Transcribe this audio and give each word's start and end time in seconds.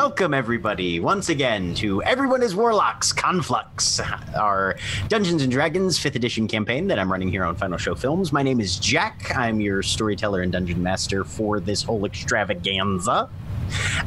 Welcome, 0.00 0.32
everybody, 0.32 1.00
once 1.00 1.28
again 1.28 1.74
to 1.74 2.00
Everyone 2.04 2.40
is 2.40 2.54
Warlocks 2.54 3.12
Conflux, 3.12 3.98
our 4.38 4.76
Dungeons 5.08 5.42
and 5.42 5.50
Dragons 5.50 5.98
5th 5.98 6.14
edition 6.14 6.46
campaign 6.46 6.86
that 6.86 7.00
I'm 7.00 7.10
running 7.10 7.28
here 7.28 7.42
on 7.44 7.56
Final 7.56 7.78
Show 7.78 7.96
Films. 7.96 8.32
My 8.32 8.44
name 8.44 8.60
is 8.60 8.78
Jack. 8.78 9.36
I'm 9.36 9.60
your 9.60 9.82
storyteller 9.82 10.42
and 10.42 10.52
dungeon 10.52 10.80
master 10.80 11.24
for 11.24 11.58
this 11.58 11.82
whole 11.82 12.06
extravaganza. 12.06 13.28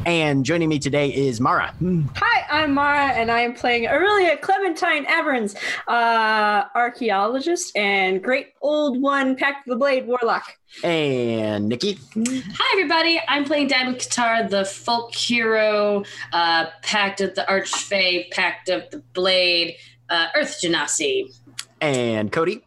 And 0.05 0.43
joining 0.43 0.69
me 0.69 0.79
today 0.79 1.09
is 1.13 1.39
Mara. 1.39 1.73
Hi, 2.15 2.45
I'm 2.49 2.73
Mara, 2.73 3.07
and 3.09 3.31
I 3.31 3.41
am 3.41 3.53
playing 3.53 3.85
Orillia 3.85 4.39
Clementine 4.41 5.05
Everns, 5.07 5.55
uh, 5.87 6.63
archaeologist 6.73 7.75
and 7.77 8.23
great 8.23 8.53
old 8.61 9.01
one, 9.01 9.35
Pact 9.35 9.67
of 9.67 9.71
the 9.71 9.77
Blade 9.77 10.07
warlock. 10.07 10.57
And 10.83 11.69
Nikki. 11.69 11.99
Hi, 12.15 12.69
everybody. 12.73 13.21
I'm 13.27 13.43
playing 13.45 13.67
Diamond 13.67 13.97
Qatar, 13.97 14.49
the 14.49 14.65
folk 14.65 15.13
hero, 15.13 16.03
uh, 16.33 16.65
Pact 16.81 17.21
of 17.21 17.35
the 17.35 17.45
Archfey, 17.47 18.31
Pact 18.31 18.69
of 18.69 18.89
the 18.89 18.99
Blade, 19.13 19.75
uh, 20.09 20.27
Earth 20.35 20.59
Genasi. 20.63 21.33
And 21.79 22.31
Koty. 22.31 22.61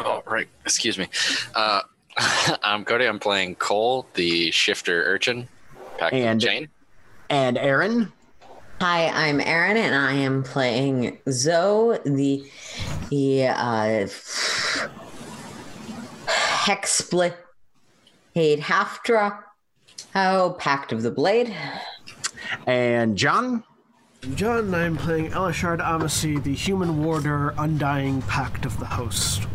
Oh, 0.00 0.22
right. 0.26 0.48
Excuse 0.64 0.98
me. 0.98 1.08
Uh, 1.54 1.80
I'm 2.62 2.84
Koty. 2.84 3.08
I'm 3.08 3.18
playing 3.18 3.56
Coal, 3.56 4.06
the 4.14 4.50
shifter 4.50 5.04
urchin. 5.04 5.48
Pact 5.98 6.14
And- 6.14 6.40
Jane. 6.40 6.68
And 7.30 7.56
Erin. 7.58 8.12
Hi, 8.80 9.08
I'm 9.08 9.40
Erin, 9.40 9.76
and 9.76 9.94
I 9.94 10.12
am 10.12 10.42
playing 10.42 11.18
Zoe, 11.30 11.98
the 12.04 12.44
the 13.08 13.46
uh, 13.46 14.06
Hexsplit 16.26 17.34
Haftra, 18.36 19.38
oh, 20.14 20.56
Pact 20.58 20.92
of 20.92 21.02
the 21.02 21.10
Blade. 21.10 21.54
And 22.66 23.16
John. 23.16 23.64
John, 24.34 24.74
I'm 24.74 24.96
playing 24.96 25.30
Elashard 25.30 25.80
Amici, 25.80 26.38
the 26.38 26.54
human 26.54 27.04
warder, 27.04 27.54
Undying 27.58 28.22
Pact 28.22 28.64
of 28.64 28.78
the 28.78 28.86
Host. 28.86 29.46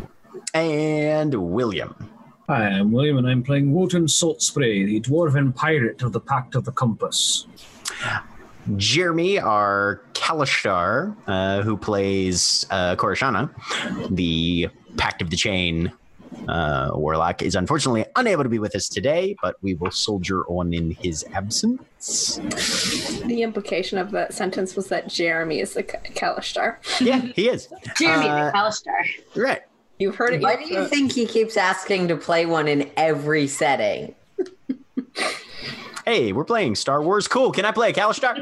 And 0.54 1.34
William. 1.34 2.09
Hi, 2.50 2.66
I'm 2.66 2.90
William, 2.90 3.16
and 3.16 3.28
I'm 3.28 3.44
playing 3.44 3.72
Wotan 3.72 4.06
Saltspray, 4.06 4.84
the 4.84 5.00
dwarven 5.02 5.54
pirate 5.54 6.02
of 6.02 6.10
the 6.10 6.18
Pact 6.18 6.56
of 6.56 6.64
the 6.64 6.72
Compass. 6.72 7.46
Jeremy, 8.76 9.38
our 9.38 10.02
Kalashtar, 10.14 11.16
uh, 11.28 11.62
who 11.62 11.76
plays 11.76 12.66
uh, 12.72 12.96
Corashana, 12.96 13.50
the 14.10 14.68
Pact 14.96 15.22
of 15.22 15.30
the 15.30 15.36
Chain 15.36 15.92
uh, 16.48 16.90
warlock, 16.94 17.40
is 17.40 17.54
unfortunately 17.54 18.04
unable 18.16 18.42
to 18.42 18.48
be 18.48 18.58
with 18.58 18.74
us 18.74 18.88
today, 18.88 19.36
but 19.40 19.54
we 19.62 19.74
will 19.74 19.92
soldier 19.92 20.44
on 20.46 20.74
in 20.74 20.90
his 20.90 21.24
absence. 21.32 22.40
The 23.26 23.42
implication 23.42 23.96
of 23.96 24.10
that 24.10 24.34
sentence 24.34 24.74
was 24.74 24.88
that 24.88 25.06
Jeremy 25.06 25.60
is 25.60 25.74
the 25.74 25.84
Kalashtar. 25.84 26.78
Yeah, 27.00 27.20
he 27.20 27.48
is. 27.48 27.68
Jeremy 27.96 28.26
Uh, 28.26 28.50
the 28.50 28.58
Alistar. 28.58 29.04
Right. 29.36 29.60
You've 30.00 30.16
heard 30.16 30.32
it. 30.32 30.42
Why 30.42 30.56
do 30.56 30.66
you 30.66 30.88
think 30.88 31.12
he 31.12 31.26
keeps 31.26 31.56
asking 31.58 32.08
to 32.08 32.16
play 32.16 32.46
one 32.46 32.66
in 32.66 32.90
every 32.96 33.46
setting? 33.46 34.14
Hey, 36.06 36.32
we're 36.32 36.44
playing 36.44 36.74
Star 36.76 37.02
Wars. 37.02 37.28
Cool. 37.28 37.52
Can 37.52 37.66
I 37.66 37.72
play 37.72 37.90
a 37.90 37.92
Kalashtar? 37.92 38.36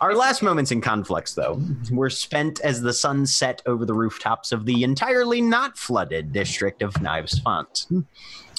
Our 0.00 0.16
last 0.16 0.42
moments 0.42 0.72
in 0.72 0.80
Conflux, 0.80 1.34
though, 1.34 1.62
were 1.92 2.10
spent 2.10 2.60
as 2.60 2.82
the 2.82 2.92
sun 2.92 3.24
set 3.26 3.62
over 3.64 3.86
the 3.86 3.94
rooftops 3.94 4.50
of 4.50 4.66
the 4.66 4.82
entirely 4.82 5.40
not 5.40 5.78
flooded 5.78 6.32
district 6.32 6.82
of 6.82 7.00
Knives 7.00 7.38
Font. 7.38 7.86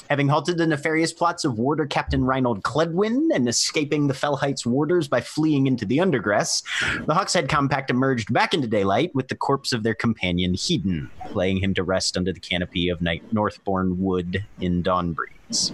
Having 0.08 0.28
halted 0.28 0.58
the 0.58 0.66
nefarious 0.66 1.12
plots 1.12 1.44
of 1.44 1.58
warder 1.58 1.86
Captain 1.86 2.22
Reinald 2.22 2.62
Cledwin 2.62 3.28
and 3.34 3.48
escaping 3.48 4.06
the 4.06 4.14
Fell 4.14 4.36
Heights 4.36 4.64
warders 4.64 5.08
by 5.08 5.20
fleeing 5.20 5.66
into 5.66 5.84
the 5.84 5.98
undergrass, 5.98 6.62
the 7.06 7.14
Hawkshead 7.14 7.48
Compact 7.48 7.90
emerged 7.90 8.32
back 8.32 8.54
into 8.54 8.68
daylight 8.68 9.14
with 9.14 9.28
the 9.28 9.34
corpse 9.34 9.72
of 9.72 9.82
their 9.82 9.94
companion 9.94 10.54
Hedon, 10.54 11.10
laying 11.32 11.58
him 11.58 11.74
to 11.74 11.82
rest 11.82 12.16
under 12.16 12.32
the 12.32 12.40
canopy 12.40 12.88
of 12.88 13.02
Northbourne 13.32 14.00
Wood 14.00 14.44
in 14.60 14.82
Dawnbreeze. 14.82 15.72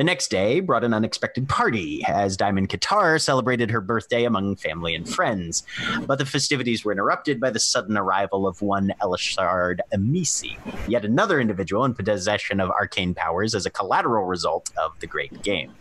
The 0.00 0.04
next 0.04 0.28
day 0.28 0.60
brought 0.60 0.82
an 0.82 0.94
unexpected 0.94 1.46
party 1.46 2.02
as 2.08 2.34
Diamond 2.34 2.70
Qatar 2.70 3.20
celebrated 3.20 3.70
her 3.70 3.82
birthday 3.82 4.24
among 4.24 4.56
family 4.56 4.94
and 4.94 5.06
friends. 5.06 5.62
But 6.06 6.16
the 6.16 6.24
festivities 6.24 6.86
were 6.86 6.92
interrupted 6.92 7.38
by 7.38 7.50
the 7.50 7.60
sudden 7.60 7.98
arrival 7.98 8.46
of 8.46 8.62
one 8.62 8.94
Elashard 9.02 9.80
Amici, 9.92 10.56
yet 10.88 11.04
another 11.04 11.38
individual 11.38 11.84
in 11.84 11.92
possession 11.92 12.60
of 12.60 12.70
arcane 12.70 13.12
powers 13.12 13.54
as 13.54 13.66
a 13.66 13.70
collateral 13.70 14.24
result 14.24 14.70
of 14.78 14.98
the 15.00 15.06
great 15.06 15.42
game. 15.42 15.74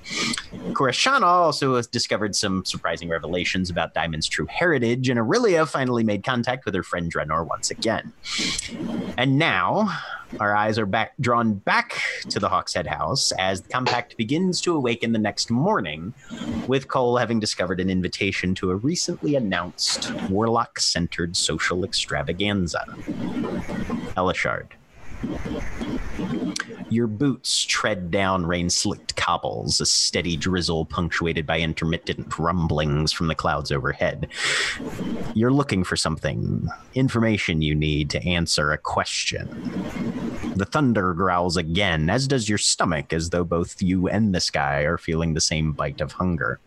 Corashana 0.74 1.24
also 1.24 1.82
discovered 1.84 2.36
some 2.36 2.66
surprising 2.66 3.08
revelations 3.08 3.70
about 3.70 3.94
Diamond's 3.94 4.28
true 4.28 4.48
heritage, 4.48 5.08
and 5.08 5.18
Orillia 5.18 5.66
finally 5.66 6.04
made 6.04 6.26
contact 6.26 6.66
with 6.66 6.76
her 6.76 6.84
friend 6.84 7.10
Drenor 7.10 7.48
once 7.48 7.72
again. 7.72 8.12
And 9.18 9.40
now, 9.40 9.98
our 10.40 10.56
eyes 10.56 10.78
are 10.78 10.86
back 10.86 11.14
drawn 11.20 11.54
back 11.54 12.02
to 12.30 12.40
the 12.40 12.50
Hawkshead 12.50 12.88
house 12.88 13.32
as 13.34 13.62
the 13.62 13.70
compact 13.70 14.18
begins 14.18 14.62
to 14.62 14.76
awaken 14.76 15.12
the 15.12 15.20
next 15.20 15.50
morning, 15.50 16.14
with 16.68 16.88
Coal 16.88 17.18
having 17.18 17.40
discovered 17.40 17.80
an 17.80 17.90
invitation 17.90 18.56
to 18.56 18.72
a 18.72 18.76
recently 18.76 19.36
announced 19.36 20.12
warlock 20.30 20.80
centered 20.80 21.36
social 21.36 21.84
extravaganza. 21.84 22.86
Elashard. 24.16 24.68
Your 26.90 27.08
boots 27.08 27.66
tread 27.66 28.10
down 28.12 28.46
rain 28.46 28.70
slicked 28.70 29.16
cobbles, 29.16 29.80
a 29.80 29.86
steady 29.86 30.36
drizzle 30.36 30.86
punctuated 30.86 31.46
by 31.46 31.60
intermittent 31.60 32.38
rumblings 32.40 33.12
from 33.12 33.28
the 33.28 33.36
clouds 33.36 33.72
overhead. 33.72 34.28
You're 35.36 35.54
looking 35.54 35.84
for 35.84 35.96
something, 35.96 36.68
information 36.96 37.62
you 37.62 37.76
need 37.76 38.10
to 38.12 38.28
answer 38.28 38.72
a 38.72 38.78
question. 38.78 39.48
The 40.56 40.66
thunder 40.66 41.14
growls 41.14 41.58
again, 41.58 42.10
as 42.10 42.28
does 42.28 42.50
your 42.50 42.58
stomach, 42.58 43.14
as 43.14 43.30
though 43.30 43.44
both 43.44 43.82
you 43.82 44.08
and 44.08 44.34
the 44.34 44.42
sky 44.42 44.82
are 44.82 44.98
feeling 44.98 45.34
the 45.34 45.42
same 45.42 45.74
bite 45.74 46.02
of 46.02 46.14
hunger. 46.14 46.60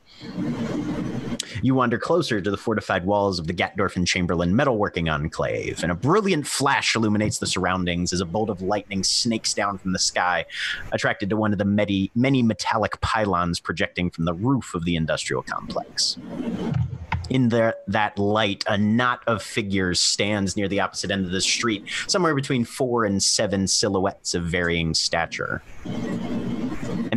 You 1.61 1.75
wander 1.75 1.99
closer 1.99 2.41
to 2.41 2.51
the 2.51 2.57
fortified 2.57 3.05
walls 3.05 3.39
of 3.39 3.47
the 3.47 3.53
Gatdorf 3.53 3.97
and 3.97 4.07
Chamberlain 4.07 4.55
metalworking 4.55 5.13
enclave, 5.13 5.83
and 5.83 5.93
a 5.93 5.95
brilliant 5.95 6.47
flash 6.47 6.97
illuminates 6.97 7.39
the 7.39 7.47
surroundings 7.47 8.13
as 8.13 8.21
a 8.21 8.25
bolt 8.25 8.49
of 8.49 8.63
lightning 8.63 9.03
snakes 9.03 9.53
down 9.53 9.79
from 9.79 9.93
the 9.93 9.99
sky, 9.99 10.45
attracted 10.93 11.29
to 11.31 11.37
one 11.37 11.53
of 11.53 11.59
the 11.59 11.65
many, 11.65 12.11
many 12.15 12.43
metallic 12.43 13.01
pylons 13.01 13.61
projecting 13.61 14.11
from 14.11 14.25
the 14.25 14.35
roof 14.35 14.75
of 14.75 14.85
the 14.85 14.97
industrial 14.97 15.43
complex. 15.43 16.17
In 17.31 17.49
the, 17.49 17.77
that 17.87 18.19
light, 18.19 18.65
a 18.67 18.77
knot 18.77 19.23
of 19.27 19.43
figures 19.43 20.01
stands 20.01 20.57
near 20.57 20.69
the 20.69 20.81
opposite 20.81 21.11
end 21.11 21.25
of 21.25 21.33
the 21.33 21.41
street, 21.41 21.85
somewhere 22.07 22.35
between 22.35 22.65
four 22.65 23.05
and 23.05 23.23
seven 23.23 23.67
silhouettes 23.67 24.35
of 24.35 24.45
varying 24.45 24.93
stature 24.93 25.63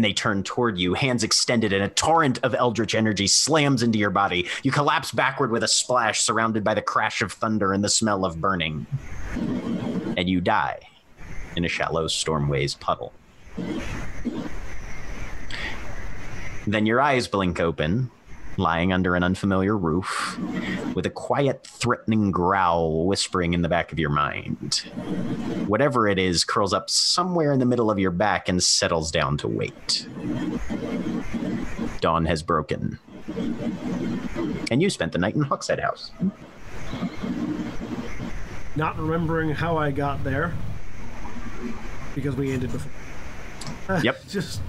they 0.06 0.14
turn 0.14 0.44
toward 0.44 0.78
you, 0.78 0.94
hands 0.94 1.24
extended, 1.24 1.74
and 1.74 1.84
a 1.84 1.90
torrent 1.90 2.38
of 2.44 2.54
eldritch 2.54 2.94
energy 2.94 3.26
slams 3.26 3.82
into 3.82 3.98
your 3.98 4.12
body. 4.12 4.48
You 4.62 4.72
collapse 4.72 5.12
backward 5.12 5.50
with 5.50 5.64
a 5.64 5.68
splash, 5.68 6.22
surrounded 6.22 6.64
by 6.64 6.76
the 6.76 6.82
crash 6.84 7.24
of 7.24 7.32
thunder 7.34 7.74
and 7.74 7.84
the 7.84 7.90
smell 7.90 8.24
of 8.24 8.40
burning. 8.40 8.86
And 10.16 10.30
you 10.30 10.42
die 10.42 10.82
in 11.56 11.66
a 11.66 11.68
shallow 11.68 12.06
stormways 12.06 12.80
puddle. 12.80 13.14
Then 16.68 16.86
your 16.86 17.02
eyes 17.02 17.28
blink 17.28 17.60
open, 17.60 18.12
lying 18.58 18.94
under 18.94 19.16
an 19.16 19.24
unfamiliar 19.24 19.78
roof, 19.78 20.40
with 20.96 21.06
a 21.06 21.10
quiet, 21.10 21.66
threatening 21.66 22.32
growl 22.32 23.06
whispering 23.06 23.54
in 23.54 23.62
the 23.62 23.70
back 23.70 23.92
of 23.92 24.00
your 24.00 24.10
mind. 24.10 24.76
Whatever 25.68 26.08
it 26.08 26.20
is 26.20 26.44
curls 26.44 26.74
up 26.74 26.90
somewhere 26.90 27.52
in 27.52 27.60
the 27.60 27.66
middle 27.66 27.92
of 27.92 28.00
your 28.00 28.12
back 28.12 28.50
and 28.50 28.64
settles 28.64 29.12
down 29.12 29.38
to 29.38 29.48
wait. 29.48 30.08
Dawn 32.02 32.26
has 32.26 32.44
broken. 32.44 33.00
And 34.72 34.82
you 34.82 34.90
spent 34.90 35.12
the 35.12 35.18
night 35.18 35.36
in 35.36 35.44
Hawkshead 35.44 35.82
House. 35.82 36.12
Not 38.76 38.98
remembering 38.98 39.52
how 39.52 39.78
I 39.78 39.92
got 39.92 40.24
there 40.24 40.54
because 42.14 42.36
we 42.36 42.52
ended 42.52 42.72
before. 42.72 42.92
Yep. 44.04 44.28
Just 44.28 44.62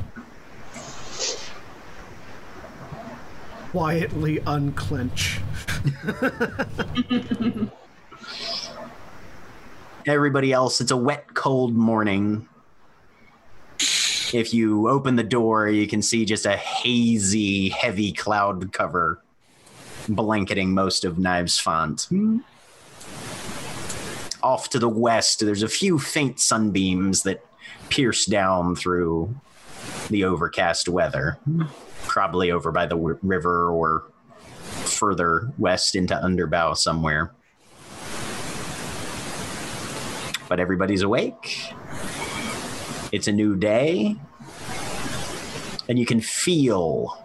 quietly 3.71 4.41
unclench. 4.47 5.41
Everybody 10.07 10.53
else, 10.53 10.81
it's 10.81 10.93
a 10.93 10.97
wet, 10.97 11.35
cold 11.35 11.75
morning. 11.75 12.49
If 14.33 14.55
you 14.55 14.89
open 14.89 15.17
the 15.17 15.23
door, 15.23 15.69
you 15.69 15.87
can 15.87 16.03
see 16.03 16.25
just 16.25 16.47
a 16.47 16.57
hazy, 16.57 17.69
heavy 17.71 18.13
cloud 18.13 18.73
cover 18.73 19.21
blanketing 20.09 20.73
most 20.73 21.05
of 21.05 21.19
Knives 21.19 21.59
Font. 21.59 22.03
Hmm. 22.03 22.39
Off 24.43 24.71
to 24.71 24.79
the 24.79 24.89
west, 24.89 25.41
there's 25.41 25.65
a 25.65 25.69
few 25.69 25.99
faint 25.99 26.39
sunbeams 26.39 27.23
that 27.25 27.45
pierce 27.89 28.27
down 28.27 28.77
through 28.77 29.35
the 30.09 30.25
overcast 30.25 30.89
weather. 30.89 31.39
Hmm. 31.45 31.65
Probably 32.07 32.51
over 32.51 32.73
by 32.73 32.87
the 32.87 32.97
w- 32.97 33.19
river 33.23 33.71
or 33.71 34.05
further 34.85 35.53
west 35.59 35.95
into 35.95 36.15
Underbow 36.15 36.77
somewhere. 36.77 37.33
But 40.49 40.61
everybody's 40.61 41.03
awake. 41.03 41.73
It's 43.13 43.27
a 43.29 43.33
new 43.33 43.57
day. 43.57 44.17
And 45.89 45.99
you 45.99 46.07
can 46.07 46.21
feel 46.21 47.23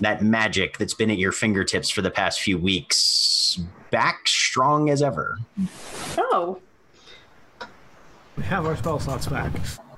that 0.00 0.22
magic 0.22 0.78
that's 0.78 0.94
been 0.94 1.10
at 1.10 1.18
your 1.18 1.32
fingertips 1.32 1.88
for 1.88 2.02
the 2.02 2.10
past 2.10 2.40
few 2.40 2.58
weeks 2.58 3.58
back 3.90 4.26
strong 4.26 4.90
as 4.90 5.02
ever. 5.02 5.38
Oh, 6.18 6.60
We 8.36 8.42
have 8.44 8.66
our 8.66 8.76
spell 8.76 8.98
slots 8.98 9.26
back. 9.26 9.52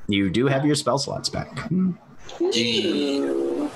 You 0.07 0.29
do 0.29 0.47
have 0.47 0.67
your 0.67 0.75
spell 0.75 0.99
slots 0.99 1.31
back. 1.31 1.59
Hmm. 1.69 1.93
Um, 2.41 3.71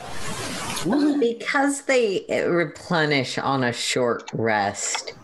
because 1.21 1.83
they 1.83 2.25
replenish 2.49 3.39
on 3.39 3.65
a 3.65 3.73
short 3.73 4.31
rest, 4.33 5.15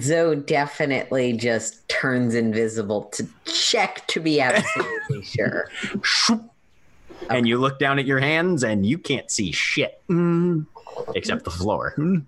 Zoe 0.00 0.36
definitely 0.36 1.32
just 1.32 1.88
turns 1.88 2.34
invisible 2.34 3.04
to 3.12 3.26
check 3.44 4.06
to 4.08 4.20
be 4.20 4.40
absolutely 4.40 5.22
sure. 5.24 5.70
And 7.28 7.46
you 7.46 7.58
look 7.58 7.78
down 7.78 7.98
at 7.98 8.06
your 8.06 8.20
hands 8.20 8.62
and 8.62 8.86
you 8.86 8.98
can't 8.98 9.30
see 9.30 9.52
shit. 9.52 10.00
Mm. 10.08 10.66
Except 11.14 11.44
the 11.44 11.50
floor. 11.50 11.94
Mm. 11.96 12.24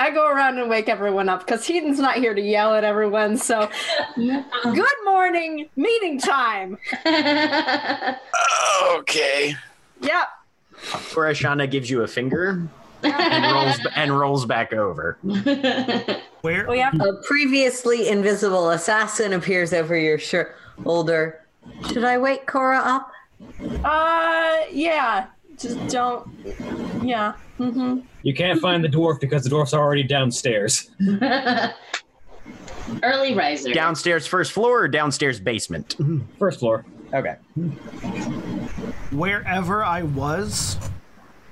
I 0.00 0.10
go 0.10 0.26
around 0.28 0.58
and 0.58 0.68
wake 0.68 0.88
everyone 0.88 1.28
up 1.28 1.46
because 1.46 1.64
Heaton's 1.66 1.98
not 2.00 2.16
here 2.16 2.34
to 2.34 2.40
yell 2.40 2.74
at 2.74 2.82
everyone. 2.84 3.36
So, 3.36 3.70
good 4.16 4.84
morning, 5.04 5.68
meeting 5.76 6.18
time. 6.18 6.78
Okay. 8.96 9.54
Yep. 10.00 10.28
Corashana 11.12 11.70
gives 11.70 11.88
you 11.88 12.02
a 12.02 12.06
finger 12.06 12.66
and 13.02 13.54
rolls 13.54 13.76
and 13.94 14.18
rolls 14.18 14.46
back 14.46 14.72
over. 14.72 15.16
Where? 16.42 16.66
We 16.68 16.78
have 16.80 17.00
A 17.00 17.14
previously 17.26 18.08
invisible 18.08 18.70
assassin 18.70 19.32
appears 19.32 19.72
over 19.72 19.96
your 19.96 20.18
shoulder. 20.18 21.40
Should 21.88 22.04
I 22.04 22.18
wake 22.18 22.46
Cora 22.46 22.78
up? 22.78 23.10
Uh, 23.84 24.58
yeah. 24.70 25.26
Just 25.58 25.86
don't. 25.88 26.28
Yeah. 27.02 27.34
Mm-hmm. 27.58 28.00
You 28.22 28.34
can't 28.34 28.60
find 28.60 28.82
the 28.82 28.88
dwarf 28.88 29.20
because 29.20 29.44
the 29.44 29.50
dwarf's 29.50 29.74
already 29.74 30.02
downstairs. 30.02 30.90
Early 33.02 33.34
riser. 33.34 33.72
Downstairs 33.72 34.26
first 34.26 34.52
floor 34.52 34.82
or 34.82 34.88
downstairs 34.88 35.40
basement? 35.40 35.96
First 36.38 36.60
floor. 36.60 36.84
Okay. 37.12 37.36
Wherever 39.10 39.84
I 39.84 40.02
was 40.02 40.76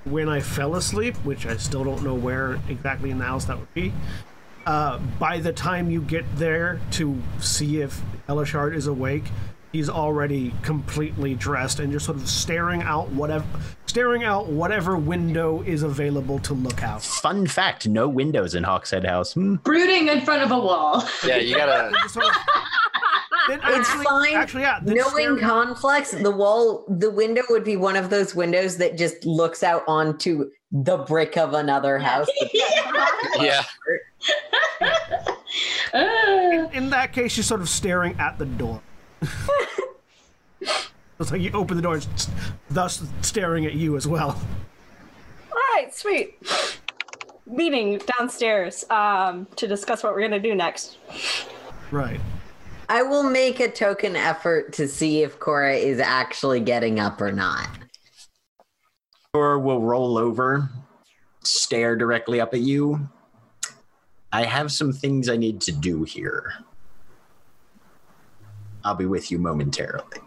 when 0.04 0.28
I 0.28 0.40
fell 0.40 0.74
asleep, 0.74 1.14
which 1.18 1.46
I 1.46 1.56
still 1.56 1.84
don't 1.84 2.02
know 2.02 2.14
where 2.14 2.58
exactly 2.68 3.10
in 3.10 3.18
the 3.18 3.24
house 3.24 3.44
that 3.44 3.58
would 3.58 3.72
be. 3.72 3.92
Uh, 4.66 4.98
by 5.18 5.38
the 5.38 5.52
time 5.52 5.90
you 5.90 6.00
get 6.02 6.24
there 6.36 6.80
to 6.92 7.20
see 7.40 7.80
if 7.80 8.00
Elashard 8.28 8.74
is 8.74 8.86
awake, 8.86 9.24
he's 9.72 9.88
already 9.88 10.52
completely 10.62 11.34
dressed 11.34 11.80
and 11.80 11.92
just 11.92 12.06
sort 12.06 12.18
of 12.18 12.28
staring 12.28 12.82
out 12.82 13.08
whatever, 13.10 13.44
staring 13.86 14.24
out 14.24 14.48
whatever 14.48 14.96
window 14.96 15.62
is 15.62 15.82
available 15.82 16.38
to 16.40 16.54
look 16.54 16.82
out. 16.82 17.02
Fun 17.02 17.46
fact: 17.46 17.88
no 17.88 18.08
windows 18.08 18.54
in 18.54 18.62
Hawkshead 18.64 19.06
House. 19.06 19.32
Hmm. 19.34 19.56
Brooding 19.56 20.08
in 20.08 20.20
front 20.20 20.42
of 20.42 20.50
a 20.50 20.58
wall. 20.58 21.04
Yeah, 21.26 21.36
you 21.38 21.56
gotta. 21.56 21.90
Just 22.02 22.14
sort 22.14 22.26
of- 22.26 22.32
It's 23.50 23.64
actually- 23.64 24.04
fine. 24.04 24.34
Actually, 24.34 24.62
yeah. 24.62 24.78
then 24.82 24.96
Knowing 24.96 25.10
staring- 25.10 25.38
conflicts, 25.40 26.10
the 26.12 26.30
wall, 26.30 26.84
the 26.88 27.10
window 27.10 27.42
would 27.50 27.64
be 27.64 27.76
one 27.76 27.96
of 27.96 28.08
those 28.10 28.34
windows 28.34 28.76
that 28.76 28.96
just 28.96 29.24
looks 29.26 29.62
out 29.62 29.82
onto 29.88 30.50
the 30.70 30.98
brick 30.98 31.36
of 31.36 31.54
another 31.54 31.98
house. 31.98 32.28
Yeah. 33.40 33.62
Ah. 35.94 36.68
in 36.72 36.90
that 36.90 37.12
case, 37.12 37.36
you're 37.36 37.44
sort 37.44 37.60
of 37.60 37.68
staring 37.68 38.14
at 38.20 38.38
the 38.38 38.44
door. 38.44 38.80
it's 40.60 41.30
like 41.30 41.40
you 41.40 41.50
open 41.52 41.76
the 41.76 41.82
door, 41.82 41.96
it's 41.96 42.28
thus 42.70 43.04
staring 43.20 43.66
at 43.66 43.74
you 43.74 43.96
as 43.96 44.06
well. 44.06 44.40
All 45.50 45.58
right, 45.74 45.94
sweet. 45.94 46.38
Meeting 47.46 48.00
downstairs 48.18 48.84
um, 48.90 49.46
to 49.56 49.66
discuss 49.66 50.02
what 50.02 50.14
we're 50.14 50.22
gonna 50.22 50.40
do 50.40 50.54
next. 50.54 50.98
Right. 51.90 52.20
I 52.88 53.02
will 53.02 53.22
make 53.22 53.60
a 53.60 53.70
token 53.70 54.16
effort 54.16 54.72
to 54.74 54.88
see 54.88 55.22
if 55.22 55.38
Cora 55.38 55.74
is 55.74 55.98
actually 55.98 56.60
getting 56.60 57.00
up 57.00 57.20
or 57.20 57.32
not. 57.32 57.68
Cora 59.32 59.58
will 59.58 59.80
roll 59.80 60.18
over, 60.18 60.68
stare 61.42 61.96
directly 61.96 62.40
up 62.40 62.52
at 62.52 62.60
you. 62.60 63.08
I 64.32 64.44
have 64.44 64.72
some 64.72 64.92
things 64.92 65.28
I 65.28 65.36
need 65.36 65.60
to 65.62 65.72
do 65.72 66.04
here. 66.04 66.52
I'll 68.84 68.94
be 68.94 69.06
with 69.06 69.30
you 69.30 69.38
momentarily. 69.38 70.18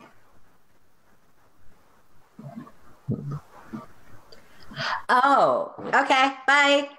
Oh, 5.10 5.74
okay. 5.94 6.34
Bye. 6.48 6.90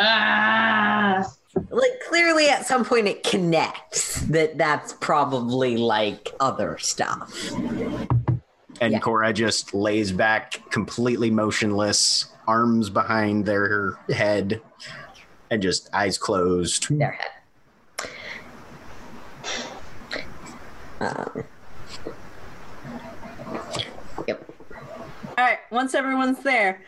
ah. 0.00 1.24
Like 1.70 2.00
clearly 2.06 2.50
at 2.50 2.66
some 2.66 2.84
point 2.84 3.08
it 3.08 3.22
connects 3.22 4.20
that 4.26 4.58
that's 4.58 4.92
probably 4.92 5.78
like 5.78 6.34
other 6.38 6.76
stuff. 6.76 7.50
And 8.82 8.92
Yeah. 8.92 8.98
Cora 8.98 9.32
just 9.32 9.72
lays 9.72 10.12
back 10.12 10.60
completely 10.70 11.30
motionless, 11.30 12.26
arms 12.46 12.90
behind 12.90 13.46
their 13.46 13.92
head, 14.10 14.60
and 15.50 15.62
just 15.62 15.88
eyes 15.94 16.18
closed. 16.18 16.90
Their 16.90 17.12
head. 17.12 17.30
Um, 21.00 21.44
yep. 24.26 24.44
All 25.26 25.44
right, 25.44 25.58
once 25.70 25.94
everyone's 25.94 26.42
there. 26.42 26.82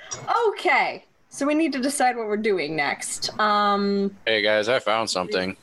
Okay. 0.48 1.04
So 1.30 1.46
we 1.46 1.54
need 1.54 1.72
to 1.74 1.78
decide 1.80 2.16
what 2.16 2.26
we're 2.26 2.36
doing 2.38 2.74
next. 2.74 3.38
Um, 3.38 4.16
Hey 4.26 4.40
guys, 4.42 4.68
I 4.68 4.78
found 4.78 5.10
something 5.10 5.56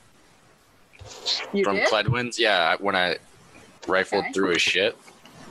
you 1.53 1.63
from 1.63 1.77
did? 1.77 1.87
Cledwin's. 1.87 2.37
Yeah, 2.39 2.75
when 2.79 2.95
I 2.95 3.17
rifled 3.87 4.25
Okay. 4.25 4.31
through 4.33 4.51
his 4.51 4.61
shit, 4.61 4.95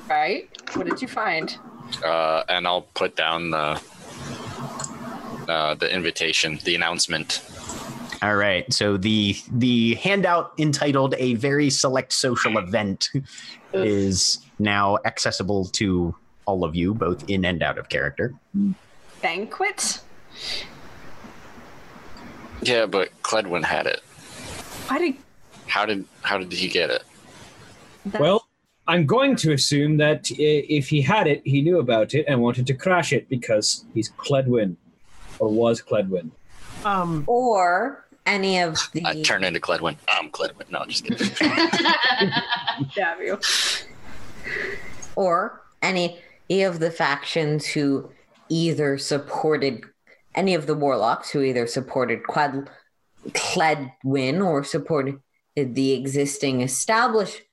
right? 0.08 0.48
What 0.74 0.86
did 0.86 1.02
you 1.02 1.08
find? 1.08 1.56
uh, 2.04 2.42
and 2.48 2.66
I'll 2.66 2.82
put 2.94 3.16
down 3.16 3.50
the 3.50 3.80
uh, 5.48 5.74
the 5.74 5.92
invitation, 5.92 6.60
the 6.64 6.74
announcement. 6.76 7.42
All 8.22 8.36
right. 8.36 8.70
So 8.72 8.96
the 8.96 9.36
the 9.52 9.94
handout 9.96 10.52
entitled 10.58 11.14
"A 11.18 11.34
Very 11.34 11.70
Select 11.70 12.12
Social 12.12 12.58
Event" 12.58 13.10
is 13.72 14.38
now 14.58 14.98
accessible 15.04 15.66
to 15.66 16.14
all 16.46 16.64
of 16.64 16.74
you, 16.74 16.94
both 16.94 17.28
in 17.28 17.44
and 17.44 17.62
out 17.62 17.78
of 17.78 17.88
character. 17.88 18.34
Banquet? 19.20 20.00
Yeah, 22.62 22.86
but 22.86 23.10
Cledwin 23.22 23.64
had 23.64 23.86
it. 23.86 24.00
Why 24.88 24.98
did 24.98 25.14
How 25.66 25.86
did 25.86 26.04
how 26.22 26.38
did 26.38 26.52
he 26.52 26.68
get 26.68 26.90
it? 26.90 27.02
that? 28.06 28.20
Well, 28.20 28.46
I'm 28.86 29.06
going 29.06 29.36
to 29.36 29.52
assume 29.52 29.96
that 29.98 30.30
if 30.30 30.88
he 30.88 31.00
had 31.02 31.26
it, 31.26 31.42
he 31.44 31.62
knew 31.62 31.78
about 31.78 32.14
it 32.14 32.24
and 32.28 32.40
wanted 32.40 32.66
to 32.68 32.74
crash 32.74 33.12
it 33.12 33.28
because 33.28 33.84
he's 33.94 34.10
Cledwin, 34.12 34.76
or 35.38 35.48
was 35.48 35.82
Cledwin. 35.82 36.30
Um, 36.84 37.24
Or 37.26 38.03
any 38.26 38.60
of 38.60 38.78
the 38.92 39.04
I 39.04 39.22
turn 39.22 39.44
into 39.44 39.60
Cledwin. 39.60 39.96
I'm 40.08 40.30
Cledwin. 40.30 40.70
No, 40.70 40.80
I'm 40.80 40.88
just 40.88 41.04
kidding. 41.04 41.30
Damn 42.94 43.20
you. 43.22 43.38
or 45.16 45.62
any 45.82 46.20
of 46.50 46.80
the 46.80 46.90
factions 46.90 47.66
who 47.66 48.10
either 48.48 48.98
supported 48.98 49.84
any 50.34 50.54
of 50.54 50.66
the 50.66 50.74
warlocks 50.74 51.30
who 51.30 51.42
either 51.42 51.66
supported 51.66 52.24
Quad, 52.24 52.68
Cledwin 53.30 54.44
or 54.44 54.64
supported 54.64 55.20
the 55.56 55.92
existing 55.92 56.60
establishment 56.60 57.44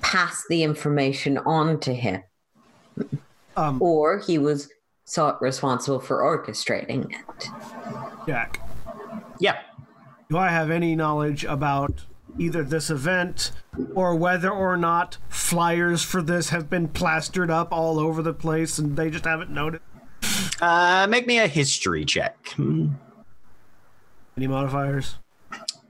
passed 0.00 0.44
the 0.48 0.62
information 0.62 1.38
on 1.38 1.80
to 1.80 1.94
him, 1.94 2.22
um, 3.56 3.82
or 3.82 4.18
he 4.18 4.38
was 4.38 4.68
sought 5.04 5.40
responsible 5.42 6.00
for 6.00 6.20
orchestrating 6.20 7.10
it. 7.12 7.48
Jack, 8.26 8.60
Yeah. 9.40 9.58
do 10.30 10.36
I 10.38 10.48
have 10.48 10.70
any 10.70 10.94
knowledge 10.96 11.44
about 11.44 12.04
either 12.38 12.62
this 12.64 12.90
event 12.90 13.52
or 13.94 14.14
whether 14.16 14.50
or 14.50 14.76
not 14.76 15.18
flyers 15.28 16.02
for 16.02 16.20
this 16.22 16.48
have 16.50 16.68
been 16.70 16.88
plastered 16.88 17.50
up 17.50 17.72
all 17.72 17.98
over 18.00 18.22
the 18.22 18.32
place 18.34 18.78
and 18.78 18.96
they 18.96 19.10
just 19.10 19.24
haven't 19.24 19.50
noticed? 19.50 19.82
Uh, 20.60 21.06
make 21.08 21.26
me 21.26 21.38
a 21.38 21.46
history 21.46 22.04
check. 22.04 22.36
Hmm. 22.56 22.88
Any 24.36 24.46
modifiers? 24.46 25.16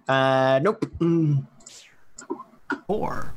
Uh, 0.08 0.60
nope. 0.62 0.84
Mm, 0.98 1.46
Four. 2.86 3.34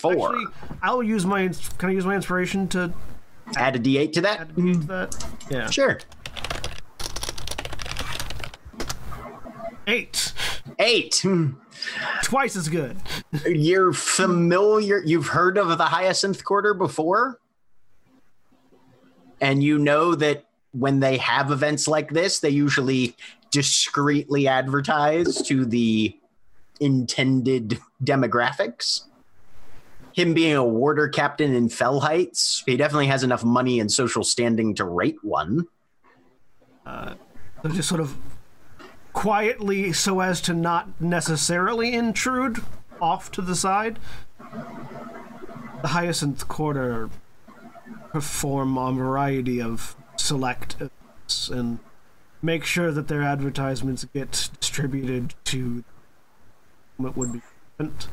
Four. 0.00 0.12
Actually, 0.12 0.44
I'll 0.82 1.02
use 1.02 1.24
my. 1.26 1.48
Can 1.78 1.90
I 1.90 1.92
use 1.92 2.04
my 2.06 2.14
inspiration 2.16 2.66
to 2.68 2.92
Add 3.56 3.76
a 3.76 3.78
d8 3.78 4.12
to 4.14 4.20
that. 4.22 4.40
add 4.40 4.56
to 4.56 4.74
that? 4.86 5.26
Yeah. 5.50 5.70
Sure. 5.70 5.98
Eight. 9.86 10.32
Eight. 10.78 11.20
Hmm. 11.22 11.52
Twice 12.22 12.56
as 12.56 12.68
good. 12.68 12.96
You're 13.46 13.92
familiar. 13.92 15.02
You've 15.04 15.28
heard 15.28 15.56
of 15.58 15.76
the 15.78 15.84
Hyacinth 15.84 16.44
Quarter 16.44 16.74
before, 16.74 17.40
and 19.40 19.62
you 19.62 19.78
know 19.78 20.14
that 20.14 20.44
when 20.72 21.00
they 21.00 21.16
have 21.16 21.50
events 21.50 21.88
like 21.88 22.10
this, 22.10 22.40
they 22.40 22.50
usually 22.50 23.16
discreetly 23.50 24.46
advertise 24.46 25.42
to 25.42 25.64
the 25.64 26.16
intended 26.80 27.78
demographics. 28.04 29.04
Him 30.12 30.34
being 30.34 30.54
a 30.54 30.64
warder 30.64 31.08
captain 31.08 31.54
in 31.54 31.68
Fell 31.68 32.00
Heights, 32.00 32.62
he 32.66 32.76
definitely 32.76 33.06
has 33.06 33.22
enough 33.22 33.44
money 33.44 33.80
and 33.80 33.90
social 33.90 34.22
standing 34.22 34.74
to 34.74 34.84
rate 34.84 35.22
one. 35.22 35.66
So 36.84 37.68
just 37.68 37.88
sort 37.88 38.00
of 38.00 38.16
quietly, 39.20 39.92
so 39.92 40.20
as 40.20 40.40
to 40.40 40.54
not 40.54 40.98
necessarily 40.98 41.92
intrude 41.92 42.64
off 43.02 43.30
to 43.30 43.42
the 43.42 43.54
side. 43.54 43.98
The 45.82 45.88
Hyacinth 45.88 46.48
Quarter 46.48 47.10
perform 48.12 48.78
a 48.78 48.90
variety 48.92 49.60
of 49.60 49.94
select 50.16 50.76
events 50.76 51.50
and 51.50 51.80
make 52.40 52.64
sure 52.64 52.90
that 52.90 53.08
their 53.08 53.22
advertisements 53.22 54.06
get 54.14 54.48
distributed 54.58 55.34
to 55.44 55.84
what 56.96 57.14
would 57.14 57.34
be 57.34 57.42
relevant. 57.78 58.08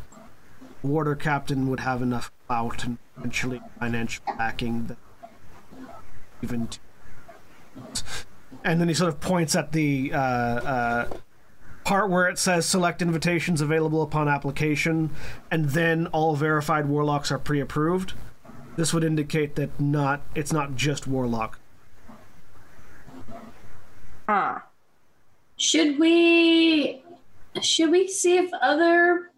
Warder 0.83 1.15
Captain 1.15 1.69
would 1.69 1.79
have 1.79 2.01
enough 2.01 2.33
clout 2.47 2.83
and 2.83 2.97
eventually 3.17 3.61
financial 3.79 4.25
backing 4.37 4.87
that 4.87 4.97
even 6.43 6.67
to 6.67 6.79
and 8.63 8.79
then 8.79 8.87
he 8.87 8.93
sort 8.93 9.09
of 9.09 9.19
points 9.19 9.55
at 9.55 9.71
the 9.71 10.11
uh, 10.13 10.17
uh, 10.17 11.09
part 11.83 12.09
where 12.09 12.27
it 12.27 12.37
says 12.37 12.65
select 12.65 13.01
invitations 13.01 13.61
available 13.61 14.01
upon 14.01 14.27
application, 14.27 15.09
and 15.49 15.69
then 15.69 16.07
all 16.07 16.35
verified 16.35 16.87
warlocks 16.87 17.31
are 17.31 17.39
pre-approved. 17.39 18.13
This 18.75 18.93
would 18.93 19.03
indicate 19.03 19.55
that 19.55 19.79
not 19.79 20.21
it's 20.35 20.53
not 20.53 20.75
just 20.75 21.07
warlock. 21.07 21.59
Huh. 24.27 24.59
Should 25.57 25.97
we 25.97 27.03
should 27.61 27.89
we 27.89 28.07
see 28.07 28.37
if 28.37 28.51
other 28.61 29.31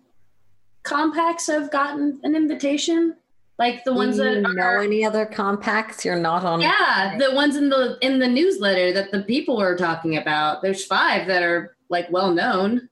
compacts 0.83 1.47
have 1.47 1.71
gotten 1.71 2.19
an 2.23 2.35
invitation? 2.35 3.15
Like 3.59 3.83
the 3.83 3.93
ones 3.93 4.15
Do 4.15 4.23
you 4.23 4.41
that 4.41 4.53
know 4.55 4.63
are 4.63 4.81
any 4.81 5.03
other 5.03 5.25
compacts? 5.25 6.05
You're 6.05 6.15
not 6.15 6.45
on. 6.45 6.61
Yeah, 6.61 7.17
the 7.19 7.35
ones 7.35 7.57
in 7.57 7.67
the 7.69 7.97
in 8.01 8.17
the 8.19 8.27
newsletter 8.27 8.93
that 8.93 9.11
the 9.11 9.21
people 9.23 9.57
were 9.57 9.75
talking 9.75 10.15
about. 10.15 10.61
There's 10.61 10.85
five 10.85 11.27
that 11.27 11.43
are 11.43 11.75
like 11.89 12.09
well 12.09 12.31
known. 12.33 12.87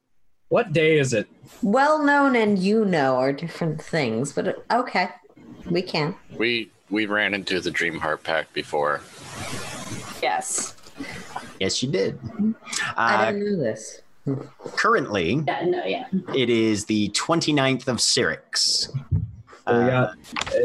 What 0.49 0.73
day 0.73 0.99
is 0.99 1.13
it? 1.13 1.27
Well 1.63 2.03
known 2.03 2.35
and 2.35 2.59
you 2.59 2.83
know 2.83 3.15
are 3.15 3.31
different 3.31 3.81
things, 3.81 4.33
but 4.33 4.47
uh, 4.69 4.79
okay, 4.81 5.07
we 5.71 5.81
can. 5.81 6.15
We 6.37 6.69
we 6.89 7.05
ran 7.05 7.33
into 7.33 7.61
the 7.61 7.71
dream 7.71 7.97
heart 7.99 8.23
pack 8.23 8.51
before. 8.53 8.99
Yes. 10.21 10.75
Yes, 11.61 11.81
you 11.81 11.89
did. 11.89 12.19
I 12.97 13.27
Uh, 13.27 13.31
didn't 13.31 13.57
know 13.57 13.63
this. 13.63 14.01
currently, 14.75 15.43
Yeah, 15.47 15.63
no, 15.65 15.85
yeah. 15.85 16.05
it 16.35 16.49
is 16.49 16.85
the 16.85 17.09
29th 17.09 17.87
of 17.87 18.01
Syrinx. 18.01 18.89
Oh, 19.67 19.85
we 19.85 19.91
Uh, 19.91 20.07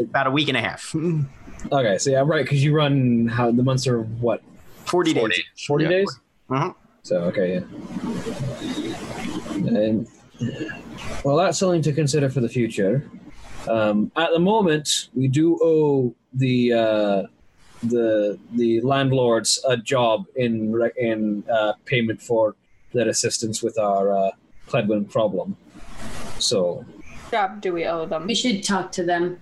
about 0.01 0.27
a 0.27 0.31
week 0.31 0.47
and 0.47 0.57
a 0.57 0.61
half. 0.61 0.95
okay. 1.71 1.97
So 1.97 2.09
yeah, 2.11 2.23
right, 2.25 2.43
because 2.43 2.63
you 2.63 2.73
run 2.75 3.27
how 3.27 3.51
the 3.51 3.63
months 3.63 3.85
are 3.87 4.01
what 4.01 4.41
40 4.85 5.13
days. 5.13 5.21
40. 5.21 5.43
forty 5.67 5.83
Yeah. 5.85 5.89
days. 5.89 6.19
Mhm. 6.49 6.75
So 7.03 7.17
okay, 7.25 7.53
yeah. 7.53 7.63
And 9.79 10.07
well, 11.23 11.35
that's 11.37 11.57
something 11.57 11.81
to 11.83 11.91
consider 11.91 12.29
for 12.29 12.39
the 12.41 12.49
future. 12.49 13.09
Um, 13.67 14.11
at 14.15 14.31
the 14.31 14.39
moment, 14.39 15.09
we 15.13 15.27
do 15.27 15.57
owe 15.61 16.13
the 16.33 16.73
uh, 16.73 17.23
the 17.83 18.37
the 18.53 18.81
landlords 18.81 19.63
a 19.67 19.77
job 19.77 20.25
in 20.35 20.73
in 20.97 21.43
uh, 21.51 21.73
payment 21.85 22.21
for 22.21 22.55
their 22.93 23.07
assistance 23.09 23.61
with 23.63 23.77
our 23.77 24.11
uh, 24.15 24.31
Cledwin 24.67 25.09
problem. 25.09 25.55
So 26.39 26.85
Job 27.33 27.61
do 27.61 27.73
we 27.73 27.85
owe 27.85 28.05
them? 28.05 28.27
We 28.27 28.35
should 28.35 28.63
talk 28.63 28.91
to 28.91 29.03
them. 29.03 29.39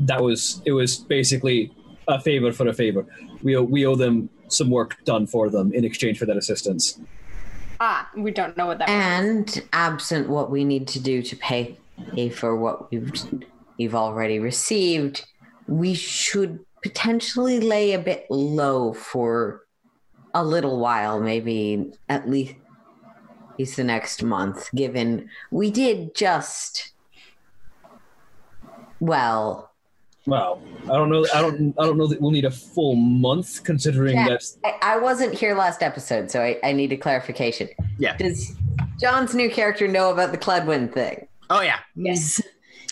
that 0.00 0.20
was 0.20 0.60
it 0.66 0.72
was 0.72 0.98
basically 0.98 1.72
a 2.06 2.20
favor 2.20 2.52
for 2.52 2.68
a 2.68 2.74
favor. 2.74 3.06
We 3.42 3.56
owe, 3.56 3.62
we 3.62 3.86
owe 3.86 3.94
them 3.94 4.28
some 4.48 4.68
work 4.68 5.02
done 5.06 5.26
for 5.26 5.48
them 5.48 5.72
in 5.72 5.82
exchange 5.82 6.18
for 6.18 6.26
that 6.26 6.36
assistance. 6.36 7.00
Ah, 7.80 8.06
we 8.14 8.30
don't 8.32 8.54
know 8.58 8.66
what 8.66 8.78
that 8.80 8.88
means. 8.88 9.56
And 9.56 9.68
absent 9.72 10.28
what 10.28 10.50
we 10.50 10.62
need 10.62 10.86
to 10.88 11.00
do 11.00 11.22
to 11.22 11.36
pay 11.36 11.78
pay 12.14 12.28
for 12.28 12.54
what 12.54 12.90
we've 12.90 13.10
we've 13.78 13.94
already 13.94 14.38
received, 14.38 15.24
we 15.66 15.94
should 15.94 16.60
potentially 16.82 17.60
lay 17.60 17.94
a 17.94 17.98
bit 17.98 18.26
low 18.28 18.92
for 18.92 19.62
a 20.34 20.44
little 20.44 20.78
while, 20.78 21.18
maybe 21.18 21.92
at 22.10 22.28
least 22.28 22.56
at 23.52 23.58
least 23.58 23.76
the 23.76 23.84
next 23.84 24.22
month, 24.22 24.70
given 24.74 25.30
we 25.50 25.70
did 25.70 26.14
just 26.14 26.89
well 29.00 29.72
Well, 30.26 30.60
I 30.84 30.94
don't 30.98 31.08
know. 31.10 31.26
I 31.34 31.40
don't. 31.40 31.74
I 31.78 31.84
don't 31.86 31.96
know 31.96 32.06
that 32.06 32.20
we'll 32.20 32.30
need 32.30 32.44
a 32.44 32.50
full 32.50 32.94
month, 32.94 33.64
considering 33.64 34.16
Yeah. 34.16 34.28
that. 34.28 34.44
I, 34.64 34.94
I 34.94 34.98
wasn't 34.98 35.32
here 35.34 35.54
last 35.56 35.82
episode, 35.82 36.30
so 36.30 36.42
I, 36.42 36.58
I 36.62 36.72
need 36.72 36.92
a 36.92 36.96
clarification. 36.96 37.68
Yeah. 37.98 38.16
Does 38.18 38.52
John's 39.00 39.34
new 39.34 39.50
character 39.50 39.88
know 39.88 40.10
about 40.10 40.30
the 40.32 40.38
Cledwin 40.38 40.92
thing? 40.92 41.26
Oh, 41.48 41.62
yeah. 41.62 41.78
Yes. 41.96 42.40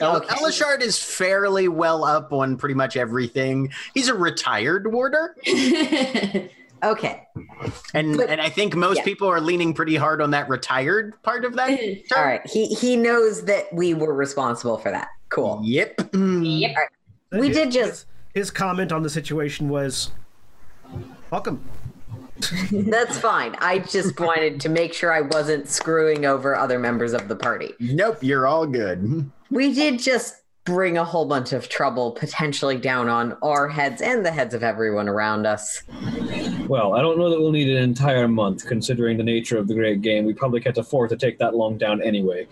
El- 0.00 0.16
Okay. 0.16 0.28
Elashard 0.36 0.80
is 0.80 0.98
fairly 0.98 1.68
well 1.68 2.02
up 2.04 2.32
on 2.32 2.56
pretty 2.56 2.74
much 2.74 2.96
everything. 2.96 3.70
He's 3.94 4.08
a 4.08 4.14
retired 4.14 4.90
warder, 4.92 5.36
Okay. 6.82 7.26
and 7.94 8.16
But- 8.16 8.30
and 8.30 8.40
I 8.40 8.48
think 8.48 8.74
most 8.76 8.98
yeah. 8.98 9.04
people 9.04 9.28
are 9.28 9.40
leaning 9.40 9.74
pretty 9.74 9.96
hard 9.96 10.20
on 10.22 10.30
that 10.30 10.48
retired 10.48 11.20
part 11.24 11.44
of 11.44 11.56
that. 11.56 11.70
All 12.16 12.24
right. 12.24 12.40
He 12.48 12.66
he 12.68 12.96
knows 12.96 13.44
that 13.46 13.72
we 13.72 13.92
were 13.94 14.14
responsible 14.14 14.78
for 14.78 14.90
that. 14.92 15.08
Cool. 15.28 15.60
Yep. 15.64 16.10
Yep. 16.14 16.76
We 17.32 17.48
His- 17.48 17.56
did 17.56 17.70
just- 17.72 17.90
His, 17.90 18.06
his 18.34 18.50
comment 18.50 18.92
on 18.92 19.02
the 19.02 19.10
situation 19.10 19.68
was, 19.68 20.10
"Welcome." 21.30 21.62
That's 22.70 23.18
fine. 23.18 23.56
I 23.58 23.80
just 23.80 24.18
wanted 24.20 24.60
to 24.60 24.68
make 24.68 24.94
sure 24.94 25.12
I 25.12 25.22
wasn't 25.22 25.68
screwing 25.68 26.24
over 26.24 26.54
other 26.54 26.78
members 26.78 27.12
of 27.12 27.26
the 27.26 27.34
party. 27.34 27.74
Nope, 27.80 28.18
you're 28.22 28.46
all 28.46 28.64
good. 28.66 29.28
We 29.50 29.74
did 29.74 29.98
just 29.98 30.36
bring 30.64 30.96
a 30.98 31.04
whole 31.04 31.24
bunch 31.24 31.52
of 31.52 31.68
trouble 31.68 32.12
potentially 32.12 32.76
down 32.76 33.08
on 33.08 33.36
our 33.42 33.66
heads 33.68 34.00
and 34.02 34.24
the 34.24 34.30
heads 34.30 34.54
of 34.54 34.62
everyone 34.62 35.08
around 35.08 35.46
us. 35.46 35.82
Well, 36.68 36.94
I 36.94 37.00
don't 37.00 37.18
know 37.18 37.28
that 37.30 37.40
we'll 37.40 37.50
need 37.52 37.70
an 37.70 37.82
entire 37.82 38.28
month, 38.28 38.66
considering 38.66 39.16
the 39.16 39.24
nature 39.24 39.58
of 39.58 39.66
the 39.66 39.74
great 39.74 40.00
game. 40.02 40.24
We 40.24 40.34
probably 40.34 40.60
can't 40.60 40.76
afford 40.78 41.10
to 41.10 41.16
take 41.16 41.38
that 41.38 41.56
long 41.56 41.76
down 41.76 42.00
anyway. 42.02 42.46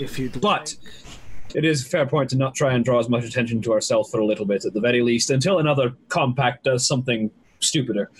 If 0.00 0.18
you'd 0.18 0.40
But 0.40 0.42
like. 0.42 1.54
it 1.54 1.64
is 1.64 1.82
a 1.86 1.88
fair 1.88 2.06
point 2.06 2.30
to 2.30 2.36
not 2.36 2.54
try 2.54 2.74
and 2.74 2.84
draw 2.84 2.98
as 2.98 3.08
much 3.08 3.24
attention 3.24 3.62
to 3.62 3.72
ourselves 3.72 4.10
for 4.10 4.20
a 4.20 4.24
little 4.26 4.46
bit, 4.46 4.64
at 4.64 4.74
the 4.74 4.80
very 4.80 5.02
least, 5.02 5.30
until 5.30 5.58
another 5.58 5.94
compact 6.08 6.64
does 6.64 6.86
something 6.86 7.30
stupider. 7.60 8.10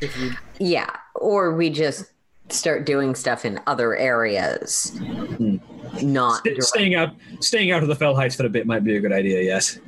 if 0.00 0.16
you 0.20 0.32
Yeah. 0.58 0.90
Or 1.14 1.54
we 1.54 1.70
just 1.70 2.04
start 2.50 2.86
doing 2.86 3.14
stuff 3.14 3.44
in 3.44 3.58
other 3.66 3.96
areas. 3.96 4.92
Hmm. 4.98 5.56
Not 6.02 6.42
St- 6.44 6.62
staying 6.62 6.94
out, 6.94 7.10
staying 7.40 7.70
out 7.72 7.82
of 7.82 7.88
the 7.88 7.96
Fell 7.96 8.14
Heights 8.14 8.36
for 8.36 8.44
a 8.46 8.48
bit 8.48 8.66
might 8.66 8.84
be 8.84 8.96
a 8.96 9.00
good 9.00 9.12
idea. 9.12 9.42
Yes. 9.42 9.78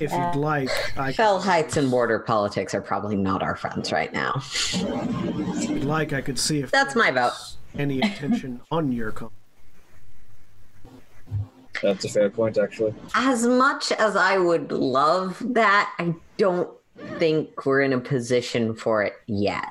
if 0.00 0.10
you'd 0.12 0.12
uh, 0.12 0.32
like, 0.34 0.70
I 0.98 1.12
Fell 1.12 1.38
Heights 1.40 1.76
and 1.76 1.90
border 1.90 2.18
politics 2.18 2.74
are 2.74 2.80
probably 2.80 3.16
not 3.16 3.42
our 3.42 3.54
friends 3.56 3.92
right 3.92 4.12
now. 4.12 4.32
if 4.36 5.68
you'd 5.70 5.84
like 5.84 6.12
I 6.12 6.20
could 6.22 6.38
see 6.38 6.60
if 6.60 6.70
That's 6.70 6.96
my 6.96 7.10
vote. 7.10 7.32
Any 7.78 8.00
attention 8.00 8.60
on 8.70 8.92
your 8.92 9.12
com- 9.12 9.30
That's 11.80 12.04
a 12.04 12.08
fair 12.08 12.28
point, 12.28 12.58
actually. 12.58 12.94
As 13.14 13.46
much 13.46 13.92
as 13.92 14.16
I 14.16 14.36
would 14.36 14.72
love 14.72 15.40
that, 15.54 15.94
I 15.98 16.14
don't 16.36 16.68
think 17.18 17.64
we're 17.64 17.82
in 17.82 17.92
a 17.92 18.00
position 18.00 18.74
for 18.74 19.02
it 19.04 19.14
yet. 19.26 19.68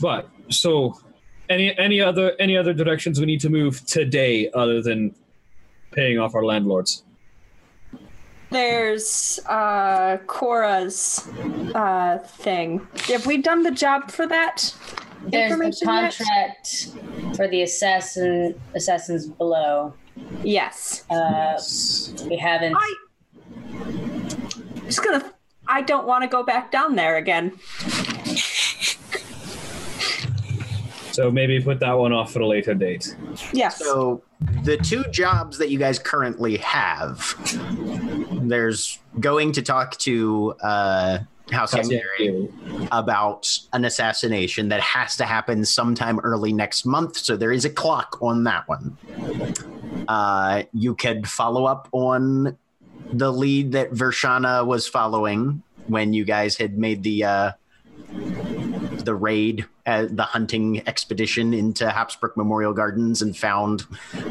But 0.00 0.28
so, 0.48 0.98
any 1.48 1.76
any 1.78 2.00
other 2.00 2.32
any 2.40 2.56
other 2.56 2.74
directions 2.74 3.20
we 3.20 3.26
need 3.26 3.40
to 3.40 3.48
move 3.48 3.86
today, 3.86 4.50
other 4.50 4.82
than 4.82 5.14
paying 5.92 6.18
off 6.18 6.34
our 6.34 6.44
landlords? 6.44 7.04
There's 8.52 9.40
uh 9.46 10.18
Cora's 10.26 11.26
uh 11.74 12.18
thing. 12.18 12.86
Have 13.06 13.26
we 13.26 13.38
done 13.38 13.62
the 13.62 13.70
job 13.70 14.10
for 14.10 14.26
that? 14.26 14.74
There's 15.22 15.30
the 15.30 15.44
information 15.44 15.88
yet? 15.88 16.16
contract 16.16 16.88
for 17.36 17.48
the 17.48 17.62
assassin 17.62 18.60
assassins 18.74 19.26
below. 19.26 19.94
Yes. 20.42 21.04
Uh, 21.10 21.60
we 22.28 22.36
haven't. 22.36 22.76
I'm 22.76 24.28
just 24.86 25.02
gonna 25.02 25.32
I 25.66 25.82
don't 25.82 26.06
want 26.06 26.22
to 26.22 26.28
go 26.28 26.42
back 26.42 26.70
down 26.70 26.96
there 26.96 27.16
again. 27.16 27.52
So 31.12 31.30
maybe 31.30 31.60
put 31.60 31.80
that 31.80 31.92
one 31.92 32.12
off 32.12 32.34
at 32.36 32.42
a 32.42 32.46
later 32.46 32.74
date. 32.74 33.14
Yes. 33.52 33.78
So 33.78 34.22
the 34.64 34.76
two 34.76 35.04
jobs 35.10 35.58
that 35.58 35.70
you 35.70 35.78
guys 35.78 35.98
currently 35.98 36.56
have, 36.58 37.34
there's 38.48 38.98
going 39.20 39.52
to 39.52 39.62
talk 39.62 39.96
to 39.98 40.54
uh, 40.62 41.18
House 41.50 41.72
That's 41.72 41.90
it. 41.90 42.50
About 42.92 43.48
an 43.72 43.84
assassination 43.84 44.68
that 44.70 44.80
has 44.80 45.16
to 45.16 45.24
happen 45.24 45.64
sometime 45.64 46.18
early 46.20 46.52
next 46.52 46.86
month. 46.86 47.18
So 47.18 47.36
there 47.36 47.52
is 47.52 47.64
a 47.64 47.70
clock 47.70 48.18
on 48.22 48.44
that 48.44 48.66
one. 48.68 48.96
Uh, 50.08 50.62
you 50.72 50.94
could 50.94 51.28
follow 51.28 51.66
up 51.66 51.88
on 51.92 52.56
the 53.12 53.30
lead 53.30 53.72
that 53.72 53.92
Vershana 53.92 54.66
was 54.66 54.88
following 54.88 55.62
when 55.88 56.12
you 56.12 56.24
guys 56.24 56.56
had 56.56 56.78
made 56.78 57.02
the 57.02 57.24
uh, 57.24 57.52
the 59.04 59.14
raid, 59.14 59.66
uh, 59.86 60.06
the 60.10 60.24
hunting 60.24 60.86
expedition 60.86 61.54
into 61.54 61.86
Hapsbrook 61.86 62.36
Memorial 62.36 62.72
Gardens 62.72 63.22
and 63.22 63.36
found 63.36 63.86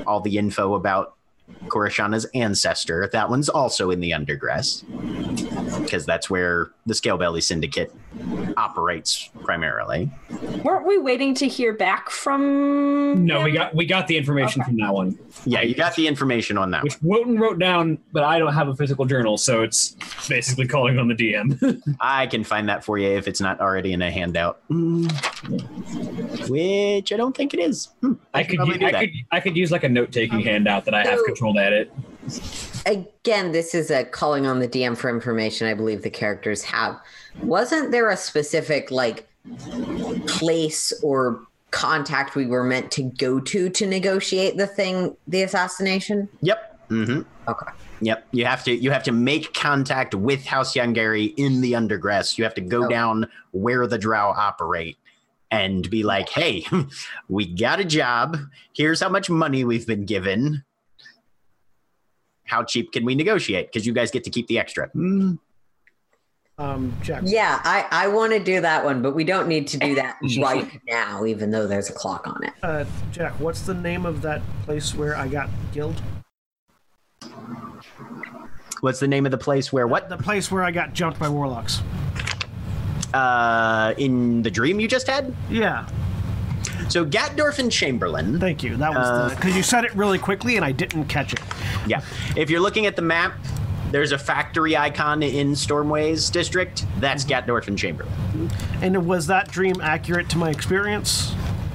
all 0.05 0.21
the 0.21 0.37
info 0.37 0.75
about 0.75 1.15
Corashana's 1.67 2.25
ancestor. 2.33 3.09
That 3.11 3.29
one's 3.29 3.49
also 3.49 3.91
in 3.91 3.99
the 3.99 4.11
Undergrass 4.11 4.83
because 5.81 6.05
that's 6.05 6.29
where 6.29 6.71
the 6.85 6.93
Scalebelly 6.93 7.41
Syndicate 7.41 7.93
operates 8.57 9.29
primarily. 9.43 10.11
Weren't 10.63 10.85
we 10.85 10.97
waiting 10.97 11.33
to 11.35 11.47
hear 11.47 11.73
back 11.73 12.09
from 12.09 13.25
No, 13.25 13.43
we 13.43 13.51
got 13.51 13.73
we 13.75 13.85
got 13.85 14.07
the 14.07 14.17
information 14.17 14.63
from 14.63 14.77
that 14.77 14.93
one, 14.93 15.17
Yeah, 15.45 15.61
you 15.61 15.75
got 15.75 15.95
the 15.95 16.07
information 16.07 16.57
on 16.57 16.71
that. 16.71 16.83
which 16.83 17.01
Wotan 17.01 17.39
wrote 17.39 17.59
down, 17.59 17.97
but 18.11 18.23
I 18.23 18.37
don't 18.39 18.53
have 18.53 18.67
a 18.67 18.75
physical 18.75 19.05
journal, 19.05 19.37
so 19.37 19.61
it's 19.63 19.95
basically 20.27 20.67
calling 20.67 20.99
on 20.99 21.07
the 21.07 21.15
DM. 21.15 21.81
I 22.01 22.27
can 22.27 22.43
find 22.43 22.67
that 22.69 22.83
for 22.83 22.97
you 22.97 23.07
if 23.09 23.27
it's 23.27 23.39
not 23.41 23.59
already 23.61 23.93
in 23.93 24.01
a 24.01 24.11
handout. 24.11 24.59
Mm. 24.69 26.49
Which 26.49 27.11
I 27.13 27.17
don't 27.17 27.35
think 27.35 27.53
it 27.53 27.59
is. 27.59 27.89
Hmm, 28.01 28.13
I 28.33 28.41
should 28.41 28.49
could 28.51 28.55
probably 28.57 28.73
u- 28.75 28.79
do 28.79 28.85
I 28.87 28.91
could 28.99 29.09
I 29.31 29.39
could 29.39 29.55
use 29.57 29.71
like 29.71 29.83
a 29.83 29.89
note 29.89 30.11
taking 30.11 30.39
handout 30.41 30.85
that 30.85 30.93
I 30.93 31.03
have 31.05 31.19
So- 31.19 31.25
control 31.41 31.53
to 31.55 31.59
edit. 31.59 31.91
Again, 32.85 33.51
this 33.51 33.73
is 33.73 33.89
a 33.89 34.03
calling 34.05 34.45
on 34.45 34.59
the 34.59 34.67
DM 34.67 34.95
for 34.95 35.09
information 35.09 35.67
I 35.67 35.73
believe 35.73 36.03
the 36.03 36.09
characters 36.09 36.63
have. 36.63 36.99
Wasn't 37.41 37.91
there 37.91 38.09
a 38.09 38.17
specific 38.17 38.91
like 38.91 39.27
place 40.27 40.93
or 41.03 41.41
contact 41.71 42.35
we 42.35 42.45
were 42.45 42.63
meant 42.63 42.91
to 42.91 43.03
go 43.03 43.39
to 43.39 43.69
to 43.69 43.85
negotiate 43.87 44.57
the 44.57 44.67
thing, 44.67 45.15
the 45.27 45.41
assassination? 45.43 46.29
Yep. 46.41 46.89
Mm-hmm. 46.89 47.21
Okay. 47.49 47.71
Yep. 48.01 48.27
You 48.31 48.45
have 48.45 48.63
to 48.65 48.75
you 48.75 48.91
have 48.91 49.03
to 49.03 49.11
make 49.11 49.53
contact 49.53 50.13
with 50.13 50.45
House 50.45 50.75
Youngary 50.75 51.33
in 51.37 51.61
the 51.61 51.73
Undergrass. 51.73 52.37
You 52.37 52.43
have 52.43 52.53
to 52.55 52.61
go 52.61 52.85
Oh. 52.85 52.89
down 52.89 53.27
where 53.51 53.87
the 53.87 53.97
Drow 53.97 54.31
operate 54.35 54.97
and 55.49 55.89
be 55.89 56.03
like, 56.03 56.29
"Hey, 56.29 56.65
we 57.29 57.45
got 57.45 57.79
a 57.79 57.85
job. 57.85 58.37
Here's 58.73 58.99
how 59.01 59.09
much 59.09 59.29
money 59.29 59.63
we've 59.63 59.87
been 59.87 60.05
given. 60.05 60.63
How 62.51 62.65
cheap 62.65 62.91
can 62.91 63.05
we 63.05 63.15
negotiate? 63.15 63.71
Because 63.71 63.87
you 63.87 63.93
guys 63.93 64.11
get 64.11 64.25
to 64.25 64.29
keep 64.29 64.47
the 64.47 64.59
extra." 64.59 64.89
Mm. 64.89 65.39
um 66.57 66.93
Jack. 67.01 67.23
Yeah, 67.25 67.61
I, 67.63 67.87
I 67.89 68.07
want 68.09 68.33
to 68.33 68.39
do 68.39 68.59
that 68.59 68.83
one, 68.83 69.01
but 69.01 69.15
we 69.15 69.23
don't 69.23 69.47
need 69.47 69.67
to 69.69 69.77
do 69.77 69.95
that 69.95 70.17
right 70.41 70.69
now, 70.85 71.25
even 71.25 71.49
though 71.49 71.65
there's 71.65 71.89
a 71.89 71.93
clock 71.93 72.27
on 72.27 72.43
it. 72.43 72.53
Uh, 72.61 72.83
Jack, 73.13 73.31
what's 73.39 73.61
the 73.61 73.73
name 73.73 74.05
of 74.05 74.21
that 74.23 74.41
place 74.65 74.93
where 74.93 75.15
I 75.15 75.29
got 75.29 75.49
killed? 75.73 76.01
What's 78.81 78.99
the 78.99 79.07
name 79.07 79.25
of 79.25 79.31
the 79.31 79.37
place 79.37 79.71
where 79.71 79.87
what? 79.87 80.09
The 80.09 80.17
place 80.17 80.51
where 80.51 80.63
I 80.63 80.71
got 80.71 80.93
jumped 80.93 81.19
by 81.19 81.29
warlocks. 81.29 81.81
Uh, 83.13 83.93
in 83.97 84.41
the 84.41 84.51
dream 84.51 84.79
you 84.79 84.89
just 84.89 85.07
had? 85.07 85.33
Yeah, 85.49 85.87
So 86.89 87.05
Gatdorf 87.05 87.59
and 87.59 87.71
Chamberlain. 87.71 88.39
thank 88.39 88.63
you. 88.63 88.75
That 88.77 88.93
was 88.93 89.07
Uh, 89.07 89.29
the 89.29 89.35
because 89.35 89.55
you 89.55 89.63
said 89.63 89.85
it 89.85 89.93
really 89.95 90.17
quickly 90.17 90.55
and 90.57 90.65
I 90.65 90.71
didn't 90.71 91.05
catch 91.05 91.33
it. 91.33 91.39
Yeah. 91.87 92.01
If 92.35 92.49
you're 92.49 92.59
looking 92.59 92.85
at 92.85 92.95
the 92.95 93.01
map, 93.01 93.33
there's 93.91 94.11
a 94.13 94.17
factory 94.17 94.77
icon 94.77 95.21
in 95.23 95.51
Stormways 95.51 96.31
district. 96.31 96.85
That's 96.99 97.25
Gatdorf 97.25 97.67
and 97.67 97.77
Chamberlain. 97.77 98.13
And 98.81 99.05
was 99.05 99.27
that 99.27 99.49
dream 99.51 99.75
accurate 99.81 100.29
to 100.29 100.37
my 100.37 100.49
experience 100.49 101.33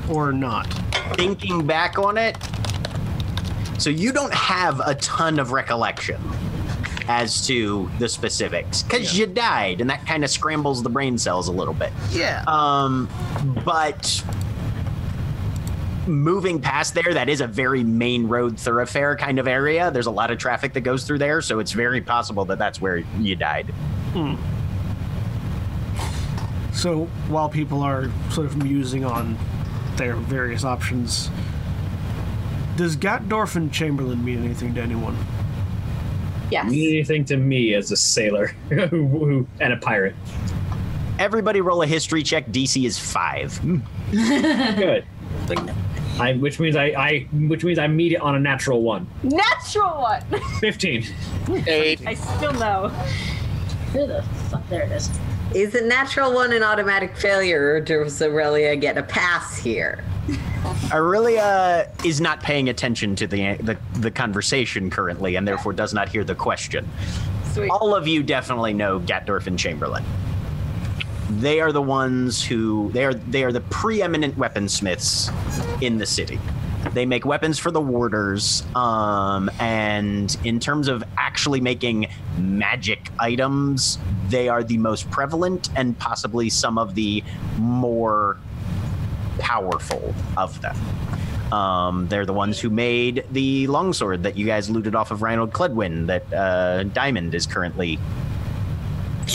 or 0.08 0.32
not? 0.32 0.66
Thinking 1.14 1.66
back 1.66 1.98
on 1.98 2.16
it, 2.16 2.36
so 3.78 3.90
you 3.90 4.12
don't 4.12 4.32
have 4.34 4.80
a 4.80 4.94
ton 4.96 5.38
of 5.38 5.52
recollection 5.52 6.20
as 7.08 7.46
to 7.46 7.88
the 8.00 8.08
specifics 8.08 8.82
because 8.82 9.16
you 9.16 9.26
died, 9.26 9.80
and 9.80 9.88
that 9.90 10.04
kind 10.06 10.24
of 10.24 10.30
scrambles 10.30 10.82
the 10.82 10.88
brain 10.88 11.16
cells 11.18 11.46
a 11.48 11.52
little 11.52 11.74
bit. 11.74 11.92
Yeah. 12.10 12.42
Um, 12.48 13.08
but 13.64 14.24
moving 16.06 16.60
past 16.60 16.94
there, 16.94 17.14
that 17.14 17.28
is 17.28 17.40
a 17.40 17.46
very 17.46 17.84
main 17.84 18.26
road 18.28 18.58
thoroughfare 18.58 19.16
kind 19.16 19.38
of 19.38 19.48
area. 19.48 19.90
There's 19.90 20.06
a 20.06 20.10
lot 20.10 20.30
of 20.30 20.38
traffic 20.38 20.72
that 20.74 20.82
goes 20.82 21.04
through 21.04 21.18
there, 21.18 21.40
so 21.40 21.58
it's 21.58 21.72
very 21.72 22.00
possible 22.00 22.44
that 22.46 22.58
that's 22.58 22.80
where 22.80 22.98
you 23.18 23.36
died. 23.36 23.66
Hmm. 24.12 24.34
So 26.72 27.06
while 27.28 27.48
people 27.48 27.82
are 27.82 28.10
sort 28.30 28.46
of 28.46 28.62
musing 28.62 29.04
on 29.04 29.38
their 29.96 30.16
various 30.16 30.64
options, 30.64 31.30
does 32.76 32.96
Gatdorf 32.96 33.56
and 33.56 33.72
Chamberlain 33.72 34.22
mean 34.24 34.44
anything 34.44 34.74
to 34.74 34.82
anyone? 34.82 35.16
Yes. 36.50 36.66
Anything 36.66 37.24
to 37.26 37.36
me 37.36 37.74
as 37.74 37.90
a 37.90 37.96
sailor 37.96 38.46
who, 38.68 39.06
who, 39.06 39.46
and 39.60 39.72
a 39.72 39.76
pirate. 39.78 40.14
Everybody 41.18 41.62
roll 41.62 41.82
a 41.82 41.86
history 41.86 42.22
check. 42.22 42.46
DC 42.48 42.84
is 42.84 42.98
five. 42.98 43.58
Good. 44.12 45.06
I, 46.18 46.34
which 46.34 46.58
means 46.58 46.76
I, 46.76 46.86
I, 46.86 47.20
which 47.32 47.64
means 47.64 47.78
I 47.78 47.86
meet 47.86 48.12
it 48.12 48.20
on 48.20 48.34
a 48.34 48.40
natural 48.40 48.82
one. 48.82 49.06
Natural 49.22 50.00
one. 50.00 50.22
Fifteen. 50.60 51.04
Eight. 51.66 52.06
I 52.06 52.14
still 52.14 52.52
know. 52.54 52.88
Where 53.92 54.06
the 54.06 54.22
fuck? 54.50 54.66
There 54.68 54.82
it 54.82 54.92
is. 54.92 55.10
Is 55.54 55.74
a 55.74 55.84
natural 55.84 56.34
one 56.34 56.52
an 56.52 56.62
automatic 56.62 57.16
failure, 57.16 57.74
or 57.74 57.80
does 57.80 58.20
Orillia 58.20 58.80
get 58.80 58.98
a 58.98 59.02
pass 59.02 59.56
here? 59.56 60.04
Orillia 60.88 61.86
uh, 61.86 62.04
is 62.04 62.20
not 62.20 62.42
paying 62.42 62.68
attention 62.68 63.14
to 63.16 63.26
the, 63.26 63.56
the 63.56 63.78
the 64.00 64.10
conversation 64.10 64.90
currently, 64.90 65.36
and 65.36 65.46
therefore 65.46 65.72
does 65.72 65.94
not 65.94 66.08
hear 66.08 66.24
the 66.24 66.34
question. 66.34 66.88
Sweet. 67.52 67.70
All 67.70 67.94
of 67.94 68.08
you 68.08 68.22
definitely 68.22 68.74
know 68.74 69.00
Gatdorf 69.00 69.46
and 69.46 69.58
Chamberlain. 69.58 70.04
They 71.30 71.60
are 71.60 71.72
the 71.72 71.82
ones 71.82 72.44
who 72.44 72.90
they 72.92 73.04
are 73.04 73.14
they 73.14 73.42
are 73.42 73.52
the 73.52 73.60
preeminent 73.62 74.38
weaponsmiths 74.38 75.32
in 75.82 75.98
the 75.98 76.06
city. 76.06 76.38
They 76.92 77.04
make 77.04 77.26
weapons 77.26 77.58
for 77.58 77.72
the 77.72 77.80
warders, 77.80 78.62
um, 78.76 79.50
and 79.58 80.36
in 80.44 80.60
terms 80.60 80.86
of 80.86 81.02
actually 81.18 81.60
making 81.60 82.06
magic 82.38 83.10
items, 83.18 83.98
they 84.28 84.48
are 84.48 84.62
the 84.62 84.78
most 84.78 85.10
prevalent 85.10 85.68
and 85.74 85.98
possibly 85.98 86.48
some 86.48 86.78
of 86.78 86.94
the 86.94 87.24
more 87.58 88.38
powerful 89.40 90.14
of 90.36 90.60
them. 90.62 90.76
Um, 91.52 92.08
they're 92.08 92.26
the 92.26 92.32
ones 92.32 92.58
who 92.60 92.70
made 92.70 93.24
the 93.30 93.66
longsword 93.66 94.22
that 94.24 94.36
you 94.36 94.46
guys 94.46 94.68
looted 94.70 94.94
off 94.94 95.10
of 95.10 95.22
Reinhold 95.22 95.52
Cledwin 95.52 96.06
that 96.06 96.32
uh, 96.32 96.84
Diamond 96.84 97.34
is 97.34 97.46
currently 97.46 97.98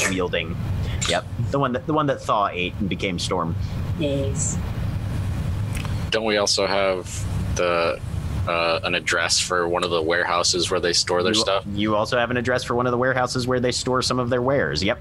wielding. 0.10 0.56
Yep, 1.10 1.26
the 1.52 1.60
one 1.60 1.74
that 1.74 1.88
the 1.88 1.94
one 1.94 2.08
that 2.08 2.22
Thaw 2.22 2.48
ate 2.48 2.74
and 2.80 2.88
became 2.90 3.18
Storm. 3.20 3.56
Yes. 4.00 4.58
Don't 6.12 6.26
we 6.26 6.38
also 6.38 6.68
have 6.68 7.06
the 7.56 8.00
uh, 8.48 8.80
an 8.84 8.96
address 8.96 9.40
for 9.40 9.68
one 9.68 9.84
of 9.84 9.92
the 9.92 10.02
warehouses 10.02 10.70
where 10.72 10.80
they 10.80 10.94
store 10.94 11.24
their 11.24 11.34
you, 11.34 11.40
stuff, 11.40 11.64
You 11.74 11.96
also 11.96 12.18
have 12.18 12.32
an 12.32 12.38
address 12.38 12.64
for 12.64 12.76
one 12.76 12.88
of 12.88 12.92
the 12.92 12.98
warehouses 12.98 13.46
where 13.48 13.60
they 13.60 13.72
store 13.72 14.02
some 14.02 14.20
of 14.20 14.30
their 14.30 14.42
wares. 14.42 14.84
Yep. 14.84 15.00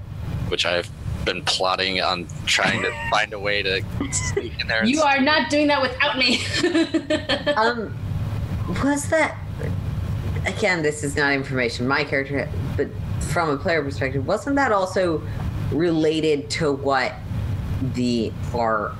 which 0.49 0.65
I've 0.65 0.89
been 1.25 1.43
plotting 1.43 2.01
on 2.01 2.27
trying 2.45 2.81
to 2.81 2.91
find 3.11 3.33
a 3.33 3.39
way 3.39 3.61
to 3.63 3.81
sneak 4.11 4.59
in 4.61 4.67
there. 4.67 4.81
and 4.81 4.89
You 4.89 5.01
are 5.01 5.19
not 5.19 5.49
doing 5.49 5.67
that 5.67 5.81
without 5.81 6.17
me. 6.17 6.39
Um, 7.57 7.97
was 8.83 9.07
that 9.09 9.37
again? 10.45 10.81
This 10.81 11.03
is 11.03 11.15
not 11.15 11.33
information 11.33 11.87
my 11.87 12.03
character, 12.03 12.47
but 12.77 12.87
from 13.31 13.49
a 13.49 13.57
player 13.57 13.83
perspective, 13.83 14.25
wasn't 14.25 14.55
that 14.55 14.71
also 14.71 15.21
related 15.71 16.49
to 16.51 16.71
what 16.71 17.13
the 17.95 18.31
our 18.53 18.93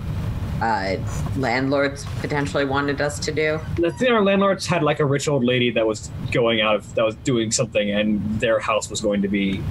uh, 0.61 0.95
landlords 1.37 2.05
potentially 2.19 2.65
wanted 2.65 3.01
us 3.01 3.17
to 3.19 3.31
do? 3.31 3.59
The 3.77 3.91
thing 3.91 4.11
our 4.11 4.23
landlords 4.23 4.65
had 4.67 4.83
like 4.83 4.99
a 4.99 5.05
rich 5.05 5.27
old 5.27 5.43
lady 5.43 5.71
that 5.71 5.85
was 5.87 6.09
going 6.31 6.61
out 6.61 6.75
of 6.75 6.95
that 6.95 7.03
was 7.05 7.15
doing 7.15 7.51
something, 7.51 7.91
and 7.91 8.21
their 8.39 8.59
house 8.59 8.89
was 8.89 9.01
going 9.01 9.21
to 9.23 9.27
be 9.27 9.61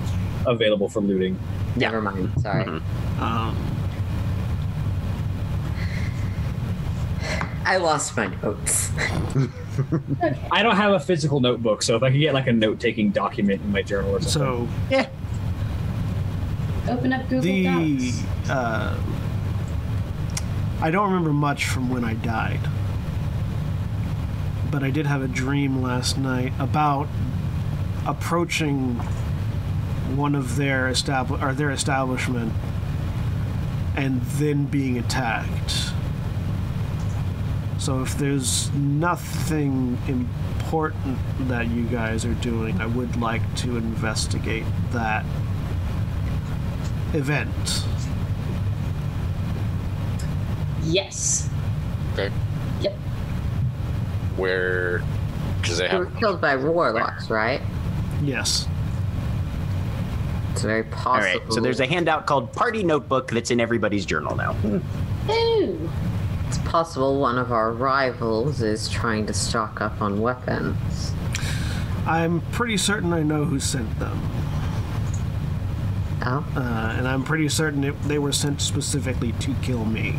available 0.46 0.88
for 0.88 1.00
looting. 1.00 1.38
Never 1.76 2.00
mind. 2.02 2.30
Sorry. 2.40 2.64
Mhm. 2.64 2.82
Um, 3.20 3.56
I 7.64 7.76
lost 7.76 8.16
my 8.16 8.26
notes. 8.42 8.90
I 10.50 10.62
don't 10.62 10.76
have 10.76 10.92
a 10.92 10.98
physical 11.00 11.40
notebook, 11.40 11.82
so 11.82 11.94
if 11.94 12.02
I 12.02 12.10
could 12.10 12.18
get 12.18 12.34
like 12.34 12.48
a 12.48 12.52
note-taking 12.52 13.10
document 13.10 13.62
in 13.62 13.70
my 13.70 13.82
journal 13.82 14.16
or 14.16 14.20
something. 14.20 14.68
so 14.90 15.06
Open 16.90 17.12
up 17.12 17.22
Google 17.28 17.42
the 17.42 17.64
Docs. 17.64 18.50
uh, 18.50 19.00
I 20.82 20.90
don't 20.90 21.08
remember 21.08 21.32
much 21.32 21.66
from 21.66 21.88
when 21.90 22.04
I 22.04 22.14
died, 22.14 22.60
but 24.70 24.82
I 24.82 24.90
did 24.90 25.06
have 25.06 25.22
a 25.22 25.28
dream 25.28 25.82
last 25.82 26.18
night 26.18 26.52
about 26.58 27.08
approaching 28.06 28.94
one 30.16 30.34
of 30.34 30.56
their 30.56 30.88
establi- 30.90 31.40
or 31.42 31.52
their 31.52 31.70
establishment 31.70 32.52
and 33.96 34.20
then 34.22 34.64
being 34.64 34.98
attacked. 34.98 35.92
So 37.78 38.02
if 38.02 38.16
there's 38.18 38.70
nothing 38.72 39.98
important 40.08 41.18
that 41.48 41.68
you 41.68 41.84
guys 41.84 42.24
are 42.24 42.34
doing, 42.34 42.80
I 42.80 42.86
would 42.86 43.16
like 43.16 43.42
to 43.56 43.76
investigate 43.76 44.64
that 44.92 45.24
event. 47.14 47.84
Yes. 50.82 51.48
Okay. 52.14 52.30
Yep. 52.80 52.94
Where, 54.36 55.02
because 55.60 55.78
they 55.78 55.88
They 55.88 55.98
were 55.98 56.06
killed 56.06 56.40
by 56.40 56.56
warlocks, 56.56 57.30
right? 57.30 57.60
Yes. 58.22 58.66
It's 60.52 60.62
very 60.62 60.84
All 60.84 60.90
possible. 60.90 61.40
right. 61.40 61.52
So 61.52 61.60
there's 61.60 61.80
a 61.80 61.86
handout 61.86 62.26
called 62.26 62.52
Party 62.52 62.82
Notebook 62.82 63.30
that's 63.30 63.50
in 63.50 63.60
everybody's 63.60 64.04
journal 64.04 64.34
now. 64.36 64.54
Hmm. 64.54 65.30
Ooh. 65.30 65.90
It's 66.48 66.58
possible 66.58 67.20
one 67.20 67.38
of 67.38 67.52
our 67.52 67.72
rivals 67.72 68.60
is 68.62 68.88
trying 68.88 69.26
to 69.26 69.32
stock 69.32 69.80
up 69.80 70.00
on 70.02 70.20
weapons. 70.20 71.12
I'm 72.06 72.40
pretty 72.52 72.76
certain 72.76 73.12
I 73.12 73.22
know 73.22 73.44
who 73.44 73.60
sent 73.60 73.98
them. 74.00 74.20
Oh, 76.22 76.44
Uh, 76.54 76.94
and 76.98 77.08
I'm 77.08 77.24
pretty 77.24 77.48
certain 77.48 77.82
it, 77.84 78.02
they 78.02 78.18
were 78.18 78.32
sent 78.32 78.60
specifically 78.60 79.32
to 79.32 79.54
kill 79.62 79.84
me. 79.84 80.18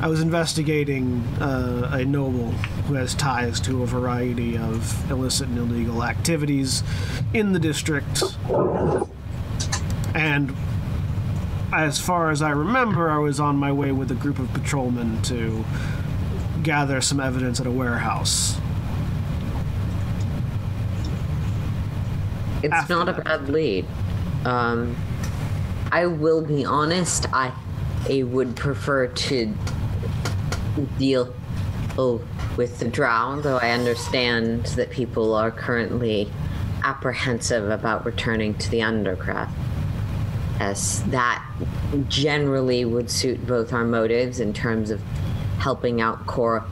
I 0.00 0.06
was 0.06 0.20
investigating 0.22 1.20
uh, 1.40 1.90
a 1.92 2.04
noble 2.04 2.52
who 2.86 2.94
has 2.94 3.14
ties 3.14 3.60
to 3.60 3.82
a 3.82 3.86
variety 3.86 4.56
of 4.56 5.10
illicit 5.10 5.48
and 5.48 5.58
illegal 5.58 6.02
activities 6.02 6.82
in 7.34 7.52
the 7.52 7.58
district. 7.58 8.22
And 10.14 10.54
as 11.72 12.00
far 12.00 12.30
as 12.30 12.40
I 12.40 12.50
remember, 12.50 13.10
I 13.10 13.18
was 13.18 13.40
on 13.40 13.56
my 13.56 13.72
way 13.72 13.92
with 13.92 14.10
a 14.10 14.14
group 14.14 14.38
of 14.38 14.52
patrolmen 14.54 15.20
to 15.22 15.64
gather 16.62 17.00
some 17.00 17.20
evidence 17.20 17.60
at 17.60 17.66
a 17.66 17.70
warehouse. 17.70 18.58
it's 22.62 22.72
After 22.72 22.94
not 22.94 23.08
a 23.08 23.22
bad 23.22 23.48
lead. 23.48 23.86
Um, 24.44 24.96
I 25.92 26.06
will 26.06 26.42
be 26.42 26.64
honest. 26.64 27.26
I, 27.32 27.52
I 28.08 28.22
would 28.22 28.56
prefer 28.56 29.08
to 29.08 29.54
deal 30.98 31.34
with 32.56 32.78
the 32.78 32.88
drow, 32.88 33.40
though 33.40 33.58
I 33.58 33.70
understand 33.70 34.66
that 34.66 34.90
people 34.90 35.34
are 35.34 35.50
currently 35.50 36.30
apprehensive 36.82 37.68
about 37.68 38.06
returning 38.06 38.54
to 38.54 38.70
the 38.70 38.80
undergrass. 38.80 39.50
As 40.58 41.02
that 41.04 41.44
generally 42.08 42.84
would 42.84 43.10
suit 43.10 43.46
both 43.46 43.72
our 43.72 43.84
motives 43.84 44.40
in 44.40 44.52
terms 44.52 44.90
of 44.90 45.00
helping 45.58 46.00
out 46.00 46.26
Cora 46.26 46.64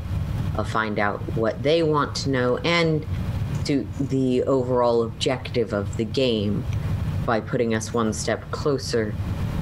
uh, 0.56 0.64
find 0.64 0.98
out 0.98 1.20
what 1.36 1.62
they 1.62 1.82
want 1.82 2.14
to 2.16 2.30
know 2.30 2.56
and 2.58 3.06
to 3.64 3.86
the 4.00 4.42
overall 4.44 5.02
objective 5.02 5.72
of 5.72 5.96
the 5.98 6.04
game 6.04 6.64
by 7.28 7.38
putting 7.38 7.74
us 7.74 7.92
one 7.92 8.10
step 8.10 8.50
closer 8.50 9.14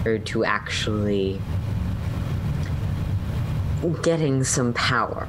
or 0.04 0.18
to 0.18 0.44
actually 0.44 1.40
getting 4.04 4.44
some 4.44 4.72
power. 4.72 5.26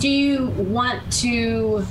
Do 0.00 0.08
you 0.08 0.48
want 0.50 1.10
to? 1.22 1.82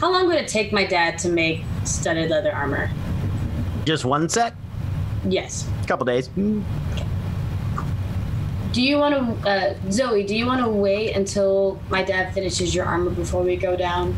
How 0.00 0.10
long 0.10 0.26
would 0.28 0.36
it 0.36 0.48
take 0.48 0.72
my 0.72 0.86
dad 0.86 1.18
to 1.18 1.28
make 1.28 1.62
studded 1.84 2.30
leather 2.30 2.52
armor? 2.52 2.90
Just 3.84 4.06
one 4.06 4.30
set, 4.30 4.54
Yes. 5.28 5.68
A 5.82 5.86
couple 5.86 6.06
days. 6.06 6.28
Do 8.72 8.82
you 8.82 8.96
want 8.96 9.42
to, 9.42 9.48
uh, 9.48 9.74
Zoe? 9.90 10.24
Do 10.24 10.34
you 10.34 10.46
want 10.46 10.62
to 10.62 10.70
wait 10.70 11.14
until 11.14 11.78
my 11.90 12.02
dad 12.02 12.32
finishes 12.32 12.74
your 12.74 12.86
armor 12.86 13.10
before 13.10 13.42
we 13.42 13.56
go 13.56 13.76
down? 13.76 14.16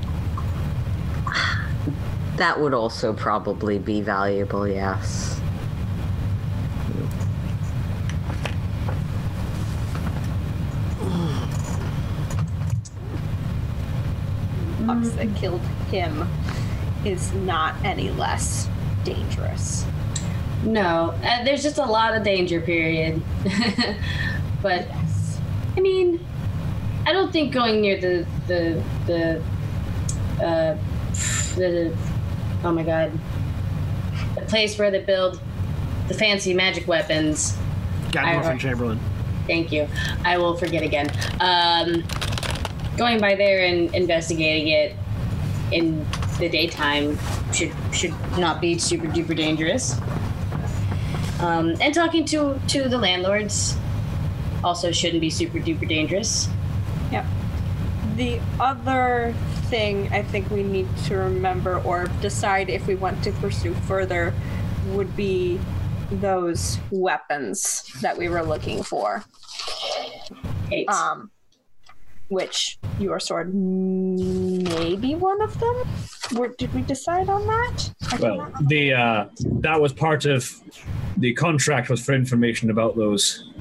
That 2.37 2.61
would 2.61 2.75
also 2.75 3.13
probably 3.13 3.79
be 3.79 4.01
valuable, 4.01 4.67
yes. 4.67 5.41
Fox 14.87 15.11
that 15.11 15.35
killed 15.37 15.61
him 15.91 16.29
is 17.05 17.33
not 17.33 17.75
any 17.85 18.11
less 18.11 18.69
dangerous. 19.05 19.87
No, 20.65 21.15
uh, 21.23 21.45
there's 21.45 21.63
just 21.63 21.79
a 21.79 21.85
lot 21.85 22.17
of 22.17 22.23
danger. 22.23 22.61
Period. 22.61 23.23
but 24.63 24.89
I 25.77 25.81
mean, 25.81 26.25
I 27.07 27.13
don't 27.13 27.33
think 27.33 27.53
going 27.53 27.81
near 27.81 28.01
the 28.01 28.27
the 28.47 28.83
the 29.07 29.43
uh, 30.45 30.79
the 31.57 31.97
oh 32.65 32.73
my 32.73 32.83
god, 32.83 33.13
the 34.37 34.43
place 34.43 34.79
where 34.79 34.91
they 34.91 35.03
build 35.03 35.41
the 36.09 36.15
fancy 36.15 36.55
magic 36.55 36.87
weapons. 36.87 37.57
And 38.53 38.61
Chamberlain. 38.61 39.01
Thank 39.47 39.73
you. 39.73 39.89
I 40.25 40.39
will 40.39 40.57
forget 40.57 40.83
again. 40.83 41.11
Um, 41.41 42.05
going 42.97 43.21
by 43.21 43.35
there 43.35 43.67
and 43.67 43.95
investigating 43.95 44.69
it 44.69 44.97
in 45.73 46.07
the 46.39 46.49
daytime 46.49 47.19
should 47.53 47.73
should 47.93 48.15
not 48.39 48.61
be 48.61 48.79
super 48.79 49.07
duper 49.07 49.37
dangerous. 49.37 49.99
Um, 51.41 51.75
and 51.81 51.95
talking 51.95 52.25
to 52.27 52.61
to 52.69 52.89
the 52.89 52.99
landlords 52.99 53.77
also 54.63 54.91
shouldn't 54.91 55.21
be 55.21 55.31
super 55.31 55.59
duper 55.59 55.89
dangerous. 55.89 56.49
Yep. 58.15 58.17
The 58.17 58.41
other 58.61 59.35
thing 59.65 60.09
I 60.13 60.23
think 60.23 60.51
we 60.51 60.63
need 60.63 60.89
to 61.07 61.17
remember 61.17 61.81
or 61.81 62.07
decide 62.21 62.69
if 62.69 62.87
we 62.87 62.95
want 62.95 63.23
to 63.25 63.33
pursue 63.33 63.75
further 63.75 64.33
would 64.89 65.17
be 65.17 65.59
those 66.11 66.79
weapons 66.91 67.91
that 68.01 68.17
we 68.17 68.29
were 68.29 68.43
looking 68.43 68.83
for. 68.83 69.25
Eight. 70.71 70.89
Um, 70.89 71.31
which 72.29 72.79
your 72.99 73.21
sword 73.21 73.55
may 73.55 74.97
be 74.97 75.15
one 75.15 75.41
of 75.43 75.59
them. 75.61 75.85
Were, 76.35 76.49
did 76.57 76.73
we 76.75 76.83
decide 76.83 77.29
on 77.29 77.47
that? 77.47 77.91
I 78.11 78.17
Well, 78.17 78.53
the 78.63 78.95
uh, 78.95 79.27
that 79.61 79.81
was 79.81 79.93
part 79.93 80.25
of 80.25 80.51
the 81.19 81.35
contract 81.35 81.91
was 81.91 82.05
for 82.05 82.13
information 82.13 82.71
about 82.71 82.97
those. 82.97 83.53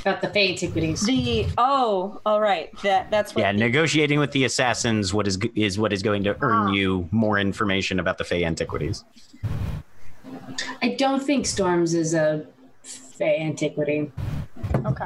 About 0.00 0.20
the 0.22 0.28
Fey 0.28 0.50
antiquities. 0.50 1.02
the 1.04 1.46
oh, 1.58 2.20
all 2.24 2.40
right. 2.40 2.70
That 2.82 3.10
that's 3.10 3.34
what. 3.34 3.42
Yeah, 3.42 3.52
the- 3.52 3.58
negotiating 3.58 4.18
with 4.18 4.32
the 4.32 4.44
assassins 4.44 5.12
what 5.12 5.26
is 5.26 5.38
is 5.54 5.78
what 5.78 5.92
is 5.92 6.02
going 6.02 6.24
to 6.24 6.36
earn 6.40 6.68
Ah. 6.68 6.72
you 6.72 7.08
more 7.10 7.38
information 7.38 8.00
about 8.00 8.18
the 8.18 8.24
Fey 8.24 8.44
antiquities. 8.44 9.04
I 10.82 10.94
don't 10.98 11.22
think 11.22 11.46
Storms 11.46 11.94
is 11.94 12.14
a 12.14 12.46
Fey 12.82 13.38
antiquity. 13.40 14.10
okay. 14.86 15.04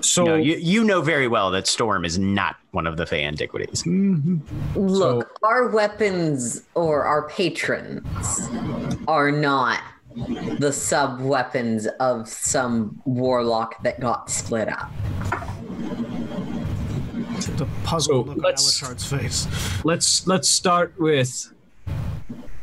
So 0.00 0.24
no, 0.24 0.34
you 0.36 0.56
you 0.56 0.84
know 0.84 1.02
very 1.02 1.28
well 1.28 1.50
that 1.50 1.66
Storm 1.66 2.04
is 2.04 2.18
not 2.18 2.56
one 2.70 2.86
of 2.86 2.96
the 2.96 3.04
Fey 3.06 3.24
antiquities. 3.24 3.84
Look, 4.74 5.38
our 5.42 5.68
weapons 5.68 6.62
or 6.74 7.04
our 7.04 7.28
patrons 7.28 8.48
are 9.06 9.30
not 9.30 9.80
the 10.58 10.72
sub 10.72 11.20
weapons 11.20 11.86
of 12.00 12.28
some 12.28 13.00
warlock 13.04 13.82
that 13.82 14.00
got 14.00 14.30
split 14.30 14.68
up. 14.68 14.90
The 17.56 17.66
puzzle 17.84 18.24
So, 18.24 18.28
look 18.28 18.36
on 18.36 18.42
let's- 18.42 18.82
Elashard's 18.82 19.04
face. 19.04 19.48
let's 19.84 20.26
let's 20.26 20.48
start 20.48 20.94
with 20.98 21.52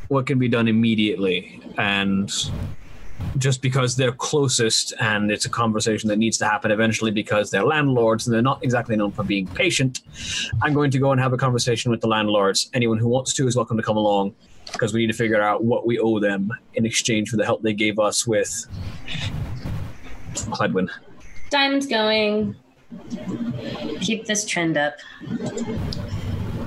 what 0.07 0.25
can 0.25 0.39
be 0.39 0.47
done 0.47 0.67
immediately 0.67 1.61
and 1.77 2.31
just 3.37 3.61
because 3.61 3.95
they're 3.95 4.13
closest 4.13 4.93
and 4.99 5.29
it's 5.29 5.45
a 5.45 5.49
conversation 5.49 6.07
that 6.09 6.17
needs 6.17 6.37
to 6.39 6.45
happen 6.45 6.71
eventually 6.71 7.11
because 7.11 7.51
they're 7.51 7.65
landlords 7.65 8.25
and 8.25 8.33
they're 8.33 8.41
not 8.41 8.63
exactly 8.63 8.95
known 8.95 9.11
for 9.11 9.23
being 9.23 9.45
patient 9.47 10.01
i'm 10.63 10.73
going 10.73 10.89
to 10.89 10.97
go 10.97 11.11
and 11.11 11.21
have 11.21 11.31
a 11.33 11.37
conversation 11.37 11.91
with 11.91 12.01
the 12.01 12.07
landlords 12.07 12.71
anyone 12.73 12.97
who 12.97 13.07
wants 13.07 13.33
to 13.33 13.45
is 13.47 13.55
welcome 13.55 13.77
to 13.77 13.83
come 13.83 13.97
along 13.97 14.33
because 14.71 14.93
we 14.93 14.99
need 15.01 15.07
to 15.11 15.17
figure 15.17 15.41
out 15.41 15.63
what 15.63 15.85
we 15.85 15.99
owe 15.99 16.19
them 16.19 16.51
in 16.75 16.85
exchange 16.85 17.29
for 17.29 17.37
the 17.37 17.45
help 17.45 17.61
they 17.61 17.73
gave 17.73 17.99
us 17.99 18.25
with 18.27 18.65
Cledwin. 20.33 20.89
Diamond's 21.49 21.87
going. 21.87 22.55
Keep 24.01 24.25
this 24.25 24.45
trend 24.45 24.77
up. 24.77 24.95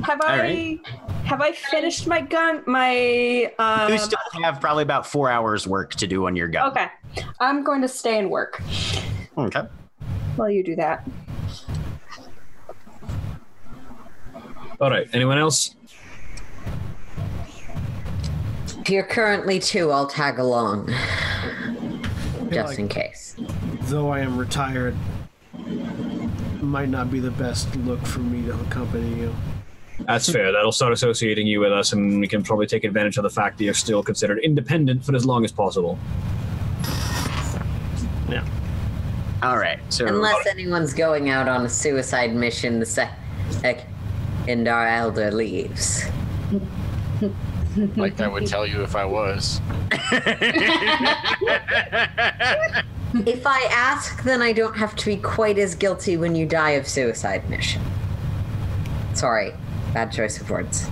Have 0.04 0.20
All 0.20 0.28
I 0.28 0.38
right. 0.38 0.86
have 1.24 1.40
I 1.40 1.52
finished 1.52 2.06
my 2.06 2.20
gun? 2.20 2.62
My 2.66 3.52
um, 3.58 3.92
you 3.92 3.98
still 3.98 4.18
have 4.42 4.60
probably 4.60 4.82
about 4.82 5.06
four 5.06 5.30
hours 5.30 5.66
work 5.66 5.94
to 5.94 6.06
do 6.06 6.26
on 6.26 6.34
your 6.36 6.48
gun. 6.48 6.70
okay. 6.70 6.88
I'm 7.40 7.62
going 7.64 7.82
to 7.82 7.88
stay 7.88 8.18
and 8.18 8.30
work 8.30 8.60
Okay. 9.38 9.62
while 10.36 10.50
you 10.50 10.62
do 10.64 10.74
that. 10.76 11.06
All 14.80 14.90
right. 14.90 15.08
Anyone 15.12 15.38
else? 15.38 15.74
If 18.82 18.90
you're 18.90 19.04
currently 19.04 19.60
two, 19.60 19.92
I'll 19.92 20.08
tag 20.08 20.40
along. 20.40 20.92
Just 22.50 22.70
like- 22.70 22.78
in 22.80 22.88
case. 22.88 23.36
Though 23.82 24.10
I 24.10 24.18
am 24.18 24.36
retired, 24.36 24.96
might 26.60 26.88
not 26.88 27.08
be 27.08 27.20
the 27.20 27.30
best 27.30 27.72
look 27.76 28.04
for 28.04 28.18
me 28.18 28.44
to 28.46 28.54
accompany 28.62 29.20
you. 29.20 29.32
That's 30.00 30.28
fair. 30.28 30.50
That'll 30.50 30.72
start 30.72 30.92
associating 30.92 31.46
you 31.46 31.60
with 31.60 31.70
us, 31.72 31.92
and 31.92 32.18
we 32.18 32.26
can 32.26 32.42
probably 32.42 32.66
take 32.66 32.82
advantage 32.82 33.16
of 33.18 33.22
the 33.22 33.30
fact 33.30 33.58
that 33.58 33.64
you're 33.64 33.72
still 33.72 34.02
considered 34.02 34.40
independent 34.40 35.04
for 35.04 35.14
as 35.14 35.24
long 35.24 35.44
as 35.44 35.52
possible. 35.52 35.96
Yeah. 38.28 38.44
All 39.44 39.58
right. 39.58 39.78
So 39.90 40.06
Unless 40.08 40.44
anyone's 40.48 40.92
going 40.92 41.30
out 41.30 41.46
on 41.46 41.64
a 41.64 41.68
suicide 41.68 42.34
mission 42.34 42.80
the 42.80 42.86
second 42.86 44.66
our 44.66 44.88
elder 44.88 45.30
leaves. 45.30 46.02
Like 47.96 48.20
I 48.20 48.28
would 48.28 48.46
tell 48.46 48.66
you 48.66 48.82
if 48.82 48.96
I 48.96 49.04
was. 49.04 49.60
If 53.26 53.46
I 53.46 53.68
ask, 53.70 54.22
then 54.22 54.40
I 54.40 54.52
don't 54.52 54.74
have 54.74 54.96
to 54.96 55.04
be 55.04 55.18
quite 55.18 55.58
as 55.58 55.74
guilty 55.74 56.16
when 56.16 56.34
you 56.34 56.46
die 56.46 56.70
of 56.70 56.88
suicide 56.88 57.48
mission. 57.50 57.82
Sorry, 59.12 59.52
bad 59.92 60.10
choice 60.10 60.40
of 60.40 60.48
words. 60.48 60.88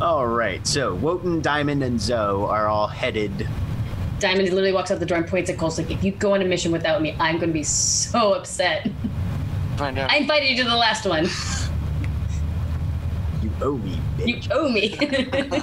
all 0.00 0.26
right. 0.26 0.64
So 0.66 0.94
Wotan, 0.94 1.40
Diamond, 1.40 1.82
and 1.82 2.00
Zoe 2.00 2.48
are 2.48 2.68
all 2.68 2.86
headed. 2.86 3.48
Diamond 4.20 4.48
literally 4.50 4.72
walks 4.72 4.90
out 4.90 5.00
the 5.00 5.06
door 5.06 5.18
and 5.18 5.26
points 5.26 5.50
at 5.50 5.58
Coal's 5.58 5.78
like, 5.78 5.90
if 5.90 6.02
you 6.02 6.12
go 6.12 6.34
on 6.34 6.42
a 6.42 6.44
mission 6.44 6.72
without 6.72 7.02
me, 7.02 7.14
I'm 7.18 7.36
going 7.36 7.50
to 7.50 7.54
be 7.54 7.62
so 7.62 8.34
upset. 8.34 8.90
Find 9.76 9.98
out. 9.98 10.10
I 10.10 10.16
invited 10.16 10.50
you 10.50 10.64
to 10.64 10.68
the 10.68 10.76
last 10.76 11.06
one. 11.06 11.28
Owe 13.60 13.78
me. 13.78 14.00
You 14.18 14.40
owe 14.50 14.68
me. 14.68 14.98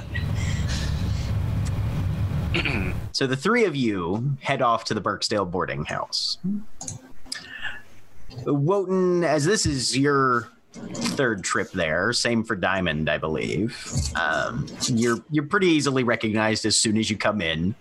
So 3.12 3.26
the 3.26 3.36
three 3.36 3.64
of 3.64 3.74
you 3.74 4.36
head 4.40 4.60
off 4.60 4.84
to 4.84 4.94
the 4.94 5.00
Birksdale 5.00 5.50
boarding 5.50 5.86
house. 5.86 6.36
Wotan, 8.44 9.24
as 9.24 9.46
this 9.46 9.64
is 9.64 9.96
your 9.96 10.48
third 10.94 11.42
trip 11.42 11.70
there, 11.72 12.12
same 12.12 12.44
for 12.44 12.56
Diamond, 12.56 13.08
I 13.08 13.18
believe. 13.18 13.76
Um, 14.14 14.66
you're 14.86 15.18
you're 15.30 15.46
pretty 15.46 15.68
easily 15.68 16.04
recognized 16.04 16.64
as 16.64 16.76
soon 16.76 16.96
as 16.96 17.10
you 17.10 17.16
come 17.16 17.40
in. 17.40 17.74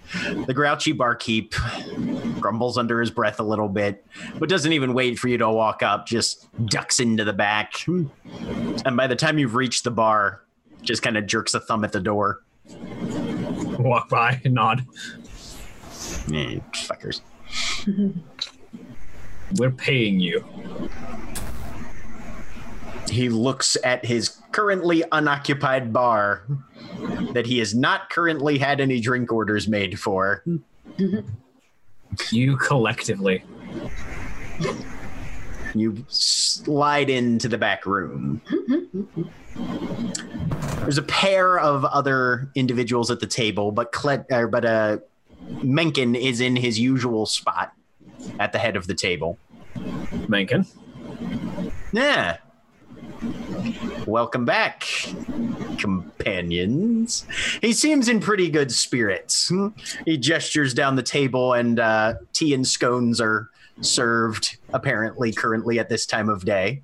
The 0.45 0.53
grouchy 0.53 0.91
barkeep 0.91 1.53
grumbles 2.39 2.77
under 2.77 2.99
his 2.99 3.11
breath 3.11 3.39
a 3.39 3.43
little 3.43 3.69
bit, 3.69 4.05
but 4.39 4.49
doesn't 4.49 4.73
even 4.73 4.93
wait 4.93 5.19
for 5.19 5.27
you 5.27 5.37
to 5.37 5.49
walk 5.49 5.83
up. 5.83 6.05
Just 6.05 6.47
ducks 6.65 6.99
into 6.99 7.23
the 7.23 7.33
back, 7.33 7.73
and 7.87 8.97
by 8.97 9.07
the 9.07 9.15
time 9.15 9.37
you've 9.37 9.55
reached 9.55 9.83
the 9.83 9.91
bar, 9.91 10.41
just 10.81 11.01
kind 11.01 11.17
of 11.17 11.27
jerks 11.27 11.53
a 11.53 11.59
thumb 11.59 11.83
at 11.83 11.91
the 11.91 12.01
door. 12.01 12.43
Walk 13.79 14.09
by 14.09 14.41
and 14.43 14.53
nod. 14.53 14.85
Eh, 16.33 16.59
fuckers. 16.73 17.21
We're 19.57 19.71
paying 19.71 20.19
you. 20.19 20.43
He 23.09 23.29
looks 23.29 23.77
at 23.83 24.05
his 24.05 24.37
currently 24.51 25.03
unoccupied 25.11 25.91
bar 25.93 26.43
that 27.33 27.45
he 27.45 27.59
has 27.59 27.75
not 27.75 28.09
currently 28.09 28.57
had 28.57 28.79
any 28.79 28.99
drink 28.99 29.31
orders 29.31 29.67
made 29.67 29.99
for. 29.99 30.43
You 32.31 32.57
collectively. 32.57 33.43
You 35.73 36.05
slide 36.07 37.09
into 37.09 37.49
the 37.49 37.57
back 37.57 37.85
room. 37.85 38.41
There's 40.79 40.97
a 40.97 41.03
pair 41.03 41.59
of 41.59 41.83
other 41.85 42.49
individuals 42.55 43.11
at 43.11 43.19
the 43.19 43.27
table, 43.27 43.71
but 43.71 43.91
Cle- 43.91 44.25
uh, 44.31 44.45
but 44.45 44.63
uh, 44.63 44.97
Menken 45.61 46.15
is 46.15 46.39
in 46.39 46.55
his 46.55 46.79
usual 46.79 47.25
spot 47.25 47.73
at 48.39 48.53
the 48.53 48.59
head 48.59 48.75
of 48.75 48.87
the 48.87 48.93
table. 48.93 49.37
Menken. 50.29 50.65
Yeah. 51.91 52.37
Welcome 54.05 54.45
back, 54.45 54.85
companions. 55.77 57.25
He 57.61 57.73
seems 57.73 58.07
in 58.07 58.19
pretty 58.19 58.49
good 58.49 58.71
spirits. 58.71 59.51
He 60.05 60.17
gestures 60.17 60.73
down 60.73 60.95
the 60.95 61.03
table, 61.03 61.53
and 61.53 61.79
uh, 61.79 62.15
tea 62.33 62.53
and 62.53 62.67
scones 62.67 63.19
are 63.19 63.49
served, 63.81 64.57
apparently, 64.73 65.31
currently 65.31 65.79
at 65.79 65.89
this 65.89 66.05
time 66.05 66.29
of 66.29 66.45
day. 66.45 66.81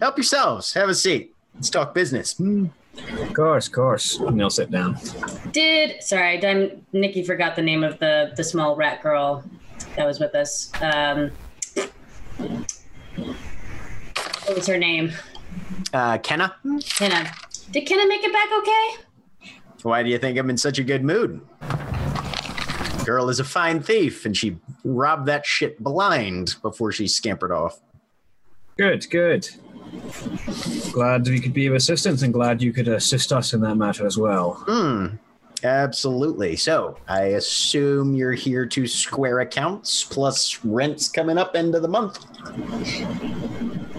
Help 0.00 0.16
yourselves. 0.16 0.74
Have 0.74 0.88
a 0.88 0.94
seat. 0.94 1.34
Let's 1.54 1.70
talk 1.70 1.94
business. 1.94 2.38
Of 2.38 3.34
course, 3.34 3.66
of 3.66 3.72
course. 3.72 4.18
And 4.18 4.38
they'll 4.38 4.50
sit 4.50 4.70
down. 4.70 4.98
Did 5.52 6.02
sorry, 6.02 6.38
Dim, 6.38 6.84
Nikki 6.92 7.22
forgot 7.22 7.56
the 7.56 7.62
name 7.62 7.84
of 7.84 7.98
the 7.98 8.32
the 8.36 8.44
small 8.44 8.76
rat 8.76 9.02
girl 9.02 9.44
that 9.96 10.06
was 10.06 10.20
with 10.20 10.34
us. 10.34 10.70
Um, 10.80 11.30
what 14.46 14.56
was 14.56 14.66
her 14.66 14.78
name? 14.78 15.12
Uh, 15.92 16.18
Kenna? 16.18 16.54
Kenna. 16.84 17.32
Did 17.70 17.86
Kenna 17.86 18.06
make 18.06 18.22
it 18.22 18.32
back 18.32 18.48
okay? 18.58 19.04
Why 19.82 20.02
do 20.02 20.08
you 20.08 20.18
think 20.18 20.38
I'm 20.38 20.50
in 20.50 20.56
such 20.56 20.78
a 20.78 20.84
good 20.84 21.04
mood? 21.04 21.40
Girl 23.04 23.28
is 23.28 23.40
a 23.40 23.44
fine 23.44 23.82
thief, 23.82 24.24
and 24.24 24.36
she 24.36 24.56
robbed 24.84 25.26
that 25.26 25.46
shit 25.46 25.82
blind 25.82 26.56
before 26.62 26.92
she 26.92 27.06
scampered 27.06 27.52
off. 27.52 27.80
Good, 28.76 29.08
good. 29.10 29.48
Glad 30.92 31.26
we 31.26 31.40
could 31.40 31.52
be 31.52 31.66
of 31.66 31.74
assistance 31.74 32.22
and 32.22 32.32
glad 32.32 32.62
you 32.62 32.72
could 32.72 32.88
assist 32.88 33.32
us 33.32 33.52
in 33.52 33.60
that 33.62 33.76
matter 33.76 34.06
as 34.06 34.18
well. 34.18 34.54
Hmm. 34.66 35.06
Absolutely. 35.64 36.56
So 36.56 36.96
I 37.08 37.22
assume 37.22 38.14
you're 38.14 38.32
here 38.32 38.66
to 38.66 38.86
square 38.86 39.40
accounts 39.40 40.04
plus 40.04 40.64
rents 40.64 41.08
coming 41.08 41.38
up 41.38 41.56
end 41.56 41.74
of 41.74 41.82
the 41.82 41.88
month. 41.88 42.24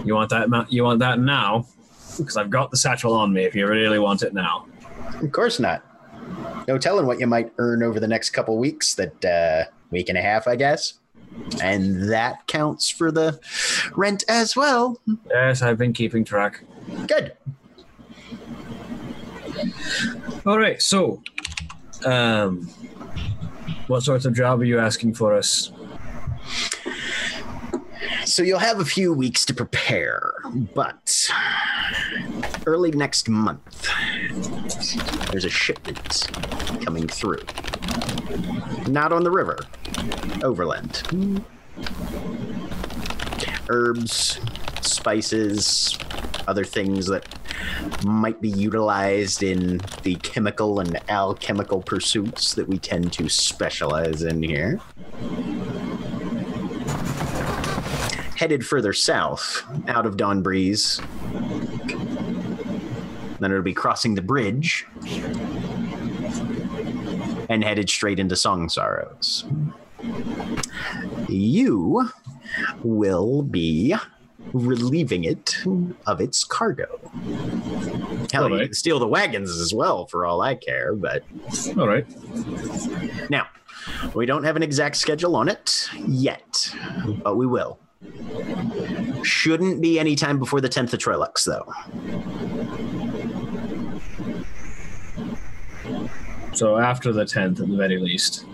You 0.08 0.14
want 0.14 0.30
that? 0.30 0.72
You 0.72 0.84
want 0.84 1.00
that 1.00 1.20
now? 1.20 1.66
Because 2.16 2.36
I've 2.36 2.50
got 2.50 2.70
the 2.70 2.78
satchel 2.78 3.12
on 3.12 3.32
me. 3.32 3.44
If 3.44 3.54
you 3.54 3.68
really 3.68 3.98
want 3.98 4.22
it 4.22 4.32
now. 4.32 4.66
Of 5.22 5.30
course 5.32 5.60
not. 5.60 5.84
No 6.66 6.78
telling 6.78 7.06
what 7.06 7.20
you 7.20 7.26
might 7.26 7.52
earn 7.58 7.82
over 7.82 8.00
the 8.00 8.08
next 8.08 8.30
couple 8.30 8.56
weeks. 8.58 8.94
That 8.94 9.24
uh, 9.24 9.70
week 9.90 10.08
and 10.08 10.16
a 10.16 10.22
half, 10.22 10.48
I 10.48 10.56
guess. 10.56 10.94
And 11.62 12.10
that 12.10 12.46
counts 12.46 12.88
for 12.88 13.12
the 13.12 13.38
rent 13.94 14.24
as 14.28 14.56
well. 14.56 14.98
Yes, 15.28 15.60
I've 15.60 15.78
been 15.78 15.92
keeping 15.92 16.24
track. 16.24 16.64
Good. 17.06 17.36
All 20.46 20.58
right. 20.58 20.80
So, 20.80 21.22
um, 22.06 22.66
what 23.88 24.02
sorts 24.02 24.24
of 24.24 24.34
job 24.34 24.60
are 24.60 24.64
you 24.64 24.78
asking 24.78 25.14
for 25.14 25.34
us? 25.34 25.70
So 28.28 28.42
you'll 28.42 28.58
have 28.58 28.78
a 28.78 28.84
few 28.84 29.14
weeks 29.14 29.46
to 29.46 29.54
prepare, 29.54 30.34
but 30.74 31.30
early 32.66 32.90
next 32.90 33.26
month, 33.26 33.88
there's 35.30 35.46
a 35.46 35.48
shipment 35.48 36.30
coming 36.84 37.08
through. 37.08 37.42
Not 38.86 39.14
on 39.14 39.24
the 39.24 39.30
river, 39.30 39.60
overland. 40.44 41.02
Herbs, 43.70 44.38
spices, 44.82 45.96
other 46.46 46.64
things 46.64 47.06
that 47.06 47.26
might 48.04 48.42
be 48.42 48.50
utilized 48.50 49.42
in 49.42 49.80
the 50.02 50.16
chemical 50.16 50.80
and 50.80 51.00
alchemical 51.10 51.80
pursuits 51.80 52.52
that 52.56 52.68
we 52.68 52.76
tend 52.78 53.10
to 53.14 53.30
specialize 53.30 54.22
in 54.22 54.42
here. 54.42 54.78
Headed 58.38 58.64
further 58.64 58.92
south 58.92 59.64
out 59.88 60.06
of 60.06 60.16
Dawn 60.16 60.42
Breeze. 60.42 61.00
Then 63.40 63.50
it'll 63.50 63.62
be 63.62 63.74
crossing 63.74 64.14
the 64.14 64.22
bridge 64.22 64.86
and 67.48 67.64
headed 67.64 67.90
straight 67.90 68.20
into 68.20 68.36
Song 68.36 68.68
Sorrows. 68.68 69.44
You 71.28 72.08
will 72.84 73.42
be 73.42 73.96
relieving 74.52 75.24
it 75.24 75.56
of 76.06 76.20
its 76.20 76.44
cargo. 76.44 77.00
Hell, 78.32 78.50
you 78.50 78.58
can 78.66 78.72
steal 78.72 79.00
the 79.00 79.06
wagons 79.08 79.50
as 79.50 79.74
well, 79.74 80.06
for 80.06 80.24
all 80.24 80.42
I 80.42 80.54
care, 80.54 80.94
but 80.94 81.24
All 81.76 81.88
right. 81.88 82.06
now, 83.30 83.48
we 84.14 84.26
don't 84.26 84.44
have 84.44 84.54
an 84.54 84.62
exact 84.62 84.96
schedule 84.96 85.34
on 85.34 85.48
it 85.48 85.88
yet, 86.06 86.72
but 87.24 87.36
we 87.36 87.46
will. 87.46 87.80
Shouldn't 89.22 89.80
be 89.80 89.98
any 89.98 90.14
time 90.14 90.38
before 90.38 90.60
the 90.60 90.68
10th 90.68 90.92
of 90.92 91.00
Trolux, 91.00 91.44
though. 91.44 91.66
So 96.54 96.78
after 96.78 97.12
the 97.12 97.24
tenth, 97.24 97.60
at 97.60 97.68
the 97.68 97.76
very 97.76 97.98
least. 97.98 98.44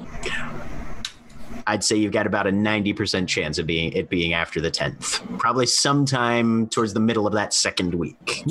I'd 1.67 1.83
say 1.83 1.97
you've 1.97 2.13
got 2.13 2.27
about 2.27 2.47
a 2.47 2.51
90% 2.51 3.27
chance 3.27 3.59
of 3.59 3.67
being 3.67 3.93
it 3.93 4.11
being 4.11 4.35
after 4.35 4.61
the 4.61 4.71
10th. 4.71 5.39
Probably 5.39 5.67
sometime 5.67 6.69
towards 6.69 6.93
the 6.93 7.01
middle 7.01 7.27
of 7.27 7.33
that 7.33 7.55
second 7.55 7.95
week. 7.95 8.45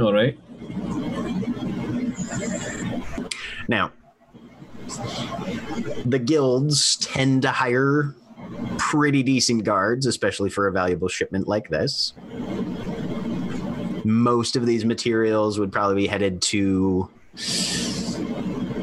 All 0.00 0.12
right. 0.12 0.38
Now, 3.68 3.92
the 6.04 6.18
guilds 6.18 6.96
tend 6.96 7.42
to 7.42 7.50
hire 7.50 8.14
pretty 8.78 9.22
decent 9.22 9.64
guards, 9.64 10.06
especially 10.06 10.50
for 10.50 10.66
a 10.66 10.72
valuable 10.72 11.08
shipment 11.08 11.48
like 11.48 11.68
this. 11.68 12.12
Most 14.04 14.56
of 14.56 14.66
these 14.66 14.84
materials 14.84 15.58
would 15.58 15.72
probably 15.72 16.02
be 16.02 16.06
headed 16.06 16.42
to 16.42 17.08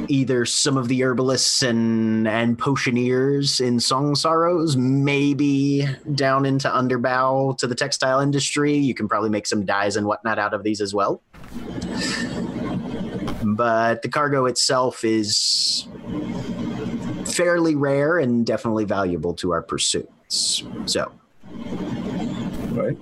either 0.09 0.43
some 0.43 0.75
of 0.75 0.87
the 0.87 1.03
herbalists 1.03 1.61
and 1.61 2.27
and 2.27 2.57
potioneers 2.57 3.59
in 3.59 3.79
Song 3.79 4.15
Sorrows, 4.15 4.75
maybe 4.75 5.87
down 6.15 6.45
into 6.45 6.67
Underbow 6.67 7.57
to 7.59 7.67
the 7.67 7.75
textile 7.75 8.19
industry. 8.19 8.75
You 8.75 8.93
can 8.93 9.07
probably 9.07 9.29
make 9.29 9.45
some 9.45 9.65
dyes 9.65 9.95
and 9.95 10.07
whatnot 10.07 10.39
out 10.39 10.53
of 10.53 10.63
these 10.63 10.81
as 10.81 10.93
well. 10.93 11.21
But 13.43 14.01
the 14.01 14.09
cargo 14.09 14.45
itself 14.45 15.03
is 15.03 15.87
fairly 17.39 17.73
rare 17.73 18.19
and 18.19 18.45
definitely 18.45 18.83
valuable 18.83 19.33
to 19.33 19.51
our 19.51 19.61
pursuits. 19.61 20.61
So, 20.85 21.09
Right. 22.71 22.97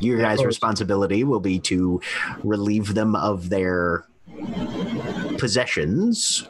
your 0.00 0.18
guys' 0.18 0.44
responsibility 0.44 1.24
will 1.24 1.40
be 1.40 1.58
to 1.60 1.98
relieve 2.42 2.92
them 2.92 3.16
of 3.16 3.48
their 3.48 4.04
possessions 5.38 6.46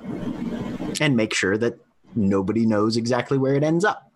and 1.01 1.17
make 1.17 1.33
sure 1.33 1.57
that 1.57 1.79
nobody 2.17 2.67
knows 2.67 2.97
exactly 2.97 3.39
where 3.39 3.55
it 3.55 3.63
ends 3.63 3.85
up. 3.85 4.11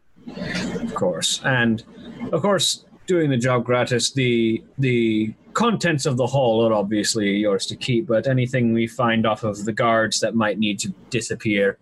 Of 0.82 0.92
course. 0.94 1.40
And 1.44 1.84
of 2.32 2.42
course, 2.42 2.84
doing 3.06 3.30
the 3.30 3.36
job 3.36 3.64
gratis, 3.64 4.10
the 4.10 4.62
the 4.78 5.32
contents 5.52 6.04
of 6.04 6.16
the 6.16 6.26
hall 6.26 6.66
are 6.66 6.72
obviously 6.72 7.30
yours 7.36 7.64
to 7.66 7.76
keep, 7.76 8.08
but 8.08 8.26
anything 8.26 8.72
we 8.72 8.88
find 8.88 9.24
off 9.24 9.44
of 9.44 9.64
the 9.64 9.72
guards 9.72 10.18
that 10.20 10.34
might 10.34 10.58
need 10.58 10.80
to 10.80 10.92
disappear, 11.10 11.78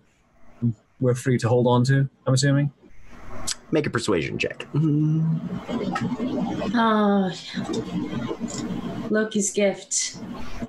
we're 1.01 1.15
free 1.15 1.39
to 1.39 1.49
hold 1.49 1.67
on 1.67 1.85
to, 1.85 2.09
I'm 2.27 2.35
assuming. 2.35 2.73
Make 3.71 3.87
a 3.87 3.91
persuasion 3.91 4.39
check. 4.39 4.67
Oh, 6.75 7.31
Loki's 9.11 9.51
gift. 9.51 10.19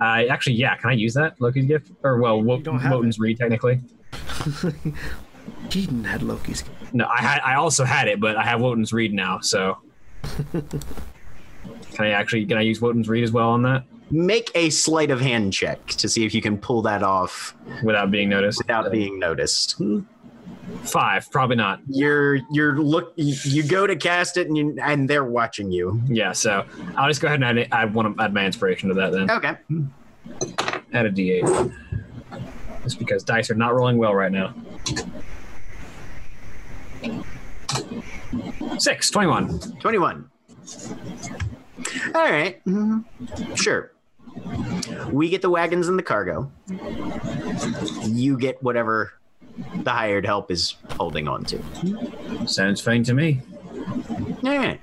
I 0.01 0.25
actually, 0.27 0.55
yeah, 0.55 0.75
can 0.75 0.89
I 0.89 0.93
use 0.93 1.13
that 1.13 1.39
Loki's 1.39 1.65
gift? 1.65 1.91
Or 2.03 2.17
well, 2.19 2.41
Wo- 2.41 2.59
don't 2.59 2.79
have 2.79 2.91
Wotan's 2.91 3.19
read 3.19 3.37
technically. 3.37 3.81
Keaton 5.69 6.03
had 6.03 6.23
Loki's. 6.23 6.63
No, 6.93 7.05
I 7.07 7.21
had, 7.21 7.41
I 7.43 7.55
also 7.55 7.83
had 7.83 8.07
it, 8.07 8.19
but 8.19 8.35
I 8.35 8.43
have 8.43 8.61
Wotan's 8.61 8.93
read 8.93 9.13
now. 9.13 9.39
So, 9.39 9.77
can 10.51 10.65
I 11.99 12.09
actually 12.09 12.45
can 12.45 12.57
I 12.57 12.61
use 12.61 12.81
Wotan's 12.81 13.07
read 13.09 13.23
as 13.23 13.31
well 13.31 13.49
on 13.49 13.61
that 13.63 13.83
Make 14.09 14.51
a 14.55 14.69
sleight 14.69 15.11
of 15.11 15.19
hand 15.19 15.51
check 15.51 15.85
to 15.87 16.07
see 16.07 16.25
if 16.25 16.33
you 16.33 16.41
can 16.41 16.57
pull 16.57 16.81
that 16.83 17.03
off 17.03 17.53
without 17.83 18.09
being 18.09 18.29
noticed? 18.29 18.59
without 18.59 18.89
being 18.91 19.19
noticed. 19.19 19.81
Five, 20.83 21.31
probably 21.31 21.55
not. 21.55 21.81
You're 21.87 22.35
you're 22.51 22.79
look 22.79 23.13
you 23.15 23.63
go 23.63 23.87
to 23.87 23.95
cast 23.95 24.37
it 24.37 24.47
and 24.47 24.57
you, 24.57 24.77
and 24.81 25.09
they're 25.09 25.23
watching 25.23 25.71
you. 25.71 26.01
Yeah, 26.07 26.33
so 26.33 26.65
I'll 26.95 27.07
just 27.07 27.21
go 27.21 27.27
ahead 27.27 27.41
and 27.41 27.59
add, 27.59 27.67
add 27.71 27.93
one 27.93 28.19
add 28.19 28.33
my 28.33 28.45
inspiration 28.45 28.89
to 28.89 28.95
that 28.95 29.11
then. 29.11 29.31
Okay. 29.31 29.55
Add 30.93 31.05
a 31.05 31.11
D8. 31.11 31.73
Just 32.83 32.99
because 32.99 33.23
dice 33.23 33.49
are 33.49 33.55
not 33.55 33.73
rolling 33.75 33.97
well 33.97 34.13
right 34.13 34.31
now. 34.31 34.53
Six, 38.77 39.09
21. 39.09 39.59
21. 39.79 40.29
All 42.13 42.29
right. 42.29 42.61
Sure. 43.55 43.91
We 45.11 45.29
get 45.29 45.41
the 45.41 45.49
wagons 45.49 45.87
and 45.87 45.97
the 45.97 46.03
cargo. 46.03 46.51
You 48.03 48.37
get 48.37 48.61
whatever 48.61 49.13
the 49.83 49.91
hired 49.91 50.25
help 50.25 50.51
is 50.51 50.75
holding 50.91 51.27
on 51.27 51.43
to. 51.45 52.47
Sounds 52.47 52.81
fine 52.81 53.03
to 53.03 53.13
me. 53.13 53.41
Right. 54.41 54.79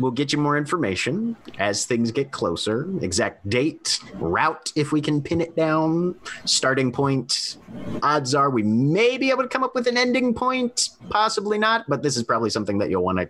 We'll 0.00 0.10
get 0.10 0.32
you 0.32 0.38
more 0.38 0.56
information 0.56 1.36
as 1.58 1.84
things 1.86 2.10
get 2.10 2.32
closer. 2.32 2.88
Exact 3.00 3.48
date, 3.48 4.00
route, 4.14 4.72
if 4.74 4.92
we 4.92 5.00
can 5.00 5.22
pin 5.22 5.40
it 5.40 5.54
down, 5.54 6.14
starting 6.44 6.92
point. 6.92 7.58
Odds 8.02 8.34
are 8.34 8.50
we 8.50 8.62
may 8.62 9.18
be 9.18 9.30
able 9.30 9.42
to 9.42 9.48
come 9.48 9.62
up 9.62 9.74
with 9.74 9.86
an 9.86 9.96
ending 9.96 10.34
point, 10.34 10.90
possibly 11.10 11.58
not, 11.58 11.84
but 11.88 12.02
this 12.02 12.16
is 12.16 12.22
probably 12.22 12.50
something 12.50 12.78
that 12.78 12.90
you'll 12.90 13.04
want 13.04 13.18
to 13.18 13.28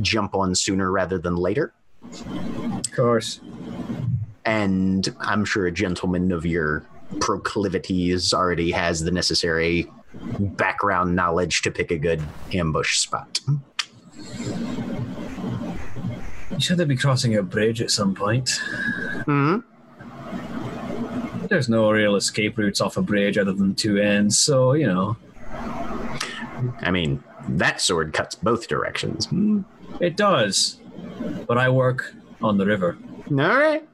jump 0.00 0.34
on 0.34 0.54
sooner 0.54 0.90
rather 0.90 1.18
than 1.18 1.36
later. 1.36 1.72
Of 2.02 2.92
course. 2.92 3.40
And 4.44 5.14
I'm 5.20 5.44
sure 5.44 5.66
a 5.66 5.72
gentleman 5.72 6.30
of 6.32 6.46
your 6.46 6.86
proclivities 7.20 8.32
already 8.32 8.70
has 8.70 9.02
the 9.04 9.10
necessary 9.10 9.90
background 10.38 11.14
knowledge 11.14 11.62
to 11.62 11.70
pick 11.70 11.90
a 11.90 11.98
good 11.98 12.22
ambush 12.52 12.98
spot. 12.98 13.40
You 16.50 16.60
said 16.60 16.78
they'd 16.78 16.88
be 16.88 16.96
crossing 16.96 17.36
a 17.36 17.42
bridge 17.42 17.82
at 17.82 17.90
some 17.90 18.14
point. 18.14 18.50
hmm 19.24 19.58
There's 21.48 21.68
no 21.68 21.90
real 21.90 22.16
escape 22.16 22.56
routes 22.58 22.80
off 22.80 22.96
a 22.96 23.02
bridge 23.02 23.36
other 23.38 23.52
than 23.52 23.74
two 23.74 23.98
ends, 23.98 24.38
so 24.38 24.72
you 24.72 24.86
know 24.86 25.16
I 26.80 26.90
mean, 26.90 27.22
that 27.48 27.80
sword 27.80 28.12
cuts 28.12 28.34
both 28.34 28.68
directions. 28.68 29.26
Hmm. 29.26 29.60
it 30.00 30.16
does. 30.16 30.80
But 31.46 31.58
I 31.58 31.68
work 31.68 32.14
on 32.42 32.58
the 32.58 32.66
river. 32.66 32.98
All 33.30 33.36
right. 33.36 33.86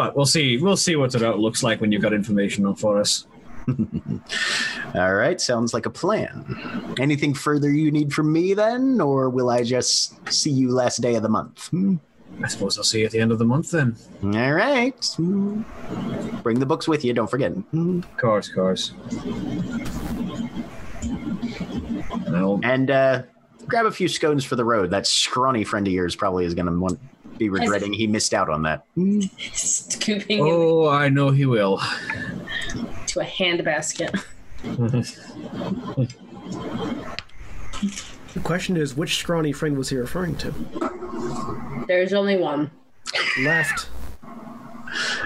But 0.00 0.16
we'll 0.16 0.24
see. 0.24 0.56
We'll 0.56 0.78
see 0.78 0.96
what 0.96 1.12
the 1.12 1.18
route 1.18 1.40
looks 1.40 1.62
like 1.62 1.82
when 1.82 1.92
you've 1.92 2.00
got 2.00 2.14
information 2.14 2.64
on 2.64 2.74
for 2.74 2.98
us. 2.98 3.26
All 4.94 5.14
right. 5.14 5.38
Sounds 5.38 5.74
like 5.74 5.84
a 5.84 5.90
plan. 5.90 6.94
Anything 6.98 7.34
further 7.34 7.70
you 7.70 7.90
need 7.90 8.10
from 8.10 8.32
me 8.32 8.54
then, 8.54 8.98
or 8.98 9.28
will 9.28 9.50
I 9.50 9.62
just 9.62 10.32
see 10.32 10.50
you 10.50 10.70
last 10.70 11.02
day 11.02 11.16
of 11.16 11.22
the 11.22 11.28
month? 11.28 11.68
Hmm. 11.68 11.96
I 12.42 12.48
suppose 12.48 12.78
I'll 12.78 12.84
see 12.84 13.00
you 13.00 13.04
at 13.04 13.12
the 13.12 13.20
end 13.20 13.30
of 13.30 13.38
the 13.38 13.44
month 13.44 13.72
then. 13.72 13.94
All 14.22 14.54
right. 14.54 15.04
Hmm. 15.18 15.64
Bring 16.42 16.60
the 16.60 16.64
books 16.64 16.88
with 16.88 17.04
you. 17.04 17.12
Don't 17.12 17.30
forget. 17.30 17.52
Of 17.52 18.16
Course, 18.16 18.48
of 18.48 18.54
course. 18.54 18.92
And 22.26 22.90
uh, 22.90 23.22
grab 23.66 23.84
a 23.84 23.92
few 23.92 24.08
scones 24.08 24.46
for 24.46 24.56
the 24.56 24.64
road. 24.64 24.88
That 24.92 25.06
scrawny 25.06 25.62
friend 25.62 25.86
of 25.86 25.92
yours 25.92 26.16
probably 26.16 26.46
is 26.46 26.54
going 26.54 26.68
to 26.68 26.72
want 26.72 26.98
be 27.40 27.48
regretting 27.48 27.92
he 27.92 28.06
missed 28.06 28.34
out 28.34 28.48
on 28.50 28.62
that. 28.62 28.84
Scooping 29.54 30.40
Oh, 30.42 30.86
I 30.88 31.08
know 31.08 31.30
he 31.30 31.46
will. 31.46 31.78
To 33.08 33.20
a 33.20 33.24
handbasket. 33.24 34.14
The 38.32 38.38
question 38.40 38.76
is, 38.76 38.94
which 38.94 39.16
scrawny 39.16 39.50
friend 39.50 39.76
was 39.76 39.88
he 39.88 39.96
referring 39.96 40.36
to? 40.36 40.54
There's 41.88 42.12
only 42.12 42.36
one. 42.36 42.70
Left. 43.40 43.88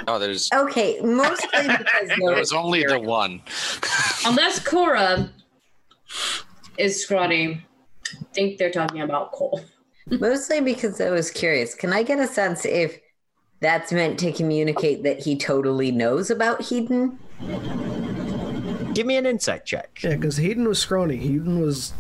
Oh, 0.09 0.19
there's 0.19 0.49
Okay, 0.55 1.01
mostly 1.03 1.49
because 1.53 2.09
there 2.09 2.17
no, 2.19 2.39
was 2.39 2.55
only 2.55 2.83
the 2.85 2.99
one. 2.99 3.43
Unless 4.25 4.61
Cora 4.61 5.31
is 6.79 7.03
scrawny. 7.03 7.67
I 8.07 8.25
think 8.33 8.57
they're 8.57 8.71
talking 8.71 9.03
about 9.03 9.33
Coal. 9.33 9.61
Mostly 10.11 10.61
because 10.61 11.01
I 11.01 11.11
was 11.11 11.31
curious. 11.31 11.75
Can 11.75 11.93
I 11.93 12.03
get 12.03 12.19
a 12.19 12.27
sense 12.27 12.65
if 12.65 12.99
that's 13.61 13.93
meant 13.93 14.19
to 14.21 14.33
communicate 14.33 15.03
that 15.05 15.21
he 15.21 15.37
totally 15.37 15.91
knows 15.91 16.31
about 16.31 16.61
Hedon? 16.61 17.19
Give 18.95 19.07
me 19.07 19.17
an 19.17 19.27
insight 19.27 19.65
check. 19.65 20.03
Yeah, 20.03 20.17
because 20.17 20.37
Hayden 20.37 20.69
was 20.69 20.79
scrawny. 20.79 21.17
Hayden 21.17 21.61
was 21.61 21.93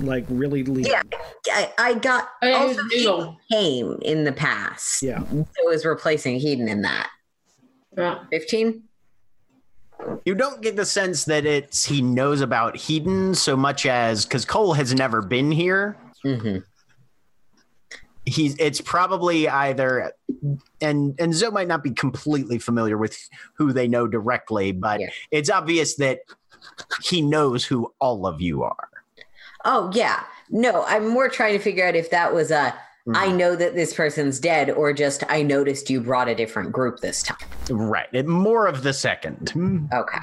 like 0.00 0.24
really 0.28 0.64
lean. 0.64 0.86
Yeah, 0.86 1.02
I, 1.48 1.72
I 1.78 1.94
got 1.94 2.30
yeah, 2.42 2.48
he 2.48 2.54
also 2.54 2.82
was 2.82 2.92
noodle. 2.94 3.20
Hedon 3.20 3.36
came 3.52 3.98
in 4.02 4.24
the 4.24 4.32
past. 4.32 5.02
Yeah. 5.02 5.22
So 5.28 5.46
it 5.56 5.68
was 5.68 5.84
replacing 5.84 6.40
Hedon 6.40 6.68
in 6.68 6.82
that. 6.82 7.10
Yeah. 7.96 8.24
15? 8.30 8.82
You 10.24 10.34
don't 10.34 10.60
get 10.62 10.76
the 10.76 10.84
sense 10.84 11.24
that 11.24 11.46
it's 11.46 11.84
he 11.84 12.02
knows 12.02 12.40
about 12.40 12.74
Hedon 12.74 13.36
so 13.36 13.56
much 13.56 13.86
as 13.86 14.24
because 14.24 14.44
Coal 14.44 14.74
has 14.74 14.94
never 14.94 15.22
been 15.22 15.50
here. 15.50 15.96
Mm-hmm. 16.24 16.58
He's 18.26 18.56
it's 18.58 18.80
probably 18.80 19.48
either 19.48 20.12
and 20.80 21.14
and 21.18 21.32
Zoe 21.34 21.50
might 21.52 21.68
not 21.68 21.82
be 21.84 21.92
completely 21.92 22.58
familiar 22.58 22.98
with 22.98 23.16
who 23.54 23.72
they 23.72 23.86
know 23.88 24.06
directly, 24.08 24.72
but 24.72 25.00
Yeah. 25.00 25.10
it's 25.30 25.48
obvious 25.48 25.94
that 25.96 26.20
he 27.02 27.22
knows 27.22 27.64
who 27.64 27.92
all 28.00 28.26
of 28.26 28.40
you 28.40 28.62
are. 28.64 28.88
Oh, 29.64 29.90
yeah. 29.94 30.24
No, 30.50 30.84
I'm 30.86 31.08
more 31.08 31.28
trying 31.28 31.56
to 31.56 31.62
figure 31.62 31.86
out 31.86 31.94
if 31.96 32.10
that 32.10 32.34
was 32.34 32.50
a 32.50 32.74
I 33.14 33.30
know 33.30 33.54
that 33.54 33.76
this 33.76 33.94
person's 33.94 34.40
dead 34.40 34.68
or 34.68 34.92
just 34.92 35.22
I 35.28 35.42
noticed 35.42 35.88
you 35.88 36.00
brought 36.00 36.26
a 36.28 36.34
different 36.34 36.72
group 36.72 36.98
this 36.98 37.22
time. 37.22 37.38
Right. 37.70 38.08
It, 38.12 38.26
more 38.26 38.66
of 38.66 38.82
the 38.82 38.92
second. 38.92 39.50
Hmm. 39.50 39.86
Okay. 39.92 40.18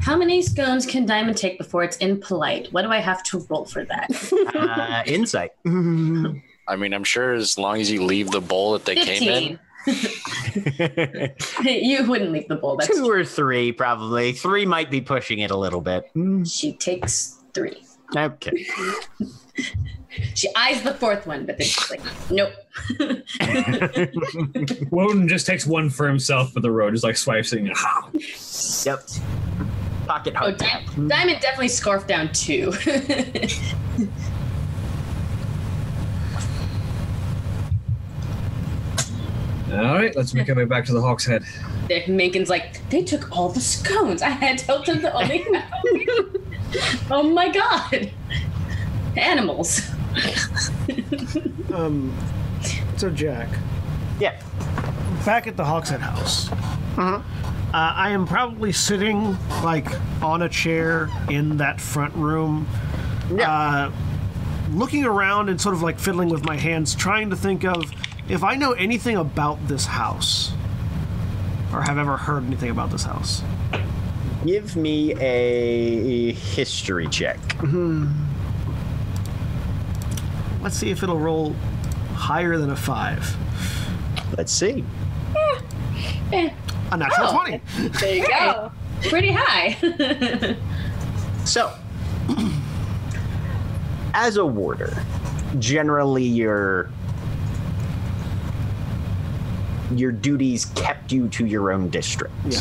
How 0.00 0.16
many 0.16 0.42
scones 0.42 0.86
can 0.86 1.04
Diamond 1.06 1.36
take 1.36 1.58
before 1.58 1.84
it's 1.84 1.96
impolite? 1.98 2.72
What 2.72 2.82
do 2.82 2.88
I 2.88 2.98
have 2.98 3.22
to 3.24 3.46
roll 3.48 3.64
for 3.64 3.84
that? 3.84 4.10
Uh, 4.60 5.02
insight. 5.06 5.52
I 5.66 6.76
mean, 6.76 6.92
I'm 6.92 7.04
sure 7.04 7.32
as 7.32 7.56
long 7.58 7.80
as 7.80 7.90
you 7.90 8.04
leave 8.04 8.30
the 8.30 8.40
bowl 8.40 8.72
that 8.72 8.84
they 8.84 8.94
came 8.94 9.22
in. 9.22 9.58
15. 9.84 11.34
you 11.64 12.04
wouldn't 12.08 12.32
leave 12.32 12.48
the 12.48 12.56
bowl. 12.56 12.76
That's 12.76 12.88
Two 12.94 13.08
or 13.08 13.24
three, 13.24 13.72
probably. 13.72 14.32
Three 14.32 14.66
might 14.66 14.90
be 14.90 15.00
pushing 15.00 15.38
it 15.40 15.50
a 15.50 15.56
little 15.56 15.80
bit. 15.80 16.10
She 16.46 16.74
takes 16.74 17.38
three. 17.54 17.82
Okay. 18.14 18.66
She 20.34 20.48
eyes 20.56 20.82
the 20.82 20.94
fourth 20.94 21.24
one, 21.26 21.46
but 21.46 21.56
then 21.56 21.66
she's 21.68 21.88
like, 21.88 22.02
nope. 22.30 22.52
Wotan 24.90 25.28
just 25.28 25.46
takes 25.46 25.64
one 25.64 25.88
for 25.88 26.08
himself 26.08 26.52
but 26.52 26.62
the 26.64 26.70
road, 26.72 26.94
is 26.94 27.04
like 27.04 27.16
swipes 27.16 27.52
it. 27.52 27.60
and. 27.60 27.68
Yep. 28.84 29.08
Pocket 30.10 30.34
Oh, 30.34 30.38
hard. 30.40 30.56
Di- 30.58 30.84
Diamond 31.06 31.38
definitely 31.40 31.68
scarfed 31.68 32.08
down 32.08 32.32
two. 32.32 32.72
All 39.72 39.76
right, 39.94 40.14
let's 40.16 40.34
make 40.34 40.48
our 40.48 40.56
way 40.56 40.64
back 40.64 40.84
to 40.86 40.92
the 40.92 41.00
Hawk's 41.00 41.24
Head. 41.24 41.44
Then 41.88 42.16
Megan's 42.16 42.50
like, 42.50 42.88
they 42.90 43.04
took 43.04 43.30
all 43.30 43.50
the 43.50 43.60
scones. 43.60 44.20
I 44.20 44.30
had 44.30 44.58
to 44.58 44.64
help 44.66 44.84
them 44.86 45.00
the 45.00 45.12
only 45.14 45.46
Oh 47.10 47.22
my 47.22 47.48
god. 47.50 48.10
Animals. 49.16 49.80
Um, 51.72 52.12
so 52.96 53.10
Jack, 53.10 53.48
Yeah. 54.20 54.40
back 55.24 55.46
at 55.46 55.56
the 55.56 55.64
Hawkshead 55.64 56.00
house. 56.00 56.50
Uh, 56.98 57.22
I 57.72 58.10
am 58.10 58.26
probably 58.26 58.72
sitting 58.72 59.36
like 59.62 59.86
on 60.22 60.42
a 60.42 60.48
chair 60.48 61.08
in 61.28 61.56
that 61.58 61.80
front 61.80 62.14
room, 62.14 62.66
uh, 63.40 63.90
looking 64.72 65.04
around 65.04 65.48
and 65.48 65.60
sort 65.60 65.74
of 65.74 65.82
like 65.82 65.98
fiddling 65.98 66.28
with 66.28 66.44
my 66.44 66.56
hands, 66.56 66.94
trying 66.94 67.30
to 67.30 67.36
think 67.36 67.64
of 67.64 67.90
if 68.28 68.42
I 68.44 68.56
know 68.56 68.72
anything 68.72 69.16
about 69.16 69.66
this 69.68 69.86
house 69.86 70.52
or 71.72 71.82
have 71.82 71.96
ever 71.98 72.16
heard 72.16 72.44
anything 72.44 72.70
about 72.70 72.90
this 72.90 73.04
house. 73.04 73.42
Give 74.44 74.74
me 74.74 75.14
a 75.14 76.32
history 76.32 77.06
check. 77.08 77.38
Hmm. 77.58 78.08
Let's 80.62 80.76
see 80.76 80.90
if 80.90 81.02
it'll 81.02 81.18
roll 81.18 81.54
higher 82.14 82.56
than 82.58 82.70
a 82.70 82.76
five. 82.76 83.36
Let's 84.36 84.52
see. 84.52 84.84
Eh, 86.32 86.50
A 86.92 86.96
natural 86.96 87.28
Oh. 87.28 87.40
20. 87.44 87.60
there 88.00 88.14
you 88.16 88.26
go. 88.28 88.72
Pretty 89.08 89.32
high. 89.32 90.56
So, 91.46 91.72
as 94.12 94.36
a 94.36 94.44
warder, 94.44 94.94
generally 95.58 96.22
your 96.22 96.90
your 99.94 100.12
duties 100.12 100.66
kept 100.76 101.10
you 101.10 101.28
to 101.30 101.46
your 101.46 101.72
own 101.72 101.88
district. 101.88 102.34
Yeah. 102.48 102.60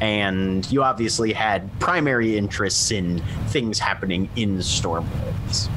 And 0.00 0.68
you 0.72 0.82
obviously 0.82 1.32
had 1.32 1.70
primary 1.78 2.36
interests 2.36 2.90
in 2.90 3.22
things 3.48 3.78
happening 3.78 4.28
in 4.34 4.56
Stormwolves. 4.58 5.68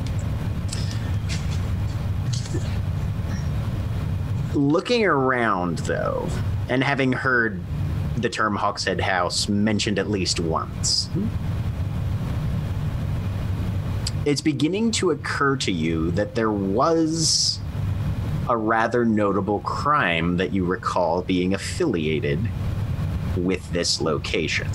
Looking 4.55 5.05
around, 5.05 5.79
though, 5.79 6.27
and 6.69 6.83
having 6.83 7.11
heard 7.13 7.61
the 8.17 8.29
term 8.29 8.57
Hawkshead 8.57 8.99
House 8.99 9.47
mentioned 9.47 9.99
at 9.99 10.09
least 10.09 10.39
once, 10.39 11.07
it's 14.25 14.41
beginning 14.41 14.91
to 14.91 15.11
occur 15.11 15.55
to 15.57 15.71
you 15.71 16.11
that 16.11 16.33
there 16.33 16.51
was 16.51 17.59
a 18.49 18.57
rather 18.57 19.05
notable 19.05 19.59
crime 19.59 20.37
that 20.37 20.51
you 20.51 20.65
recall 20.65 21.21
being 21.21 21.53
affiliated 21.53 22.39
with 23.37 23.71
this 23.71 24.01
location. 24.01 24.67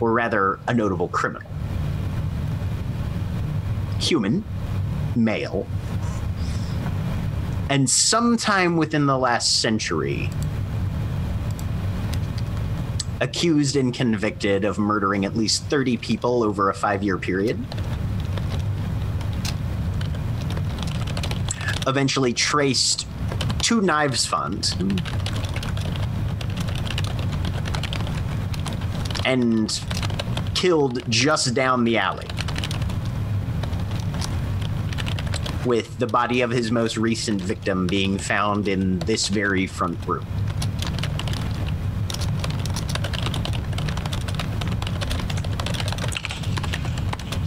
Or 0.00 0.12
rather, 0.12 0.58
a 0.66 0.72
notable 0.74 1.08
criminal. 1.08 1.50
Human, 4.00 4.42
male, 5.14 5.66
and 7.68 7.88
sometime 7.88 8.76
within 8.76 9.06
the 9.06 9.18
last 9.18 9.60
century, 9.60 10.30
accused 13.20 13.76
and 13.76 13.94
convicted 13.94 14.64
of 14.64 14.78
murdering 14.78 15.24
at 15.24 15.36
least 15.36 15.64
30 15.64 15.96
people 15.96 16.42
over 16.42 16.70
a 16.70 16.74
five 16.74 17.02
year 17.02 17.18
period. 17.18 17.58
Eventually 21.86 22.32
traced 22.32 23.06
to 23.62 23.80
Knives 23.80 24.26
Fund. 24.26 25.02
and 29.26 29.82
killed 30.54 31.02
just 31.10 31.52
down 31.52 31.82
the 31.84 31.98
alley. 31.98 32.26
With 35.66 35.98
the 35.98 36.06
body 36.06 36.42
of 36.42 36.50
his 36.50 36.70
most 36.70 36.96
recent 36.96 37.42
victim 37.42 37.88
being 37.88 38.18
found 38.18 38.68
in 38.68 39.00
this 39.00 39.26
very 39.26 39.66
front 39.66 39.98
room. 40.06 40.24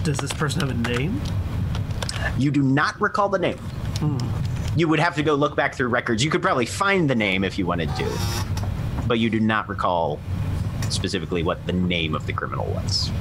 Does 0.04 0.18
this 0.18 0.34
person 0.34 0.60
have 0.62 0.72
a 0.72 0.98
name? 0.98 1.22
You 2.38 2.52
do 2.52 2.62
not 2.62 3.00
recall 3.00 3.30
the 3.30 3.40
name. 3.40 3.60
You 4.76 4.90
would 4.90 5.00
have 5.00 5.16
to 5.16 5.24
go 5.24 5.36
look 5.36 5.56
back 5.56 5.76
through 5.76 5.88
records. 5.88 6.22
You 6.22 6.30
could 6.30 6.42
probably 6.42 6.66
find 6.66 7.10
the 7.10 7.16
name 7.16 7.46
if 7.46 7.58
you 7.58 7.66
wanted 7.66 7.96
to, 7.96 8.20
but 9.08 9.20
you 9.20 9.30
do 9.30 9.40
not 9.40 9.70
recall 9.70 10.20
specifically 10.90 11.42
what 11.42 11.66
the 11.66 11.74
name 11.74 12.16
of 12.16 12.26
the 12.26 12.34
criminal 12.34 12.66
was. 12.66 13.12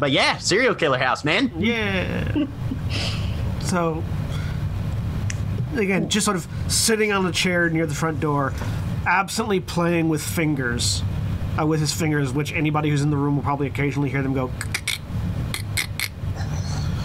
But 0.00 0.10
yeah, 0.10 0.38
serial 0.38 0.74
killer 0.74 0.98
house, 0.98 1.24
man. 1.24 1.52
Yeah. 1.56 2.46
so, 3.64 4.02
again, 5.74 6.08
just 6.08 6.24
sort 6.24 6.36
of 6.36 6.46
sitting 6.68 7.12
on 7.12 7.26
a 7.26 7.32
chair 7.32 7.68
near 7.70 7.86
the 7.86 7.94
front 7.94 8.20
door, 8.20 8.52
absently 9.06 9.60
playing 9.60 10.08
with 10.08 10.22
fingers, 10.22 11.02
uh, 11.58 11.66
with 11.66 11.80
his 11.80 11.92
fingers, 11.92 12.32
which 12.32 12.52
anybody 12.52 12.90
who's 12.90 13.02
in 13.02 13.10
the 13.10 13.16
room 13.16 13.36
will 13.36 13.42
probably 13.42 13.66
occasionally 13.66 14.10
hear 14.10 14.22
them 14.22 14.34
go. 14.34 14.50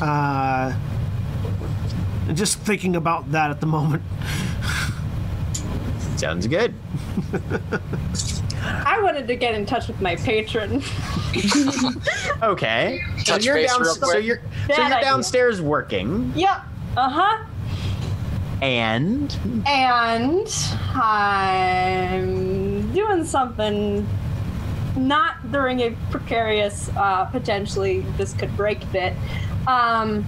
Uh, 0.02 0.74
and 2.28 2.38
just 2.38 2.60
thinking 2.60 2.96
about 2.96 3.32
that 3.32 3.52
at 3.52 3.60
the 3.60 3.68
moment. 3.68 4.04
Sounds 6.18 6.48
good. 6.48 6.74
I 8.86 9.02
wanted 9.02 9.28
to 9.28 9.36
get 9.36 9.54
in 9.56 9.66
touch 9.66 9.88
with 9.88 10.00
my 10.02 10.16
patron. 10.16 10.82
Okay. 12.42 13.02
So 13.20 13.34
Touch 13.34 13.46
you're, 13.46 13.56
base 13.56 13.70
down- 13.72 13.82
real 13.82 13.94
so 13.96 14.18
you're, 14.18 14.38
so 14.68 14.76
you're 14.76 14.86
idea. 14.86 15.02
downstairs 15.02 15.62
working, 15.62 16.32
yep. 16.36 16.62
Uh 16.98 17.10
huh. 17.10 17.46
and 18.62 19.38
And 19.68 20.48
I'm 20.96 22.92
doing 22.94 23.26
something 23.26 24.08
not 24.96 25.52
during 25.52 25.82
a 25.82 25.92
precarious, 26.12 26.90
uh, 26.96 27.26
potentially 27.26 28.00
this 28.18 28.34
could 28.34 28.56
break 28.58 28.90
bit. 28.92 29.14
Um, 29.68 30.26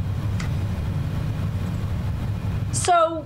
so 2.71 3.25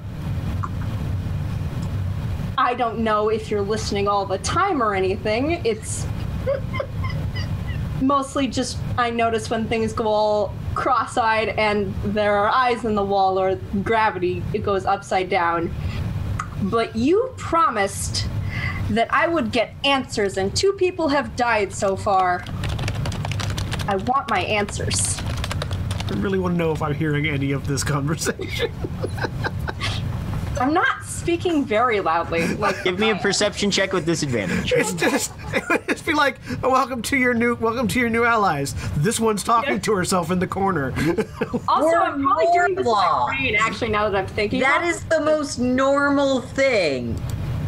I 2.57 2.73
don't 2.73 2.99
know 2.99 3.29
if 3.29 3.51
you're 3.51 3.61
listening 3.61 4.07
all 4.07 4.25
the 4.25 4.37
time 4.39 4.81
or 4.81 4.95
anything. 4.95 5.61
It's 5.65 6.05
mostly 8.01 8.47
just 8.47 8.77
I 8.97 9.09
notice 9.09 9.49
when 9.49 9.67
things 9.67 9.93
go 9.93 10.07
all 10.07 10.53
cross-eyed 10.73 11.49
and 11.49 11.93
there 12.03 12.35
are 12.35 12.49
eyes 12.49 12.85
in 12.85 12.95
the 12.95 13.03
wall 13.03 13.39
or 13.39 13.55
gravity 13.83 14.43
it 14.53 14.63
goes 14.63 14.85
upside 14.85 15.29
down. 15.29 15.73
But 16.63 16.95
you 16.95 17.33
promised 17.37 18.27
that 18.89 19.11
I 19.13 19.27
would 19.27 19.51
get 19.51 19.73
answers 19.83 20.37
and 20.37 20.55
two 20.55 20.73
people 20.73 21.09
have 21.09 21.35
died 21.35 21.73
so 21.73 21.95
far. 21.95 22.43
I 23.87 23.97
want 24.07 24.29
my 24.29 24.39
answers. 24.41 25.19
I 26.09 26.13
really 26.17 26.39
want 26.39 26.53
to 26.53 26.57
know 26.57 26.71
if 26.71 26.81
I'm 26.81 26.93
hearing 26.93 27.25
any 27.25 27.51
of 27.51 27.67
this 27.67 27.83
conversation. 27.83 28.71
I'm 30.59 30.73
not 30.73 31.04
speaking 31.25 31.65
very 31.65 32.01
loudly. 32.01 32.47
Like 32.55 32.83
give 32.83 32.99
me 32.99 33.09
a 33.09 33.15
perception 33.15 33.71
check 33.71 33.93
with 33.93 34.05
disadvantage. 34.05 34.71
It's 34.73 34.93
just, 34.93 35.33
it 35.55 35.63
would 35.69 35.87
just 35.87 36.05
be 36.05 36.13
like, 36.13 36.37
oh, 36.63 36.69
welcome 36.69 37.01
to 37.01 37.17
your 37.17 37.33
new, 37.33 37.55
welcome 37.55 37.87
to 37.87 37.99
your 37.99 38.09
new 38.09 38.23
allies. 38.25 38.75
This 38.97 39.19
one's 39.19 39.43
talking 39.43 39.73
Yeah. 39.73 39.79
to 39.79 39.93
herself 39.95 40.29
in 40.29 40.37
the 40.37 40.45
corner. 40.45 40.93
Also, 41.67 41.87
We're 41.87 41.97
I'm 41.99 42.21
probably 42.23 42.45
doing 42.53 42.75
this 42.75 42.85
in 42.85 42.91
my 42.91 43.25
brain. 43.35 43.55
Actually, 43.59 43.89
now 43.89 44.07
that 44.07 44.15
I'm 44.17 44.27
thinking, 44.27 44.59
That 44.59 44.77
about 44.81 44.87
is 44.89 45.03
the 45.05 45.19
most 45.21 45.57
normal 45.57 46.41
thing. 46.41 47.19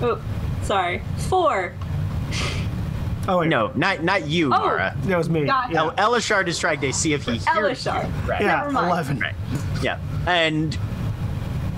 Oh, 0.04 0.22
sorry. 0.62 1.02
Four. 1.28 1.74
oh 3.28 3.40
wait, 3.40 3.48
No, 3.50 3.72
not 3.76 4.04
not 4.04 4.28
you, 4.28 4.48
Oh. 4.48 4.50
Mara. 4.60 4.96
that 5.06 5.18
was 5.18 5.30
me. 5.30 5.46
Got 5.46 5.72
it. 5.72 5.74
Yeah, 5.74 5.92
El- 5.98 6.12
Elashard 6.12 6.48
is 6.48 6.60
trying 6.60 6.80
to 6.82 6.94
see 6.94 7.14
if 7.14 7.26
he 7.26 7.32
hears 7.34 7.44
Elashard. 7.48 8.06
you. 8.06 8.30
Right. 8.30 8.42
yeah, 8.42 8.58
Never 8.60 8.72
mind. 8.72 8.88
eleven. 8.88 9.20
Right. 9.20 9.36
Yeah. 9.82 9.98
And 10.28 10.78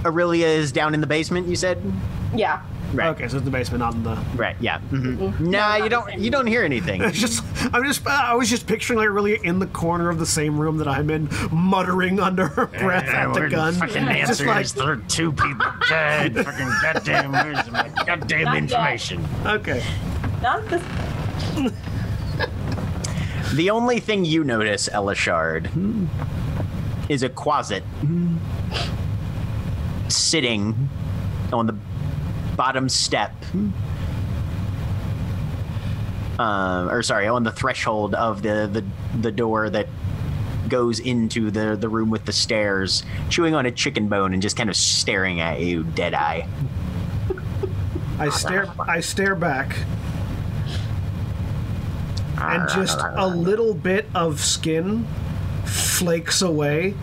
Orillia 0.04 0.46
is 0.46 0.72
down 0.72 0.94
in 0.94 1.02
the 1.02 1.08
basement. 1.08 1.48
You 1.48 1.56
said. 1.56 1.82
Yeah. 2.36 2.62
Right. 2.94 3.10
Okay, 3.10 3.28
so 3.28 3.38
it's 3.38 3.46
the 3.46 3.52
basement, 3.52 3.82
not 3.82 3.94
in 3.94 4.04
the. 4.04 4.16
Right. 4.36 4.56
Yeah. 4.60 4.80
hmm 4.80 5.16
Mm-hmm. 5.16 5.52
Nah, 5.52 5.78
not 5.78 5.84
you 5.84 5.90
don't. 5.90 6.18
You 6.20 6.32
don't 6.32 6.48
hear 6.48 6.64
anything. 6.64 7.04
It's 7.04 7.20
just, 7.22 7.44
I'm 7.72 7.84
just, 7.86 8.06
I 8.08 8.34
was 8.34 8.50
just 8.50 8.66
picturing 8.66 8.98
like 8.98 9.10
really 9.10 9.40
in 9.46 9.60
the 9.60 9.68
corner 9.68 10.10
of 10.10 10.18
the 10.18 10.26
same 10.26 10.58
room 10.60 10.78
that 10.78 10.88
I'm 10.88 11.10
in, 11.12 11.30
muttering 11.52 12.20
under 12.20 12.48
her 12.48 12.66
breath 12.66 13.06
at 13.08 13.32
the 13.34 13.48
gun. 13.48 13.74
Just 13.76 14.42
like, 14.42 14.68
There 14.70 14.92
are 14.94 14.98
two 15.08 15.32
people 15.32 15.66
dead. 15.88 16.34
Fucking 16.34 16.70
goddamn. 16.82 17.32
Where's 17.34 17.70
my 17.70 17.90
goddamn 18.08 18.46
Not 18.46 18.54
yet. 18.56 18.64
information? 18.64 19.24
okay, 19.46 19.84
Not 20.42 20.66
this. 20.68 20.82
The 23.54 23.70
only 23.72 24.00
thing 24.00 24.26
you 24.26 24.44
notice, 24.44 24.90
Elashard, 24.90 25.70
is 27.10 27.22
a 27.24 27.30
quasit 27.30 27.82
sitting 30.10 30.90
on 31.52 31.68
the 31.68 31.76
bottom 32.56 32.90
step. 32.90 33.34
Um, 36.38 36.90
or 36.90 37.04
sorry, 37.04 37.28
on 37.28 37.44
the 37.44 37.52
threshold 37.52 38.16
of 38.16 38.42
the, 38.42 38.70
the 38.72 38.86
the 39.20 39.32
door 39.32 39.70
that 39.70 39.88
goes 40.70 41.00
into 41.00 41.52
the 41.52 41.76
the 41.76 41.90
room 41.90 42.10
with 42.10 42.26
the 42.26 42.32
stairs, 42.32 43.04
chewing 43.30 43.56
on 43.56 43.66
a 43.66 43.72
chicken 43.72 44.08
bone 44.08 44.34
and 44.34 44.42
just 44.42 44.56
kind 44.56 44.70
of 44.70 44.76
staring 44.76 45.42
at 45.42 45.60
you, 45.60 45.84
dead 45.84 46.14
eye. 46.14 46.48
I 48.20 48.30
stare, 48.30 48.68
I 48.80 49.00
stare 49.00 49.36
back, 49.36 49.78
and 52.38 52.70
just 52.70 53.00
a 53.02 53.28
little 53.28 53.74
bit 53.74 54.08
of 54.16 54.40
skin 54.40 55.06
flakes 55.66 56.42
away 56.42 56.96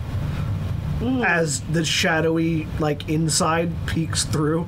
Mm. 0.99 1.23
as 1.23 1.61
the 1.61 1.85
shadowy 1.85 2.67
like 2.79 3.07
inside 3.07 3.71
peeks 3.85 4.23
through. 4.25 4.67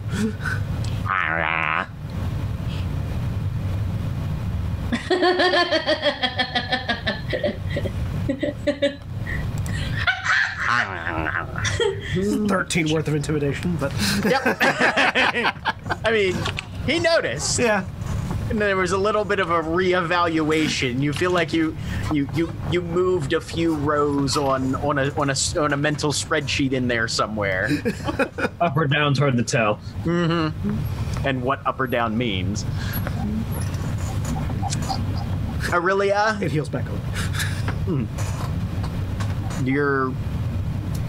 Thirteen 12.47 12.91
worth 12.91 13.07
of 13.07 13.15
intimidation, 13.15 13.75
but 13.77 13.91
yep. 14.25 14.41
I 16.05 16.11
mean, 16.11 16.35
he 16.85 16.99
noticed. 16.99 17.59
yeah. 17.59 17.85
And 18.49 18.59
there 18.59 18.75
was 18.75 18.93
a 18.93 18.97
little 18.97 19.23
bit 19.23 19.39
of 19.39 19.51
a 19.51 19.61
reevaluation. 19.61 20.99
You 21.01 21.13
feel 21.13 21.29
like 21.31 21.53
you 21.53 21.77
you 22.11 22.27
you 22.33 22.51
you 22.71 22.81
moved 22.81 23.33
a 23.33 23.41
few 23.41 23.75
rows 23.75 24.37
on 24.37 24.73
on 24.75 24.97
a 24.97 25.11
on 25.19 25.29
a 25.29 25.33
s- 25.33 25.55
on 25.55 25.71
a 25.73 25.77
mental 25.77 26.11
spreadsheet 26.11 26.71
in 26.71 26.87
there 26.87 27.07
somewhere. 27.07 27.69
Up 28.61 28.75
or 28.75 28.87
down 28.87 29.13
toward 29.13 29.37
the 29.37 29.43
tail. 29.43 29.79
Mm-hmm. 30.03 31.27
and 31.27 31.41
what 31.43 31.65
up 31.67 31.79
or 31.79 31.85
down 31.87 32.17
means. 32.17 32.65
Orillia, 35.69 36.41
It 36.41 36.51
heals 36.51 36.69
back 36.69 36.85
over. 36.89 36.97
Hmm. 37.85 38.05
you're 39.65 40.13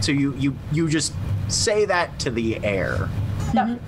so 0.01 0.13
you 0.13 0.35
you 0.37 0.57
you 0.73 0.89
just 0.89 1.13
say 1.49 1.85
that 1.87 2.19
to 2.21 2.31
the 2.31 2.63
air. 2.65 3.09
No. 3.55 3.79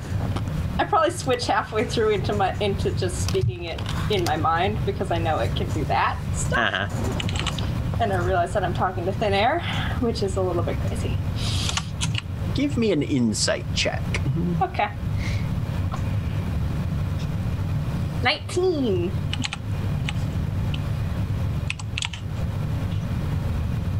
I 0.78 0.84
probably 0.84 1.10
switch 1.10 1.46
halfway 1.46 1.84
through 1.84 2.10
into 2.10 2.32
my 2.34 2.54
into 2.58 2.90
just 2.92 3.28
speaking 3.28 3.64
it 3.64 3.80
in 4.10 4.24
my 4.24 4.36
mind 4.36 4.78
because 4.86 5.10
I 5.10 5.18
know 5.18 5.38
it 5.38 5.54
can 5.54 5.68
do 5.70 5.84
that 5.84 6.18
stuff, 6.34 6.58
Uh-huh. 6.58 7.98
and 8.02 8.12
I 8.12 8.16
realize 8.24 8.52
that 8.54 8.64
I'm 8.64 8.74
talking 8.74 9.04
to 9.04 9.12
thin 9.12 9.32
air, 9.34 9.60
which 10.00 10.22
is 10.22 10.36
a 10.36 10.40
little 10.42 10.62
bit 10.62 10.78
crazy. 10.86 11.16
Give 12.54 12.76
me 12.76 12.90
an 12.92 13.02
insight 13.02 13.64
check. 13.74 14.02
Okay. 14.60 14.88
Nineteen. 18.22 19.10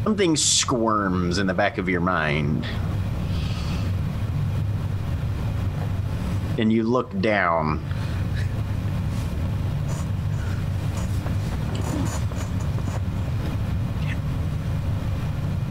Something 0.03 0.35
squirms 0.35 1.37
in 1.37 1.47
the 1.47 1.53
back 1.53 1.77
of 1.77 1.87
your 1.87 2.01
mind. 2.01 2.65
and 6.57 6.71
you 6.71 6.83
look 6.83 7.19
down. 7.21 7.83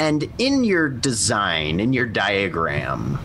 And 0.00 0.28
in 0.38 0.64
your 0.64 0.88
design, 0.88 1.78
in 1.78 1.92
your 1.92 2.06
diagram 2.06 3.18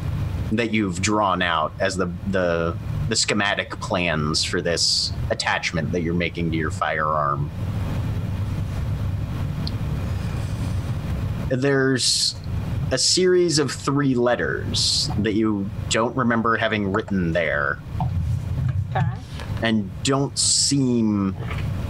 that 0.52 0.72
you've 0.72 1.02
drawn 1.02 1.42
out 1.42 1.74
as 1.80 1.98
the, 1.98 2.12
the 2.30 2.78
the 3.10 3.16
schematic 3.16 3.80
plans 3.80 4.44
for 4.44 4.62
this 4.62 5.14
attachment 5.30 5.92
that 5.94 6.02
you're 6.02 6.14
making 6.14 6.52
to 6.52 6.58
your 6.58 6.72
firearm. 6.72 7.50
There's 11.50 12.36
a 12.92 12.98
series 12.98 13.60
of 13.60 13.72
three 13.72 14.16
letters 14.16 15.10
that 15.20 15.34
you 15.34 15.70
don't 15.90 16.16
remember 16.16 16.56
having 16.56 16.92
written 16.92 17.34
there 17.34 17.80
Okay. 18.96 19.06
and 19.62 19.90
don't 20.04 20.38
seem 20.40 21.36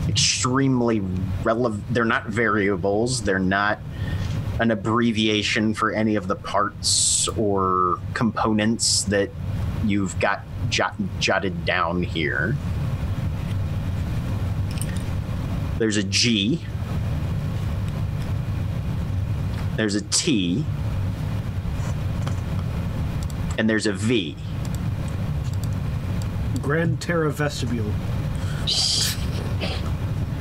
extremely 0.08 1.02
relevant. 1.44 1.84
They're 1.94 2.06
not 2.06 2.28
variables. 2.28 3.22
They're 3.22 3.38
not 3.38 3.80
an 4.60 4.72
abbreviation 4.72 5.76
for 5.76 5.92
any 5.92 6.16
of 6.16 6.28
the 6.28 6.36
parts 6.36 7.28
or 7.30 8.00
components 8.16 9.04
that 9.04 9.30
you've 9.86 10.20
got 10.20 10.42
jot- 10.70 10.96
jotted 11.20 11.64
down 11.66 12.02
here. 12.02 12.56
There's 15.78 15.98
a 15.98 16.04
G. 16.04 16.60
There's 19.76 19.94
a 19.94 20.02
T. 20.02 20.66
And 23.58 23.70
there's 23.70 23.88
a 23.88 23.94
V. 23.94 24.36
Grand 26.62 27.02
Terra 27.02 27.32
Vestibule. 27.32 27.92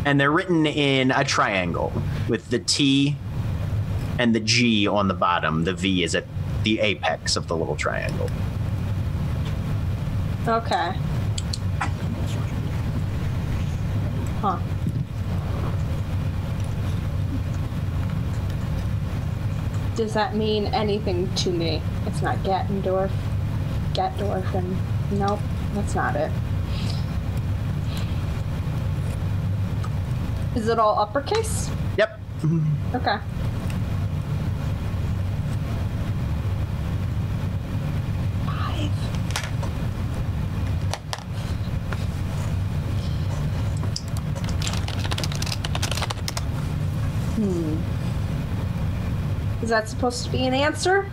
and 0.04 0.20
they're 0.20 0.30
written 0.30 0.66
in 0.66 1.10
a 1.10 1.24
triangle 1.24 1.92
with 2.28 2.48
the 2.50 2.60
T 2.60 3.16
and 4.18 4.34
the 4.34 4.40
G 4.40 4.86
on 4.86 5.08
the 5.08 5.14
bottom. 5.14 5.64
The 5.64 5.74
V 5.74 6.04
is 6.04 6.14
at 6.14 6.24
the 6.62 6.80
apex 6.80 7.36
of 7.36 7.48
the 7.48 7.56
little 7.56 7.76
triangle. 7.76 8.30
Okay. 10.46 10.94
Huh. 14.40 14.58
Does 19.96 20.12
that 20.12 20.36
mean 20.36 20.66
anything 20.66 21.34
to 21.36 21.50
me? 21.50 21.80
It's 22.04 22.20
not 22.20 22.36
Gattendorf. 22.38 23.10
Gatdorf 23.94 24.54
and 24.54 24.76
nope, 25.18 25.40
that's 25.72 25.94
not 25.94 26.14
it. 26.16 26.30
Is 30.54 30.68
it 30.68 30.78
all 30.78 30.98
uppercase? 30.98 31.70
Yep. 31.96 32.20
Okay. 32.94 33.16
Five. 38.44 38.90
Hmm. 47.36 47.75
Is 49.66 49.70
that 49.70 49.88
supposed 49.88 50.24
to 50.24 50.30
be 50.30 50.46
an 50.46 50.54
answer? 50.54 51.10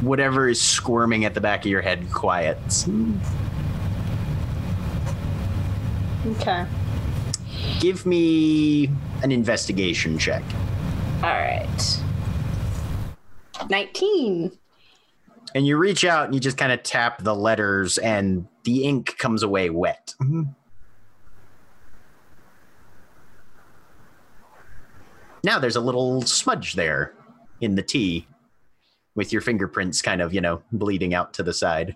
Whatever 0.00 0.48
is 0.48 0.58
squirming 0.58 1.26
at 1.26 1.34
the 1.34 1.40
back 1.42 1.66
of 1.66 1.70
your 1.70 1.82
head 1.82 2.10
quiets. 2.10 2.88
Okay. 6.28 6.64
Give 7.78 8.06
me 8.06 8.88
an 9.22 9.32
investigation 9.32 10.16
check. 10.16 10.42
All 11.16 11.28
right. 11.28 12.02
19. 13.68 14.50
And 15.54 15.66
you 15.66 15.76
reach 15.76 16.06
out 16.06 16.24
and 16.24 16.34
you 16.34 16.40
just 16.40 16.56
kind 16.56 16.72
of 16.72 16.82
tap 16.82 17.22
the 17.22 17.34
letters, 17.34 17.98
and 17.98 18.48
the 18.64 18.84
ink 18.84 19.18
comes 19.18 19.42
away 19.42 19.68
wet. 19.68 20.14
Mm-hmm. 20.22 20.44
Now 25.46 25.60
there's 25.60 25.76
a 25.76 25.80
little 25.80 26.22
smudge 26.22 26.72
there 26.72 27.14
in 27.60 27.76
the 27.76 27.82
T 27.82 28.26
with 29.14 29.32
your 29.32 29.40
fingerprints 29.40 30.02
kind 30.02 30.20
of, 30.20 30.34
you 30.34 30.40
know, 30.40 30.60
bleeding 30.72 31.14
out 31.14 31.34
to 31.34 31.44
the 31.44 31.54
side. 31.54 31.94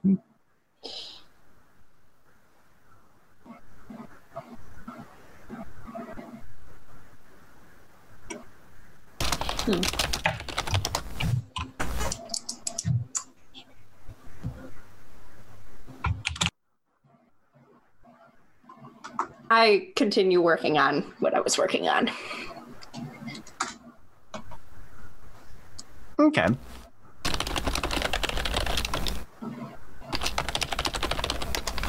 Hmm. 9.64 9.80
I 19.50 19.88
continue 19.96 20.40
working 20.40 20.78
on 20.78 21.02
what 21.18 21.34
I 21.34 21.40
was 21.40 21.58
working 21.58 21.88
on. 21.88 22.12
Okay. 26.20 26.46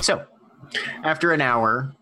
So, 0.02 0.26
after 1.04 1.34
an 1.34 1.42
hour, 1.42 1.94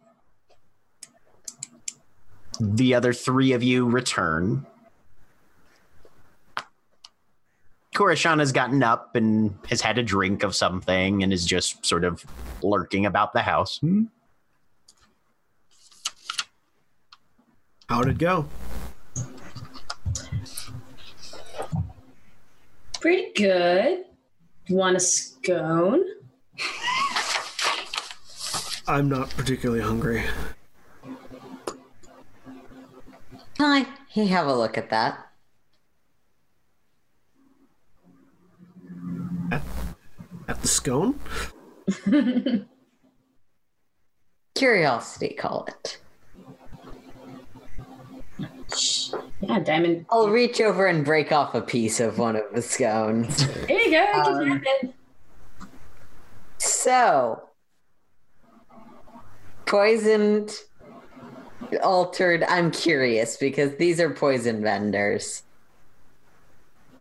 the 2.59 2.93
other 2.93 3.13
three 3.13 3.53
of 3.53 3.63
you 3.63 3.89
return. 3.89 4.67
Corashana's 7.95 8.51
gotten 8.51 8.84
up 8.84 9.15
and 9.15 9.57
has 9.67 9.82
had 9.82 9.97
a 9.97 10.03
drink 10.03 10.43
of 10.43 10.55
something 10.55 11.23
and 11.23 11.34
is 11.34 11.45
just 11.45 11.84
sort 11.84 12.03
of 12.03 12.23
lurking 12.61 13.07
about 13.07 13.34
the 13.34 13.41
house. 13.41 13.80
Hmm. 13.80 14.03
How'd 17.89 18.07
it 18.07 18.19
go? 18.19 18.47
Pretty 23.02 23.32
good. 23.34 24.06
Want 24.70 24.97
a 24.97 25.00
scone? 25.00 26.04
I'm 28.88 29.08
not 29.08 29.30
particularly 29.32 29.82
hungry. 29.82 30.24
Can 33.58 33.86
I 34.16 34.20
have 34.26 34.47
a 34.47 34.54
look 34.54 34.78
at 34.78 34.89
that? 34.89 35.28
At 40.47 40.62
the 40.62 40.68
scone? 40.68 41.20
Curiosity, 44.56 45.36
call 45.36 45.66
it. 45.68 45.99
Yeah, 49.41 49.59
diamond. 49.59 50.05
I'll 50.09 50.30
reach 50.30 50.61
over 50.61 50.86
and 50.86 51.03
break 51.05 51.32
off 51.32 51.55
a 51.55 51.61
piece 51.61 51.99
of 51.99 52.17
one 52.17 52.36
of 52.36 52.43
the 52.53 52.61
scones. 52.61 53.47
There 53.67 53.72
you 53.72 53.91
go. 53.91 54.03
It 54.03 54.24
can 54.24 54.47
happen. 54.47 54.93
So, 56.57 57.43
poisoned, 59.65 60.53
altered. 61.84 62.43
I'm 62.43 62.72
curious 62.72 63.38
because 63.38 63.76
these 63.78 63.99
are 63.99 64.09
poison 64.09 64.61
vendors. 64.61 65.43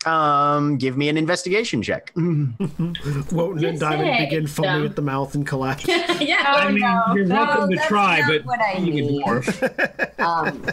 Um, 0.07 0.77
give 0.77 0.97
me 0.97 1.09
an 1.09 1.17
investigation 1.17 1.83
check. 1.83 2.13
Wotan 2.17 3.65
and 3.65 3.81
Diamond 3.81 3.81
say, 3.81 4.25
begin 4.27 4.47
foaming 4.47 4.85
at 4.85 4.95
the 4.95 5.03
mouth 5.03 5.35
and 5.35 5.45
collapse. 5.47 5.87
yeah. 6.21 6.45
I 6.47 6.71
mean, 6.71 7.17
you're 7.17 7.27
welcome 7.27 7.71
to 7.71 7.77
try, 7.89 8.23
but 8.27 8.45
what 8.45 8.61
I 8.61 8.75
you 8.75 8.93
can 8.93 9.07
mean. 9.07 9.23
dwarf. 9.23 10.21
Um, 10.21 10.65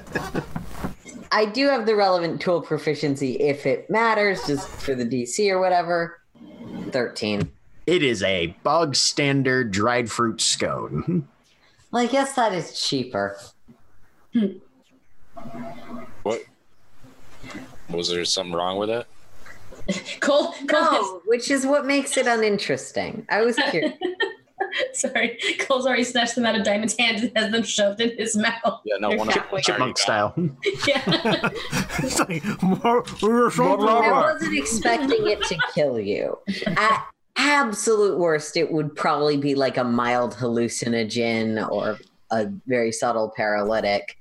I 1.32 1.46
do 1.46 1.68
have 1.68 1.86
the 1.86 1.96
relevant 1.96 2.42
tool 2.42 2.62
proficiency 2.62 3.34
if 3.34 3.66
it 3.66 3.90
matters, 3.90 4.46
just 4.46 4.68
for 4.68 4.96
the 4.96 5.06
DC 5.06 5.50
or 5.52 5.60
whatever. 5.60 6.20
13. 6.92 7.52
It 7.88 8.04
is 8.04 8.24
a 8.24 8.48
bog 8.64 8.96
standard 8.96 9.72
dried 9.72 10.10
fruit 10.10 10.42
scone. 10.42 11.04
Hmm. 11.06 11.20
Well, 11.92 12.04
I 12.04 12.08
guess 12.08 12.34
that 12.34 12.54
is 12.54 12.80
cheaper. 12.80 13.38
Hmm. 14.34 14.58
What? 16.24 16.44
Was 17.90 18.10
there 18.10 18.26
something 18.26 18.54
wrong 18.54 18.78
with 18.78 18.90
it? 18.90 19.08
Coal, 20.20 20.54
Coal 20.68 20.82
No, 20.92 21.22
which 21.26 21.52
is 21.52 21.66
what 21.66 21.86
makes 21.86 22.18
it 22.18 22.28
uninteresting. 22.28 23.26
I 23.30 23.42
was 23.44 23.56
curious. 23.56 23.94
Sorry, 24.94 25.38
Coal's 25.60 25.86
already 25.86 26.04
snatched 26.04 26.36
them 26.36 26.46
out 26.46 26.56
of 26.56 26.64
Diamond's 26.64 26.98
hand 26.98 27.24
and 27.24 27.38
has 27.38 27.52
them 27.52 27.64
shoved 27.64 28.02
in 28.02 28.18
his 28.18 28.36
mouth. 28.36 28.82
Yeah, 28.86 28.98
no, 29.00 29.10
one 29.10 29.28
of 29.28 29.34
Chip- 29.34 29.50
them. 29.52 29.62
Chipmunk 29.62 29.98
style. 29.98 30.34
Yeah. 30.88 31.50
it's 32.00 32.20
like, 32.20 32.44
more, 32.62 33.04
we 33.22 33.30
were 33.30 33.52
so 33.52 33.88
I 33.88 34.12
wasn't 34.34 34.58
expecting 34.58 35.28
it 35.28 35.42
to 35.44 35.58
kill 35.74 36.00
you. 36.00 36.38
At 36.68 37.06
absolute 37.38 38.18
worst, 38.18 38.58
it 38.58 38.72
would 38.72 38.96
probably 38.96 39.38
be 39.38 39.56
like 39.56 39.78
a 39.78 39.84
mild 39.84 40.34
hallucinogen 40.36 41.68
or 41.70 41.98
a 42.32 42.48
very 42.68 42.92
subtle 42.92 43.32
paralytic. 43.36 44.18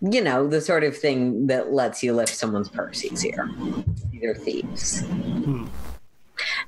You 0.00 0.22
know, 0.22 0.46
the 0.46 0.60
sort 0.60 0.84
of 0.84 0.96
thing 0.96 1.46
that 1.48 1.72
lets 1.72 2.02
you 2.02 2.14
lift 2.14 2.34
someone's 2.34 2.70
purse 2.70 3.04
easier. 3.04 3.48
These 4.10 4.24
are 4.24 4.34
thieves. 4.34 5.00
Hmm. 5.02 5.66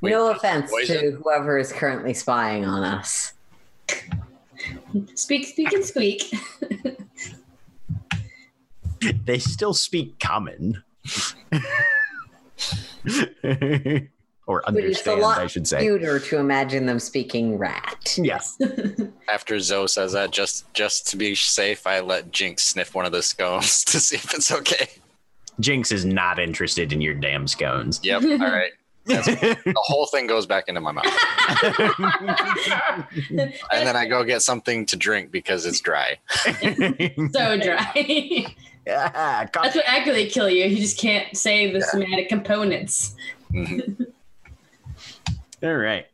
Wait, 0.01 0.11
no 0.11 0.31
offense 0.31 0.71
poison? 0.71 1.01
to 1.01 1.11
whoever 1.13 1.59
is 1.59 1.73
currently 1.73 2.15
spying 2.15 2.65
on 2.65 2.83
us. 2.83 3.33
Speak, 5.15 5.47
speak, 5.47 5.73
and 5.73 5.85
squeak. 5.85 6.33
They 9.25 9.39
still 9.41 9.75
speak 9.75 10.21
common. 10.21 10.81
or 14.47 14.63
But 14.65 14.75
it's 14.77 15.05
a 15.07 15.11
understand, 15.13 15.21
lot 15.21 15.39
I 15.39 15.47
should 15.49 15.67
say. 15.67 15.81
cuter 15.81 16.21
to 16.21 16.39
imagine 16.39 16.87
them 16.87 17.01
speaking 17.01 17.59
rat. 17.59 18.17
Yes. 18.17 18.57
After 19.33 19.59
Zoe 19.59 19.89
says 19.89 20.13
that, 20.13 20.31
just 20.31 20.73
just 20.75 21.09
to 21.09 21.17
be 21.17 21.35
safe, 21.35 21.85
I 21.87 22.01
let 22.01 22.31
Jinx 22.31 22.63
sniff 22.65 22.95
one 22.95 23.05
of 23.05 23.13
the 23.13 23.23
scones 23.23 23.85
to 23.87 23.99
see 24.01 24.17
if 24.17 24.33
it's 24.35 24.53
okay. 24.53 24.89
Jinx 25.61 25.91
is 25.93 26.05
not 26.05 26.39
interested 26.39 26.93
in 26.93 27.01
your 27.01 27.15
damn 27.15 27.47
scones. 27.49 28.01
Yep. 28.03 28.23
All 28.23 28.39
right. 28.39 28.73
The 29.07 29.75
whole 29.77 30.07
thing 30.07 30.27
goes 30.27 30.47
back 30.47 30.69
into 30.69 30.81
my 30.81 30.93
mouth, 30.93 31.07
and 33.31 33.87
then 33.87 33.97
I 33.97 34.07
go 34.07 34.25
get 34.25 34.43
something 34.43 34.87
to 34.87 34.97
drink 34.97 35.31
because 35.33 35.67
it's 35.67 35.81
dry. 35.81 36.19
so 37.33 37.59
dry. 37.59 38.47
Ah, 38.89 39.47
co- 39.53 39.63
That's 39.63 39.77
what 39.77 39.85
actually 39.87 40.29
kill 40.29 40.49
you. 40.49 40.65
You 40.67 40.77
just 40.79 40.99
can't 40.99 41.37
say 41.37 41.71
the 41.73 41.81
somatic 41.83 42.29
components. 42.29 43.15
Mhm. 43.53 44.07
All 45.63 45.77
right. 45.77 46.07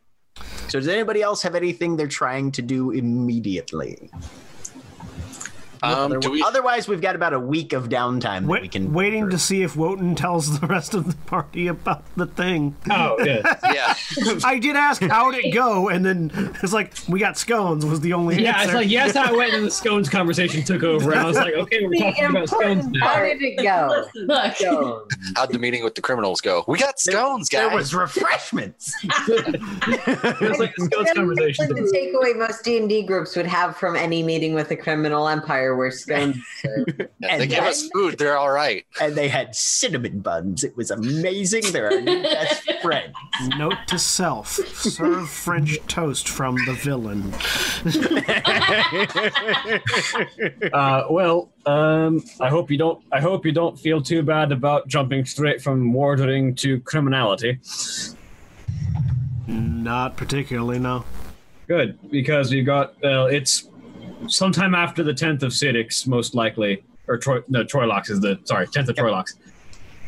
So, 0.68 0.78
does 0.78 0.89
anybody 0.89 1.22
else 1.22 1.43
have 1.43 1.55
anything 1.55 1.97
they're 1.97 2.07
trying 2.07 2.53
to 2.53 2.62
do 2.62 2.91
immediately? 2.91 4.11
Um, 5.83 6.12
Other- 6.12 6.31
we? 6.31 6.43
Otherwise, 6.43 6.89
we've 6.89 7.01
got 7.01 7.14
about 7.16 7.33
a 7.33 7.39
week 7.41 7.72
of 7.72 7.89
downtime 7.89 8.41
that 8.43 8.47
Wait, 8.49 8.62
we 8.62 8.68
can. 8.68 8.93
waiting 8.93 9.31
to 9.31 9.39
see 9.39 9.62
if 9.62 9.76
Wotan 9.76 10.14
tells 10.14 10.59
the 10.61 10.66
rest 10.68 10.95
of 10.95 11.07
the 11.07 11.16
party 11.26 11.66
about 11.68 12.05
the 12.16 12.26
thing. 12.26 12.76
Oh, 12.91 13.16
yeah. 13.24 13.43
Yeah. 13.72 13.95
I 14.45 14.59
did 14.59 14.76
ask 14.76 15.03
how'd 15.03 15.35
it 15.35 15.53
go, 15.53 15.89
and 15.89 16.05
then 16.05 16.31
it's 16.62 16.72
like 16.72 16.95
we 17.09 17.20
got 17.20 17.37
scones 17.39 17.85
was 17.85 18.01
the 18.01 18.12
only 18.14 18.43
Yeah, 18.43 18.53
answer. 18.57 18.64
it's 18.64 18.74
like, 18.74 18.89
yes, 18.91 19.14
I 19.16 19.31
went 19.33 19.53
and 19.55 19.64
the 19.66 19.70
scones 19.70 20.09
conversation 20.09 20.62
took 20.64 20.83
over. 20.83 21.11
And 21.12 21.20
I 21.20 21.26
was 21.26 21.37
like, 21.37 21.55
okay, 21.55 21.83
we're 21.85 21.91
The 21.91 21.99
talking 22.01 22.24
about 22.26 22.49
scones 22.49 22.87
important 22.87 22.93
now. 22.97 23.09
How 23.09 23.22
did 23.22 23.43
it 23.43 23.62
go? 23.62 24.05
Look. 24.14 24.59
Go. 24.59 25.07
How'd 25.37 25.53
the 25.53 25.59
meeting 25.59 25.85
with 25.85 25.95
the 25.95 26.01
criminals 26.03 26.41
go? 26.41 26.64
We 26.66 26.79
got 26.79 26.99
scones, 26.99 27.49
guys. 27.49 27.68
There 27.68 27.76
was 27.76 27.95
refreshments. 27.95 28.93
It's 30.41 30.59
like 30.59 30.74
the 30.76 30.85
scones 30.91 31.12
conversation. 31.14 31.68
the 31.68 31.81
takeaway 31.95 32.37
most 32.39 32.64
D 32.64 32.79
and 32.79 32.89
D 32.89 33.03
groups 33.03 33.37
would 33.37 33.47
have 33.47 33.76
from 33.76 33.97
any 33.97 34.22
meeting 34.22 34.55
with 34.55 34.68
the 34.68 34.76
criminal 34.76 35.29
empire, 35.29 35.68
where 35.77 35.91
scones. 35.91 36.37
Yeah, 37.21 37.37
they 37.37 37.43
And 37.43 37.51
give 37.51 37.64
us 37.64 37.89
food. 37.93 38.19
They're 38.19 38.39
all 38.39 38.51
right. 38.51 38.85
and 39.01 39.14
they 39.14 39.29
had 39.29 39.55
cinnamon 39.55 40.21
buns. 40.21 40.64
It 40.64 40.77
was 40.77 40.91
amazing. 40.91 41.64
They're 41.73 41.93
our 41.93 42.01
new 42.01 42.23
best 42.23 42.71
friend. 42.83 43.12
Note 43.57 43.75
to 43.89 43.99
self: 43.99 44.49
serve 44.53 45.29
French 45.29 45.79
toast 45.89 46.29
from 46.29 46.57
the 46.66 46.75
villain. 46.75 47.33
Uh, 50.73 51.05
well, 51.11 51.51
um, 51.66 52.23
I 52.41 52.49
hope 52.49 52.71
you 52.71 52.79
don't. 52.79 53.03
I 53.12 53.21
hope 53.21 53.47
you 53.47 53.53
don't 53.53 53.79
feel 53.79 54.03
too 54.03 54.23
bad 54.23 54.53
about 54.53 54.89
jumping 54.89 55.25
straight 55.25 55.61
from 55.62 55.93
wardering 55.93 56.55
to 56.57 56.81
criminality. 56.81 57.59
Not 59.47 60.16
particularly, 60.16 60.79
no. 60.79 61.05
Good, 61.66 61.99
because 62.11 62.51
we've 62.53 62.66
got. 62.66 62.95
Well, 63.03 63.27
it's 63.27 63.69
sometime 64.27 64.75
after 64.75 65.03
the 65.03 65.14
tenth 65.14 65.43
of 65.43 65.53
Sidix, 65.53 66.07
most 66.07 66.35
likely, 66.35 66.83
or 67.07 67.19
Troy. 67.19 67.41
No, 67.49 67.64
Troylocks 67.64 68.11
is 68.11 68.21
the 68.21 68.39
sorry 68.45 68.66
tenth 68.66 68.89
of 68.89 68.97
Troylocks. 68.97 69.35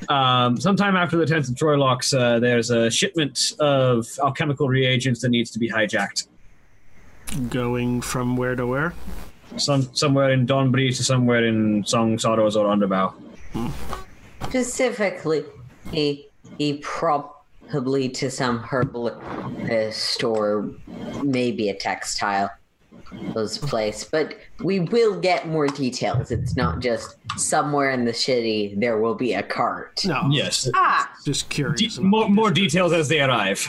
Um, 0.08 0.58
sometime 0.58 0.96
after 0.96 1.16
the 1.16 1.26
tenth 1.26 1.48
of 1.48 1.54
Troylocks, 1.54 2.18
uh, 2.18 2.38
there's 2.38 2.70
a 2.70 2.90
shipment 2.90 3.52
of 3.60 4.06
alchemical 4.22 4.68
reagents 4.68 5.20
that 5.20 5.28
needs 5.28 5.50
to 5.50 5.58
be 5.58 5.68
hijacked. 5.68 6.26
Going 7.48 8.00
from 8.00 8.36
where 8.36 8.56
to 8.56 8.66
where? 8.66 8.94
Some 9.56 9.94
somewhere 9.94 10.30
in 10.32 10.46
Donbreeze 10.46 10.96
to 10.96 11.04
somewhere 11.04 11.44
in 11.44 11.84
Song 11.84 12.16
Sodos 12.16 12.56
or 12.56 12.66
Underbow. 12.74 13.12
Specifically, 14.48 15.44
he 15.92 16.28
he 16.58 16.78
probably 16.82 18.08
to 18.08 18.30
some 18.30 18.60
herbalist 18.60 20.24
or 20.24 20.70
maybe 21.22 21.68
a 21.68 21.74
textile 21.74 22.50
those 23.34 23.58
place. 23.58 24.04
But 24.04 24.36
we 24.62 24.80
will 24.80 25.18
get 25.20 25.48
more 25.48 25.66
details. 25.66 26.30
It's 26.30 26.56
not 26.56 26.80
just 26.80 27.16
somewhere 27.36 27.90
in 27.90 28.04
the 28.04 28.14
city 28.14 28.74
there 28.76 28.98
will 28.98 29.14
be 29.14 29.34
a 29.34 29.42
cart. 29.42 30.02
No. 30.04 30.28
Yes, 30.30 30.68
Ah, 30.74 31.10
Just 31.24 31.48
curious. 31.50 31.96
De- 31.96 32.02
more 32.02 32.28
more 32.28 32.50
details 32.50 32.92
as 32.92 33.08
they 33.08 33.20
arrive. 33.20 33.66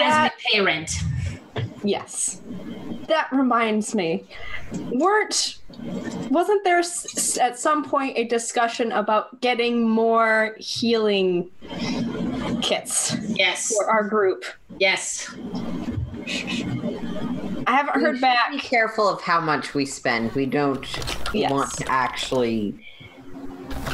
As 0.00 0.30
we 0.30 0.50
pay 0.52 0.60
rent. 0.64 0.90
yes. 1.82 2.40
That 3.08 3.28
reminds 3.32 3.94
me. 3.94 4.24
Weren't 4.92 5.58
wasn't 6.30 6.62
there 6.64 6.78
s- 6.80 7.38
at 7.38 7.58
some 7.58 7.84
point 7.84 8.16
a 8.18 8.24
discussion 8.24 8.92
about 8.92 9.40
getting 9.40 9.88
more 9.88 10.54
healing 10.58 11.50
kits 12.60 13.16
Yes. 13.28 13.72
for 13.74 13.90
our 13.90 14.04
group? 14.04 14.44
Yes. 14.78 15.30
I 17.68 17.72
haven't 17.72 17.96
We 17.96 18.02
heard 18.02 18.20
back. 18.20 18.50
Be 18.50 18.58
careful 18.58 19.08
of 19.08 19.20
how 19.20 19.40
much 19.40 19.74
we 19.74 19.84
spend. 19.84 20.32
We 20.32 20.46
don't 20.46 20.84
Yes. 21.34 21.50
want 21.50 21.70
to 21.74 21.90
actually 21.90 22.74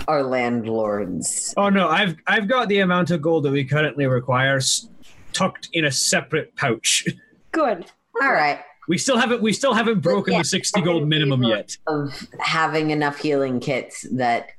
our 0.06 0.22
landlords. 0.22 1.52
Oh 1.56 1.68
no, 1.68 1.88
I've 1.88 2.16
I've 2.26 2.46
got 2.48 2.68
the 2.68 2.78
amount 2.80 3.10
of 3.10 3.20
gold 3.20 3.44
that 3.44 3.50
we 3.52 3.64
currently 3.64 4.06
require 4.06 4.56
s- 4.58 4.88
tucked 5.32 5.68
in 5.72 5.84
a 5.86 5.90
separate 5.90 6.54
pouch. 6.56 7.04
Good. 7.52 7.86
All 8.22 8.32
right. 8.32 8.60
We 8.86 8.96
still 8.98 9.18
haven't 9.18 9.42
we 9.42 9.52
still 9.52 9.74
haven't 9.74 10.00
broken 10.00 10.34
yeah, 10.34 10.40
the 10.40 10.44
sixty 10.44 10.80
gold 10.80 11.08
minimum 11.08 11.42
yet. 11.42 11.76
Of 11.88 12.28
having 12.38 12.90
enough 12.90 13.18
healing 13.18 13.58
kits 13.58 14.06
that 14.12 14.50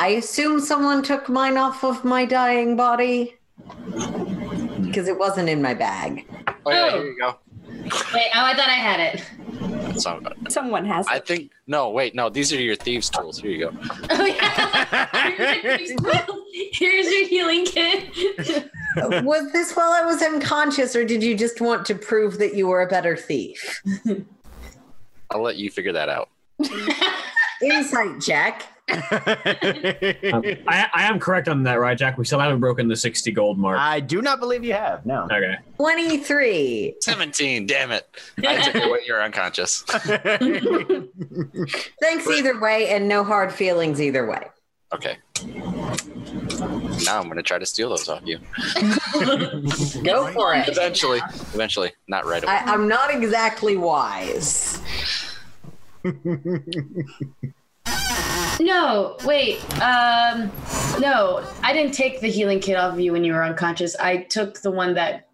I 0.00 0.08
assume 0.08 0.58
someone 0.60 1.02
took 1.02 1.28
mine 1.28 1.56
off 1.58 1.84
of 1.84 2.04
my 2.04 2.24
dying 2.24 2.74
body 2.76 3.36
because 4.80 5.06
it 5.06 5.18
wasn't 5.18 5.48
in 5.50 5.62
my 5.62 5.74
bag. 5.74 6.26
Oh 6.66 6.70
yeah, 6.72 6.90
Oh. 6.92 6.96
here 6.98 7.04
you 7.12 7.18
go. 7.20 7.38
Wait, 7.68 8.30
oh, 8.34 8.44
I 8.44 8.54
thought 8.54 8.68
I 8.68 8.74
had 8.74 9.00
it. 9.00 9.24
That's. 9.94 10.52
Someone 10.54 10.84
has 10.84 11.06
I 11.08 11.16
it. 11.16 11.26
think 11.26 11.52
no. 11.66 11.90
Wait, 11.90 12.14
no. 12.14 12.28
These 12.28 12.52
are 12.52 12.60
your 12.60 12.76
thieves' 12.76 13.08
tools. 13.08 13.38
Here 13.38 13.50
you 13.50 13.70
go. 13.70 13.72
Oh, 14.10 14.24
yeah. 14.24 15.08
Here's 16.72 17.10
your 17.10 17.28
healing 17.28 17.64
kit. 17.64 18.10
was 19.24 19.52
this 19.52 19.74
while 19.74 19.92
I 19.92 20.04
was 20.04 20.22
unconscious, 20.22 20.94
or 20.94 21.04
did 21.04 21.22
you 21.22 21.36
just 21.36 21.60
want 21.60 21.86
to 21.86 21.94
prove 21.94 22.38
that 22.38 22.54
you 22.54 22.66
were 22.66 22.82
a 22.82 22.88
better 22.88 23.16
thief? 23.16 23.82
I'll 25.30 25.42
let 25.42 25.56
you 25.56 25.70
figure 25.70 25.92
that 25.92 26.08
out. 26.08 26.28
Insight 27.62 28.20
check. 28.20 28.64
Um, 28.92 28.98
I, 30.68 30.88
I 30.92 31.04
am 31.04 31.18
correct 31.18 31.48
on 31.48 31.62
that, 31.62 31.80
right, 31.80 31.96
Jack? 31.96 32.18
We 32.18 32.24
still 32.24 32.38
haven't 32.40 32.60
broken 32.60 32.86
the 32.88 32.96
sixty 32.96 33.32
gold 33.32 33.58
mark. 33.58 33.78
I 33.78 34.00
do 34.00 34.20
not 34.20 34.40
believe 34.40 34.62
you 34.64 34.74
have. 34.74 35.06
No. 35.06 35.24
Okay. 35.24 35.56
23. 35.76 36.96
Seventeen. 37.00 37.66
Damn 37.66 37.92
it! 37.92 38.06
I 38.46 38.70
took 38.70 38.84
away. 38.84 39.00
You're 39.06 39.22
unconscious. 39.22 39.82
Thanks 42.00 42.28
either 42.28 42.60
way, 42.60 42.88
and 42.90 43.08
no 43.08 43.24
hard 43.24 43.52
feelings 43.52 44.02
either 44.02 44.26
way. 44.26 44.48
Okay. 44.92 45.16
Now 47.04 47.20
I'm 47.20 47.28
gonna 47.28 47.42
try 47.42 47.58
to 47.58 47.66
steal 47.66 47.88
those 47.88 48.08
off 48.08 48.22
you. 48.24 48.38
Go 50.02 50.30
for 50.32 50.54
it. 50.54 50.68
Eventually. 50.68 51.20
Eventually. 51.54 51.92
Not 52.06 52.26
right 52.26 52.44
away. 52.44 52.52
I, 52.52 52.72
I'm 52.72 52.86
not 52.86 53.10
exactly 53.12 53.76
wise. 53.76 54.80
No, 58.60 59.16
wait. 59.24 59.58
Um, 59.80 60.50
no, 61.00 61.44
I 61.62 61.72
didn't 61.72 61.92
take 61.92 62.20
the 62.20 62.30
healing 62.30 62.60
kit 62.60 62.76
off 62.76 62.94
of 62.94 63.00
you 63.00 63.12
when 63.12 63.24
you 63.24 63.32
were 63.32 63.42
unconscious. 63.42 63.96
I 63.96 64.18
took 64.18 64.60
the 64.60 64.70
one 64.70 64.94
that 64.94 65.28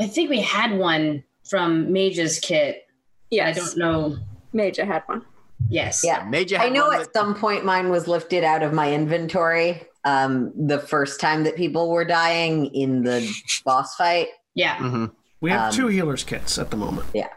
I 0.00 0.06
think 0.06 0.30
we 0.30 0.40
had 0.40 0.76
one 0.76 1.22
from 1.48 1.92
Mage's 1.92 2.38
kit. 2.40 2.86
Yeah, 3.30 3.46
I 3.46 3.52
don't 3.52 3.76
know. 3.76 4.16
Major 4.52 4.84
had 4.84 5.02
one. 5.06 5.24
Yes. 5.68 6.02
Yeah. 6.04 6.24
Made 6.28 6.50
you 6.50 6.56
I 6.56 6.68
know 6.68 6.88
one 6.88 7.00
at 7.00 7.12
some 7.12 7.34
point 7.34 7.64
mine 7.64 7.90
was 7.90 8.08
lifted 8.08 8.42
out 8.44 8.62
of 8.62 8.72
my 8.72 8.92
inventory 8.92 9.82
um, 10.04 10.52
the 10.56 10.78
first 10.78 11.20
time 11.20 11.44
that 11.44 11.56
people 11.56 11.90
were 11.90 12.04
dying 12.04 12.66
in 12.74 13.02
the 13.02 13.28
boss 13.64 13.94
fight. 13.96 14.28
Yeah. 14.54 14.76
Mhm. 14.76 15.10
We 15.40 15.50
have 15.50 15.70
Um, 15.70 15.72
two 15.72 15.86
healers 15.88 16.24
kits 16.24 16.58
at 16.58 16.70
the 16.70 16.76
moment. 16.76 17.06
Yep. 17.14 17.32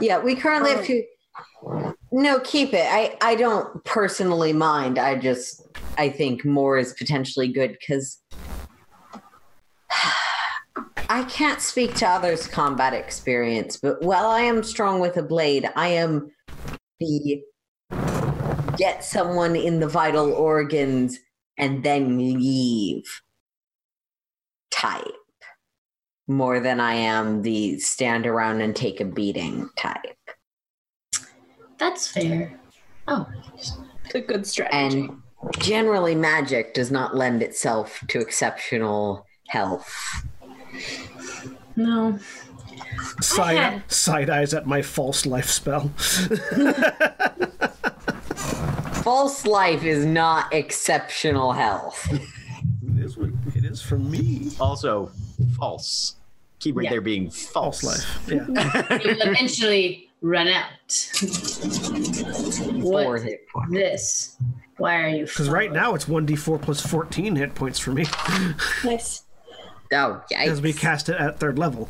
Yeah, 0.00 0.18
we 0.18 0.36
currently 0.36 0.72
have 0.72 0.84
two. 0.86 1.02
No, 2.14 2.40
keep 2.40 2.74
it. 2.74 2.86
I, 2.86 3.16
I 3.22 3.34
don't 3.34 3.82
personally 3.84 4.52
mind. 4.52 4.98
I 4.98 5.16
just 5.18 5.66
I 5.96 6.10
think 6.10 6.44
more 6.44 6.76
is 6.76 6.92
potentially 6.92 7.48
good 7.48 7.72
because 7.72 8.20
I 11.08 11.24
can't 11.24 11.62
speak 11.62 11.94
to 11.96 12.06
others' 12.06 12.46
combat 12.46 12.92
experience, 12.92 13.78
but 13.78 14.02
while 14.02 14.26
I 14.26 14.42
am 14.42 14.62
strong 14.62 15.00
with 15.00 15.16
a 15.16 15.22
blade, 15.22 15.70
I 15.74 15.88
am 15.88 16.30
the 17.00 17.42
get 18.76 19.04
someone 19.04 19.56
in 19.56 19.80
the 19.80 19.88
vital 19.88 20.32
organs 20.32 21.18
and 21.58 21.82
then 21.82 22.18
leave 22.18 23.04
type 24.70 25.06
more 26.28 26.60
than 26.60 26.80
I 26.80 26.94
am 26.94 27.42
the 27.42 27.78
stand 27.78 28.26
around 28.26 28.60
and 28.60 28.74
take 28.74 29.00
a 29.00 29.04
beating 29.04 29.68
type. 29.76 30.16
That's 31.82 32.06
fair. 32.06 32.58
Oh, 33.08 33.26
It's 33.56 34.14
a 34.14 34.20
good 34.20 34.46
strategy. 34.46 35.08
And 35.08 35.20
generally, 35.58 36.14
magic 36.14 36.74
does 36.74 36.92
not 36.92 37.16
lend 37.16 37.42
itself 37.42 37.98
to 38.06 38.20
exceptional 38.20 39.26
health. 39.48 39.92
no. 41.74 42.20
Side, 43.20 43.56
had- 43.58 43.90
side 43.90 44.30
eyes 44.30 44.54
at 44.54 44.64
my 44.66 44.80
false 44.80 45.26
life 45.26 45.50
spell. 45.50 45.88
False 49.02 49.44
life 49.44 49.82
is 49.82 50.06
not 50.06 50.52
exceptional 50.54 51.50
health. 51.52 52.06
it, 52.12 52.22
is 52.98 53.16
what 53.18 53.30
it 53.56 53.64
is 53.64 53.82
for 53.82 53.98
me. 53.98 54.52
Also, 54.60 55.10
false. 55.58 56.14
Keep 56.60 56.76
right 56.76 56.84
Yeah. 56.84 56.90
there 56.90 57.00
being 57.00 57.28
false. 57.28 57.80
False 57.80 57.82
life. 57.82 58.28
Yeah. 58.28 58.46
It 58.94 59.04
will 59.04 59.28
eventually 59.32 60.08
run 60.22 60.48
out. 60.48 60.70
Four 62.80 63.12
What 63.12 63.22
hit 63.22 63.48
points. 63.48 63.72
this? 63.72 64.36
Why 64.78 64.96
are 65.02 65.08
you? 65.08 65.24
Because 65.26 65.48
right 65.50 65.70
now 65.70 65.94
it's 65.94 66.06
1d4 66.06 66.60
plus 66.62 66.80
14 66.80 67.36
hit 67.36 67.54
points 67.54 67.78
for 67.78 67.92
me. 67.92 68.06
nice. 68.84 69.24
Oh, 69.92 70.22
As 70.34 70.62
we 70.62 70.72
cast 70.72 71.08
it 71.10 71.16
at 71.16 71.38
third 71.38 71.58
level. 71.58 71.88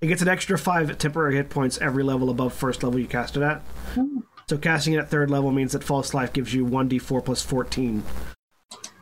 It 0.00 0.06
gets 0.06 0.22
an 0.22 0.28
extra 0.28 0.56
5 0.56 0.96
temporary 0.96 1.36
hit 1.36 1.50
points 1.50 1.76
every 1.78 2.02
level 2.02 2.30
above 2.30 2.54
first 2.54 2.82
level 2.82 2.98
you 2.98 3.06
cast 3.06 3.36
it 3.36 3.42
at. 3.42 3.60
Hmm. 3.94 4.20
So 4.48 4.56
casting 4.56 4.94
it 4.94 4.98
at 4.98 5.10
third 5.10 5.30
level 5.30 5.50
means 5.50 5.72
that 5.72 5.84
false 5.84 6.14
life 6.14 6.32
gives 6.32 6.54
you 6.54 6.64
1d4 6.64 7.22
plus 7.24 7.42
14. 7.42 8.02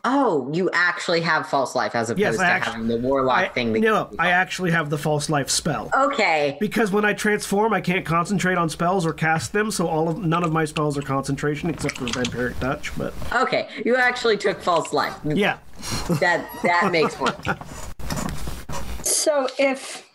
Oh, 0.09 0.49
you 0.53 0.69
actually 0.71 1.19
have 1.21 1.49
false 1.49 1.75
life 1.75 1.93
as 1.93 2.09
opposed 2.09 2.21
Yes, 2.21 2.37
to 2.37 2.43
I 2.43 2.47
actu- 2.47 2.71
having 2.71 2.87
the 2.87 2.97
warlock 2.97 3.37
I, 3.39 3.47
thing. 3.49 3.73
That 3.73 3.81
no, 3.81 4.09
I 4.17 4.29
actually 4.29 4.71
have 4.71 4.89
the 4.89 4.97
false 4.97 5.29
life 5.29 5.49
spell. 5.49 5.89
Okay. 5.93 6.55
Because 6.61 6.91
when 6.93 7.03
I 7.03 7.11
transform, 7.11 7.73
I 7.73 7.81
can't 7.81 8.05
concentrate 8.05 8.57
on 8.57 8.69
spells 8.69 9.05
or 9.05 9.11
cast 9.11 9.51
them, 9.51 9.69
so 9.69 9.85
all 9.87 10.07
of 10.07 10.17
none 10.19 10.45
of 10.45 10.53
my 10.53 10.63
spells 10.63 10.97
are 10.97 11.01
concentration 11.01 11.69
except 11.69 11.97
for 11.97 12.05
vampiric 12.05 12.57
touch. 12.59 12.97
But 12.97 13.13
Okay. 13.35 13.67
You 13.83 13.97
actually 13.97 14.37
took 14.37 14.61
false 14.61 14.93
life. 14.93 15.13
yeah, 15.25 15.57
That 16.21 16.47
that 16.63 16.89
makes 16.91 17.19
more. 17.19 17.35
So 19.03 19.47
if 19.57 20.07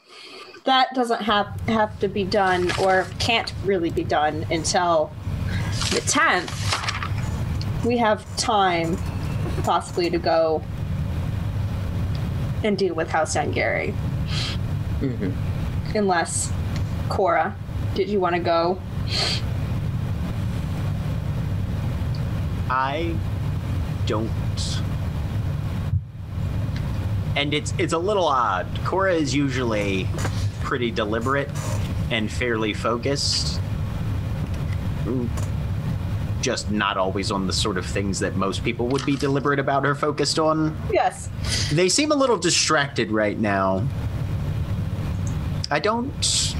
that 0.64 0.88
doesn't 0.94 1.22
have 1.22 1.48
have 1.68 1.98
to 2.00 2.08
be 2.08 2.24
done 2.24 2.70
or 2.80 3.06
can't 3.18 3.52
really 3.64 3.90
be 3.90 4.04
done 4.04 4.46
until 4.50 5.10
the 5.90 6.00
10th, 6.06 7.84
we 7.84 7.96
have 7.98 8.24
time 8.36 8.96
possibly 9.62 10.10
to 10.10 10.18
go 10.18 10.62
and 12.64 12.78
deal 12.78 12.94
with 12.94 13.10
House 13.10 13.34
Gary. 13.52 13.94
Mm-hmm. 15.00 15.96
Unless 15.96 16.52
Cora, 17.08 17.56
did 17.94 18.08
you 18.08 18.20
want 18.20 18.36
to 18.36 18.40
go? 18.40 18.80
I 22.70 23.14
don't. 24.06 24.30
And 27.36 27.52
it's 27.52 27.74
it's 27.78 27.92
a 27.92 27.98
little 27.98 28.26
odd. 28.26 28.66
Cora 28.84 29.14
is 29.14 29.34
usually 29.34 30.08
pretty 30.62 30.90
deliberate 30.90 31.50
and 32.10 32.30
fairly 32.30 32.72
focused. 32.72 33.60
Just 36.42 36.72
not 36.72 36.96
always 36.96 37.30
on 37.30 37.46
the 37.46 37.52
sort 37.52 37.78
of 37.78 37.86
things 37.86 38.18
that 38.18 38.34
most 38.34 38.64
people 38.64 38.88
would 38.88 39.06
be 39.06 39.16
deliberate 39.16 39.60
about 39.60 39.86
or 39.86 39.94
focused 39.94 40.40
on. 40.40 40.76
Yes. 40.92 41.30
They 41.72 41.88
seem 41.88 42.10
a 42.10 42.16
little 42.16 42.36
distracted 42.36 43.12
right 43.12 43.38
now. 43.38 43.86
I 45.70 45.78
don't. 45.78 46.54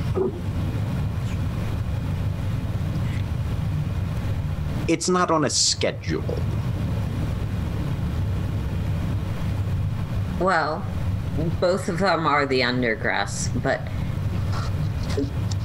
It's 4.87 5.09
not 5.09 5.33
on 5.33 5.45
a 5.45 5.51
schedule. 5.51 6.25
Well, 10.39 10.85
both 11.61 11.89
of 11.89 11.99
them 11.99 12.27
are 12.27 12.47
the 12.47 12.61
undergrass, 12.61 13.51
but 13.63 13.81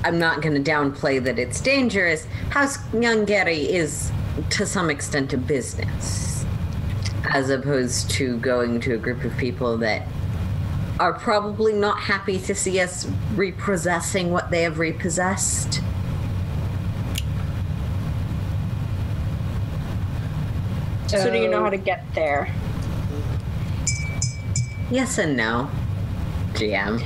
I'm 0.07 0.19
not 0.19 0.41
going 0.41 0.63
to 0.63 0.71
downplay 0.71 1.21
that 1.25 1.37
it's 1.37 1.59
dangerous. 1.59 2.25
House 2.49 2.77
Nyangeri 2.93 3.67
is, 3.67 4.09
to 4.51 4.65
some 4.65 4.89
extent, 4.89 5.33
a 5.33 5.37
business, 5.37 6.45
as 7.31 7.49
opposed 7.49 8.09
to 8.11 8.37
going 8.37 8.79
to 8.79 8.93
a 8.93 8.97
group 8.97 9.25
of 9.25 9.35
people 9.35 9.77
that 9.79 10.07
are 10.97 11.11
probably 11.11 11.73
not 11.73 11.99
happy 11.99 12.39
to 12.39 12.55
see 12.55 12.79
us 12.79 13.05
repossessing 13.35 14.31
what 14.31 14.49
they 14.49 14.63
have 14.63 14.79
repossessed. 14.79 15.81
So 21.07 21.29
do 21.29 21.37
you 21.37 21.49
know 21.49 21.63
how 21.63 21.69
to 21.69 21.75
get 21.75 22.05
there? 22.15 22.49
Yes 24.89 25.17
and 25.17 25.35
no, 25.35 25.69
GM. 26.53 27.05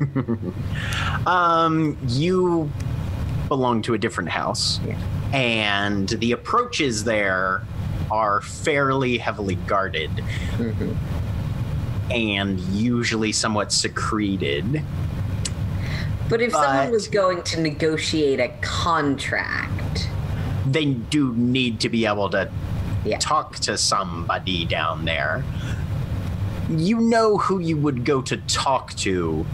Um, 1.26 1.96
you 2.06 2.70
belong 3.48 3.82
to 3.82 3.94
a 3.94 3.98
different 3.98 4.30
house, 4.30 4.80
Yeah. 4.86 4.96
and 5.32 6.08
the 6.08 6.32
approaches 6.32 7.04
there 7.04 7.62
are 8.10 8.40
fairly 8.40 9.18
heavily 9.18 9.56
guarded 9.66 10.10
Mhm. 10.58 10.96
and 12.10 12.60
usually 12.60 13.32
somewhat 13.32 13.72
secreted. 13.72 14.82
But 16.28 16.40
if 16.42 16.52
someone 16.52 16.90
was 16.90 17.08
going 17.08 17.42
to 17.42 17.60
negotiate 17.60 18.40
a 18.40 18.48
contract, 18.60 20.08
They 20.70 20.84
do 20.86 21.32
need 21.34 21.80
to 21.80 21.88
be 21.88 22.04
able 22.04 22.28
to 22.30 22.50
Yeah. 23.04 23.16
talk 23.18 23.56
to 23.60 23.78
somebody 23.78 24.66
down 24.66 25.06
there. 25.06 25.42
You 26.68 27.00
know 27.00 27.38
who 27.38 27.58
you 27.58 27.78
would 27.78 28.04
go 28.04 28.20
to 28.20 28.36
talk 28.36 28.92
to 28.96 29.46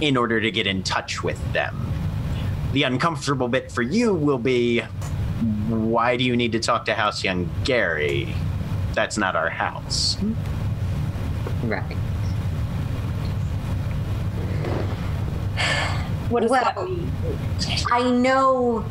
in 0.00 0.16
order 0.16 0.40
to 0.40 0.50
get 0.50 0.66
in 0.66 0.82
touch 0.82 1.22
with 1.22 1.40
them. 1.52 1.92
The 2.72 2.84
uncomfortable 2.84 3.48
bit 3.48 3.70
for 3.72 3.82
you 3.82 4.14
will 4.14 4.38
be 4.38 4.80
why 5.68 6.16
do 6.16 6.24
you 6.24 6.36
need 6.36 6.52
to 6.52 6.58
talk 6.60 6.84
to 6.86 6.94
House 6.94 7.24
Young 7.24 7.50
Gary? 7.64 8.34
That's 8.94 9.16
not 9.18 9.36
our 9.36 9.48
house. 9.50 10.16
right? 11.64 11.96
What 16.28 16.42
does 16.42 16.50
Well- 16.50 16.62
that 16.64 16.84
mean? 16.84 17.10
I 17.90 18.08
know. 18.10 18.84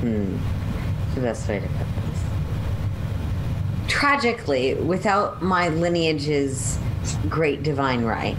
hmm. 0.00 0.36
The 1.14 1.20
best 1.20 1.48
way 1.48 1.60
to 1.60 1.66
put 1.66 1.86
this. 2.10 2.22
Tragically, 3.88 4.74
without 4.74 5.42
my 5.42 5.68
lineage's 5.68 6.78
great 7.28 7.62
divine 7.62 8.04
right, 8.04 8.36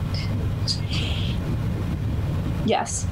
Yes. 2.66 3.08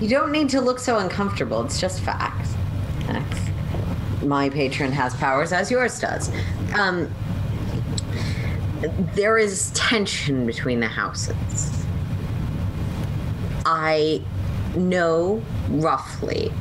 you 0.00 0.08
don't 0.08 0.30
need 0.30 0.48
to 0.50 0.60
look 0.60 0.78
so 0.78 0.98
uncomfortable. 0.98 1.62
It's 1.64 1.80
just 1.80 2.00
facts. 2.00 2.54
Facts. 3.06 3.40
My 4.22 4.50
patron 4.50 4.92
has 4.92 5.14
powers 5.14 5.52
as 5.52 5.70
yours 5.70 5.98
does. 5.98 6.30
Um, 6.74 7.10
there 9.14 9.38
is 9.38 9.70
tension 9.70 10.46
between 10.46 10.80
the 10.80 10.86
houses. 10.88 11.84
I 13.64 14.22
know 14.76 15.42
roughly 15.70 16.52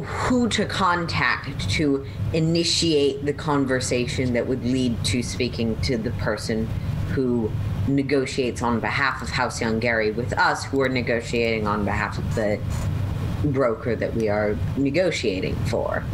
who 0.00 0.48
to 0.48 0.64
contact 0.64 1.68
to 1.70 2.04
initiate 2.32 3.24
the 3.24 3.32
conversation 3.32 4.32
that 4.32 4.46
would 4.46 4.64
lead 4.64 5.04
to 5.04 5.22
speaking 5.22 5.78
to 5.82 5.96
the 5.96 6.10
person 6.12 6.66
who 7.10 7.50
negotiates 7.86 8.62
on 8.62 8.80
behalf 8.80 9.22
of 9.22 9.28
House 9.28 9.60
Young 9.60 9.78
Gary 9.78 10.10
with 10.10 10.32
us, 10.38 10.64
who 10.64 10.80
are 10.80 10.88
negotiating 10.88 11.66
on 11.66 11.84
behalf 11.84 12.18
of 12.18 12.34
the 12.34 12.58
broker 13.44 13.94
that 13.96 14.14
we 14.14 14.28
are 14.28 14.56
negotiating 14.76 15.56
for. 15.66 16.04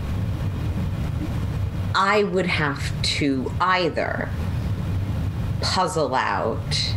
I 1.94 2.24
would 2.24 2.46
have 2.46 2.90
to 3.02 3.52
either 3.60 4.28
puzzle 5.60 6.14
out 6.14 6.94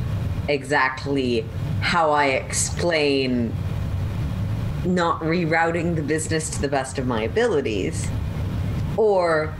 exactly 0.47 1.45
how 1.82 2.11
I 2.11 2.27
explain 2.27 3.53
not 4.86 5.21
rerouting 5.21 5.95
the 5.95 6.01
business 6.01 6.49
to 6.49 6.61
the 6.61 6.67
best 6.67 6.97
of 6.97 7.07
my 7.07 7.23
abilities, 7.23 8.09
or 8.97 9.53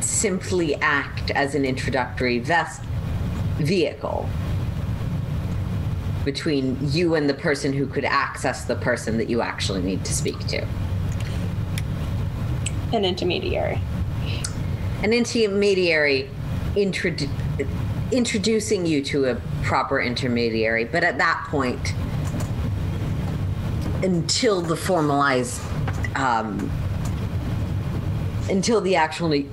simply 0.00 0.74
act 0.76 1.30
as 1.32 1.54
an 1.54 1.64
introductory 1.64 2.38
vest 2.38 2.82
vehicle 3.56 4.28
between 6.24 6.78
you 6.80 7.14
and 7.14 7.28
the 7.28 7.34
person 7.34 7.72
who 7.72 7.86
could 7.86 8.04
access 8.04 8.64
the 8.64 8.76
person 8.76 9.18
that 9.18 9.28
you 9.28 9.42
actually 9.42 9.82
need 9.82 10.04
to 10.04 10.12
speak 10.12 10.38
to. 10.46 10.66
An 12.92 13.04
intermediary. 13.04 13.80
An 15.02 15.12
intermediary 15.12 16.30
introdu- 16.74 17.28
introducing 18.10 18.86
you 18.86 19.02
to 19.04 19.26
a 19.26 19.34
proper 19.62 20.00
intermediary, 20.00 20.84
but 20.84 21.04
at 21.04 21.18
that 21.18 21.46
point, 21.50 21.94
until 24.14 24.60
the 24.60 24.76
formalized, 24.76 25.60
um, 26.14 26.70
until 28.50 28.80
the 28.82 28.94
actual 28.94 29.28
ne- 29.30 29.44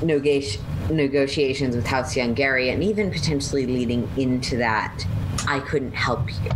negoti- 0.00 0.60
negotiations 0.90 1.74
with 1.74 1.84
House 1.86 2.14
Youngari, 2.14 2.72
and 2.72 2.82
even 2.84 3.10
potentially 3.10 3.66
leading 3.66 4.08
into 4.16 4.56
that, 4.58 5.04
I 5.48 5.58
couldn't 5.58 5.92
help 5.92 6.28
you. 6.44 6.50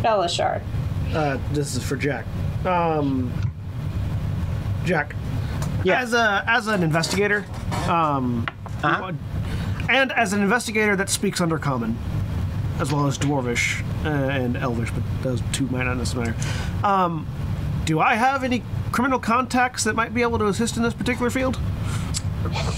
Belishar. 0.00 0.62
Uh, 1.12 1.38
this 1.52 1.76
is 1.76 1.82
for 1.82 1.96
Jack. 1.96 2.24
Um, 2.64 3.30
Jack. 4.84 5.14
Yeah. 5.84 6.00
As 6.00 6.12
a 6.14 6.42
as 6.46 6.66
an 6.66 6.82
investigator, 6.82 7.44
um, 7.88 8.46
Uh-huh. 8.82 9.12
and 9.88 10.12
as 10.12 10.32
an 10.32 10.42
investigator 10.42 10.96
that 10.96 11.08
speaks 11.10 11.40
Undercommon, 11.40 11.94
as 12.80 12.92
well 12.92 13.06
as 13.06 13.18
Dwarvish 13.18 13.82
uh, 14.04 14.08
and 14.08 14.56
Elvish, 14.56 14.90
but 14.92 15.02
those 15.22 15.42
two 15.52 15.66
might 15.68 15.84
not 15.84 15.96
necessarily 15.96 16.30
matter. 16.32 16.86
Um, 16.86 17.26
do 17.84 18.00
I 18.00 18.14
have 18.14 18.44
any 18.44 18.62
criminal 18.92 19.18
contacts 19.18 19.84
that 19.84 19.94
might 19.96 20.14
be 20.14 20.22
able 20.22 20.38
to 20.38 20.46
assist 20.46 20.76
in 20.76 20.82
this 20.82 20.94
particular 20.94 21.30
field? 21.30 21.56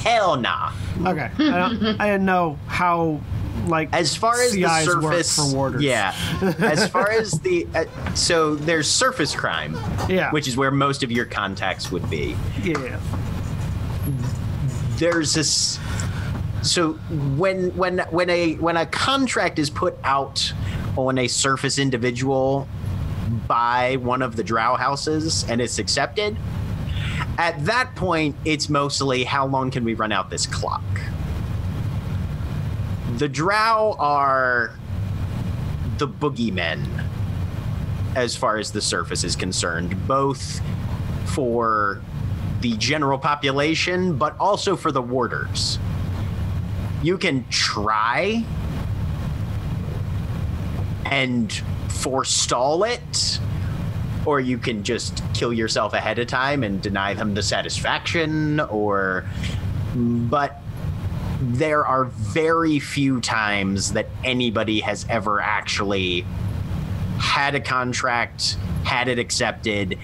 Hell 0.05 0.37
nah. 0.37 0.73
Okay, 1.05 1.31
I, 1.39 1.69
don't, 1.69 2.01
I 2.01 2.07
didn't 2.07 2.25
know 2.25 2.59
how 2.67 3.21
like 3.67 3.93
As 3.93 4.17
far 4.17 4.41
as 4.41 4.53
the 4.53 4.63
CIs 4.63 4.87
work 4.89 5.03
surface, 5.03 5.37
for 5.37 5.55
warders. 5.55 5.83
yeah. 5.83 6.15
As 6.61 6.89
far 6.89 7.11
as 7.11 7.33
the 7.41 7.67
uh, 7.75 7.85
so 8.15 8.55
there's 8.55 8.89
surface 8.91 9.35
crime, 9.35 9.77
Yeah. 10.09 10.31
which 10.33 10.49
is 10.49 10.57
where 10.57 10.71
most 10.71 11.03
of 11.03 11.13
your 11.13 11.27
contacts 11.27 11.91
would 11.93 12.09
be. 12.09 12.37
yeah. 12.65 12.99
there's 14.97 15.35
this 15.35 15.79
so 16.63 16.93
when 17.37 17.75
when 17.77 17.99
when 18.11 18.29
a 18.31 18.55
when 18.55 18.77
a 18.77 18.87
contract 18.87 19.59
is 19.59 19.71
put 19.71 19.97
out 20.05 20.53
on 20.97 21.19
a 21.19 21.29
surface 21.29 21.79
individual 21.79 22.69
by 23.47 23.97
one 23.97 24.23
of 24.23 24.37
the 24.37 24.45
drow 24.45 24.75
houses 24.75 25.49
and 25.49 25.61
it's 25.61 25.79
accepted 25.79 26.37
at 27.39 27.65
that 27.65 27.95
point 27.95 28.37
it's 28.45 28.69
mostly 28.69 29.25
how 29.25 29.47
long 29.47 29.71
can 29.71 29.85
we 29.85 29.95
run 29.95 30.13
out 30.13 30.29
this 30.31 30.47
clock 30.47 30.83
the 33.17 33.29
drow 33.29 33.97
are 33.99 34.77
the 35.99 36.09
boogeymen 36.09 37.07
as 38.17 38.37
far 38.37 38.59
as 38.59 38.73
the 38.73 38.81
surface 38.81 39.25
is 39.25 39.37
concerned 39.37 40.07
both 40.07 40.61
for 41.27 42.03
the 42.61 42.77
general 42.77 43.19
population, 43.19 44.17
but 44.17 44.37
also 44.39 44.77
for 44.77 44.93
the 44.93 45.03
warders. 45.03 45.79
You 47.03 47.17
can 47.19 47.47
try 47.49 48.45
and 51.07 51.53
forestall 51.89 52.85
it, 52.85 53.41
or 54.27 54.41
you 54.41 54.59
can 54.59 54.83
just 54.85 55.23
kill 55.35 55.53
yourself 55.53 55.93
ahead 55.95 56.19
of 56.19 56.27
time 56.27 56.63
and 56.63 56.81
deny 56.81 57.15
them 57.15 57.35
the 57.35 57.43
satisfaction, 57.43 58.61
or. 58.61 59.25
But 59.95 60.63
there 61.41 61.87
are 61.87 62.05
very 62.05 62.79
few 62.79 63.21
times 63.21 63.95
that 63.95 64.09
anybody 64.23 64.81
has 64.81 65.07
ever 65.09 65.41
actually 65.41 66.27
had 67.19 67.55
a 67.55 67.61
contract, 67.61 68.57
had 68.85 69.09
it 69.09 69.19
accepted, 69.19 69.99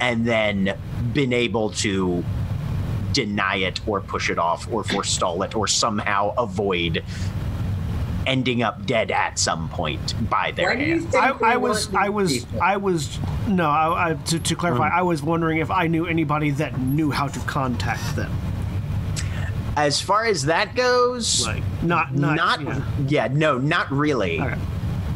and 0.00 0.26
then 0.26 0.76
been 1.12 1.32
able 1.32 1.70
to 1.70 2.22
deny 3.12 3.56
it 3.56 3.80
or 3.86 4.00
push 4.00 4.30
it 4.30 4.38
off 4.38 4.70
or 4.72 4.84
forestall 4.84 5.42
it 5.42 5.54
or 5.54 5.66
somehow 5.66 6.34
avoid 6.36 7.04
ending 8.26 8.62
up 8.62 8.86
dead 8.86 9.10
at 9.10 9.36
some 9.38 9.68
point 9.68 10.14
by 10.30 10.52
their 10.52 10.68
Why 10.70 10.76
hand. 10.76 11.14
I, 11.14 11.30
I 11.42 11.56
was, 11.56 11.92
I 11.94 12.08
was, 12.08 12.44
people? 12.44 12.62
I 12.62 12.76
was. 12.76 13.18
No, 13.48 13.68
I, 13.68 14.10
I, 14.10 14.14
to, 14.14 14.38
to 14.38 14.54
clarify, 14.54 14.88
Hmm. 14.90 14.98
I 14.98 15.02
was 15.02 15.22
wondering 15.22 15.58
if 15.58 15.70
I 15.70 15.88
knew 15.88 16.06
anybody 16.06 16.50
that 16.52 16.78
knew 16.80 17.10
how 17.10 17.26
to 17.26 17.40
contact 17.40 18.14
them. 18.14 18.32
As 19.76 20.00
far 20.00 20.26
as 20.26 20.44
that 20.44 20.76
goes, 20.76 21.46
Like, 21.46 21.62
not, 21.82 22.14
not, 22.14 22.36
not, 22.36 22.60
yeah. 22.62 22.84
yeah, 23.08 23.28
no, 23.32 23.58
not 23.58 23.90
really. 23.90 24.38
Okay. 24.40 24.58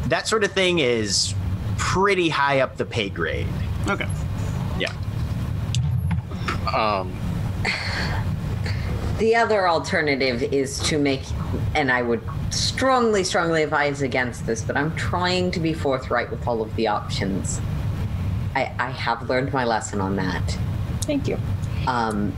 That 0.07 0.27
sort 0.27 0.45
of 0.45 0.53
thing 0.53 0.79
is 0.81 1.35
pretty 1.77 2.29
high 2.31 2.61
up 2.61 2.77
the 2.77 2.87
pay 2.87 3.09
grade. 3.11 3.47
Okay. 3.87 4.09
Yeah. 4.79 4.93
Um, 6.75 7.13
The 9.19 9.35
other 9.35 9.67
alternative 9.67 10.43
is 10.43 10.79
to 10.81 10.99
make, 10.99 11.23
and 11.75 11.91
I 11.91 12.03
would 12.03 12.23
strongly, 12.51 13.25
strongly 13.25 13.63
advise 13.63 14.03
against 14.03 14.45
this, 14.45 14.63
but 14.63 14.77
I'm 14.77 14.95
trying 14.95 15.51
to 15.53 15.61
be 15.61 15.73
forthright 15.73 16.31
with 16.31 16.47
all 16.47 16.61
of 16.61 16.75
the 16.77 16.89
options. 16.89 17.61
I, 18.55 18.75
I 18.79 18.91
have 18.91 19.27
learned 19.29 19.55
my 19.55 19.65
lesson 19.65 20.03
on 20.03 20.17
that. 20.17 20.59
Thank 21.03 21.29
you. 21.29 21.39
Um, 21.87 22.35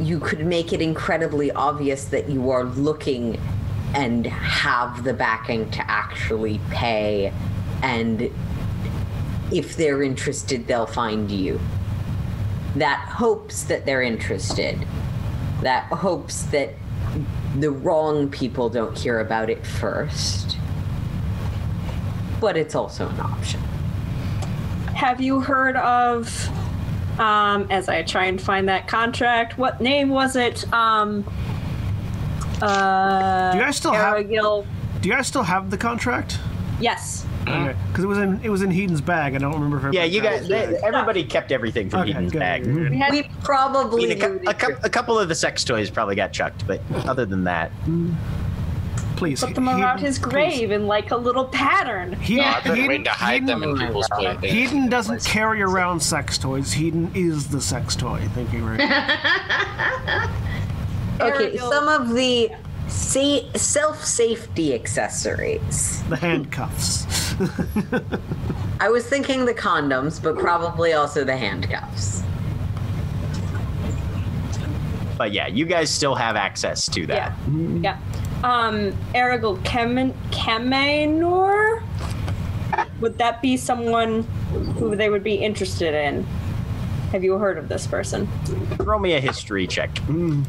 you 0.00 0.18
could 0.18 0.46
make 0.46 0.72
it 0.72 0.80
incredibly 0.80 1.50
obvious 1.52 2.06
that 2.06 2.30
you 2.30 2.50
are 2.50 2.64
looking 2.64 3.38
and 3.94 4.26
have 4.26 5.04
the 5.04 5.12
backing 5.12 5.70
to 5.72 5.90
actually 5.90 6.58
pay, 6.70 7.32
and 7.82 8.30
if 9.52 9.76
they're 9.76 10.02
interested, 10.02 10.66
they'll 10.66 10.86
find 10.86 11.30
you. 11.30 11.60
That 12.76 13.00
hopes 13.08 13.64
that 13.64 13.86
they're 13.86 14.02
interested. 14.02 14.78
That 15.62 15.84
hopes 15.86 16.42
that 16.44 16.74
the 17.58 17.70
wrong 17.70 18.28
people 18.28 18.68
don't 18.68 18.96
hear 18.96 19.20
about 19.20 19.50
it 19.50 19.66
first. 19.66 20.56
But 22.40 22.56
it's 22.56 22.74
also 22.74 23.08
an 23.08 23.18
option. 23.20 23.60
Have 24.94 25.20
you 25.20 25.40
heard 25.40 25.76
of, 25.76 26.48
um, 27.18 27.66
as 27.70 27.88
I 27.88 28.02
try 28.02 28.26
and 28.26 28.40
find 28.40 28.68
that 28.68 28.86
contract, 28.86 29.58
what 29.58 29.80
name 29.80 30.08
was 30.10 30.36
it? 30.36 30.70
Um, 30.72 31.24
uh, 32.60 33.52
Do 33.52 33.58
you 33.58 33.64
guys 33.64 33.76
still 33.76 33.92
have- 33.92 34.16
Do 35.00 35.08
you 35.08 35.14
guys 35.14 35.26
still 35.26 35.44
have 35.44 35.70
the 35.70 35.78
contract? 35.78 36.38
Yes. 36.80 37.07
Okay. 37.48 37.76
Because 37.88 38.04
it 38.04 38.06
was 38.06 38.18
in 38.18 38.40
it 38.42 38.48
was 38.50 38.62
in 38.62 38.70
Heaton's 38.70 39.00
bag. 39.00 39.34
I 39.34 39.38
don't 39.38 39.52
remember 39.54 39.88
if 39.88 39.94
Yeah, 39.94 40.04
you 40.04 40.20
guys, 40.20 40.46
they, 40.48 40.76
everybody 40.84 41.24
kept 41.24 41.50
everything 41.52 41.90
from 41.90 42.00
Okay, 42.02 42.10
Eden's 42.12 42.32
good, 42.32 42.38
bag. 42.40 42.64
good, 42.64 42.74
good. 42.74 42.90
We 42.90 42.98
had 42.98 43.12
We 43.12 43.20
I 43.20 43.30
probably 43.42 44.06
mean, 44.08 44.22
a, 44.22 44.26
a, 44.26 44.38
that 44.44 44.58
cou- 44.58 44.68
you're- 44.68 44.80
a 44.84 44.90
couple 44.90 45.18
of 45.18 45.28
the 45.28 45.34
sex 45.34 45.64
toys 45.64 45.90
probably 45.90 46.14
got 46.16 46.32
chucked, 46.32 46.66
but 46.66 46.80
other 47.06 47.24
than 47.26 47.44
that, 47.44 47.70
Please 49.16 49.40
put 49.44 49.56
them 49.56 49.68
around 49.68 49.96
Heaton- 49.98 50.04
his 50.06 50.18
please. 50.20 50.30
grave 50.30 50.70
in 50.70 50.86
like 50.86 51.10
a 51.10 51.16
little 51.16 51.46
pattern. 51.46 52.12
He, 52.20 52.40
I've 52.40 52.62
been 52.62 52.76
Heaton- 52.76 53.02
to 53.04 53.10
hide 53.10 53.48
them 53.48 53.64
in 53.64 53.70
Heaton- 53.70 53.86
people's 53.88 54.08
playthings. 54.10 54.52
Heaton 54.52 54.88
doesn't 54.88 55.24
carry 55.24 55.60
around 55.60 55.98
sex 56.00 56.38
toys. 56.38 56.72
Heaton 56.72 57.10
is 57.16 57.48
the 57.48 57.60
sex 57.60 57.96
toy. 57.96 58.20
Thank 58.36 58.52
you 58.52 58.64
very 58.64 58.76
much. 58.88 60.30
Okay, 61.20 61.56
some 61.56 61.88
of 61.88 62.14
the 62.14 62.50
sa- 62.88 63.40
self 63.54 64.04
safety 64.04 64.74
accessories. 64.74 66.02
the 66.08 66.16
handcuffs. 66.16 67.06
I 68.80 68.88
was 68.88 69.06
thinking 69.06 69.44
the 69.44 69.54
condoms, 69.54 70.22
but 70.22 70.38
probably 70.38 70.92
also 70.92 71.24
the 71.24 71.36
handcuffs. 71.36 72.22
but 75.16 75.32
yeah, 75.32 75.48
you 75.48 75.66
guys 75.66 75.90
still 75.90 76.14
have 76.14 76.36
access 76.36 76.88
to 76.90 77.04
that. 77.08 77.32
Yeah. 77.50 77.80
Yeah. 77.80 77.98
Um, 78.44 78.92
Aragil 79.14 79.58
Kemen- 79.64 80.14
Kemenor? 80.30 81.82
Would 83.00 83.18
that 83.18 83.42
be 83.42 83.56
someone 83.56 84.22
who 84.78 84.94
they 84.94 85.10
would 85.10 85.24
be 85.24 85.34
interested 85.34 85.92
in? 85.92 86.24
Have 87.12 87.24
you 87.24 87.38
heard 87.38 87.56
of 87.56 87.68
this 87.68 87.86
person? 87.86 88.28
Throw 88.76 88.98
me 88.98 89.14
a 89.14 89.20
history 89.20 89.66
check. 89.66 89.94
Can 89.94 90.44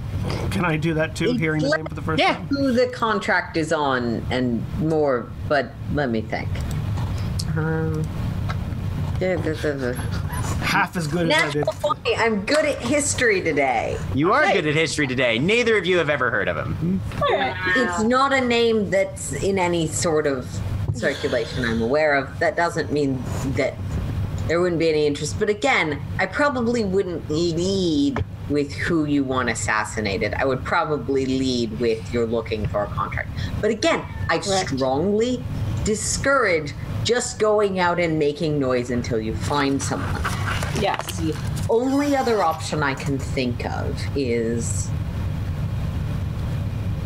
I 0.65 0.75
do 0.75 0.93
that 0.95 1.15
too? 1.15 1.33
Hearing 1.33 1.61
the 1.61 1.69
name 1.77 1.85
for 1.85 1.95
the 1.95 2.01
first 2.01 2.21
Yeah. 2.21 2.33
time. 2.35 2.47
Who 2.47 2.73
the 2.73 2.87
contract 2.87 3.55
is 3.55 3.71
on 3.71 4.25
and 4.29 4.61
more, 4.79 5.27
but 5.47 5.71
let 5.93 6.09
me 6.09 6.19
think. 6.21 6.49
Um, 7.55 8.03
yeah, 9.21 9.35
the- 9.37 9.53
the- 9.53 9.73
the- 9.73 9.93
Half 10.65 10.97
as 10.97 11.07
good 11.07 11.31
as 11.31 11.43
I 11.43 11.47
did. 11.51 11.65
Natural 11.65 11.95
20, 11.95 12.15
I'm 12.17 12.41
good 12.45 12.65
at 12.65 12.77
history 12.79 13.41
today. 13.41 13.97
You 14.13 14.33
are 14.33 14.51
good 14.51 14.67
at 14.67 14.75
history 14.75 15.07
today. 15.07 15.39
Neither 15.39 15.77
of 15.77 15.85
you 15.85 15.97
have 15.97 16.09
ever 16.09 16.29
heard 16.29 16.47
of 16.47 16.57
him. 16.57 17.01
It's 17.75 18.03
not 18.03 18.33
a 18.33 18.41
name 18.41 18.89
that's 18.89 19.31
in 19.31 19.57
any 19.57 19.87
sort 19.87 20.27
of 20.27 20.45
circulation 20.93 21.63
I'm 21.65 21.81
aware 21.81 22.13
of. 22.15 22.37
That 22.39 22.55
doesn't 22.55 22.91
mean 22.91 23.23
that 23.55 23.75
there 24.49 24.59
wouldn't 24.59 24.79
be 24.79 24.89
any 24.89 25.05
interest. 25.05 25.37
But 25.37 25.47
again, 25.47 26.01
I 26.17 26.25
probably 26.25 26.83
wouldn't 26.83 27.29
lead 27.29 28.25
with 28.49 28.73
who 28.73 29.05
you 29.05 29.23
want 29.23 29.47
assassinated. 29.47 30.33
I 30.33 30.43
would 30.43 30.65
probably 30.65 31.27
lead 31.27 31.79
with 31.79 32.11
you're 32.11 32.25
looking 32.25 32.67
for 32.67 32.83
a 32.83 32.87
contract. 32.87 33.29
But 33.61 33.69
again, 33.69 34.03
I 34.27 34.39
strongly 34.39 35.43
discourage 35.83 36.73
just 37.03 37.37
going 37.37 37.77
out 37.77 37.99
and 37.99 38.17
making 38.17 38.59
noise 38.59 38.89
until 38.89 39.21
you 39.21 39.35
find 39.35 39.81
someone. 39.81 40.21
Yes. 40.81 41.17
The 41.17 41.37
only 41.69 42.15
other 42.15 42.41
option 42.41 42.81
I 42.81 42.95
can 42.95 43.19
think 43.19 43.67
of 43.67 44.01
is 44.17 44.89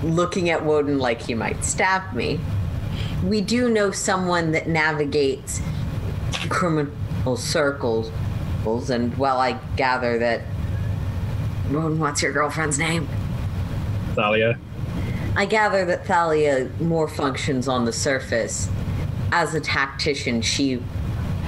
looking 0.02 0.50
at 0.50 0.64
Wotan 0.64 0.98
like 0.98 1.22
he 1.22 1.34
might 1.34 1.66
stab 1.66 2.14
me. 2.14 2.40
We 3.26 3.42
do 3.42 3.68
know 3.68 3.92
someone 3.92 4.54
that 4.54 4.68
navigates 4.68 5.62
criminal 6.50 6.92
circles, 7.38 8.12
and 8.90 9.18
well, 9.18 9.40
I 9.40 9.54
gather 9.76 10.18
that. 10.20 10.42
Wotan, 11.72 12.00
what's 12.00 12.22
your 12.22 12.34
girlfriend's 12.34 12.78
name? 12.78 13.08
Thalia. 14.16 14.60
I 15.36 15.46
gather 15.46 15.86
that 15.86 16.06
Thalia 16.06 16.70
more 16.80 17.08
functions 17.08 17.68
on 17.68 17.86
the 17.86 17.94
surface. 17.94 18.70
As 19.32 19.56
a 19.56 19.60
tactician, 19.60 20.42
she 20.42 20.84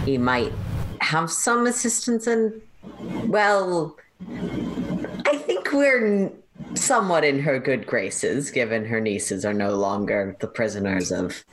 he 0.05 0.17
might 0.17 0.53
have 1.01 1.29
some 1.31 1.67
assistance 1.67 2.25
and 2.25 2.61
well 3.27 3.95
I 5.25 5.37
think 5.37 5.71
we're 5.71 6.31
somewhat 6.75 7.23
in 7.23 7.39
her 7.39 7.59
good 7.59 7.85
graces, 7.85 8.51
given 8.51 8.85
her 8.85 8.99
nieces 8.99 9.45
are 9.45 9.53
no 9.53 9.75
longer 9.75 10.35
the 10.39 10.47
prisoners 10.47 11.11
of 11.11 11.43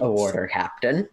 a 0.00 0.10
warder 0.10 0.46
captain. 0.46 1.08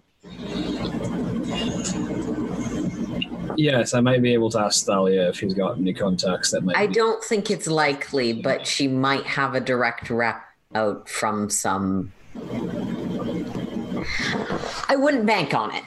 Yes, 3.57 3.93
I 3.93 3.99
might 4.01 4.21
be 4.21 4.33
able 4.33 4.49
to 4.51 4.59
ask 4.59 4.85
Thalia 4.85 5.29
if 5.29 5.39
he's 5.39 5.53
got 5.53 5.77
any 5.77 5.93
contacts 5.93 6.51
that 6.51 6.61
might. 6.63 6.77
I 6.77 6.87
be- 6.87 6.93
don't 6.93 7.23
think 7.23 7.49
it's 7.51 7.67
likely, 7.67 8.33
but 8.33 8.65
she 8.67 8.87
might 8.87 9.25
have 9.25 9.55
a 9.55 9.59
direct 9.59 10.09
rep 10.09 10.41
out 10.73 11.07
from 11.09 11.49
some. 11.49 12.11
I 14.89 14.95
wouldn't 14.95 15.25
bank 15.25 15.53
on 15.53 15.73
it. 15.73 15.83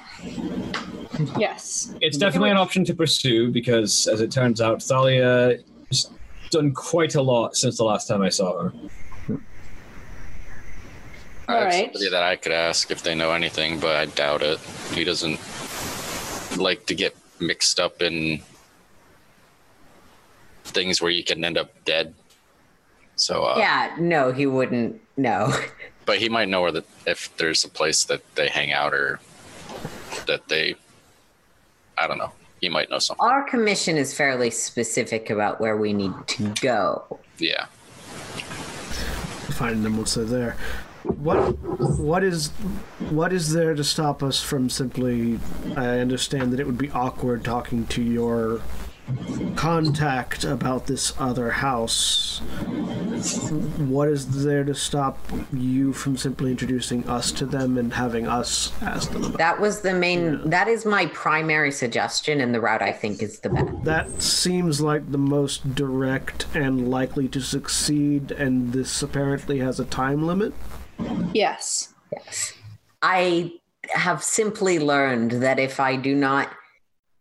Yes. 1.37 1.95
It's 2.01 2.17
definitely 2.17 2.51
an 2.51 2.57
option 2.57 2.85
to 2.87 2.95
pursue 2.95 3.51
because, 3.51 4.07
as 4.07 4.21
it 4.21 4.31
turns 4.31 4.61
out, 4.61 4.83
Thalia 4.83 5.59
has 5.91 6.11
done 6.51 6.73
quite 6.73 7.15
a 7.17 7.23
lot 7.23 7.57
since 7.57 7.77
the 7.77 7.85
last 7.85 8.07
time 8.07 8.23
I 8.23 8.29
saw 8.29 8.63
her. 8.63 8.73
I 11.49 11.55
have 11.55 11.63
Alright. 11.63 11.85
somebody 11.87 12.11
that 12.11 12.23
I 12.23 12.37
could 12.37 12.53
ask 12.53 12.91
if 12.91 13.03
they 13.03 13.15
know 13.15 13.33
anything, 13.33 13.81
but 13.81 13.97
I 13.97 14.07
doubt 14.07 14.43
it. 14.43 14.59
He 14.93 15.03
doesn't 15.03 15.41
like 16.59 16.87
to 16.87 16.95
get 16.95 17.17
mixed 17.41 17.79
up 17.81 18.03
in 18.03 18.41
things 20.65 21.01
where 21.01 21.11
you 21.11 21.25
can 21.25 21.45
end 21.45 21.57
up 21.59 21.85
dead. 21.85 22.15
So, 23.17 23.43
uh, 23.45 23.57
Yeah, 23.59 23.97
no, 23.99 24.33
he 24.33 24.47
wouldn't. 24.47 25.01
know. 25.17 25.53
but 26.07 26.19
he 26.19 26.29
might 26.29 26.49
know 26.49 26.63
where 26.63 26.73
the 26.73 26.85
if 27.07 27.37
there's 27.37 27.65
a 27.65 27.69
place 27.69 28.05
that 28.05 28.23
they 28.35 28.49
hang 28.49 28.73
out 28.73 28.95
or 28.95 29.19
that 30.27 30.47
they, 30.49 30.75
I 31.97 32.07
don't 32.07 32.19
know. 32.19 32.33
He 32.61 32.69
might 32.69 32.91
know 32.91 32.99
something. 32.99 33.25
Our 33.25 33.49
commission 33.49 33.97
is 33.97 34.13
fairly 34.15 34.51
specific 34.51 35.31
about 35.31 35.61
where 35.61 35.77
we 35.77 35.93
need 35.93 36.13
to 36.27 36.53
go. 36.61 37.19
Yeah. 37.39 37.67
Find 39.53 39.85
them 39.85 39.97
once 39.97 40.15
they're 40.15 40.25
there. 40.25 40.57
What 41.17 41.59
what 41.99 42.23
is 42.23 42.49
what 43.11 43.33
is 43.33 43.53
there 43.53 43.75
to 43.75 43.85
stop 43.85 44.23
us 44.23 44.43
from 44.43 44.71
simply? 44.71 45.41
I 45.77 45.99
understand 45.99 46.53
that 46.53 46.61
it 46.61 46.67
would 46.67 46.79
be 46.79 46.91
awkward 46.91 47.45
talking 47.45 47.87
to 47.89 48.03
your 48.03 48.61
contact 49.57 50.45
about 50.45 50.87
this 50.87 51.15
other 51.19 51.51
house. 51.51 52.39
What 53.79 54.09
is 54.09 54.45
there 54.45 54.65
to 54.65 54.75
stop 54.75 55.19
you 55.53 55.93
from 55.93 56.17
simply 56.17 56.51
introducing 56.51 57.09
us 57.09 57.33
to 57.33 57.47
them 57.47 57.79
and 57.79 57.93
having 57.93 58.27
us 58.27 58.73
ask 58.83 59.11
them 59.11 59.25
about? 59.25 59.39
That 59.39 59.61
was 59.61 59.81
the 59.81 59.95
main. 59.95 60.49
That 60.51 60.69
is 60.69 60.85
my 60.85 61.07
primary 61.07 61.73
suggestion, 61.73 62.41
and 62.41 62.55
the 62.55 62.61
route 62.61 62.83
I 62.83 62.93
think 62.93 63.23
is 63.23 63.41
the 63.41 63.51
best. 63.51 63.85
That 63.85 64.23
seems 64.23 64.81
like 64.81 65.11
the 65.11 65.19
most 65.19 65.75
direct 65.75 66.47
and 66.55 66.91
likely 66.91 67.29
to 67.29 67.41
succeed, 67.41 68.31
and 68.31 68.73
this 68.73 69.03
apparently 69.03 69.59
has 69.61 69.81
a 69.81 69.85
time 69.85 70.27
limit. 70.27 70.53
Yes. 71.35 71.95
Yes. 72.13 72.55
I 73.03 73.53
have 73.91 74.23
simply 74.23 74.79
learned 74.79 75.33
that 75.43 75.59
if 75.59 75.81
I 75.81 75.97
do 75.97 76.15
not 76.15 76.51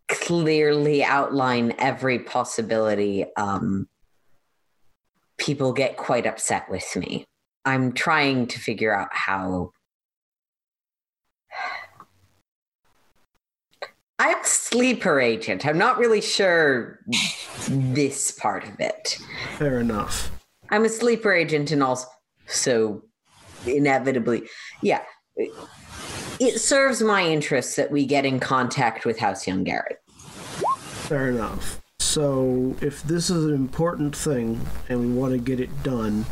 clearly 0.07 1.03
outline 1.03 1.73
every 1.77 2.19
possibility, 2.19 3.25
um, 3.35 3.87
people 5.37 5.73
get 5.73 5.97
quite 5.97 6.25
upset 6.25 6.69
with 6.69 6.95
me. 6.95 7.25
I'm 7.65 7.93
trying 7.93 8.47
to 8.47 8.59
figure 8.59 8.95
out 8.95 9.09
how. 9.11 9.71
I'm 14.19 14.39
a 14.39 14.45
sleeper 14.45 15.19
agent. 15.19 15.65
I'm 15.65 15.77
not 15.77 15.99
really 15.99 16.21
sure 16.21 16.99
this 17.67 18.31
part 18.31 18.63
of 18.63 18.79
it. 18.79 19.17
Fair 19.57 19.79
enough. 19.79 20.31
I'm 20.71 20.85
a 20.85 20.89
sleeper 20.89 21.31
agent 21.31 21.71
and 21.71 21.83
also 21.83 23.03
inevitably, 23.67 24.43
yeah. 24.81 25.01
It 26.39 26.59
serves 26.59 27.01
my 27.01 27.23
interests 27.23 27.75
that 27.75 27.91
we 27.91 28.05
get 28.05 28.25
in 28.25 28.39
contact 28.39 29.05
with 29.05 29.19
House 29.19 29.45
Yangeri. 29.45 29.95
Fair 30.77 31.29
enough. 31.29 31.81
So, 31.99 32.75
if 32.81 33.03
this 33.03 33.29
is 33.29 33.45
an 33.45 33.53
important 33.53 34.15
thing 34.15 34.61
and 34.89 34.99
we 34.99 35.07
want 35.07 35.33
to 35.33 35.39
get 35.39 35.59
it 35.59 35.83
done, 35.83 36.25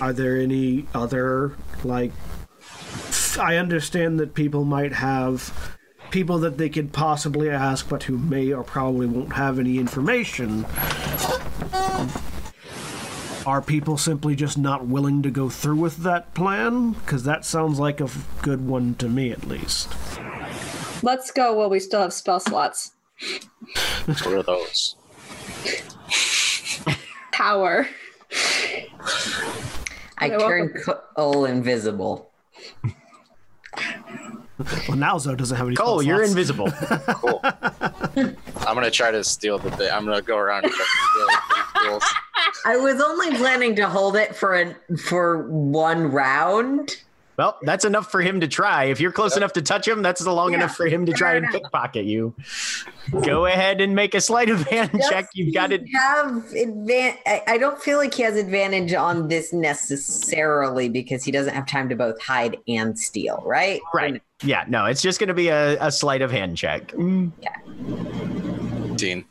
are 0.00 0.12
there 0.12 0.36
any 0.36 0.86
other, 0.94 1.56
like, 1.84 2.12
I 3.38 3.56
understand 3.56 4.20
that 4.20 4.34
people 4.34 4.64
might 4.64 4.92
have 4.92 5.74
people 6.10 6.38
that 6.38 6.58
they 6.58 6.68
could 6.68 6.92
possibly 6.92 7.50
ask, 7.50 7.88
but 7.88 8.04
who 8.04 8.16
may 8.16 8.52
or 8.52 8.62
probably 8.62 9.06
won't 9.06 9.32
have 9.32 9.58
any 9.58 9.78
information. 9.78 10.64
Are 13.46 13.60
people 13.60 13.98
simply 13.98 14.34
just 14.34 14.56
not 14.56 14.86
willing 14.86 15.20
to 15.22 15.30
go 15.30 15.50
through 15.50 15.76
with 15.76 15.98
that 15.98 16.32
plan? 16.32 16.92
Because 16.92 17.24
that 17.24 17.44
sounds 17.44 17.78
like 17.78 18.00
a 18.00 18.04
f- 18.04 18.26
good 18.40 18.66
one 18.66 18.94
to 18.96 19.08
me, 19.08 19.30
at 19.32 19.46
least. 19.46 19.92
Let's 21.02 21.30
go 21.30 21.52
while 21.52 21.68
we 21.68 21.78
still 21.78 22.00
have 22.00 22.14
spell 22.14 22.40
slots. 22.40 22.92
What 24.06 24.26
are 24.26 24.42
those? 24.42 24.96
Power. 27.32 27.86
I 30.18 30.26
You're 30.26 30.40
turn 30.40 30.74
Coal 31.16 31.44
invisible. 31.44 32.30
Well, 34.88 34.96
now 34.96 35.18
Zo 35.18 35.34
doesn't 35.34 35.56
have 35.56 35.66
any. 35.66 35.76
Coal, 35.76 36.02
you're 36.02 36.18
slots. 36.24 36.30
invisible. 36.30 36.70
Cool. 37.14 37.40
I'm 38.66 38.74
gonna 38.74 38.90
try 38.90 39.10
to 39.10 39.24
steal 39.24 39.58
the 39.58 39.70
thing. 39.72 39.90
I'm 39.92 40.04
gonna 40.04 40.22
go 40.22 40.36
around 40.38 40.64
and 40.64 40.72
try 40.72 40.84
to 40.84 41.80
steal 41.80 41.98
the. 41.98 42.14
I 42.66 42.76
was 42.76 43.00
only 43.00 43.36
planning 43.36 43.74
to 43.76 43.88
hold 43.88 44.16
it 44.16 44.34
for 44.36 44.54
a, 44.54 44.74
for 44.96 45.48
one 45.48 46.10
round. 46.12 47.02
Well, 47.36 47.58
that's 47.62 47.84
enough 47.84 48.10
for 48.10 48.20
him 48.22 48.40
to 48.40 48.48
try. 48.48 48.84
If 48.84 49.00
you're 49.00 49.10
close 49.10 49.36
enough 49.36 49.52
to 49.54 49.62
touch 49.62 49.88
him, 49.88 50.02
that's 50.02 50.24
long 50.24 50.52
Yeah, 50.52 50.58
enough 50.58 50.76
for 50.76 50.86
him 50.86 51.04
to 51.06 51.12
try 51.12 51.32
fair 51.32 51.42
and 51.42 51.48
pickpocket 51.52 52.04
you. 52.04 52.34
Go 53.24 53.46
ahead 53.46 53.80
and 53.80 53.94
make 53.94 54.14
a 54.14 54.20
sleight 54.20 54.48
of 54.50 54.62
hand 54.68 54.90
check. 55.10 55.28
You've 55.34 55.52
got 55.52 55.72
it. 55.72 55.82
Have 55.94 56.26
advan- 56.54 57.16
I 57.26 57.42
I 57.48 57.58
don't 57.58 57.80
feel 57.82 57.98
like 57.98 58.14
he 58.14 58.22
has 58.22 58.36
advantage 58.36 58.94
on 58.94 59.26
this 59.28 59.52
necessarily 59.52 60.88
because 60.88 61.24
he 61.24 61.32
doesn't 61.32 61.54
have 61.54 61.66
time 61.66 61.88
to 61.88 61.96
both 61.96 62.20
hide 62.22 62.56
and 62.68 62.96
steal, 62.98 63.42
right? 63.44 63.80
Right. 63.92 64.22
Yeah, 64.42 64.64
no, 64.68 64.84
it's 64.86 65.02
just 65.02 65.18
going 65.18 65.28
to 65.28 65.34
be 65.34 65.48
a, 65.48 65.76
a 65.80 65.90
sleight 65.90 66.22
of 66.22 66.30
hand 66.30 66.56
check. 66.56 66.92
Dean. 68.96 69.24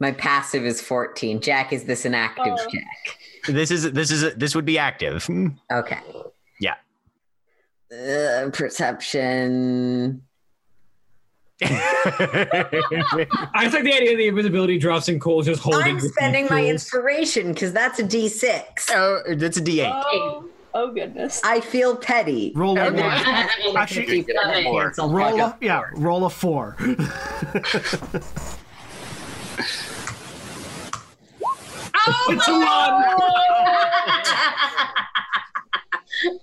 My 0.00 0.12
passive 0.12 0.64
is 0.64 0.80
14. 0.80 1.40
Jack, 1.40 1.72
is 1.72 1.84
this 1.84 2.04
an 2.04 2.14
active 2.14 2.54
Oh. 2.56 2.66
check? 2.70 3.18
This 3.48 3.70
is 3.70 3.90
this 3.92 4.10
is 4.10 4.34
this 4.34 4.54
would 4.54 4.64
be 4.64 4.78
active. 4.78 5.28
Okay. 5.72 5.98
Yeah. 7.90 8.44
Uh, 8.46 8.50
perception. 8.50 10.22
I 11.60 11.66
just 13.62 13.74
like 13.74 13.82
the 13.84 13.92
idea 13.92 14.12
of 14.12 14.18
the 14.18 14.28
invisibility 14.28 14.78
drops 14.78 15.08
and 15.08 15.20
Coal 15.20 15.42
just 15.42 15.60
holding. 15.62 15.96
I'm 15.96 16.00
spending 16.00 16.46
my 16.50 16.64
inspiration 16.64 17.52
because 17.52 17.72
that's 17.72 17.98
a 17.98 18.04
D6. 18.04 18.90
oh, 18.92 19.22
that's 19.34 19.56
a 19.56 19.60
D8. 19.62 20.02
Oh, 20.06 20.44
oh 20.74 20.92
goodness. 20.92 21.40
I 21.44 21.60
feel 21.60 21.96
petty. 21.96 22.52
Roll 22.54 22.78
a 22.78 22.86
And 22.86 22.96
one. 22.96 23.24
then- 23.24 23.48
Actually, 23.76 24.22
Love 24.22 24.54
it. 24.54 24.64
Cancel 24.64 25.10
roll 25.10 25.40
a 25.40 25.44
up. 25.44 25.60
yeah, 25.62 25.82
roll 25.94 26.26
a 26.26 26.30
four. 26.30 26.76
oh, 26.80 26.84
It's 32.30 32.48
a 32.48 32.52
one. 32.52 33.04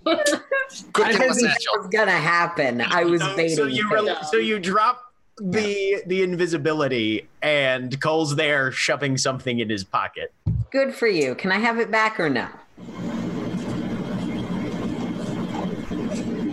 Good 0.05 1.05
I 1.05 1.13
thing 1.13 1.21
it 1.21 1.27
was 1.27 1.37
hesitate- 1.37 1.43
natural. 1.47 1.77
was 1.77 1.87
gonna 1.91 2.11
happen. 2.11 2.81
I 2.81 3.03
was 3.03 3.21
So, 3.21 3.35
baiting. 3.35 3.55
so 3.55 3.65
you 3.65 3.89
fate. 3.89 3.93
rel- 3.95 4.23
so 4.23 4.37
you 4.37 4.59
drop 4.59 5.01
the 5.37 6.01
the 6.07 6.21
invisibility, 6.23 7.27
and 7.41 7.99
Coal's 8.01 8.35
there 8.35 8.71
shoving 8.71 9.17
something 9.17 9.59
in 9.59 9.69
his 9.69 9.83
pocket. 9.83 10.33
Good 10.71 10.93
for 10.95 11.07
you. 11.07 11.35
Can 11.35 11.51
I 11.51 11.59
have 11.59 11.79
it 11.79 11.91
back 11.91 12.19
or 12.19 12.29
no? 12.29 12.47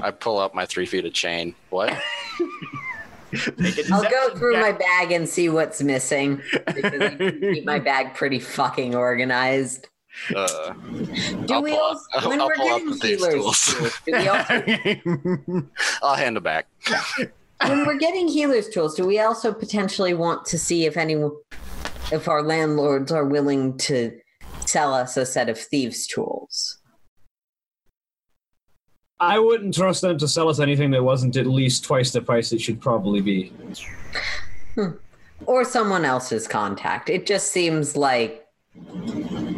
I 0.02 0.10
pull 0.10 0.38
up 0.38 0.52
my 0.54 0.66
three 0.66 0.86
feet 0.86 1.04
of 1.04 1.12
chain. 1.12 1.54
What? 1.70 1.90
Make 3.56 3.78
a 3.78 3.84
I'll 3.94 4.02
go 4.02 4.08
deception 4.08 4.38
through 4.38 4.60
my 4.60 4.72
bag 4.72 5.12
and 5.12 5.26
see 5.28 5.48
what's 5.48 5.80
missing 5.82 6.42
because 6.66 7.00
I 7.00 7.14
keep 7.40 7.64
my 7.64 7.78
bag 7.78 8.14
pretty 8.14 8.38
fucking 8.40 8.94
organized. 8.94 9.88
Uh, 10.34 10.72
Do 10.72 11.54
I'll 11.54 11.62
we 11.62 11.70
pull 11.70 11.80
also, 11.80 12.28
when 12.28 12.40
I'll 12.40 12.46
we're 12.48 12.54
pull 12.54 12.66
getting 12.68 12.92
healers 13.00 13.34
tools. 13.34 13.64
tools, 13.66 13.98
do 14.06 14.12
we 14.18 14.28
also, 14.28 15.68
I'll 16.02 16.14
hand 16.14 16.36
it 16.36 16.42
back. 16.42 16.66
when 17.66 17.86
we're 17.86 17.98
getting 17.98 18.28
healers 18.28 18.68
tools, 18.68 18.94
do 18.94 19.06
we 19.06 19.18
also 19.20 19.52
potentially 19.52 20.14
want 20.14 20.44
to 20.46 20.58
see 20.58 20.84
if 20.86 20.96
anyone, 20.96 21.32
if 22.12 22.28
our 22.28 22.42
landlords 22.42 23.10
are 23.10 23.24
willing 23.24 23.76
to 23.78 24.12
sell 24.66 24.92
us 24.94 25.16
a 25.16 25.24
set 25.26 25.48
of 25.48 25.58
thieves' 25.58 26.06
tools? 26.06 26.78
I 29.18 29.38
wouldn't 29.38 29.74
trust 29.74 30.02
them 30.02 30.18
to 30.18 30.26
sell 30.28 30.48
us 30.48 30.58
anything 30.58 30.90
that 30.90 31.02
wasn't 31.04 31.36
at 31.36 31.46
least 31.46 31.84
twice 31.84 32.10
the 32.12 32.20
price 32.20 32.52
it 32.52 32.60
should 32.60 32.80
probably 32.80 33.20
be. 33.20 33.52
Or 35.46 35.64
someone 35.64 36.04
else's 36.04 36.48
contact. 36.48 37.08
It 37.08 37.24
just 37.24 37.52
seems 37.52 37.96
like 37.96 38.44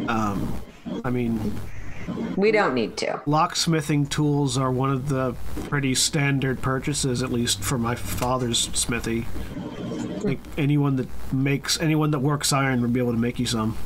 Um, 0.07 0.61
I 1.03 1.09
mean, 1.09 1.53
we 2.35 2.51
don't 2.51 2.73
need 2.73 2.97
to. 2.97 3.21
locksmithing 3.25 4.09
tools 4.09 4.57
are 4.57 4.71
one 4.71 4.91
of 4.91 5.09
the 5.09 5.35
pretty 5.69 5.95
standard 5.95 6.61
purchases, 6.61 7.23
at 7.23 7.31
least 7.31 7.63
for 7.63 7.77
my 7.77 7.95
father's 7.95 8.59
smithy. 8.73 9.25
Like 10.21 10.39
anyone 10.57 10.95
that 10.97 11.07
makes 11.33 11.79
anyone 11.79 12.11
that 12.11 12.19
works 12.19 12.53
iron 12.53 12.81
would 12.81 12.93
be 12.93 12.99
able 12.99 13.13
to 13.13 13.17
make 13.17 13.39
you 13.39 13.45
some. 13.45 13.77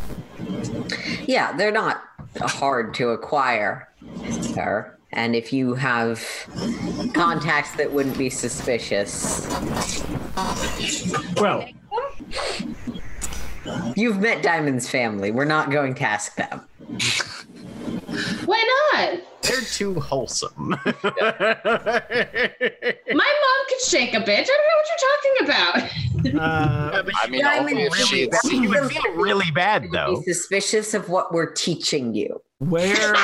Yeah, 1.26 1.56
they're 1.56 1.72
not 1.72 2.02
hard 2.41 2.94
to 2.96 3.10
acquire. 3.10 3.90
Sir. 4.41 4.96
And 5.12 5.36
if 5.36 5.52
you 5.52 5.74
have 5.74 6.24
contacts 7.14 7.72
that 7.78 7.91
wouldn't 7.91 8.18
be 8.18 8.30
suspicious, 8.30 9.48
Well, 11.41 11.68
you've 13.96 14.20
met 14.20 14.41
Diamond's 14.44 14.90
family. 14.90 15.32
We're 15.32 15.46
not 15.46 15.72
going 15.72 15.94
to 15.96 16.04
ask 16.04 16.36
them. 16.36 16.62
Why 18.46 18.90
not? 18.94 19.20
They're 19.44 19.62
too 19.62 20.00
wholesome. 20.00 20.70
My 20.70 20.80
mom 23.16 23.66
could 23.70 23.82
shake 23.88 24.14
a 24.14 24.20
bitch. 24.22 24.48
I 24.50 24.58
don't 24.58 24.68
know 24.68 24.78
what 24.78 24.88
you're 24.90 25.04
talking 25.12 25.36
about. 25.46 26.40
Uh, 26.41 27.04
I 27.24 27.30
mean, 27.30 27.41
Diamond 27.41 27.70
only 27.78 27.84
if 27.84 27.94
really 27.94 28.06
she 28.06 28.22
had 28.22 28.32
bad. 28.32 28.41
seen 28.41 28.64
you 28.64 28.70
would 28.70 28.91
feel 28.91 29.12
really 29.16 29.50
bad 29.52 29.84
Be 29.84 29.90
though. 29.94 30.22
suspicious 30.26 30.94
of 30.94 31.08
what 31.10 31.32
we're 31.34 31.52
teaching 31.54 32.14
you. 32.14 32.41
where 32.58 33.16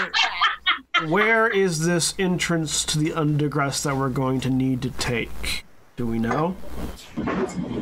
where 1.08 1.48
is 1.48 1.86
this 1.86 2.14
entrance 2.18 2.86
to 2.86 2.98
the 2.98 3.12
undergrass 3.12 3.84
that 3.84 3.98
we're 3.98 4.10
going 4.10 4.40
to 4.42 4.50
need 4.50 4.82
to 4.84 4.92
take? 4.92 5.66
Do 5.98 6.08
we 6.08 6.20
know? 6.20 6.56
uh, 7.18 7.26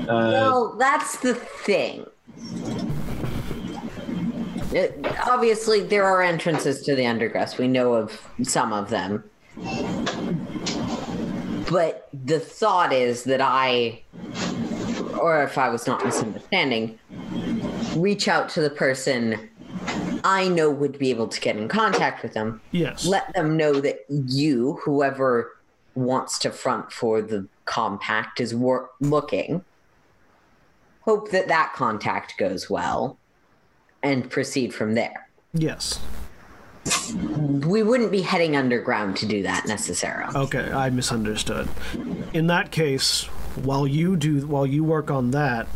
Well, 0.07 0.75
that's 0.79 1.17
the 1.19 1.35
thing. 1.35 2.05
Uh, 4.75 4.87
obviously, 5.27 5.81
there 5.81 6.03
are 6.03 6.21
entrances 6.21 6.81
to 6.83 6.95
the 6.95 7.03
undergrass. 7.03 7.57
We 7.57 7.67
know 7.67 7.93
of 7.93 8.19
some 8.41 8.73
of 8.73 8.89
them. 8.89 9.23
But 11.71 12.09
the 12.25 12.39
thought 12.39 12.91
is 12.91 13.23
that 13.25 13.39
I, 13.41 14.01
or 15.19 15.43
if 15.43 15.57
I 15.57 15.69
was 15.69 15.85
not 15.87 16.03
misunderstanding, 16.03 16.97
reach 17.95 18.27
out 18.27 18.49
to 18.49 18.61
the 18.61 18.69
person 18.69 19.49
I 20.23 20.47
know 20.47 20.69
would 20.71 20.97
be 20.97 21.09
able 21.09 21.27
to 21.27 21.41
get 21.41 21.55
in 21.57 21.67
contact 21.67 22.23
with 22.23 22.33
them 22.33 22.61
Yes. 22.71 23.05
let 23.05 23.33
them 23.33 23.57
know 23.57 23.73
that 23.81 23.99
you, 24.09 24.79
whoever 24.83 25.57
wants 25.95 26.39
to 26.39 26.49
front 26.49 26.91
for 26.91 27.21
the 27.21 27.45
compact, 27.65 28.39
is 28.39 28.55
wor- 28.55 28.89
looking. 28.99 29.63
Hope 31.05 31.31
that 31.31 31.47
that 31.47 31.73
contact 31.75 32.37
goes 32.37 32.69
well, 32.69 33.17
and 34.01 34.29
proceed 34.29 34.73
from 34.73 34.93
there. 34.95 35.27
yes. 35.53 35.99
We 37.65 37.81
wouldn't 37.81 38.11
be 38.11 38.21
heading 38.21 38.57
underground 38.57 39.15
to 39.17 39.25
do 39.25 39.43
that 39.43 39.65
necessarily. 39.67 40.35
Okay, 40.35 40.69
I 40.69 40.89
misunderstood. 40.89 41.69
In 42.33 42.47
that 42.47 42.71
case, 42.71 43.23
while 43.63 43.87
you 43.87 44.17
do 44.17 44.45
while 44.47 44.65
you 44.65 44.83
work 44.83 45.09
on 45.09 45.31
that, 45.31 45.67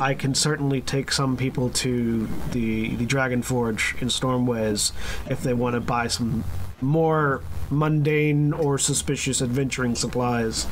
I 0.00 0.14
can 0.14 0.34
certainly 0.34 0.80
take 0.80 1.12
some 1.12 1.36
people 1.36 1.68
to 1.70 2.26
the 2.52 2.96
the 2.96 3.04
Dragon 3.04 3.42
Forge 3.42 3.94
in 4.00 4.08
Stormways 4.08 4.92
if 5.28 5.42
they 5.42 5.52
want 5.52 5.74
to 5.74 5.80
buy 5.80 6.06
some 6.08 6.44
more 6.80 7.42
mundane 7.70 8.52
or 8.52 8.78
suspicious 8.78 9.40
adventuring 9.40 9.94
supplies. 9.94 10.66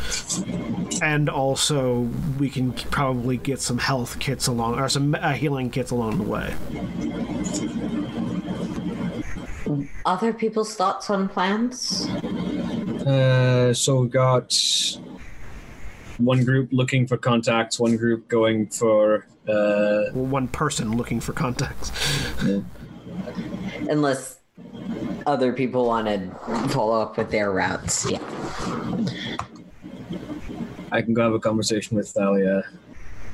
And 1.00 1.28
also, 1.28 2.08
we 2.38 2.50
can 2.50 2.72
probably 2.72 3.36
get 3.36 3.60
some 3.60 3.78
health 3.78 4.18
kits 4.18 4.46
along, 4.46 4.78
or 4.78 4.88
some 4.88 5.14
uh, 5.14 5.32
healing 5.32 5.70
kits 5.70 5.90
along 5.90 6.18
the 6.18 6.24
way. 6.24 6.54
Other 10.06 10.32
people's 10.32 10.74
thoughts 10.74 11.10
on 11.10 11.28
plans? 11.28 12.08
uh, 13.06 13.72
so 13.74 14.00
we've 14.00 14.10
got 14.10 14.52
one 16.18 16.44
group 16.44 16.70
looking 16.72 17.06
for 17.06 17.16
contacts, 17.16 17.78
one 17.78 17.96
group 17.96 18.28
going 18.28 18.66
for. 18.68 19.26
Uh, 19.46 20.10
One 20.12 20.48
person 20.48 20.96
looking 20.98 21.20
for 21.20 21.32
contacts. 21.32 21.90
Unless 23.88 24.37
other 25.26 25.52
people 25.52 25.86
want 25.86 26.06
to 26.06 26.30
follow 26.68 27.00
up 27.00 27.16
with 27.16 27.30
their 27.30 27.52
routes. 27.52 28.10
Yeah. 28.10 28.18
I 30.90 31.02
can 31.02 31.14
go 31.14 31.22
have 31.22 31.34
a 31.34 31.40
conversation 31.40 31.96
with 31.96 32.08
Thalia 32.08 32.64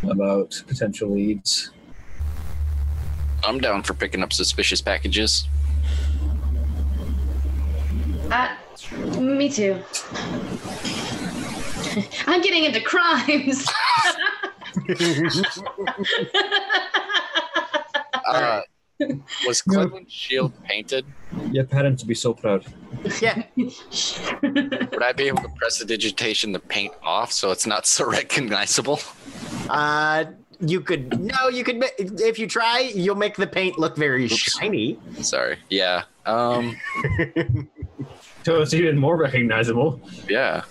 about 0.02 0.60
potential 0.66 1.10
leads. 1.10 1.70
I'm 3.44 3.59
down 3.59 3.82
for 3.82 3.94
picking 3.94 4.22
up 4.22 4.32
suspicious 4.32 4.81
packages. 4.81 5.48
Uh, 8.31 8.55
me 9.18 9.48
too. 9.48 9.81
I'm 12.26 12.43
getting 12.43 12.64
into 12.64 12.81
crimes. 12.81 13.66
Uh, 18.26 18.62
was 19.47 19.62
Cledwyn's 19.62 20.12
shield 20.12 20.52
painted? 20.64 21.05
Your 21.51 21.64
parents 21.64 22.02
would 22.02 22.09
be 22.09 22.14
so 22.14 22.35
proud. 22.35 22.64
Yeah. 23.20 23.43
Would 23.56 25.02
I 25.02 25.12
be 25.12 25.24
able 25.24 25.43
to 25.43 25.48
prestidigitation 25.48 26.52
the 26.52 26.60
paint 26.60 26.93
off 27.02 27.32
so 27.32 27.51
it's 27.51 27.66
not 27.66 27.86
so 27.86 28.09
recognizable? 28.10 29.01
Uh, 29.68 30.24
you 30.60 30.81
could 30.81 31.18
no, 31.20 31.48
you 31.48 31.64
could 31.64 31.78
ma- 31.81 31.86
if 31.98 32.39
you 32.39 32.47
try, 32.47 32.81
you'll 32.94 33.16
make 33.16 33.36
the 33.36 33.47
paint 33.47 33.78
look 33.78 33.97
very 33.97 34.28
shiny. 34.28 34.98
Sorry. 35.20 35.59
Yeah. 35.68 36.05
Um. 36.26 36.76
So 38.44 38.60
it's 38.60 38.74
even 38.74 38.98
more 38.98 39.16
recognizable. 39.16 40.01
Yeah. 40.28 40.64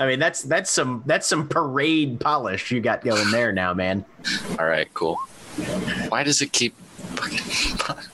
I 0.00 0.06
mean, 0.06 0.18
that's 0.18 0.42
that's 0.42 0.70
some 0.70 1.02
that's 1.04 1.26
some 1.26 1.46
parade 1.46 2.18
polish 2.18 2.70
you 2.70 2.80
got 2.80 3.04
going 3.04 3.30
there 3.30 3.52
now, 3.52 3.74
man. 3.74 4.06
All 4.58 4.64
right. 4.64 4.88
Cool. 4.94 5.16
Why 6.08 6.22
does 6.22 6.40
it 6.40 6.52
keep? 6.52 6.74
Fucking- 7.18 8.12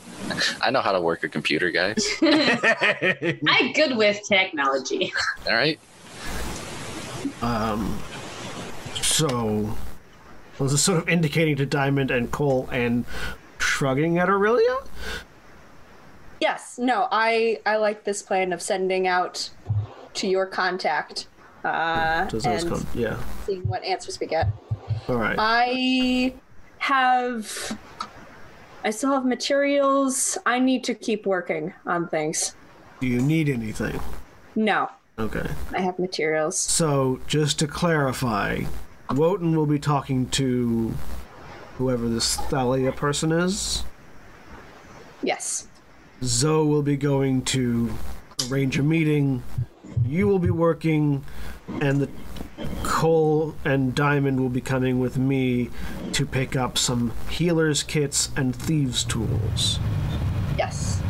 I 0.63 0.71
know 0.71 0.81
how 0.81 0.93
to 0.93 1.01
work 1.01 1.23
a 1.25 1.29
computer, 1.29 1.71
guys. 1.71 2.07
I'm 2.23 3.73
good 3.73 3.97
with 3.97 4.21
technology. 4.27 5.13
All 5.47 5.55
right. 5.55 5.79
Um, 7.43 7.99
so, 9.01 9.77
was 10.59 10.73
this 10.73 10.83
sort 10.83 10.99
of 10.99 11.09
indicating 11.09 11.57
to 11.57 11.67
Diamond 11.67 12.11
and 12.11 12.31
Coal 12.31 12.69
and 12.73 13.05
shrugging 13.59 14.19
at 14.19 14.29
Orillia? 14.29 14.87
Yes, 16.41 16.79
no, 16.79 17.09
I 17.11 17.61
I 17.67 17.77
like 17.77 18.05
this 18.05 18.23
plan 18.23 18.53
of 18.53 18.63
sending 18.63 19.07
out 19.07 19.51
to 20.15 20.27
your 20.29 20.47
contact 20.47 21.27
uh, 21.65 22.29
and 22.45 22.69
come? 22.69 22.87
Yeah. 22.95 23.19
seeing 23.47 23.67
what 23.67 23.83
answers 23.85 24.21
we 24.21 24.27
get. 24.27 24.49
All 25.09 25.17
right. 25.17 25.37
I 25.39 26.35
have. 26.79 27.79
I 28.85 28.91
still 28.91 29.13
have 29.13 29.25
materials. 29.25 30.37
I 30.45 30.59
need 30.59 30.85
to 30.85 30.95
keep 30.95 31.27
working 31.27 31.73
on 31.87 32.09
things. 32.09 32.55
Do 33.01 33.07
you 33.07 33.21
need 33.21 33.49
anything? 33.49 33.99
No, 34.55 34.89
Okay. 35.19 35.49
I 35.73 35.81
have 35.81 35.99
materials. 35.99 36.59
So, 36.59 37.21
just 37.29 37.59
to 37.61 37.69
clarify, 37.69 38.63
Wotan 39.11 39.57
will 39.57 39.67
be 39.67 39.79
talking 39.79 40.29
to 40.31 40.93
whoever 41.79 42.09
this 42.09 42.37
Thalia 42.37 42.91
person 42.91 43.31
is. 43.31 43.85
Yes. 45.23 45.69
Zoe 46.23 46.67
will 46.67 46.83
be 46.83 46.97
going 46.97 47.43
to 47.43 47.93
arrange 48.51 48.79
a 48.79 48.83
meeting. 48.83 49.43
You 50.05 50.27
will 50.27 50.41
be 50.41 50.51
working, 50.51 51.25
and 51.81 52.01
the 52.01 52.09
Coal 52.83 53.55
and 53.65 53.95
Diamond 53.95 54.41
will 54.41 54.49
be 54.49 54.61
coming 54.61 55.01
with 55.01 55.19
me 55.19 55.71
to 56.13 56.25
pick 56.27 56.55
up 56.55 56.79
some 56.79 57.13
healers' 57.29 57.83
kits 57.83 58.31
and 58.37 58.55
thieves' 58.55 59.05
tools. 59.05 59.79
Yes. 60.57 61.01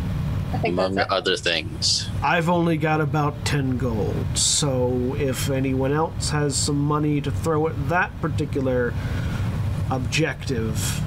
among 0.65 0.99
other 0.99 1.37
things. 1.37 2.09
I've 2.23 2.49
only 2.49 2.77
got 2.77 3.01
about 3.01 3.45
10 3.45 3.77
gold, 3.77 4.25
so 4.35 5.15
if 5.19 5.51
anyone 5.51 5.93
else 5.93 6.31
has 6.31 6.57
some 6.57 6.79
money 6.79 7.21
to 7.21 7.31
throw 7.31 7.67
at 7.69 7.89
that 7.89 8.19
particular 8.21 8.95
objective, 9.91 11.03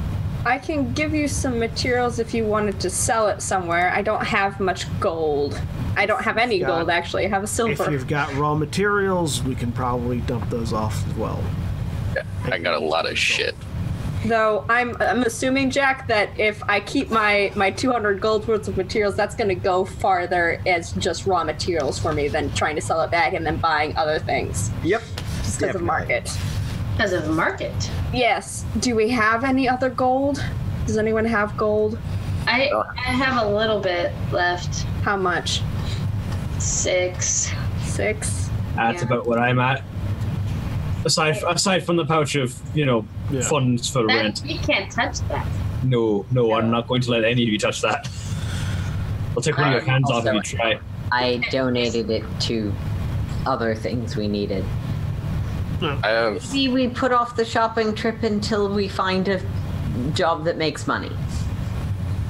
I 0.45 0.57
can 0.57 0.93
give 0.93 1.13
you 1.13 1.27
some 1.27 1.59
materials 1.59 2.19
if 2.19 2.33
you 2.33 2.45
wanted 2.45 2.79
to 2.81 2.89
sell 2.89 3.27
it 3.27 3.41
somewhere. 3.41 3.91
I 3.93 4.01
don't 4.01 4.23
have 4.25 4.59
much 4.59 4.85
gold. 4.99 5.59
I 5.97 6.05
don't 6.05 6.23
have 6.23 6.37
any 6.37 6.59
Got- 6.59 6.67
gold 6.67 6.89
actually. 6.89 7.25
I 7.25 7.29
have 7.29 7.43
a 7.43 7.47
silver. 7.47 7.83
If 7.85 7.91
you've 7.91 8.07
got 8.07 8.33
raw 8.35 8.55
materials, 8.55 9.43
we 9.43 9.55
can 9.55 9.71
probably 9.71 10.19
dump 10.21 10.49
those 10.49 10.71
off 10.73 11.05
as 11.09 11.15
well. 11.15 11.43
Yeah, 12.15 12.23
I 12.45 12.59
got 12.59 12.75
a 12.75 12.85
lot 12.85 13.09
of 13.09 13.17
shit. 13.17 13.55
Though 14.25 14.65
I'm 14.69 14.95
I'm 15.01 15.21
assuming 15.23 15.69
Jack 15.69 16.07
that 16.07 16.29
if 16.39 16.61
I 16.63 16.79
keep 16.79 17.09
my 17.09 17.51
my 17.55 17.69
200 17.71 18.19
gold 18.19 18.47
worth 18.47 18.67
of 18.67 18.75
materials, 18.77 19.15
that's 19.15 19.35
going 19.35 19.49
to 19.49 19.55
go 19.55 19.85
farther 19.85 20.61
as 20.65 20.91
just 20.93 21.27
raw 21.27 21.43
materials 21.43 21.99
for 21.99 22.13
me 22.13 22.27
than 22.27 22.51
trying 22.53 22.75
to 22.75 22.81
sell 22.81 23.01
it 23.01 23.11
back 23.11 23.33
and 23.33 23.45
then 23.45 23.57
buying 23.57 23.95
other 23.95 24.17
things 24.19 24.71
Yep. 24.83 25.01
just 25.01 25.59
because 25.59 25.75
of 25.75 25.81
Definitely. 25.81 25.85
market. 25.85 26.37
Because 26.97 27.13
of 27.13 27.29
market. 27.29 27.91
Yes. 28.11 28.65
Do 28.79 28.95
we 28.95 29.07
have 29.09 29.43
any 29.43 29.69
other 29.69 29.87
gold? 29.91 30.43
Does 30.87 30.97
anyone 30.97 31.25
have 31.25 31.55
gold? 31.55 31.99
I 32.47 32.71
I 32.71 33.11
have 33.11 33.45
a 33.45 33.49
little 33.55 33.79
bit 33.79 34.11
left. 34.31 34.81
How 35.03 35.15
much? 35.15 35.61
Six. 36.57 37.51
Six. 37.83 38.49
That's 38.75 39.01
Yeah. 39.03 39.07
about 39.09 39.27
what 39.27 39.37
I'm 39.37 39.59
at. 39.59 39.83
Aside 41.05 41.37
aside 41.47 41.85
from 41.85 41.97
the 41.97 42.05
pouch 42.05 42.33
of 42.33 42.55
you 42.75 42.85
know 42.87 43.05
Yeah. 43.29 43.41
funds 43.41 43.87
for 43.87 44.07
That, 44.07 44.15
rent. 44.15 44.41
you 44.43 44.57
can't 44.57 44.89
touch 44.91 45.19
that. 45.29 45.45
No, 45.83 46.25
no, 46.31 46.53
I'm 46.53 46.71
not 46.71 46.87
going 46.87 47.01
to 47.01 47.11
let 47.11 47.23
any 47.23 47.43
of 47.43 47.49
you 47.49 47.59
touch 47.59 47.81
that. 47.81 48.09
I'll 49.35 49.43
take 49.43 49.55
one 49.55 49.67
of 49.67 49.73
your 49.73 49.81
Um, 49.83 49.87
hands 49.87 50.09
off 50.09 50.25
if 50.25 50.33
you 50.33 50.41
try. 50.41 50.79
I 51.11 51.41
donated 51.51 52.09
it 52.09 52.23
to 52.41 52.73
other 53.45 53.75
things 53.75 54.15
we 54.15 54.27
needed. 54.27 54.65
I 55.81 56.07
have 56.09 56.43
See, 56.43 56.69
we 56.69 56.87
put 56.87 57.11
off 57.11 57.35
the 57.35 57.45
shopping 57.45 57.93
trip 57.93 58.23
until 58.23 58.73
we 58.73 58.87
find 58.87 59.27
a 59.27 59.41
job 60.13 60.45
that 60.45 60.57
makes 60.57 60.87
money. 60.87 61.11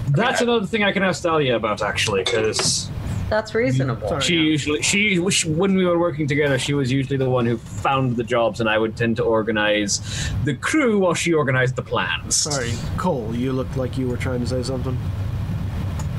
That's 0.10 0.42
another 0.42 0.66
thing 0.66 0.84
I 0.84 0.92
can 0.92 1.04
ask 1.04 1.22
Thalia 1.22 1.56
about 1.56 1.82
actually, 1.82 2.24
because 2.24 2.90
That's 3.30 3.54
reasonable. 3.54 4.20
She 4.20 4.36
yeah. 4.36 4.42
usually 4.42 4.82
she, 4.82 5.30
she 5.30 5.50
when 5.50 5.76
we 5.76 5.86
were 5.86 6.00
working 6.00 6.28
together, 6.28 6.58
she 6.58 6.74
was 6.74 6.92
usually 6.92 7.18
the 7.18 7.30
one 7.30 7.46
who 7.46 7.58
found 7.58 8.16
the 8.16 8.24
jobs, 8.24 8.62
and 8.62 8.70
I 8.70 8.78
would 8.78 8.96
tend 8.96 9.18
to 9.18 9.24
organize 9.24 10.32
the 10.46 10.56
crew 10.56 11.00
while 11.00 11.14
she 11.14 11.34
organized 11.34 11.76
the 11.76 11.82
plans. 11.82 12.36
Sorry, 12.36 12.72
Coal, 12.98 13.36
you 13.36 13.52
looked 13.52 13.78
like 13.78 13.98
you 13.98 14.08
were 14.08 14.18
trying 14.18 14.40
to 14.40 14.48
say 14.48 14.64
something. 14.64 14.98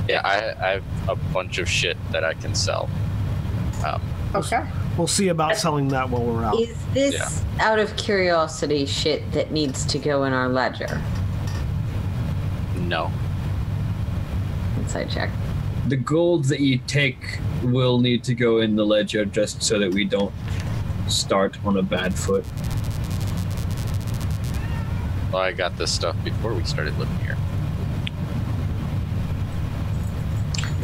yeah, 0.08 0.20
I, 0.24 0.66
I 0.66 0.70
have 0.74 0.84
a 1.08 1.16
bunch 1.32 1.58
of 1.58 1.68
shit 1.68 1.96
that 2.12 2.24
I 2.24 2.34
can 2.34 2.54
sell. 2.54 2.88
Um, 3.84 4.02
Okay. 4.34 4.62
We'll 4.98 5.06
see 5.06 5.28
about 5.28 5.56
selling 5.56 5.86
that 5.88 6.10
while 6.10 6.24
we're 6.24 6.44
out. 6.44 6.58
Is 6.58 6.76
this 6.92 7.44
out 7.60 7.78
of 7.78 7.96
curiosity 7.96 8.84
shit 8.84 9.30
that 9.30 9.52
needs 9.52 9.86
to 9.86 9.98
go 9.98 10.24
in 10.24 10.32
our 10.32 10.48
ledger? 10.48 11.00
no, 12.80 13.12
Insight 14.78 15.08
check. 15.10 15.30
The 15.86 15.96
gold 15.96 16.44
that 16.46 16.60
you 16.60 16.78
take 16.86 17.38
will 17.62 17.98
need 18.00 18.24
to 18.24 18.34
go 18.34 18.58
in 18.58 18.74
the 18.74 18.84
ledger 18.84 19.24
just 19.24 19.62
so 19.62 19.78
that 19.78 19.92
we 19.92 20.04
don't 20.04 20.34
start 21.06 21.56
on 21.64 21.76
a 21.76 21.82
bad 21.82 22.14
foot. 22.14 22.44
well, 25.32 25.42
I 25.42 25.52
got 25.52 25.76
this 25.76 25.92
stuff 25.92 26.16
before 26.24 26.54
we 26.54 26.64
started 26.64 26.98
living 26.98 27.18
here. 27.18 27.37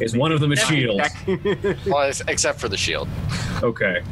Is 0.01 0.16
one 0.16 0.33
of 0.33 0.41
them 0.41 0.53
a 0.53 0.57
shield? 0.57 1.01
Well, 1.87 2.11
except 2.29 2.61
for 2.61 2.69
the 2.69 2.77
shield. 2.77 3.09
Okay. 3.62 4.03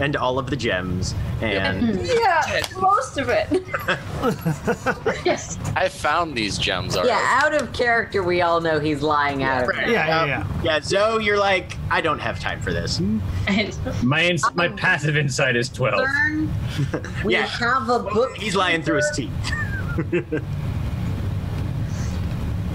and 0.00 0.16
all 0.16 0.38
of 0.38 0.48
the 0.50 0.56
gems 0.56 1.14
and 1.42 2.00
Yeah, 2.06 2.62
most 2.80 3.18
of 3.18 3.28
it. 3.28 3.48
Yes. 5.24 5.58
I 5.76 5.88
found 5.88 6.34
these 6.34 6.58
gems 6.58 6.96
already. 6.96 7.10
Yeah, 7.10 7.40
out 7.44 7.54
of 7.54 7.72
character, 7.72 8.22
we 8.22 8.40
all 8.42 8.60
know 8.60 8.78
he's 8.80 9.02
lying 9.02 9.42
out 9.42 9.62
of 9.62 9.68
Right. 9.68 9.88
Yeah, 9.88 10.06
yeah, 10.06 10.20
um, 10.22 10.28
yeah. 10.28 10.46
yeah 10.62 10.80
zoe 10.80 11.24
you're 11.24 11.38
like 11.38 11.76
i 11.90 12.00
don't 12.00 12.18
have 12.18 12.38
time 12.40 12.60
for 12.62 12.72
this 12.72 12.98
And 12.98 13.76
My 14.02 14.22
ins- 14.24 14.44
my 14.54 14.66
um, 14.68 14.76
passive 14.76 15.16
insight 15.16 15.56
is 15.56 15.68
twelve. 15.68 15.98
Learn. 16.00 16.50
We 17.24 17.34
Yeah. 17.34 17.46
have 17.46 17.88
a 17.88 17.98
book. 18.00 18.36
he's 18.36 18.56
lying 18.56 18.82
through 18.82 18.96
his 18.96 19.10
teeth 19.14 19.52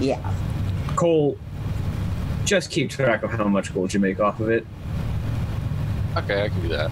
Yeah. 0.00 0.32
Coal, 0.96 1.36
just 2.48 2.70
keep 2.70 2.90
track 2.90 3.22
of 3.22 3.30
how 3.30 3.44
much 3.44 3.72
gold 3.74 3.92
you 3.94 4.00
make 4.00 4.20
off 4.20 4.40
of 4.40 4.50
it. 4.50 4.66
Okay, 6.16 6.42
I 6.44 6.48
can 6.48 6.60
do 6.62 6.68
that. 6.68 6.90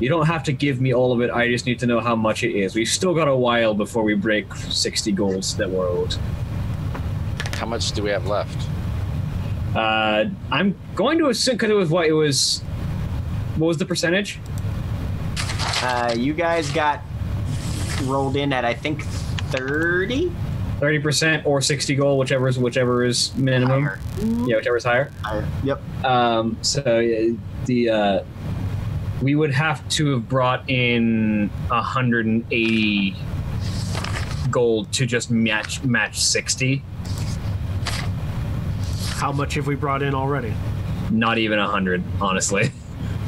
You 0.00 0.08
don't 0.08 0.26
have 0.26 0.42
to 0.44 0.52
give 0.52 0.80
me 0.80 0.92
all 0.92 1.12
of 1.12 1.22
it. 1.22 1.30
I 1.30 1.48
just 1.48 1.64
need 1.64 1.78
to 1.78 1.86
know 1.86 2.00
how 2.00 2.14
much 2.14 2.42
it 2.42 2.54
is. 2.54 2.74
We've 2.74 2.88
still 2.88 3.14
got 3.14 3.28
a 3.28 3.36
while 3.36 3.72
before 3.72 4.02
we 4.02 4.14
break 4.14 4.54
60 4.54 5.12
golds 5.12 5.56
that 5.56 5.70
we're 5.70 5.88
owed. 5.88 6.14
How 7.54 7.66
much 7.66 7.92
do 7.92 8.02
we 8.02 8.10
have 8.10 8.26
left? 8.26 8.68
Uh, 9.74 10.26
I'm 10.50 10.76
going 10.94 11.18
to 11.18 11.28
assume 11.28 11.54
because 11.54 11.70
it 11.70 11.74
was 11.74 11.88
what 11.88 12.06
it 12.06 12.12
was. 12.12 12.60
What 13.56 13.68
was 13.68 13.78
the 13.78 13.86
percentage? 13.86 14.38
uh, 15.82 16.14
you 16.16 16.32
guys 16.32 16.70
got 16.72 17.02
rolled 18.04 18.36
in 18.36 18.52
at 18.52 18.64
i 18.64 18.74
think 18.74 19.02
30 19.02 20.32
Thirty 20.80 20.98
percent 20.98 21.46
or 21.46 21.60
sixty 21.62 21.94
gold, 21.94 22.18
whichever 22.18 22.48
is 22.48 22.58
whichever 22.58 23.04
is 23.04 23.34
minimum. 23.36 23.84
Higher. 23.84 23.98
Yeah, 24.46 24.56
whichever 24.56 24.76
is 24.76 24.84
higher. 24.84 25.10
Higher. 25.22 25.48
yep 25.64 25.80
Um, 26.04 26.58
so 26.60 26.82
the 27.64 27.90
uh, 27.90 28.24
we 29.22 29.34
would 29.34 29.52
have 29.52 29.88
to 29.90 30.12
have 30.12 30.28
brought 30.28 30.68
in 30.68 31.48
180 31.68 33.16
gold 34.50 34.92
to 34.92 35.06
just 35.06 35.30
match 35.30 35.82
match 35.82 36.20
60. 36.20 36.82
How 39.14 39.32
much 39.32 39.54
have 39.54 39.66
we 39.66 39.74
brought 39.74 40.02
in 40.02 40.14
already? 40.14 40.52
Not 41.10 41.38
even 41.38 41.58
100, 41.58 42.02
honestly. 42.20 42.70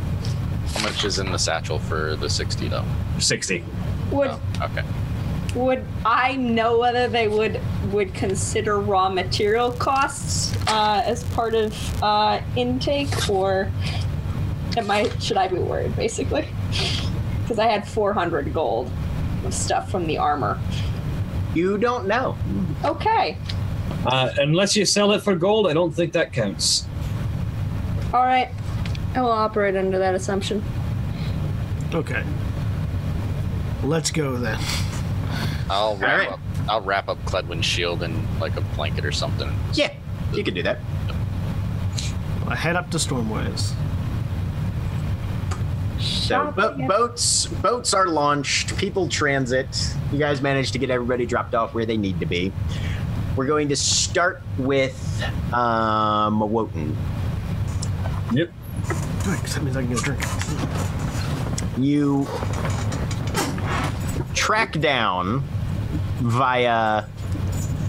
How 0.74 0.82
much 0.82 1.04
is 1.04 1.18
in 1.18 1.32
the 1.32 1.38
satchel 1.38 1.78
for 1.78 2.16
the 2.16 2.28
60 2.28 2.68
though? 2.68 2.84
60. 3.18 3.64
Would 4.12 4.28
Oh, 4.28 4.40
okay. 4.62 4.82
Would 5.58 5.84
I 6.06 6.36
know 6.36 6.78
whether 6.78 7.08
they 7.08 7.26
would 7.28 7.60
would 7.92 8.14
consider 8.14 8.78
raw 8.78 9.08
material 9.08 9.72
costs 9.72 10.54
uh, 10.68 11.02
as 11.04 11.24
part 11.24 11.54
of 11.54 12.02
uh, 12.02 12.40
intake, 12.56 13.28
or 13.28 13.70
am 14.76 14.90
I 14.90 15.08
should 15.18 15.36
I 15.36 15.48
be 15.48 15.58
worried 15.58 15.96
basically? 15.96 16.46
Because 17.42 17.58
I 17.58 17.66
had 17.66 17.86
400 17.88 18.52
gold 18.54 18.90
of 19.44 19.52
stuff 19.52 19.90
from 19.90 20.06
the 20.06 20.18
armor. 20.18 20.58
you 21.54 21.78
don't 21.78 22.06
know 22.06 22.36
Okay, 22.84 23.36
Uh, 24.06 24.30
unless 24.38 24.76
you 24.76 24.84
sell 24.84 25.12
it 25.12 25.22
for 25.22 25.34
gold, 25.34 25.66
I 25.66 25.72
don't 25.72 25.92
think 25.94 26.12
that 26.12 26.32
counts. 26.32 26.86
all 28.14 28.22
right. 28.22 28.50
I 29.14 29.22
will 29.22 29.32
operate 29.32 29.74
under 29.74 29.98
that 29.98 30.14
assumption. 30.14 30.62
Okay. 31.94 32.22
Let's 33.82 34.10
go 34.10 34.36
then. 34.36 34.58
I'll 35.70 35.96
wrap 35.96 36.18
right. 36.18 36.28
up. 36.28 36.40
I'll 36.68 36.80
wrap 36.82 37.08
up 37.08 37.22
Cledwyn's 37.24 37.64
shield 37.66 38.02
in 38.02 38.26
like 38.40 38.56
a 38.56 38.60
blanket 38.60 39.04
or 39.04 39.12
something. 39.12 39.50
yeah 39.74 39.92
you 40.32 40.44
can 40.44 40.52
do 40.54 40.62
that 40.62 40.78
I 42.46 42.54
head 42.54 42.76
up 42.76 42.90
to 42.92 42.96
Stormways. 42.98 43.74
So 45.98 46.52
bo- 46.56 46.76
boats 46.86 47.46
boats 47.46 47.92
are 47.92 48.06
launched. 48.06 48.76
People 48.78 49.08
transit. 49.08 49.66
You 50.12 50.18
guys 50.18 50.40
managed 50.40 50.72
to 50.74 50.78
get 50.78 50.90
everybody 50.90 51.26
dropped 51.26 51.54
off 51.54 51.74
where 51.74 51.84
they 51.84 51.96
need 51.96 52.20
to 52.20 52.26
be. 52.26 52.52
We're 53.36 53.46
going 53.46 53.68
to 53.68 53.76
start 53.76 54.42
with 54.58 55.22
um, 55.52 56.40
Wotan. 56.40 56.96
Yep. 58.32 58.50
Good, 59.24 59.38
'cause 59.40 59.54
that 59.54 59.62
means 59.64 59.76
I 59.76 59.82
can 59.82 59.90
get 59.90 60.00
a 60.00 60.02
drink. 60.02 60.22
You 61.78 62.26
track 64.34 64.72
down 64.80 65.42
via 66.18 67.04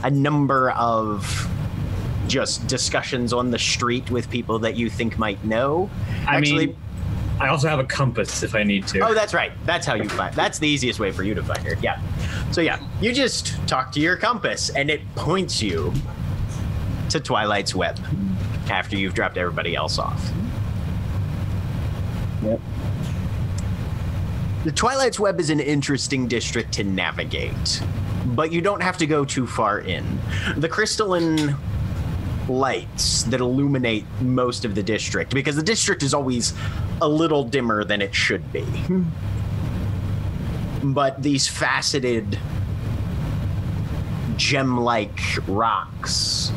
a 0.04 0.10
number 0.10 0.72
of 0.72 1.50
just 2.28 2.68
discussions 2.68 3.34
on 3.34 3.52
the 3.52 3.60
street 3.60 4.10
with 4.12 4.30
people 4.30 4.60
that 4.60 4.76
you 4.76 4.90
think 4.90 5.18
might 5.18 5.44
know. 5.44 5.90
I 6.28 6.38
Actually, 6.38 6.68
mean, 6.68 6.78
I 7.40 7.48
also 7.48 7.68
have 7.68 7.80
a 7.80 7.86
compass 7.86 8.44
if 8.44 8.54
I 8.54 8.64
need 8.64 8.86
to. 8.88 9.00
Oh, 9.00 9.14
that's 9.14 9.34
right. 9.34 9.52
That's 9.66 9.86
how 9.86 9.96
you 9.96 10.08
find. 10.10 10.36
That's 10.36 10.60
the 10.60 10.68
easiest 10.68 11.00
way 11.00 11.12
for 11.12 11.24
you 11.24 11.34
to 11.34 11.44
find 11.44 11.60
her. 11.64 11.76
Yeah. 11.82 12.02
So 12.52 12.62
yeah, 12.62 12.80
you 13.02 13.14
just 13.14 13.56
talk 13.68 13.92
to 13.94 14.00
your 14.00 14.18
compass, 14.18 14.70
and 14.70 14.90
it 14.90 15.02
points 15.16 15.62
you 15.62 15.94
to 17.10 17.20
Twilight's 17.20 17.74
web 17.74 18.00
after 18.70 18.96
you've 18.96 19.14
dropped 19.14 19.38
everybody 19.38 19.76
else 19.76 19.98
off. 19.98 20.32
Yep. 22.44 22.60
The 24.66 24.72
Twilight's 24.72 25.20
web 25.20 25.40
is 25.40 25.50
an 25.50 25.60
interesting 25.60 26.28
district 26.28 26.74
to 26.74 26.84
navigate, 26.84 27.82
but 28.36 28.52
you 28.52 28.62
don't 28.62 28.82
have 28.82 28.98
to 28.98 29.08
go 29.08 29.26
too 29.26 29.48
far 29.48 29.80
in. 29.80 30.20
The 30.58 30.70
crystalline 30.70 31.56
lights 32.48 33.24
that 33.24 33.40
illuminate 33.40 34.06
most 34.22 34.66
of 34.66 34.76
the 34.76 34.84
district 34.84 35.34
because 35.34 35.56
the 35.56 35.64
district 35.64 36.04
is 36.04 36.14
always 36.14 36.54
a 37.02 37.08
little 37.08 37.44
dimmer 37.44 37.84
than 37.84 38.02
it 38.02 38.14
should 38.14 38.52
be. 38.52 38.66
But 40.84 41.22
these 41.22 41.48
faceted 41.48 42.40
gem 44.36 44.80
like 44.80 45.20
rocks 45.48 46.52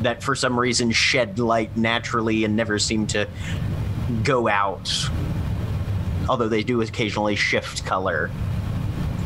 that 0.00 0.22
for 0.22 0.34
some 0.34 0.58
reason 0.58 0.90
shed 0.90 1.38
light 1.38 1.76
naturally 1.76 2.44
and 2.44 2.56
never 2.56 2.78
seem 2.78 3.06
to 3.08 3.28
go 4.24 4.48
out, 4.48 4.90
although 6.28 6.48
they 6.48 6.62
do 6.62 6.80
occasionally 6.80 7.36
shift 7.36 7.84
color 7.84 8.30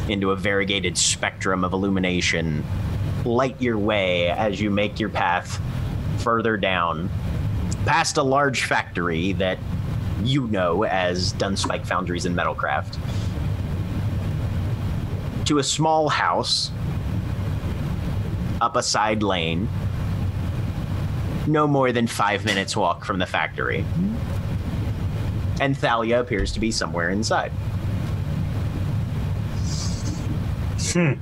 into 0.08 0.30
a 0.30 0.36
variegated 0.36 0.98
spectrum 0.98 1.64
of 1.64 1.72
illumination, 1.72 2.64
light 3.24 3.60
your 3.60 3.78
way 3.78 4.30
as 4.30 4.60
you 4.60 4.70
make 4.70 5.00
your 5.00 5.08
path 5.08 5.60
further 6.18 6.56
down 6.56 7.10
past 7.84 8.16
a 8.16 8.22
large 8.22 8.62
factory 8.64 9.32
that 9.34 9.58
you 10.22 10.46
know 10.46 10.84
as 10.84 11.34
Dunspike 11.34 11.86
Foundries 11.86 12.24
and 12.24 12.36
Metalcraft 12.36 12.98
to 15.44 15.58
a 15.58 15.62
small 15.62 16.08
house 16.08 16.70
up 18.60 18.76
a 18.76 18.82
side 18.82 19.22
lane 19.22 19.68
no 21.46 21.66
more 21.66 21.92
than 21.92 22.06
five 22.06 22.44
minutes 22.46 22.74
walk 22.74 23.04
from 23.04 23.18
the 23.18 23.26
factory. 23.26 23.84
And 25.60 25.76
thalia 25.76 26.20
appears 26.20 26.52
to 26.52 26.60
be 26.60 26.70
somewhere 26.70 27.10
inside 27.10 27.52
Hmm. 30.92 31.14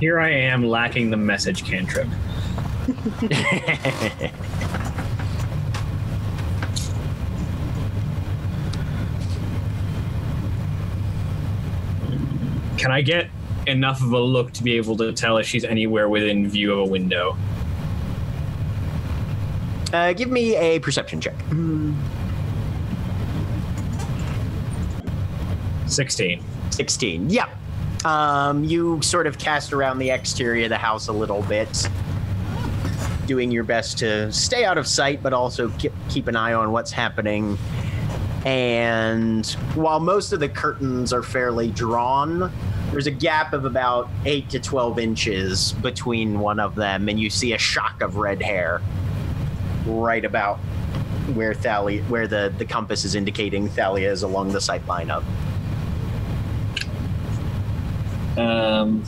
Here 0.00 0.18
I 0.18 0.30
am 0.30 0.64
lacking 0.64 1.10
the 1.10 1.16
message 1.16 1.64
cantrip. 1.64 2.08
Can 12.78 12.90
I 12.90 13.02
get 13.02 13.28
enough 13.66 14.02
of 14.02 14.12
a 14.12 14.18
look 14.18 14.52
to 14.52 14.64
be 14.64 14.78
able 14.78 14.96
to 14.96 15.12
tell 15.12 15.36
if 15.36 15.46
she's 15.46 15.64
anywhere 15.64 16.08
within 16.08 16.48
view 16.48 16.72
of 16.72 16.78
a 16.78 16.84
window? 16.86 17.36
Uh, 19.92 20.12
give 20.12 20.30
me 20.30 20.56
a 20.56 20.78
perception 20.80 21.20
check. 21.20 21.34
16. 25.86 26.42
16 26.70 27.30
yeah 27.30 27.48
um, 28.04 28.64
you 28.64 29.02
sort 29.02 29.26
of 29.26 29.38
cast 29.38 29.72
around 29.72 29.98
the 29.98 30.10
exterior 30.10 30.64
of 30.64 30.70
the 30.70 30.78
house 30.78 31.08
a 31.08 31.12
little 31.12 31.42
bit 31.42 31.88
doing 33.26 33.50
your 33.50 33.64
best 33.64 33.98
to 33.98 34.32
stay 34.32 34.64
out 34.64 34.78
of 34.78 34.86
sight 34.86 35.22
but 35.22 35.32
also 35.32 35.68
keep, 35.78 35.92
keep 36.08 36.26
an 36.26 36.34
eye 36.34 36.52
on 36.52 36.72
what's 36.72 36.90
happening. 36.90 37.56
And 38.44 39.46
while 39.74 40.00
most 40.00 40.32
of 40.32 40.40
the 40.40 40.48
curtains 40.48 41.12
are 41.12 41.22
fairly 41.22 41.70
drawn 41.70 42.50
there's 42.90 43.06
a 43.06 43.12
gap 43.12 43.52
of 43.52 43.66
about 43.66 44.08
8 44.24 44.50
to 44.50 44.58
12 44.58 44.98
inches 44.98 45.72
between 45.74 46.40
one 46.40 46.58
of 46.58 46.74
them 46.74 47.08
and 47.08 47.20
you 47.20 47.30
see 47.30 47.52
a 47.52 47.58
shock 47.58 48.02
of 48.02 48.16
red 48.16 48.42
hair 48.42 48.80
right 49.86 50.24
about 50.24 50.58
where 51.34 51.54
Thalia, 51.54 52.02
where 52.04 52.26
the, 52.26 52.52
the 52.58 52.64
compass 52.64 53.04
is 53.04 53.14
indicating 53.14 53.68
Thalia 53.68 54.10
is 54.10 54.22
along 54.22 54.52
the 54.52 54.60
sight 54.60 54.86
line 54.86 55.10
of. 55.10 55.24
Um, 58.38 59.04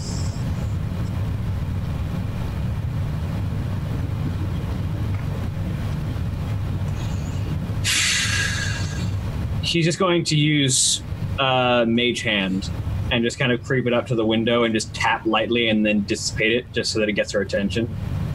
she's 9.62 9.85
just 9.85 9.99
going 9.99 10.24
to 10.24 10.36
use 10.36 11.03
uh, 11.39 11.85
Mage 11.89 12.23
Hand 12.23 12.70
and 13.11 13.24
just 13.24 13.39
kind 13.39 13.53
of 13.53 13.62
creep 13.65 13.86
it 13.86 13.93
up 13.93 14.07
to 14.07 14.15
the 14.15 14.24
window 14.24 14.65
and 14.65 14.74
just 14.74 14.94
tap 14.94 15.24
lightly 15.27 15.69
and 15.69 15.85
then 15.85 16.03
dissipate 16.03 16.53
it 16.53 16.73
just 16.73 16.93
so 16.93 16.99
that 16.99 17.09
it 17.09 17.12
gets 17.12 17.32
her 17.32 17.40
attention. 17.40 17.89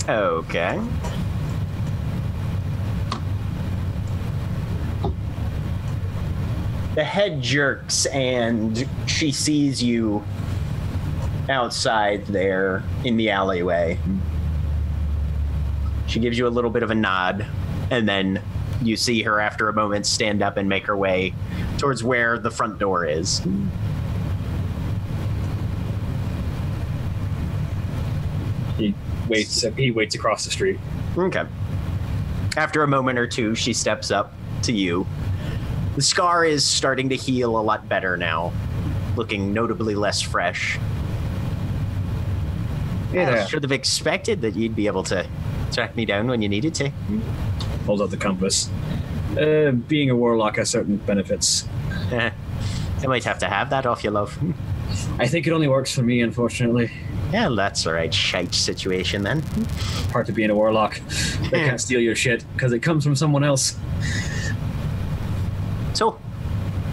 Okay. 0.08 0.80
The 6.98 7.04
head 7.04 7.44
jerks 7.44 8.08
and 8.08 8.90
she 9.06 9.32
sees 9.32 9.84
you 9.84 10.24
outside 11.48 12.26
there 12.26 12.82
in 13.06 13.18
the 13.18 13.30
alleyway. 13.30 14.00
She 16.08 16.20
gives 16.20 16.40
you 16.40 16.48
a 16.48 16.50
little 16.50 16.72
bit 16.72 16.82
of 16.82 16.90
a 16.90 16.96
nod, 16.96 17.46
and 17.92 18.10
then 18.10 18.42
you 18.82 18.98
see 18.98 19.22
her 19.22 19.40
after 19.40 19.70
a 19.70 19.74
moment 19.74 20.08
stand 20.08 20.42
up 20.42 20.58
and 20.58 20.68
make 20.68 20.88
her 20.88 20.98
way 20.98 21.36
towards 21.78 22.04
where 22.04 22.40
the 22.40 22.50
front 22.50 22.80
door 22.80 23.06
is. 23.06 23.44
He 28.80 28.96
waits. 29.30 29.64
He 29.78 29.92
waits 29.92 30.16
across 30.16 30.46
the 30.46 30.52
street. 30.52 30.80
Okay. 31.16 31.46
After 32.56 32.82
a 32.82 32.88
moment 32.88 33.20
or 33.20 33.28
two, 33.28 33.54
she 33.54 33.72
steps 33.72 34.10
up 34.10 34.34
to 34.64 34.74
you. 34.74 35.06
The 35.98 36.04
scar 36.04 36.46
is 36.46 36.64
starting 36.64 37.10
to 37.10 37.16
heal 37.16 37.58
a 37.58 37.64
lot 37.64 37.90
better 37.90 38.16
now, 38.18 38.54
looking 39.16 39.52
notably 39.52 39.96
less 39.96 40.22
fresh. 40.22 40.78
Yeah. 43.12 43.32
I 43.32 43.46
should 43.48 43.64
have 43.64 43.72
expected 43.72 44.42
that 44.42 44.56
you'd 44.56 44.76
be 44.76 44.86
able 44.86 45.02
to 45.06 45.28
track 45.72 45.96
me 45.96 46.06
down 46.06 46.28
when 46.28 46.44
you 46.44 46.50
needed 46.50 46.76
to. 46.76 46.92
Holds 47.88 48.04
out 48.04 48.12
the 48.12 48.18
compass. 48.18 48.70
Uh, 49.32 49.72
being 49.72 50.12
a 50.12 50.16
warlock 50.16 50.58
has 50.58 50.70
certain 50.70 50.98
benefits. 50.98 51.68
I 52.12 52.32
might 53.08 53.24
have 53.24 53.40
to 53.40 53.48
have 53.48 53.72
that 53.72 53.88
off 53.88 54.04
you, 54.04 54.12
love. 54.12 54.38
I 55.18 55.28
think 55.28 55.48
it 55.48 55.52
only 55.52 55.68
works 55.68 55.96
for 55.96 56.04
me, 56.04 56.22
unfortunately. 56.22 56.92
Yeah, 57.32 57.50
that's 57.50 57.88
all 57.88 57.94
right. 57.94 58.14
Shite 58.14 58.54
situation 58.54 59.24
then. 59.24 59.42
Part 60.12 60.30
of 60.30 60.36
being 60.36 60.52
a 60.52 60.56
warlock. 60.56 61.02
They 61.50 61.60
can't 61.60 61.82
steal 61.82 62.00
your 62.00 62.16
shit 62.16 62.46
because 62.54 62.72
it 62.72 62.82
comes 62.82 63.04
from 63.04 63.16
someone 63.16 63.44
else. 63.44 63.76
So, 65.98 66.12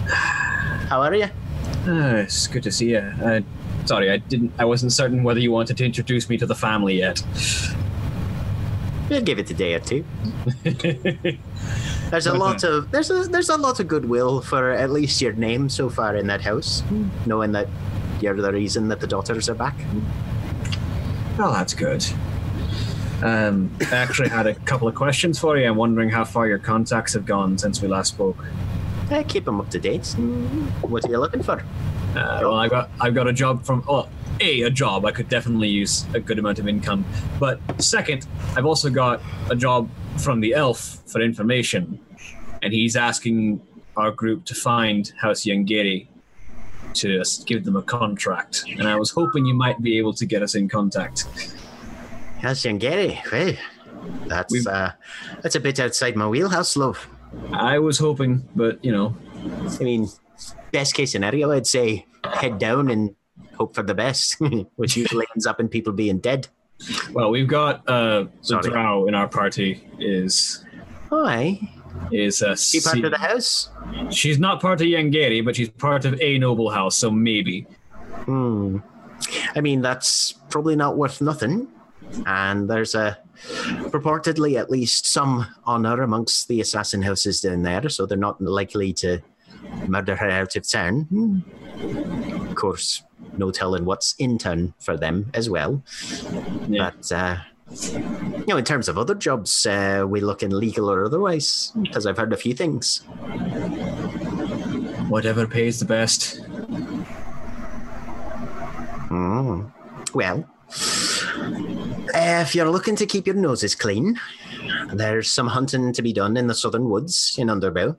how 0.07 0.99
are 1.03 1.13
you? 1.13 1.25
Uh, 1.85 2.23
it's 2.23 2.47
good 2.47 2.63
to 2.63 2.71
see 2.71 2.89
you. 2.89 2.97
Uh, 2.97 3.41
sorry, 3.85 4.09
I 4.09 4.17
didn't. 4.17 4.51
I 4.57 4.65
wasn't 4.65 4.93
certain 4.93 5.21
whether 5.21 5.39
you 5.39 5.51
wanted 5.51 5.77
to 5.77 5.85
introduce 5.85 6.27
me 6.27 6.39
to 6.39 6.47
the 6.47 6.55
family 6.55 6.97
yet. 6.97 7.21
We'll 9.07 9.21
give 9.21 9.37
it 9.37 9.51
a 9.51 9.53
day 9.53 9.75
or 9.75 9.79
two. 9.79 10.03
There's 12.09 12.25
a 12.25 12.33
lot 12.33 12.63
of 12.63 12.89
there's 12.89 13.11
a 13.11 13.25
there's 13.25 13.49
a 13.49 13.57
lot 13.57 13.79
of 13.79 13.87
goodwill 13.87 14.41
for 14.41 14.71
at 14.71 14.89
least 14.89 15.21
your 15.21 15.33
name 15.33 15.69
so 15.69 15.87
far 15.87 16.15
in 16.15 16.25
that 16.25 16.41
house, 16.41 16.81
knowing 17.27 17.51
that 17.51 17.67
you're 18.21 18.41
the 18.41 18.51
reason 18.51 18.87
that 18.87 19.01
the 19.01 19.07
daughters 19.07 19.49
are 19.49 19.55
back. 19.55 19.75
Well, 21.37 21.51
that's 21.53 21.75
good. 21.75 22.03
Um, 23.21 23.69
I 23.91 23.95
actually 23.97 24.29
had 24.29 24.47
a 24.47 24.55
couple 24.55 24.87
of 24.87 24.95
questions 24.95 25.37
for 25.37 25.57
you. 25.57 25.67
I'm 25.67 25.77
wondering 25.77 26.09
how 26.09 26.25
far 26.25 26.47
your 26.47 26.59
contacts 26.59 27.13
have 27.13 27.27
gone 27.27 27.59
since 27.59 27.83
we 27.83 27.87
last 27.87 28.09
spoke. 28.09 28.43
Uh, 29.11 29.23
keep 29.27 29.45
them 29.45 29.59
up 29.59 29.69
to 29.69 29.79
date. 29.79 30.07
What 30.81 31.05
are 31.05 31.09
you 31.09 31.19
looking 31.19 31.43
for? 31.43 31.63
Uh, 32.15 32.39
well, 32.41 32.55
I 32.55 32.67
got 32.67 32.89
I've 32.99 33.13
got 33.13 33.27
a 33.27 33.33
job 33.33 33.63
from 33.65 33.83
oh, 33.87 34.07
a 34.41 34.63
a 34.63 34.69
job. 34.69 35.05
I 35.05 35.11
could 35.11 35.29
definitely 35.29 35.67
use 35.67 36.05
a 36.13 36.19
good 36.19 36.39
amount 36.39 36.59
of 36.59 36.67
income. 36.67 37.05
But 37.39 37.59
second, 37.81 38.25
I've 38.55 38.65
also 38.65 38.89
got 38.89 39.21
a 39.49 39.55
job 39.55 39.89
from 40.17 40.39
the 40.39 40.53
elf 40.53 41.03
for 41.05 41.21
information, 41.21 41.99
and 42.63 42.73
he's 42.73 42.95
asking 42.95 43.61
our 43.97 44.11
group 44.11 44.45
to 44.45 44.55
find 44.55 45.11
House 45.17 45.43
Yangeri 45.43 46.07
to 46.95 47.23
give 47.45 47.65
them 47.65 47.75
a 47.75 47.81
contract. 47.81 48.65
And 48.67 48.87
I 48.87 48.95
was 48.95 49.11
hoping 49.11 49.45
you 49.45 49.53
might 49.53 49.81
be 49.81 49.97
able 49.97 50.13
to 50.13 50.25
get 50.25 50.41
us 50.41 50.55
in 50.55 50.67
contact. 50.69 51.27
House 52.41 52.63
Yangeri. 52.63 53.21
Well, 53.31 54.27
that's 54.27 54.65
uh, 54.65 54.93
that's 55.41 55.55
a 55.55 55.59
bit 55.59 55.79
outside 55.79 56.15
my 56.15 56.27
wheelhouse, 56.27 56.75
love. 56.75 57.07
I 57.51 57.79
was 57.79 57.97
hoping, 57.97 58.47
but 58.55 58.83
you 58.83 58.91
know, 58.91 59.15
I 59.79 59.83
mean, 59.83 60.07
best 60.71 60.93
case 60.93 61.11
scenario, 61.11 61.51
I'd 61.51 61.67
say 61.67 62.05
head 62.23 62.59
down 62.59 62.89
and 62.89 63.15
hope 63.57 63.75
for 63.75 63.83
the 63.83 63.93
best, 63.95 64.37
which 64.75 64.97
usually 64.97 65.25
ends 65.35 65.45
up 65.45 65.59
in 65.59 65.69
people 65.69 65.93
being 65.93 66.19
dead. 66.19 66.47
well, 67.13 67.31
we've 67.31 67.47
got 67.47 67.87
uh, 67.87 68.23
the 68.23 68.29
Sorry. 68.41 68.69
drow 68.69 69.07
in 69.07 69.15
our 69.15 69.27
party 69.27 69.87
is 69.99 70.63
Hi, 71.09 71.59
is 72.11 72.41
uh, 72.41 72.55
she 72.55 72.81
part 72.81 73.03
of 73.03 73.11
the 73.11 73.17
house? 73.17 73.69
she's 74.11 74.39
not 74.39 74.61
part 74.61 74.81
of 74.81 74.87
Yangeri, 74.87 75.43
but 75.43 75.55
she's 75.55 75.69
part 75.69 76.05
of 76.05 76.19
a 76.21 76.37
noble 76.37 76.69
house, 76.69 76.97
so 76.97 77.09
maybe. 77.09 77.61
Hmm. 78.25 78.79
I 79.55 79.61
mean, 79.61 79.81
that's 79.81 80.33
probably 80.49 80.75
not 80.75 80.97
worth 80.97 81.21
nothing. 81.21 81.67
And 82.25 82.69
there's 82.69 82.95
a 82.95 83.17
purportedly 83.89 84.59
at 84.59 84.69
least 84.69 85.07
some 85.07 85.47
honor 85.65 86.01
amongst 86.01 86.47
the 86.47 86.61
assassin 86.61 87.01
houses 87.01 87.41
down 87.41 87.63
there, 87.63 87.89
so 87.89 88.05
they're 88.05 88.17
not 88.17 88.41
likely 88.41 88.93
to 88.93 89.21
murder 89.87 90.15
her 90.15 90.29
out 90.29 90.55
of 90.55 90.67
town. 90.67 91.43
Of 92.49 92.55
course, 92.55 93.03
no 93.37 93.51
telling 93.51 93.85
what's 93.85 94.15
in 94.19 94.37
turn 94.37 94.73
for 94.79 94.97
them 94.97 95.31
as 95.33 95.49
well. 95.49 95.83
Yeah. 96.67 96.91
But 96.91 97.11
uh, 97.11 97.37
you 97.71 98.45
know, 98.47 98.57
in 98.57 98.65
terms 98.65 98.87
of 98.87 98.97
other 98.97 99.15
jobs, 99.15 99.65
uh, 99.65 100.05
we 100.07 100.21
looking 100.21 100.51
legal 100.51 100.89
or 100.89 101.05
otherwise? 101.05 101.71
Because 101.81 102.05
I've 102.05 102.17
heard 102.17 102.33
a 102.33 102.37
few 102.37 102.53
things. 102.53 102.99
Whatever 105.09 105.47
pays 105.47 105.79
the 105.79 105.85
best. 105.85 106.41
Mm. 109.09 109.71
Well, 110.13 110.45
uh, 112.13 112.43
if 112.45 112.55
you're 112.55 112.69
looking 112.69 112.95
to 112.97 113.05
keep 113.05 113.25
your 113.25 113.35
noses 113.35 113.75
clean, 113.75 114.19
there's 114.93 115.31
some 115.31 115.47
hunting 115.47 115.93
to 115.93 116.01
be 116.01 116.13
done 116.13 116.37
in 116.37 116.47
the 116.47 116.55
southern 116.55 116.89
woods 116.89 117.35
in 117.37 117.47
Underbow. 117.47 117.97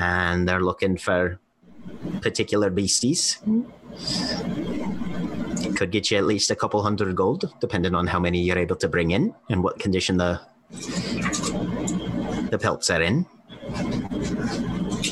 And 0.00 0.48
they're 0.48 0.60
looking 0.60 0.96
for 0.96 1.38
particular 2.20 2.70
beasties. 2.70 3.38
Could 5.76 5.90
get 5.90 6.10
you 6.10 6.18
at 6.18 6.24
least 6.24 6.50
a 6.50 6.56
couple 6.56 6.82
hundred 6.82 7.14
gold, 7.16 7.52
depending 7.60 7.94
on 7.94 8.06
how 8.06 8.18
many 8.18 8.42
you're 8.42 8.58
able 8.58 8.76
to 8.76 8.88
bring 8.88 9.10
in 9.10 9.34
and 9.50 9.62
what 9.62 9.78
condition 9.78 10.16
the 10.16 10.40
the 12.50 12.58
pelts 12.60 12.90
are 12.90 13.02
in. 13.02 13.26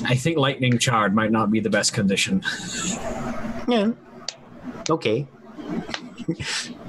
I 0.07 0.15
think 0.15 0.39
lightning 0.39 0.79
charred 0.79 1.15
might 1.15 1.31
not 1.31 1.51
be 1.51 1.61
the 1.61 1.71
best 1.71 1.93
condition. 1.93 2.43
Yeah. 3.69 3.93
Okay. 4.89 5.27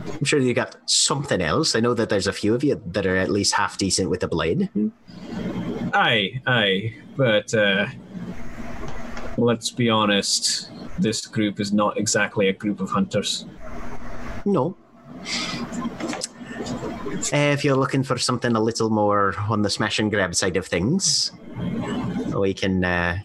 I'm 0.08 0.24
sure 0.24 0.40
you 0.40 0.54
got 0.54 0.78
something 0.90 1.42
else. 1.42 1.76
I 1.76 1.80
know 1.80 1.94
that 1.94 2.10
there's 2.10 2.28
a 2.28 2.34
few 2.34 2.54
of 2.54 2.64
you 2.64 2.82
that 2.88 3.06
are 3.06 3.18
at 3.18 3.30
least 3.30 3.54
half 3.54 3.78
decent 3.78 4.10
with 4.10 4.24
a 4.24 4.28
blade. 4.28 4.70
Aye, 5.94 6.42
aye, 6.48 6.94
but 7.16 7.54
uh, 7.54 7.88
let's 9.38 9.70
be 9.70 9.90
honest. 9.90 10.72
This 10.98 11.26
group 11.26 11.60
is 11.60 11.74
not 11.74 11.98
exactly 11.98 12.48
a 12.48 12.54
group 12.54 12.80
of 12.80 12.90
hunters. 12.90 13.46
No. 14.46 14.78
Uh, 17.34 17.52
if 17.54 17.66
you're 17.66 17.76
looking 17.76 18.04
for 18.04 18.18
something 18.18 18.56
a 18.56 18.60
little 18.60 18.90
more 18.90 19.36
on 19.50 19.62
the 19.62 19.70
smash 19.70 20.00
and 20.00 20.12
grab 20.12 20.36
side 20.36 20.56
of 20.58 20.66
things, 20.66 21.32
we 22.36 22.54
can 22.54 22.84
uh, 22.86 23.18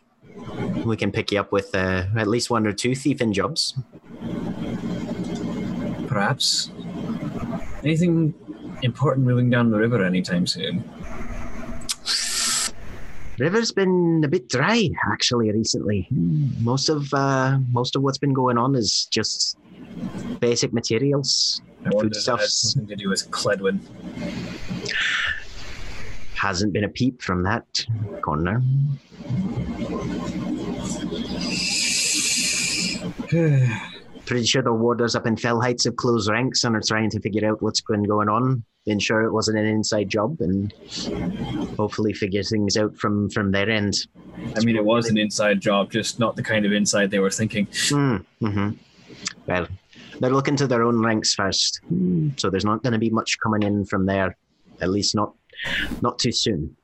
we 0.85 0.97
can 0.97 1.12
pick 1.12 1.31
you 1.32 1.41
up 1.41 1.53
with 1.53 1.74
uh, 1.74 2.07
at 2.16 2.27
least 2.27 2.51
one 2.51 2.66
or 2.66 2.73
two 2.73 2.95
thieving 2.95 3.32
jobs. 3.32 3.77
Perhaps. 6.11 6.73
Anything 7.85 8.35
important 8.82 9.24
moving 9.24 9.49
down 9.49 9.70
the 9.70 9.78
river 9.78 10.05
anytime 10.05 10.45
soon? 10.45 10.82
River's 13.39 13.70
been 13.70 14.20
a 14.24 14.28
bit 14.28 14.49
dry 14.49 14.91
actually 15.07 15.53
recently. 15.53 16.09
Most 16.11 16.89
of 16.89 17.15
uh, 17.15 17.61
most 17.70 17.95
of 17.95 18.03
what's 18.03 18.19
been 18.19 18.32
going 18.32 18.59
on 18.59 18.74
is 18.74 19.07
just 19.12 19.57
basic 20.41 20.73
materials, 20.73 21.62
I 21.87 21.91
foodstuffs. 21.91 22.73
something 22.73 22.89
to 22.89 22.97
do 22.97 23.09
with 23.09 23.31
Cledwin. 23.31 23.78
Hasn't 26.35 26.73
been 26.73 26.85
a 26.85 26.89
peep 26.89 27.23
from 27.23 27.45
that 27.45 27.87
corner. 28.20 28.61
Pretty 34.31 34.47
sure 34.47 34.62
the 34.62 34.73
warders 34.73 35.16
up 35.16 35.27
in 35.27 35.36
Fell 35.36 35.61
Heights 35.61 35.86
have 35.86 35.97
closed 35.97 36.31
ranks 36.31 36.62
and 36.62 36.77
are 36.77 36.81
trying 36.81 37.11
to 37.11 37.19
figure 37.19 37.51
out 37.51 37.61
what's 37.62 37.81
been 37.81 38.05
going 38.05 38.28
on. 38.28 38.62
Ensure 38.86 39.23
it 39.23 39.32
wasn't 39.32 39.59
an 39.59 39.66
inside 39.66 40.09
job 40.09 40.36
and 40.39 40.73
hopefully 41.77 42.12
figure 42.12 42.44
things 42.44 42.77
out 42.77 42.97
from 42.97 43.28
from 43.31 43.51
their 43.51 43.69
end. 43.69 44.07
I 44.57 44.61
mean, 44.61 44.77
it 44.77 44.85
was 44.85 45.09
an 45.09 45.19
inside 45.19 45.61
job, 45.61 45.90
just 45.90 46.20
not 46.20 46.36
the 46.36 46.44
kind 46.44 46.65
of 46.65 46.70
inside 46.70 47.11
they 47.11 47.19
were 47.19 47.32
thinking. 47.32 47.66
Mm, 47.66 48.24
hmm 48.39 48.70
Well, 49.48 49.66
they're 50.20 50.31
looking 50.31 50.55
to 50.59 50.69
their 50.69 50.85
own 50.85 51.05
ranks 51.05 51.35
first, 51.35 51.81
so 52.36 52.51
there's 52.51 52.65
not 52.65 52.85
going 52.85 52.93
to 52.93 53.01
be 53.01 53.11
much 53.11 53.36
coming 53.43 53.65
in 53.65 53.85
from 53.85 54.07
there. 54.07 54.36
At 54.81 54.90
least 54.90 55.16
not 55.16 55.35
not 56.02 56.20
too 56.20 56.31
soon. 56.31 56.77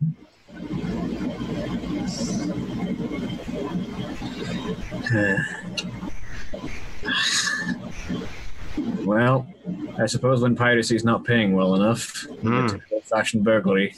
Well, 9.05 9.47
I 9.99 10.07
suppose 10.07 10.43
when 10.43 10.55
piracy's 10.57 11.05
not 11.05 11.24
paying 11.24 11.55
well 11.55 11.74
enough, 11.74 12.23
Hmm. 12.43 12.65
it's 12.65 12.73
an 12.74 12.83
old-fashioned 12.93 13.45
burglary. 13.45 13.95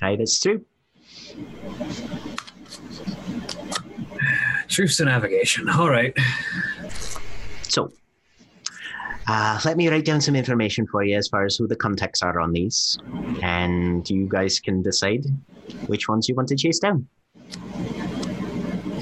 Aye, 0.00 0.16
that's 0.16 0.40
true. 0.40 0.64
Truce 4.68 4.96
to 4.96 5.04
navigation. 5.04 5.68
All 5.68 5.90
right. 5.90 6.16
So, 7.68 7.92
uh, 9.28 9.60
let 9.64 9.76
me 9.76 9.88
write 9.88 10.04
down 10.04 10.20
some 10.20 10.34
information 10.34 10.86
for 10.86 11.04
you 11.04 11.16
as 11.16 11.28
far 11.28 11.44
as 11.44 11.56
who 11.56 11.66
the 11.68 11.76
contacts 11.76 12.22
are 12.22 12.40
on 12.40 12.52
these, 12.52 12.98
and 13.42 14.08
you 14.08 14.26
guys 14.28 14.58
can 14.60 14.82
decide 14.82 15.24
which 15.86 16.08
ones 16.08 16.28
you 16.28 16.34
want 16.34 16.48
to 16.48 16.56
chase 16.56 16.78
down. 16.78 17.06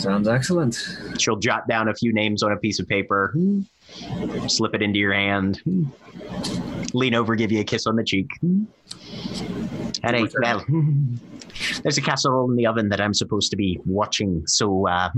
Sounds 0.00 0.28
excellent. 0.28 0.82
She'll 1.18 1.36
jot 1.36 1.68
down 1.68 1.88
a 1.88 1.94
few 1.94 2.12
names 2.12 2.42
on 2.42 2.52
a 2.52 2.56
piece 2.56 2.80
of 2.80 2.88
paper, 2.88 3.34
slip 4.48 4.74
it 4.74 4.80
into 4.80 4.98
your 4.98 5.12
hand, 5.12 5.60
lean 6.94 7.14
over, 7.14 7.36
give 7.36 7.52
you 7.52 7.60
a 7.60 7.64
kiss 7.64 7.86
on 7.86 7.96
the 7.96 8.04
cheek. 8.04 8.30
All 10.02 10.12
right, 10.12 10.32
well, 10.40 10.64
there's 11.82 11.98
a 11.98 12.00
casserole 12.00 12.50
in 12.50 12.56
the 12.56 12.66
oven 12.66 12.88
that 12.88 13.00
I'm 13.02 13.12
supposed 13.12 13.50
to 13.50 13.58
be 13.58 13.78
watching, 13.84 14.46
so 14.46 14.88
uh, 14.88 15.10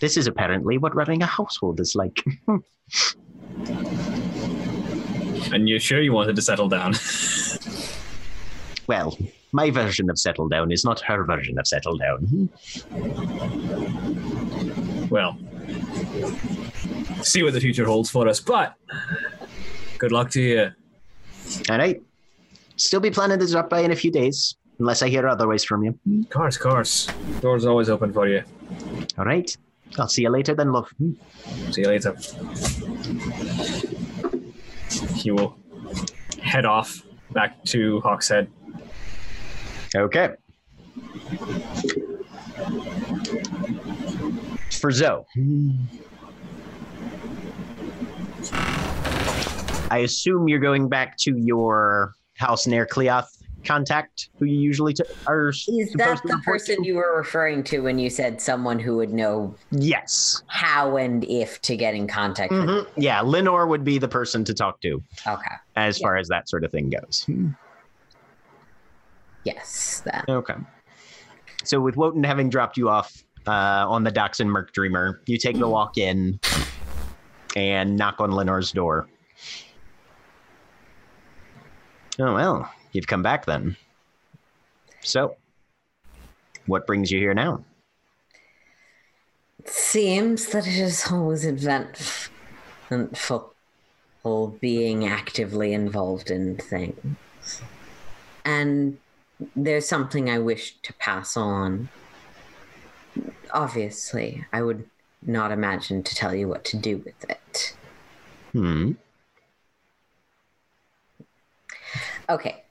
this 0.00 0.16
is 0.16 0.26
apparently 0.26 0.78
what 0.78 0.94
running 0.94 1.22
a 1.22 1.26
household 1.26 1.80
is 1.80 1.94
like. 1.94 2.24
and 5.52 5.68
you're 5.68 5.80
sure 5.80 6.00
you 6.00 6.14
wanted 6.14 6.36
to 6.36 6.42
settle 6.42 6.70
down? 6.70 6.94
well, 8.86 9.18
my 9.52 9.70
version 9.70 10.10
of 10.10 10.18
settle 10.18 10.48
down 10.48 10.70
is 10.72 10.84
not 10.84 11.00
her 11.00 11.24
version 11.24 11.58
of 11.58 11.66
settle 11.66 11.96
down. 11.96 12.48
well, 15.10 15.38
see 17.22 17.42
what 17.42 17.52
the 17.54 17.60
future 17.60 17.84
holds 17.84 18.10
for 18.10 18.28
us. 18.28 18.40
But 18.40 18.74
good 19.98 20.12
luck 20.12 20.30
to 20.32 20.42
you. 20.42 20.70
All 21.70 21.78
right. 21.78 22.02
Still 22.76 23.00
be 23.00 23.10
planning 23.10 23.38
to 23.38 23.46
drop 23.50 23.70
by 23.70 23.80
in 23.80 23.90
a 23.90 23.96
few 23.96 24.10
days, 24.10 24.56
unless 24.78 25.02
I 25.02 25.08
hear 25.08 25.26
otherwise 25.26 25.64
from 25.64 25.82
you. 25.84 25.98
Of 26.20 26.30
Course, 26.30 26.56
of 26.56 26.62
course. 26.62 27.08
Doors 27.40 27.64
always 27.64 27.88
open 27.88 28.12
for 28.12 28.28
you. 28.28 28.42
All 29.18 29.24
right. 29.24 29.56
I'll 29.98 30.08
see 30.08 30.22
you 30.22 30.30
later 30.30 30.54
then, 30.54 30.72
love. 30.72 30.90
See 31.70 31.80
you 31.80 31.88
later. 31.88 32.14
He 35.16 35.30
will 35.30 35.56
head 36.42 36.66
off 36.66 37.02
back 37.32 37.64
to 37.64 38.00
Hawkshead. 38.04 38.48
Okay. 39.96 40.30
For 44.72 44.90
Zoe. 44.92 45.24
I 49.90 49.98
assume 50.04 50.48
you're 50.48 50.58
going 50.58 50.88
back 50.88 51.16
to 51.18 51.36
your 51.36 52.12
house 52.36 52.66
near 52.66 52.86
Cleoth 52.86 53.26
contact, 53.64 54.28
who 54.38 54.44
you 54.44 54.58
usually 54.60 54.94
t- 54.94 55.02
are 55.26 55.48
Is 55.48 55.66
that 55.96 56.20
the 56.24 56.40
person 56.44 56.76
to? 56.76 56.86
you 56.86 56.94
were 56.96 57.16
referring 57.16 57.64
to 57.64 57.80
when 57.80 57.98
you 57.98 58.08
said 58.08 58.40
someone 58.40 58.78
who 58.78 58.96
would 58.96 59.12
know 59.12 59.54
Yes. 59.72 60.42
how 60.46 60.96
and 60.96 61.24
if 61.24 61.60
to 61.62 61.76
get 61.76 61.94
in 61.94 62.06
contact 62.06 62.52
with? 62.52 62.60
Mhm. 62.60 62.86
Yeah, 62.96 63.20
Lenore 63.20 63.66
would 63.66 63.82
be 63.82 63.98
the 63.98 64.08
person 64.08 64.44
to 64.44 64.54
talk 64.54 64.80
to 64.82 65.02
Okay. 65.26 65.54
as 65.74 65.98
far 65.98 66.16
as 66.16 66.28
that 66.28 66.48
sort 66.48 66.64
of 66.64 66.70
thing 66.70 66.88
goes. 66.90 67.26
Yes, 69.44 70.02
that. 70.04 70.24
Okay. 70.28 70.54
So 71.64 71.80
with 71.80 71.96
Wotan 71.96 72.24
having 72.24 72.50
dropped 72.50 72.76
you 72.76 72.88
off 72.88 73.24
uh, 73.46 73.84
on 73.88 74.04
the 74.04 74.10
docks 74.10 74.40
in 74.40 74.48
Merc 74.48 74.72
Dreamer, 74.72 75.20
you 75.26 75.38
take 75.38 75.58
the 75.58 75.68
walk 75.68 75.98
in 75.98 76.38
and 77.56 77.96
knock 77.96 78.20
on 78.20 78.32
Lenore's 78.32 78.72
door. 78.72 79.08
Oh 82.18 82.34
well, 82.34 82.70
you've 82.92 83.06
come 83.06 83.22
back 83.22 83.46
then. 83.46 83.76
So, 85.02 85.36
what 86.66 86.86
brings 86.86 87.10
you 87.10 87.18
here 87.18 87.34
now? 87.34 87.64
It 89.60 89.68
seems 89.68 90.48
that 90.48 90.66
it 90.66 90.78
is 90.78 91.10
always 91.10 91.44
event- 91.44 92.30
eventful 92.90 93.54
being 94.60 95.06
actively 95.06 95.72
involved 95.72 96.30
in 96.30 96.56
things. 96.56 97.62
And 98.44 98.98
there's 99.54 99.88
something 99.88 100.28
I 100.30 100.38
wish 100.38 100.76
to 100.82 100.92
pass 100.94 101.36
on. 101.36 101.88
Obviously, 103.52 104.44
I 104.52 104.62
would 104.62 104.88
not 105.22 105.52
imagine 105.52 106.02
to 106.02 106.14
tell 106.14 106.34
you 106.34 106.48
what 106.48 106.64
to 106.66 106.76
do 106.76 106.98
with 106.98 107.30
it. 107.30 107.76
Hmm. 108.52 108.92
Okay. 112.28 112.64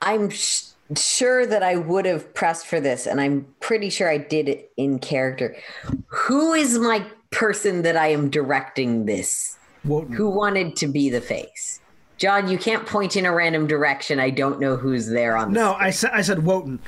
I'm 0.00 0.30
sh- 0.30 0.64
sure 0.96 1.46
that 1.46 1.62
I 1.62 1.76
would 1.76 2.06
have 2.06 2.32
pressed 2.34 2.66
for 2.66 2.80
this, 2.80 3.06
and 3.06 3.20
I'm 3.20 3.46
pretty 3.60 3.90
sure 3.90 4.08
I 4.08 4.18
did 4.18 4.48
it 4.48 4.72
in 4.76 4.98
character. 4.98 5.56
Who 6.06 6.54
is 6.54 6.78
my 6.78 7.04
person 7.30 7.82
that 7.82 7.96
I 7.96 8.08
am 8.08 8.30
directing 8.30 9.06
this? 9.06 9.58
Wotan. 9.84 10.12
Who 10.12 10.30
wanted 10.30 10.76
to 10.76 10.86
be 10.86 11.10
the 11.10 11.20
face? 11.20 11.80
John, 12.18 12.48
you 12.48 12.58
can't 12.58 12.84
point 12.84 13.16
in 13.16 13.24
a 13.26 13.32
random 13.32 13.66
direction. 13.66 14.18
I 14.20 14.30
don't 14.30 14.58
know 14.60 14.76
who's 14.76 15.06
there 15.06 15.36
on 15.36 15.52
the 15.52 15.60
No, 15.60 15.74
I 15.74 15.90
said 15.90 16.10
I 16.12 16.20
said 16.22 16.44
Wotan. 16.44 16.80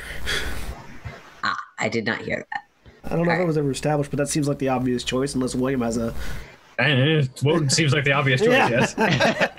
Ah, 1.45 1.57
I 1.79 1.89
did 1.89 2.05
not 2.05 2.19
hear 2.21 2.45
that. 2.53 2.65
I 3.05 3.17
don't 3.17 3.27
know 3.27 3.33
if 3.33 3.41
it 3.41 3.47
was 3.47 3.57
ever 3.57 3.71
established, 3.71 4.11
but 4.11 4.19
that 4.19 4.29
seems 4.29 4.47
like 4.49 4.59
the 4.59 4.69
obvious 4.69 5.03
choice, 5.05 5.35
unless 5.35 5.55
William 5.55 5.81
has 5.81 5.97
a. 5.97 6.13
Eh, 6.79 7.25
Wotan 7.43 7.69
seems 7.71 7.93
like 7.93 8.05
the 8.05 8.13
obvious 8.13 8.41
choice, 8.41 8.49
Yeah. 8.49 8.69
yes. 8.69 8.95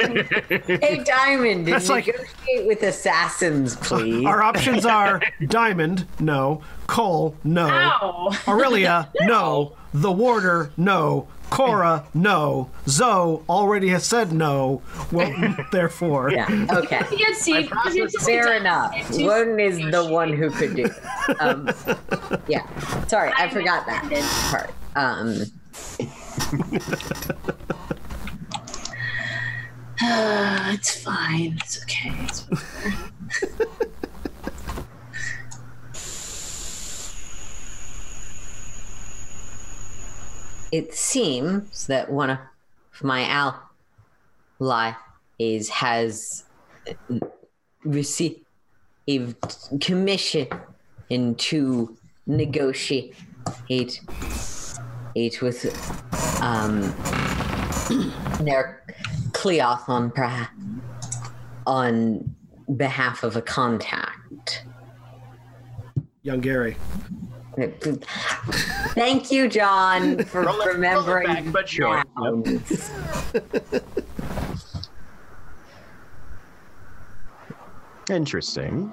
Hey, 0.82 1.04
Diamond, 1.06 1.68
That's 1.68 1.88
like- 1.90 2.08
negotiate 2.08 2.68
with 2.68 2.82
assassins, 2.84 3.76
please. 3.78 4.26
Our 4.26 4.42
options 4.44 4.86
are 4.86 5.22
Diamond, 5.48 6.06
no. 6.20 6.62
Coal, 6.88 7.36
no. 7.44 7.68
Ow! 7.68 8.30
Orillia, 8.46 9.08
no. 9.22 9.74
The 9.94 10.12
Warder, 10.12 10.72
no. 10.78 11.28
Cora, 11.52 12.06
no. 12.14 12.70
Zoe 12.88 13.44
already 13.50 13.90
has 13.90 14.06
said 14.06 14.32
no. 14.32 14.82
Well, 15.12 15.32
therefore. 15.72 16.32
yeah, 16.32 16.48
okay. 16.72 17.02
Yeah, 17.12 17.34
see, 17.34 17.64
because 17.64 17.94
you're 17.94 18.10
Fair 18.10 18.54
enough. 18.54 18.94
it's 18.96 19.18
too- 19.18 19.26
Wotan 19.26 19.60
is 19.60 19.78
the 19.92 20.06
one 20.10 20.32
who 20.34 20.50
could 20.50 20.76
do 20.76 20.86
it. 20.86 21.42
Um, 21.42 21.70
yeah. 22.48 22.66
Sorry, 23.08 23.32
I 23.38 23.50
forgot 23.50 23.86
that 23.86 24.10
part. 24.50 24.74
Um, 24.96 25.44
it's 30.74 31.04
fine. 31.04 31.58
It's 31.62 31.82
okay. 31.84 32.12
It's 32.22 32.48
it 40.72 40.94
seems 40.94 41.88
that 41.88 42.12
one 42.12 42.30
of 42.30 42.40
my 43.02 43.54
allies 44.60 45.70
has 45.70 46.44
received 47.84 48.46
commission 49.82 50.48
to 51.38 51.98
negotiate 52.28 53.16
it 53.60 55.42
with 55.42 55.66
um 56.42 56.82
their 58.46 58.84
Cleothon 59.32 60.14
perhaps 60.14 60.52
on 61.68 62.36
behalf 62.76 63.24
of 63.24 63.36
a 63.36 63.42
contact. 63.42 64.66
Yangeri. 66.26 66.76
Thank 68.96 69.32
you, 69.32 69.48
John, 69.50 70.24
for 70.26 70.44
Roll 70.44 70.62
it- 70.62 70.68
it 70.68 70.74
remembering. 70.74 71.28
back, 71.28 71.44
but 71.52 71.68
sure. 71.70 72.04
Interesting. 78.10 78.92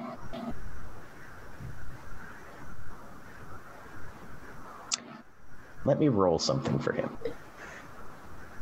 Let 5.84 5.98
me 5.98 6.08
roll 6.08 6.38
something 6.38 6.78
for 6.78 6.92
him. 6.92 7.16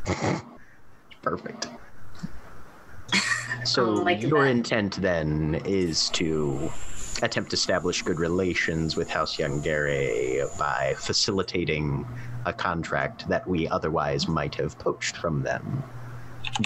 Perfect. 1.22 1.68
So 3.64 3.94
like 3.94 4.22
your 4.22 4.44
that. 4.44 4.50
intent 4.50 5.00
then 5.02 5.60
is 5.64 6.08
to 6.10 6.70
attempt 7.22 7.50
to 7.50 7.54
establish 7.54 8.02
good 8.02 8.18
relations 8.18 8.96
with 8.96 9.08
House 9.08 9.36
Yangeri 9.36 10.46
by 10.58 10.94
facilitating 10.98 12.06
a 12.44 12.52
contract 12.52 13.28
that 13.28 13.46
we 13.46 13.68
otherwise 13.68 14.28
might 14.28 14.54
have 14.54 14.78
poached 14.78 15.16
from 15.16 15.42
them, 15.42 15.82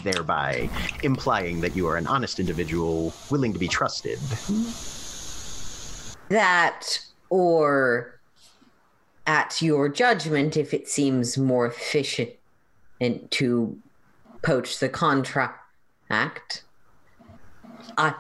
thereby 0.02 0.68
implying 1.02 1.60
that 1.60 1.74
you 1.76 1.86
are 1.86 1.96
an 1.96 2.06
honest 2.06 2.40
individual 2.40 3.12
willing 3.30 3.52
to 3.52 3.58
be 3.58 3.68
trusted. 3.68 4.18
that 6.28 7.00
or 7.28 8.20
at 9.26 9.60
your 9.60 9.88
judgment 9.88 10.56
if 10.56 10.72
it 10.72 10.88
seems 10.88 11.36
more 11.36 11.66
efficient 11.66 12.30
and 13.00 13.30
to 13.30 13.76
poach 14.42 14.78
the 14.78 14.88
contract 14.88 15.60
act. 16.08 16.64
i 17.98 18.14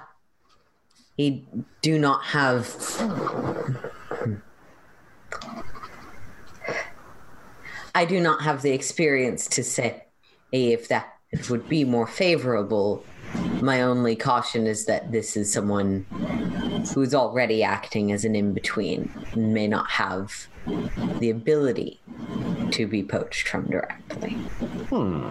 I 1.20 1.42
do 1.82 1.98
not 1.98 2.24
have 2.24 2.66
i 7.94 8.04
do 8.06 8.20
not 8.20 8.40
have 8.40 8.62
the 8.62 8.70
experience 8.70 9.46
to 9.48 9.62
say 9.62 10.04
if 10.50 10.88
that 10.88 11.12
would 11.50 11.68
be 11.68 11.84
more 11.84 12.06
favorable 12.06 13.04
my 13.60 13.82
only 13.82 14.16
caution 14.16 14.66
is 14.66 14.86
that 14.86 15.12
this 15.12 15.36
is 15.36 15.52
someone 15.52 16.06
who's 16.94 17.14
already 17.14 17.62
acting 17.62 18.12
as 18.12 18.24
an 18.24 18.34
in 18.34 18.54
between 18.54 19.12
and 19.32 19.52
may 19.52 19.68
not 19.68 19.90
have 19.90 20.48
the 21.18 21.28
ability 21.28 22.00
to 22.70 22.86
be 22.86 23.02
poached 23.02 23.48
from 23.48 23.66
directly. 23.66 24.32
Hmm. 24.90 25.30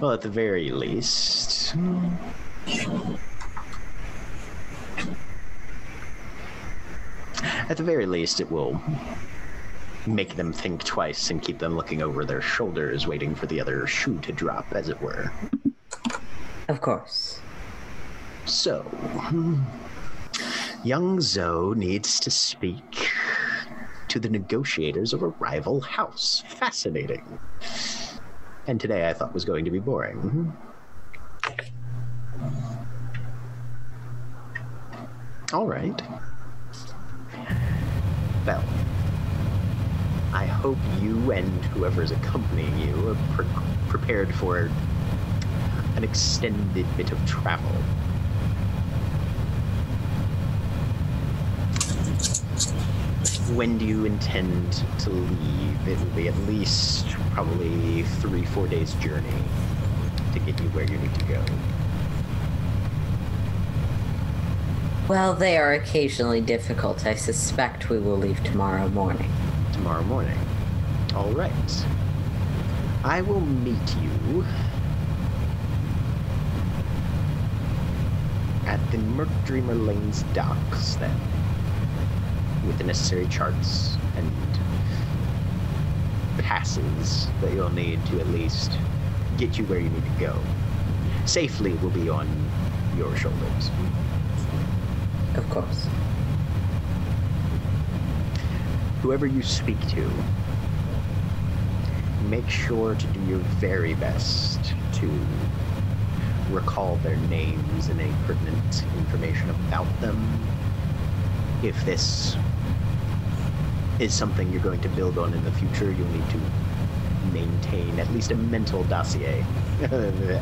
Well, 0.00 0.12
at 0.12 0.20
the 0.20 0.28
very 0.28 0.70
least. 0.70 1.72
Hmm. 1.72 2.10
At 7.68 7.76
the 7.76 7.82
very 7.82 8.06
least, 8.06 8.40
it 8.40 8.50
will 8.50 8.80
make 10.06 10.36
them 10.36 10.52
think 10.52 10.82
twice 10.84 11.30
and 11.30 11.42
keep 11.42 11.58
them 11.58 11.76
looking 11.76 12.02
over 12.02 12.24
their 12.24 12.40
shoulders, 12.40 13.06
waiting 13.06 13.34
for 13.34 13.46
the 13.46 13.60
other 13.60 13.86
shoe 13.86 14.18
to 14.20 14.32
drop, 14.32 14.66
as 14.72 14.88
it 14.88 15.00
were. 15.00 15.30
Of 16.68 16.80
course. 16.80 17.40
So, 18.46 18.82
hmm, 18.82 19.62
young 20.82 21.20
Zoe 21.20 21.74
needs 21.74 22.18
to 22.20 22.30
speak 22.30 23.10
to 24.08 24.18
the 24.18 24.28
negotiators 24.30 25.12
of 25.12 25.22
a 25.22 25.28
rival 25.28 25.80
house. 25.80 26.44
Fascinating. 26.46 27.38
And 28.66 28.80
today 28.80 29.08
I 29.08 29.12
thought 29.12 29.34
was 29.34 29.44
going 29.44 29.66
to 29.66 29.70
be 29.70 29.80
boring. 29.80 30.16
Hmm. 30.16 30.50
All 35.52 35.66
right. 35.66 36.02
Well, 38.46 38.62
I 40.34 40.44
hope 40.44 40.76
you 41.00 41.32
and 41.32 41.64
whoever 41.66 42.02
is 42.02 42.10
accompanying 42.10 42.78
you 42.78 43.08
are 43.08 43.16
pre- 43.32 43.46
prepared 43.88 44.34
for 44.34 44.70
an 45.96 46.04
extended 46.04 46.84
bit 46.98 47.10
of 47.10 47.26
travel. 47.26 47.70
When 53.56 53.78
do 53.78 53.86
you 53.86 54.04
intend 54.04 54.84
to 54.98 55.10
leave? 55.10 55.88
It 55.88 55.98
will 55.98 56.16
be 56.16 56.28
at 56.28 56.36
least 56.40 57.08
probably 57.32 58.02
three, 58.02 58.44
four 58.44 58.66
days' 58.66 58.92
journey 58.94 59.42
to 60.34 60.38
get 60.40 60.60
you 60.60 60.68
where 60.70 60.84
you 60.84 60.98
need 60.98 61.14
to 61.14 61.24
go. 61.24 61.42
Well, 65.06 65.34
they 65.34 65.58
are 65.58 65.74
occasionally 65.74 66.40
difficult. 66.40 67.04
I 67.04 67.14
suspect 67.14 67.90
we 67.90 67.98
will 67.98 68.16
leave 68.16 68.42
tomorrow 68.42 68.88
morning. 68.88 69.30
tomorrow 69.70 70.02
morning. 70.04 70.38
All 71.14 71.30
right. 71.32 71.86
I 73.04 73.20
will 73.20 73.42
meet 73.42 73.96
you 74.00 74.44
at 78.64 78.80
the 78.90 78.96
Merc 78.96 79.28
Dreamer 79.44 79.74
Lanes 79.74 80.22
docks 80.32 80.94
then, 80.94 81.14
with 82.66 82.78
the 82.78 82.84
necessary 82.84 83.26
charts 83.26 83.98
and 84.16 84.30
passes 86.38 87.28
that 87.42 87.52
you'll 87.52 87.68
need 87.68 88.04
to 88.06 88.20
at 88.20 88.28
least 88.28 88.72
get 89.36 89.58
you 89.58 89.64
where 89.66 89.80
you 89.80 89.90
need 89.90 90.04
to 90.04 90.18
go. 90.18 90.38
Safely 91.26 91.74
will 91.74 91.90
be 91.90 92.08
on 92.08 92.26
your 92.96 93.14
shoulders. 93.16 93.70
Of 95.36 95.48
course. 95.50 95.88
whoever 99.04 99.26
you 99.26 99.42
speak 99.42 99.78
to, 99.86 100.10
make 102.30 102.48
sure 102.48 102.94
to 102.94 103.06
do 103.08 103.20
your 103.26 103.38
very 103.60 103.92
best 103.92 104.72
to 104.94 105.12
recall 106.50 106.96
their 107.02 107.16
names 107.28 107.88
and 107.88 108.00
any 108.00 108.14
pertinent 108.26 108.82
information 108.96 109.50
about 109.50 109.86
them. 110.00 110.16
If 111.62 111.84
this 111.84 112.34
is 113.98 114.14
something 114.14 114.50
you're 114.50 114.62
going 114.62 114.80
to 114.80 114.88
build 114.88 115.18
on 115.18 115.34
in 115.34 115.44
the 115.44 115.52
future, 115.52 115.92
you'll 115.92 116.08
need 116.08 116.30
to 116.30 116.40
maintain 117.30 118.00
at 118.00 118.10
least 118.14 118.30
a 118.30 118.36
mental 118.36 118.84
dossier. 118.84 119.44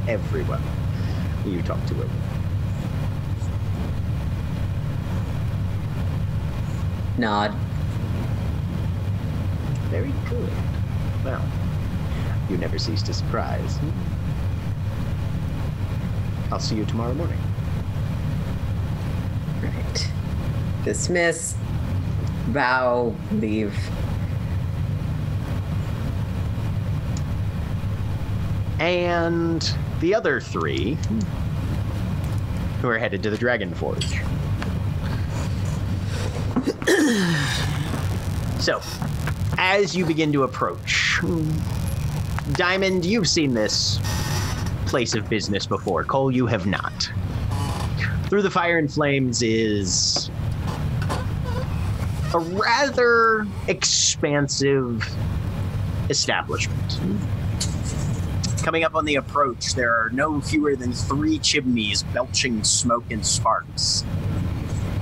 Everyone 0.06 0.62
you 1.44 1.62
talk 1.62 1.85
to. 1.86 2.09
Nod. 7.18 7.55
Very 9.90 10.12
good. 10.28 10.51
Well, 11.24 11.44
you 12.48 12.56
never 12.56 12.78
cease 12.78 13.02
to 13.02 13.14
surprise. 13.14 13.78
I'll 16.51 16.60
see 16.60 16.76
you 16.76 16.84
tomorrow 16.84 17.14
morning. 17.14 17.39
Right. 19.62 20.12
Dismiss. 20.84 21.55
Bow. 22.48 23.14
Leave. 23.32 23.74
And 28.80 29.72
the 30.01 30.14
other 30.14 30.40
three 30.40 30.98
who 32.80 32.89
are 32.89 32.98
headed 32.98 33.22
to 33.22 33.30
the 33.30 33.39
Dragon 33.39 33.72
Forge. 33.72 34.20
so, 38.61 38.81
as 39.59 39.97
you 39.97 40.07
begin 40.07 40.33
to 40.33 40.45
approach, 40.45 41.19
Diamond, 42.53 43.05
you've 43.05 43.29
seen 43.29 43.55
this 43.55 43.99
place 44.87 45.15
of 45.15 45.29
business 45.29 45.66
before. 45.66 46.05
Coal, 46.05 46.31
you 46.31 46.47
have 46.47 46.66
not. 46.66 47.11
Through 48.29 48.43
the 48.43 48.51
Fire 48.51 48.79
and 48.79 48.93
Flames 48.93 49.43
is 49.43 50.31
a 52.35 52.39
rather 52.39 53.49
expansive 53.66 55.05
establishment. 56.09 57.01
Coming 58.62 58.85
up 58.85 58.95
on 58.95 59.07
the 59.07 59.16
approach, 59.16 59.74
there 59.74 59.93
are 59.93 60.11
no 60.11 60.41
fewer 60.41 60.77
than 60.77 60.93
three 60.93 61.41
chimneys 61.41 62.05
belching 62.05 62.62
smoke 62.62 63.11
and 63.11 63.27
sparks. 63.27 64.05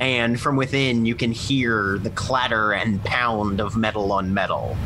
And 0.00 0.40
from 0.40 0.56
within, 0.56 1.04
you 1.04 1.14
can 1.14 1.30
hear 1.30 1.98
the 1.98 2.10
clatter 2.10 2.72
and 2.72 3.04
pound 3.04 3.60
of 3.60 3.76
metal 3.76 4.12
on 4.12 4.32
metal. 4.32 4.76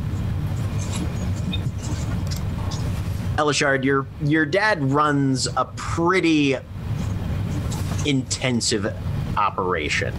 Elashard, 3.36 3.84
your 3.84 4.06
your 4.22 4.44
dad 4.44 4.82
runs 4.82 5.46
a 5.56 5.64
pretty 5.76 6.56
intensive 8.06 8.94
operation 9.36 10.14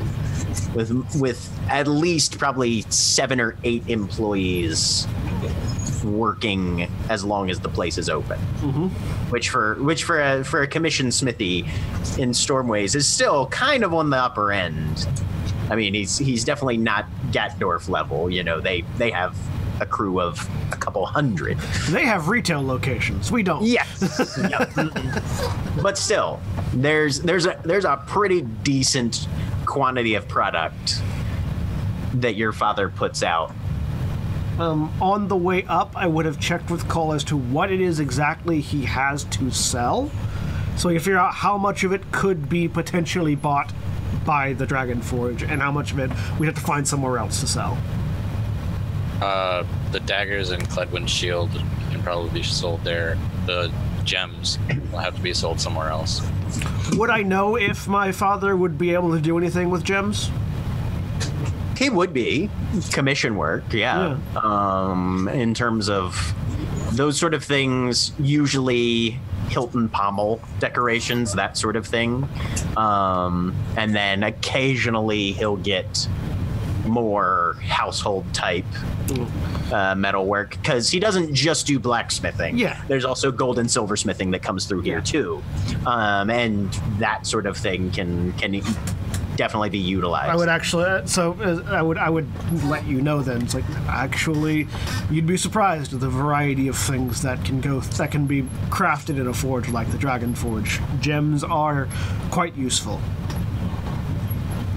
with 0.74 0.92
with 1.20 1.50
at 1.70 1.88
least 1.88 2.38
probably 2.38 2.82
seven 2.90 3.40
or 3.40 3.58
eight 3.64 3.88
employees 3.88 5.08
working 6.06 6.90
as 7.10 7.24
long 7.24 7.50
as 7.50 7.60
the 7.60 7.70
place 7.70 7.98
is 7.98 8.10
open. 8.10 8.40
Mm-hmm. 8.60 8.88
Which 9.32 9.50
for 9.50 9.76
which 9.76 10.04
for 10.04 10.22
a 10.22 10.44
for 10.44 10.62
a 10.62 10.68
commission 10.68 11.12
smithy 11.12 11.62
in 12.18 12.32
Stormways 12.32 12.96
is 12.96 13.08
still 13.08 13.48
kind 13.48 13.84
of 13.84 13.94
on 13.94 14.10
the 14.10 14.18
upper 14.18 14.52
end. 14.52 15.08
I 15.70 15.76
mean, 15.76 15.94
he's 15.94 16.18
he's 16.18 16.44
definitely 16.44 16.78
not 16.78 17.06
Gatdorf 17.32 17.90
level. 17.90 18.30
You 18.30 18.44
know, 18.44 18.62
they 18.62 18.82
they 18.98 19.12
have 19.12 19.36
a 19.82 19.86
crew 19.86 20.22
of 20.22 20.48
a 20.72 20.78
couple 20.78 21.06
hundred. 21.06 21.58
They 21.90 22.06
have 22.06 22.28
retail 22.28 22.66
locations. 22.66 23.32
We 23.32 23.44
don't. 23.44 23.64
Yes. 23.64 24.40
Yep. 24.46 24.72
but 25.82 25.98
still, 25.98 26.40
there's 26.74 27.20
there's 27.22 27.46
a 27.46 27.60
there's 27.64 27.86
a 27.86 28.02
pretty 28.06 28.42
decent 28.42 29.28
quantity 29.66 30.16
of 30.16 30.28
product 30.28 31.02
that 32.14 32.36
your 32.36 32.52
father 32.52 32.90
puts 32.90 33.24
out. 33.24 33.54
Um, 34.60 34.92
on 35.02 35.28
the 35.28 35.36
way 35.36 35.64
up, 35.66 35.92
I 35.96 36.08
would 36.08 36.26
have 36.26 36.40
checked 36.40 36.72
with 36.72 36.88
Coal 36.88 37.12
as 37.12 37.24
to 37.26 37.36
what 37.36 37.72
it 37.72 37.82
is 37.82 38.00
exactly 38.00 38.62
he 38.62 38.86
has 38.86 39.26
to 39.26 39.52
sell, 39.52 40.10
so 40.78 40.88
we 40.88 40.96
can 40.96 41.04
figure 41.04 41.20
out 41.20 41.34
how 41.34 41.58
much 41.58 41.84
of 41.84 41.92
it 41.92 42.10
could 42.12 42.48
be 42.48 42.68
potentially 42.68 43.36
bought 43.36 43.74
by 44.26 44.54
the 44.54 44.66
Dragon 44.66 45.02
Forge, 45.02 45.44
and 45.44 45.62
how 45.62 45.72
much 45.72 45.92
of 45.92 46.00
it 46.00 46.10
we'd 46.40 46.46
have 46.46 46.56
to 46.56 46.62
find 46.62 46.88
somewhere 46.88 47.18
else 47.18 47.42
to 47.42 47.48
sell. 47.48 47.78
Uh, 49.22 49.66
the 49.92 50.00
daggers 50.02 50.52
and 50.52 50.64
Cledwyn's 50.70 51.12
shield 51.12 51.52
can 51.92 52.02
probably 52.02 52.30
be 52.40 52.44
sold 52.44 52.84
there. 52.84 53.18
The 53.46 53.72
gems 54.04 54.58
will 54.92 55.00
have 55.00 55.16
to 55.16 55.22
be 55.22 55.34
sold 55.34 55.60
somewhere 55.60 55.90
else. 55.90 56.22
Would 56.94 57.10
I 57.10 57.24
know 57.24 57.58
if 57.58 57.88
my 57.88 58.12
father 58.12 58.56
would 58.56 58.78
be 58.78 58.94
able 58.94 59.14
to 59.14 59.22
do 59.22 59.38
anything 59.38 59.70
with 59.70 59.84
gems? 59.84 60.30
He 61.78 61.90
would 61.90 62.14
be 62.14 62.50
commission 62.92 63.36
work, 63.36 63.74
yeah. 63.74 64.18
Um, 64.42 65.28
in 65.32 65.54
terms 65.54 65.90
of 65.90 66.34
those 66.92 67.18
sort 67.18 67.34
of 67.34 67.44
things, 67.44 68.12
usually 68.20 69.20
Hilton 69.50 69.90
pommel 69.90 70.42
decorations, 70.60 71.34
that 71.34 71.58
sort 71.58 71.76
of 71.76 71.86
thing. 71.86 72.28
Um, 72.78 73.56
and 73.78 73.96
then 73.96 74.24
occasionally 74.24 75.34
he'll 75.34 75.58
get 75.58 76.08
more 76.86 77.58
household 77.64 78.32
type 78.34 78.66
uh, 79.72 79.96
metal 79.96 80.26
work 80.26 80.52
because 80.52 80.90
he 80.90 81.00
doesn't 81.00 81.34
just 81.34 81.66
do 81.68 81.80
blacksmithing. 81.80 82.58
Yeah. 82.58 82.82
There's 82.88 83.06
also 83.06 83.32
gold 83.32 83.60
and 83.60 83.68
silversmithing 83.68 84.32
that 84.32 84.44
comes 84.44 84.66
through 84.66 84.82
here 84.82 85.02
too, 85.02 85.44
um, 85.86 86.30
and 86.30 86.72
that 87.00 87.26
sort 87.26 87.46
of 87.46 87.58
thing 87.58 87.92
can 87.92 88.34
can 88.34 88.54
definitely 89.36 89.70
be 89.70 89.80
utilized. 89.80 90.30
I 90.30 90.36
would 90.36 90.50
actually. 90.50 91.08
So 91.08 91.34
uh, 91.34 91.64
I 91.72 91.82
would. 91.82 91.98
I 91.98 92.10
would 92.10 92.28
let 92.64 92.86
you 92.86 93.02
know 93.02 93.22
then. 93.22 93.42
It's 93.42 93.54
like 93.54 93.70
actually, 93.88 94.68
you'd 95.10 95.28
be 95.28 95.38
surprised 95.38 95.94
at 95.94 96.00
the 96.00 96.10
variety 96.10 96.68
of 96.68 96.78
things 96.78 97.22
that 97.22 97.44
can 97.46 97.62
go 97.62 97.80
that 97.80 98.12
can 98.12 98.26
be 98.26 98.44
crafted 98.70 99.20
in 99.20 99.28
a 99.28 99.34
forge 99.34 99.70
like 99.70 99.92
the 99.92 99.98
Dragon 99.98 100.36
Forge. 100.36 100.80
Gems 101.00 101.44
are 101.44 101.88
quite 102.32 102.56
useful, 102.56 103.00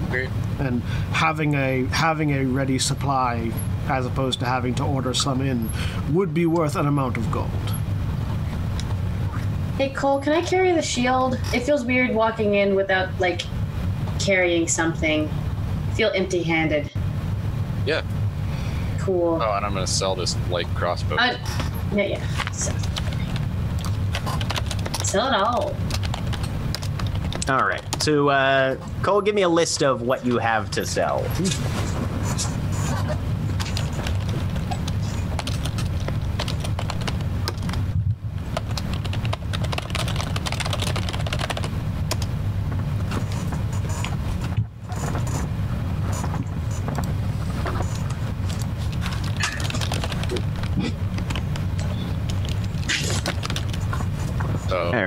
Great. 0.09 0.29
and 0.59 0.81
having 1.13 1.55
a 1.55 1.85
having 1.85 2.31
a 2.31 2.45
ready 2.45 2.79
supply 2.79 3.51
as 3.87 4.05
opposed 4.05 4.39
to 4.39 4.45
having 4.45 4.75
to 4.75 4.83
order 4.83 5.13
some 5.13 5.41
in 5.41 5.69
would 6.13 6.33
be 6.33 6.45
worth 6.45 6.75
an 6.75 6.85
amount 6.85 7.17
of 7.17 7.31
gold. 7.31 7.49
Hey 9.77 9.89
Coal, 9.89 10.19
can 10.19 10.33
I 10.33 10.41
carry 10.41 10.73
the 10.73 10.81
shield? 10.81 11.39
It 11.53 11.61
feels 11.61 11.85
weird 11.85 12.13
walking 12.13 12.55
in 12.55 12.75
without 12.75 13.07
like 13.19 13.43
carrying 14.19 14.67
something. 14.67 15.29
I 15.29 15.93
feel 15.93 16.11
empty-handed. 16.13 16.91
Yeah. 17.85 18.03
Cool. 18.99 19.39
Oh, 19.41 19.53
and 19.55 19.65
I'm 19.65 19.73
gonna 19.73 19.87
sell 19.87 20.15
this 20.15 20.35
light 20.49 20.67
crossbow. 20.75 21.15
Uh, 21.15 21.37
yeah, 21.93 22.03
yeah. 22.03 22.51
So. 22.51 22.71
Sell 25.03 25.27
it 25.27 25.33
all. 25.33 25.75
All 27.49 27.65
right. 27.65 27.81
So, 28.03 28.29
uh, 28.29 28.75
Coal, 29.01 29.21
give 29.21 29.33
me 29.33 29.41
a 29.41 29.49
list 29.49 29.81
of 29.81 30.03
what 30.03 30.23
you 30.23 30.37
have 30.37 30.69
to 30.71 30.85
sell. 30.85 31.25
So, 54.69 54.91
All 54.93 55.05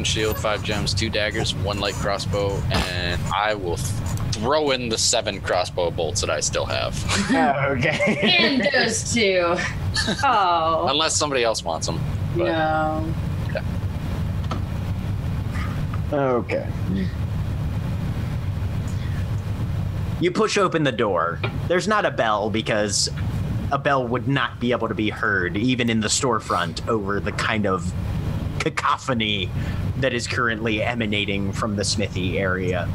right. 0.00 0.06
Cledwyn 0.06 0.06
shield, 0.06 0.38
five 0.38 0.62
gems, 0.62 0.94
two 0.94 1.10
daggers, 1.10 1.54
one 1.54 1.80
light 1.80 1.94
crossbow, 1.94 2.56
and 2.72 3.20
I 3.34 3.54
will 3.54 3.76
throw 3.76 4.70
in 4.70 4.88
the 4.88 4.98
seven 4.98 5.40
crossbow 5.40 5.90
bolts 5.90 6.20
that 6.20 6.30
I 6.30 6.40
still 6.40 6.66
have, 6.66 6.94
okay. 7.30 8.36
And 8.38 8.68
those 8.72 9.12
two. 9.12 9.56
Oh. 10.24 10.86
unless 10.88 11.16
somebody 11.16 11.42
else 11.42 11.64
wants 11.64 11.86
them. 11.86 12.00
But 12.36 12.44
No. 12.44 13.14
Okay. 16.12 16.66
You 20.20 20.30
push 20.32 20.58
open 20.58 20.82
the 20.82 20.92
door. 20.92 21.40
There's 21.68 21.86
not 21.88 22.04
a 22.04 22.10
bell 22.10 22.50
because 22.50 23.08
a 23.72 23.78
bell 23.78 24.06
would 24.06 24.28
not 24.28 24.58
be 24.60 24.72
able 24.72 24.88
to 24.88 24.94
be 24.94 25.08
heard, 25.08 25.56
even 25.56 25.88
in 25.88 26.00
the 26.00 26.08
storefront, 26.08 26.86
over 26.88 27.20
the 27.20 27.32
kind 27.32 27.66
of 27.66 27.92
cacophony 28.60 29.50
that 29.96 30.12
is 30.14 30.26
currently 30.26 30.82
emanating 30.82 31.52
from 31.52 31.76
the 31.76 31.84
smithy 31.84 32.38
area. 32.38 32.88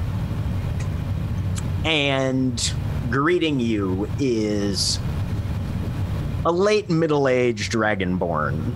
And 1.83 2.73
greeting 3.09 3.59
you 3.59 4.09
is 4.19 4.99
a 6.45 6.51
late 6.51 6.89
middle 6.89 7.27
aged 7.27 7.71
dragonborn 7.71 8.75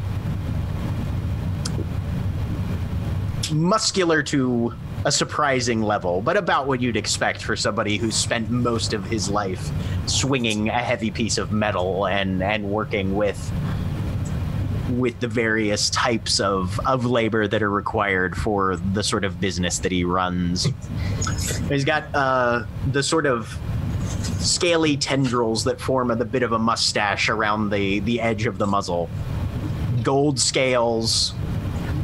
muscular 3.52 4.22
to 4.22 4.74
a 5.06 5.12
surprising 5.12 5.82
level, 5.82 6.22
but 6.22 6.36
about 6.36 6.68
what 6.68 6.82
you'd 6.82 6.98
expect 6.98 7.42
for 7.42 7.56
somebody 7.56 7.98
who's 7.98 8.16
spent 8.16 8.50
most 8.50 8.94
of 8.94 9.06
his 9.06 9.30
life 9.30 9.72
swinging 10.08 10.70
a 10.70 10.74
heavy 10.74 11.10
piece 11.10 11.38
of 11.38 11.52
metal 11.52 12.06
and 12.08 12.44
and 12.44 12.70
working 12.70 13.16
with 13.16 13.52
with 14.98 15.20
the 15.20 15.28
various 15.28 15.90
types 15.90 16.40
of 16.40 16.80
of 16.86 17.06
labor 17.06 17.48
that 17.48 17.62
are 17.62 17.70
required 17.70 18.36
for 18.36 18.76
the 18.76 19.04
sort 19.04 19.24
of 19.24 19.40
business 19.40 19.80
that 19.80 19.92
he 19.92 20.04
runs. 20.04 20.68
He's 21.70 21.86
got 21.86 22.04
uh, 22.16 22.66
the 22.92 23.04
sort 23.04 23.26
of 23.26 23.58
scaly 24.40 24.98
tendrils 24.98 25.64
that 25.66 25.80
form 25.80 26.12
a 26.12 26.16
the 26.16 26.26
bit 26.26 26.44
of 26.44 26.52
a 26.52 26.60
mustache 26.60 27.30
around 27.30 27.70
the 27.70 28.00
the 28.00 28.20
edge 28.22 28.46
of 28.46 28.58
the 28.58 28.68
muzzle. 28.68 29.10
Gold 30.04 30.40
scales 30.40 31.34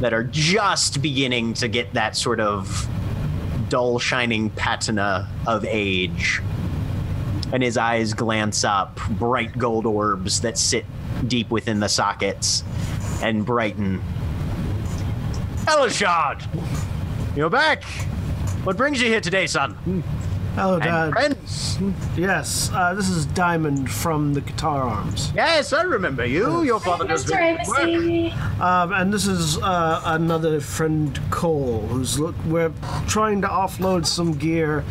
that 0.00 0.12
are 0.12 0.24
just 0.24 1.00
beginning 1.00 1.54
to 1.54 1.68
get 1.68 1.92
that 1.94 2.16
sort 2.16 2.40
of 2.40 2.88
dull 3.68 3.98
shining 3.98 4.50
patina 4.50 5.28
of 5.46 5.64
age. 5.64 6.40
And 7.52 7.62
his 7.62 7.76
eyes 7.76 8.12
glance 8.12 8.64
up, 8.64 9.00
bright 9.10 9.56
gold 9.56 9.86
orbs 9.86 10.40
that 10.40 10.58
sit 10.58 10.84
deep 11.26 11.50
within 11.50 11.80
the 11.80 11.88
sockets 11.88 12.62
and 13.22 13.44
brighten. 13.44 14.02
Elashard! 15.66 16.46
You're 17.36 17.50
back! 17.50 17.82
What 18.64 18.76
brings 18.76 19.00
you 19.00 19.08
here 19.08 19.20
today, 19.20 19.46
son? 19.46 20.02
Hello, 20.56 20.78
Dad. 20.78 21.12
friends? 21.12 21.78
Yes, 22.16 22.70
uh, 22.72 22.94
this 22.94 23.10
is 23.10 23.26
Diamond 23.26 23.90
from 23.90 24.32
the 24.32 24.40
Guitar 24.40 24.84
Arms. 24.84 25.30
Yes, 25.34 25.74
I 25.74 25.82
remember 25.82 26.24
you. 26.24 26.62
Your 26.62 26.80
father 26.80 27.06
does 27.06 27.26
Mr. 27.26 27.58
good 27.58 28.32
work. 28.32 28.60
Um, 28.60 28.92
and 28.94 29.12
this 29.12 29.26
is 29.26 29.58
uh, 29.58 30.00
another 30.06 30.60
friend, 30.60 31.20
Coal, 31.30 31.80
who's 31.88 32.18
look. 32.18 32.34
We're 32.46 32.72
trying 33.06 33.42
to 33.42 33.48
offload 33.48 34.06
some 34.06 34.32
gear. 34.32 34.82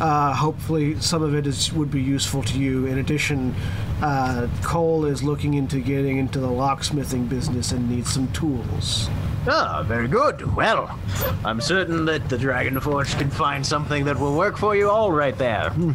Uh, 0.00 0.32
hopefully, 0.34 0.98
some 1.00 1.22
of 1.22 1.34
it 1.34 1.46
is 1.46 1.72
would 1.74 1.90
be 1.90 2.00
useful 2.00 2.42
to 2.44 2.58
you. 2.58 2.86
In 2.86 2.98
addition, 2.98 3.54
uh, 4.02 4.48
Coal 4.62 5.04
is 5.04 5.22
looking 5.22 5.54
into 5.54 5.78
getting 5.80 6.16
into 6.18 6.40
the 6.40 6.48
locksmithing 6.48 7.28
business 7.28 7.72
and 7.72 7.88
needs 7.90 8.10
some 8.12 8.30
tools. 8.32 9.08
Ah, 9.46 9.82
very 9.86 10.06
good. 10.08 10.54
Well, 10.54 10.98
I'm 11.44 11.60
certain 11.62 12.04
that 12.06 12.28
the 12.28 12.36
Dragon 12.38 12.78
Forge 12.80 13.16
can 13.16 13.30
find 13.30 13.64
something 13.66 14.04
that 14.04 14.18
will 14.18 14.36
work 14.36 14.56
for 14.58 14.76
you 14.76 14.90
all 14.90 15.12
right 15.12 15.36
there. 15.36 15.70
Hmm. 15.70 15.92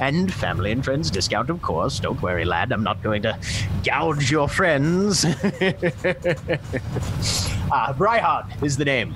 And 0.00 0.32
family 0.32 0.70
and 0.72 0.84
friends 0.84 1.10
discount, 1.10 1.50
of 1.50 1.60
course. 1.62 1.98
Don't 2.00 2.20
worry, 2.22 2.44
lad. 2.44 2.72
I'm 2.72 2.82
not 2.84 3.02
going 3.02 3.22
to 3.22 3.36
gouge 3.84 4.30
your 4.30 4.48
friends. 4.48 5.24
ah, 7.70 7.94
Bryhard 7.96 8.62
is 8.62 8.76
the 8.76 8.84
name. 8.84 9.14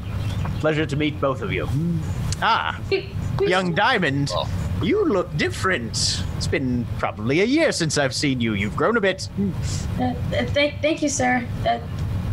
Pleasure 0.61 0.87
to 0.87 0.97
meet 0.97 1.21
both 1.21 1.43
of 1.43 1.53
you. 1.53 1.69
Ah, 2.41 2.79
We- 2.91 2.97
we- 3.01 3.17
young 3.47 3.75
Diamond. 3.75 4.31
Well. 4.35 4.49
You 4.83 5.05
look 5.05 5.37
different. 5.37 6.23
It's 6.37 6.47
been 6.47 6.87
probably 6.99 7.41
a 7.41 7.45
year 7.45 7.73
since 7.73 7.99
I've 7.99 8.15
seen 8.15 8.41
you. 8.41 8.55
You've 8.55 8.77
grown 8.77 8.97
a 8.97 9.01
bit. 9.01 9.29
Uh, 9.99 10.03
uh, 10.03 10.15
thank, 10.47 10.81
thank 10.81 11.03
you, 11.03 11.09
sir. 11.09 11.45
Uh, 11.67 11.81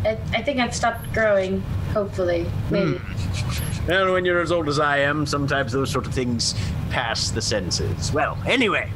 I, 0.06 0.44
think 0.44 0.60
I've 0.60 0.76
stopped 0.76 1.12
growing. 1.12 1.62
Hopefully, 1.94 2.46
maybe. 2.70 3.00
And 3.88 4.12
when 4.12 4.26
you're 4.26 4.42
as 4.42 4.52
old 4.52 4.68
as 4.68 4.80
I 4.80 5.00
am, 5.00 5.26
sometimes 5.26 5.72
those 5.72 5.90
sort 5.92 6.06
of 6.06 6.14
things 6.14 6.54
pass 6.92 7.32
the 7.32 7.42
senses. 7.42 8.12
Well, 8.12 8.38
anyway, 8.46 8.92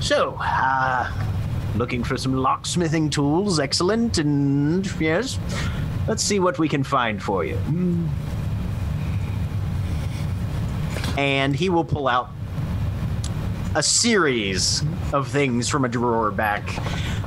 so, 0.00 0.36
uh, 0.40 1.10
looking 1.76 2.04
for 2.04 2.16
some 2.16 2.34
locksmithing 2.34 3.10
tools, 3.10 3.58
excellent, 3.58 4.18
and 4.18 4.86
yes, 5.00 5.38
let's 6.06 6.22
see 6.22 6.38
what 6.38 6.58
we 6.58 6.68
can 6.68 6.84
find 6.84 7.22
for 7.22 7.44
you. 7.44 7.56
Hmm. 7.56 8.06
And 11.16 11.54
he 11.54 11.68
will 11.68 11.84
pull 11.84 12.08
out 12.08 12.30
a 13.74 13.82
series 13.82 14.84
of 15.12 15.28
things 15.28 15.68
from 15.68 15.84
a 15.84 15.88
drawer 15.88 16.30
back. 16.30 16.68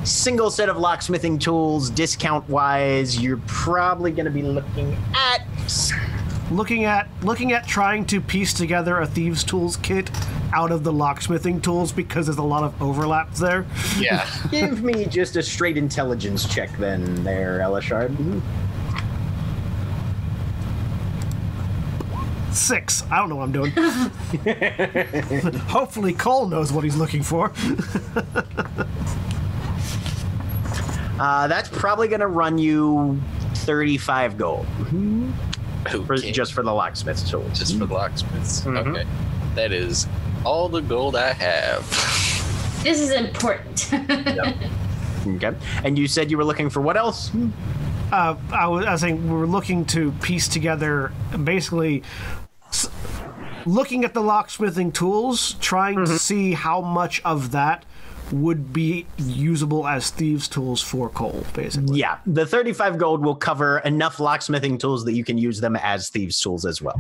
Single 0.06 0.50
set 0.50 0.70
of 0.70 0.78
locksmithing 0.78 1.40
tools, 1.40 1.90
discount 1.90 2.48
wise, 2.50 3.22
you're 3.22 3.42
probably 3.48 4.12
going 4.12 4.26
to 4.26 4.32
be 4.32 4.42
looking 4.42 4.96
at 5.14 5.42
Looking 6.50 6.86
at 6.86 7.10
looking 7.24 7.52
at 7.52 7.68
trying 7.68 8.06
to 8.06 8.22
piece 8.22 8.54
together 8.54 9.02
a 9.02 9.06
thieves' 9.06 9.44
tools 9.44 9.76
kit 9.76 10.10
out 10.54 10.72
of 10.72 10.86
the 10.86 10.94
locksmithing 10.94 11.62
tools 11.62 11.92
because 11.92 12.28
there's 12.28 12.38
a 12.38 12.44
lot 12.44 12.64
of 12.64 12.82
overlaps 12.82 13.38
there. 13.40 13.66
Yeah. 14.00 14.26
Give 14.52 14.82
me 14.82 15.06
just 15.08 15.36
a 15.36 15.44
straight 15.44 15.76
intelligence 15.76 16.46
check 16.48 16.72
then, 16.78 17.22
there, 17.26 17.60
Elashard. 17.60 18.42
Six. 22.58 23.04
I 23.12 23.18
don't 23.18 23.30
know 23.30 23.36
what 23.36 23.44
I'm 23.44 23.52
doing. 23.52 23.72
Hopefully, 25.68 26.14
Coal 26.14 26.48
knows 26.48 26.72
what 26.74 26.84
he's 26.84 26.96
looking 26.98 27.24
for. 27.24 27.52
Uh, 31.20 31.48
that's 31.48 31.68
probably 31.70 32.08
going 32.08 32.20
to 32.20 32.28
run 32.28 32.60
you 32.60 33.20
35 33.56 34.38
gold 34.38 34.68
for, 35.90 36.14
Okay. 36.14 36.32
just 36.32 36.54
for 36.54 36.62
the 36.62 36.72
locksmith's 36.72 37.28
tools. 37.28 37.58
just 37.58 37.76
for 37.80 37.88
the 37.88 37.94
locksmiths. 37.96 38.62
Mhm. 38.62 38.78
Okay. 38.96 39.04
That 39.56 39.72
is 39.72 40.06
all 40.46 40.70
the 40.70 40.82
gold 40.82 41.16
I 41.16 41.34
have. 41.34 41.82
This 42.84 43.00
is 43.00 43.10
important. 43.10 43.90
Okay. 43.94 45.56
And 45.84 45.98
you 45.98 46.08
said 46.08 46.30
you 46.30 46.38
were 46.38 46.46
looking 46.46 46.70
for 46.70 46.82
what 46.82 46.96
else? 46.98 47.32
uh, 48.12 48.36
I, 48.52 48.68
was, 48.68 48.86
I 48.86 48.92
was 48.92 49.02
saying 49.02 49.28
we 49.28 49.36
were 49.36 49.48
looking 49.48 49.86
to 49.86 50.12
piece 50.22 50.48
together 50.48 51.12
basically 51.44 52.04
s- 52.04 52.47
looking 53.66 54.06
at 54.06 54.14
the 54.14 54.22
locksmithing 54.22 54.94
tools, 54.94 55.54
trying 55.60 55.96
to 55.96 56.02
mm-hmm. 56.04 56.16
see 56.16 56.54
how 56.54 56.82
much 56.82 57.22
of 57.24 57.52
that 57.52 57.86
would 58.32 58.74
be 58.74 59.06
usable 59.18 59.88
as 59.88 60.10
thieves' 60.10 60.48
tools 60.48 60.82
for 60.82 61.10
Coal, 61.10 61.46
basically. 61.54 62.00
Yeah, 62.00 62.18
the 62.26 62.46
35 62.46 62.98
gold 62.98 63.24
will 63.24 63.36
cover 63.36 63.80
enough 63.80 64.18
locksmithing 64.20 64.80
tools 64.80 65.06
that 65.06 65.14
you 65.14 65.24
can 65.24 65.38
use 65.38 65.60
them 65.60 65.76
as 65.78 66.10
thieves' 66.10 66.40
tools 66.42 66.66
as 66.66 66.82
well. 66.82 67.00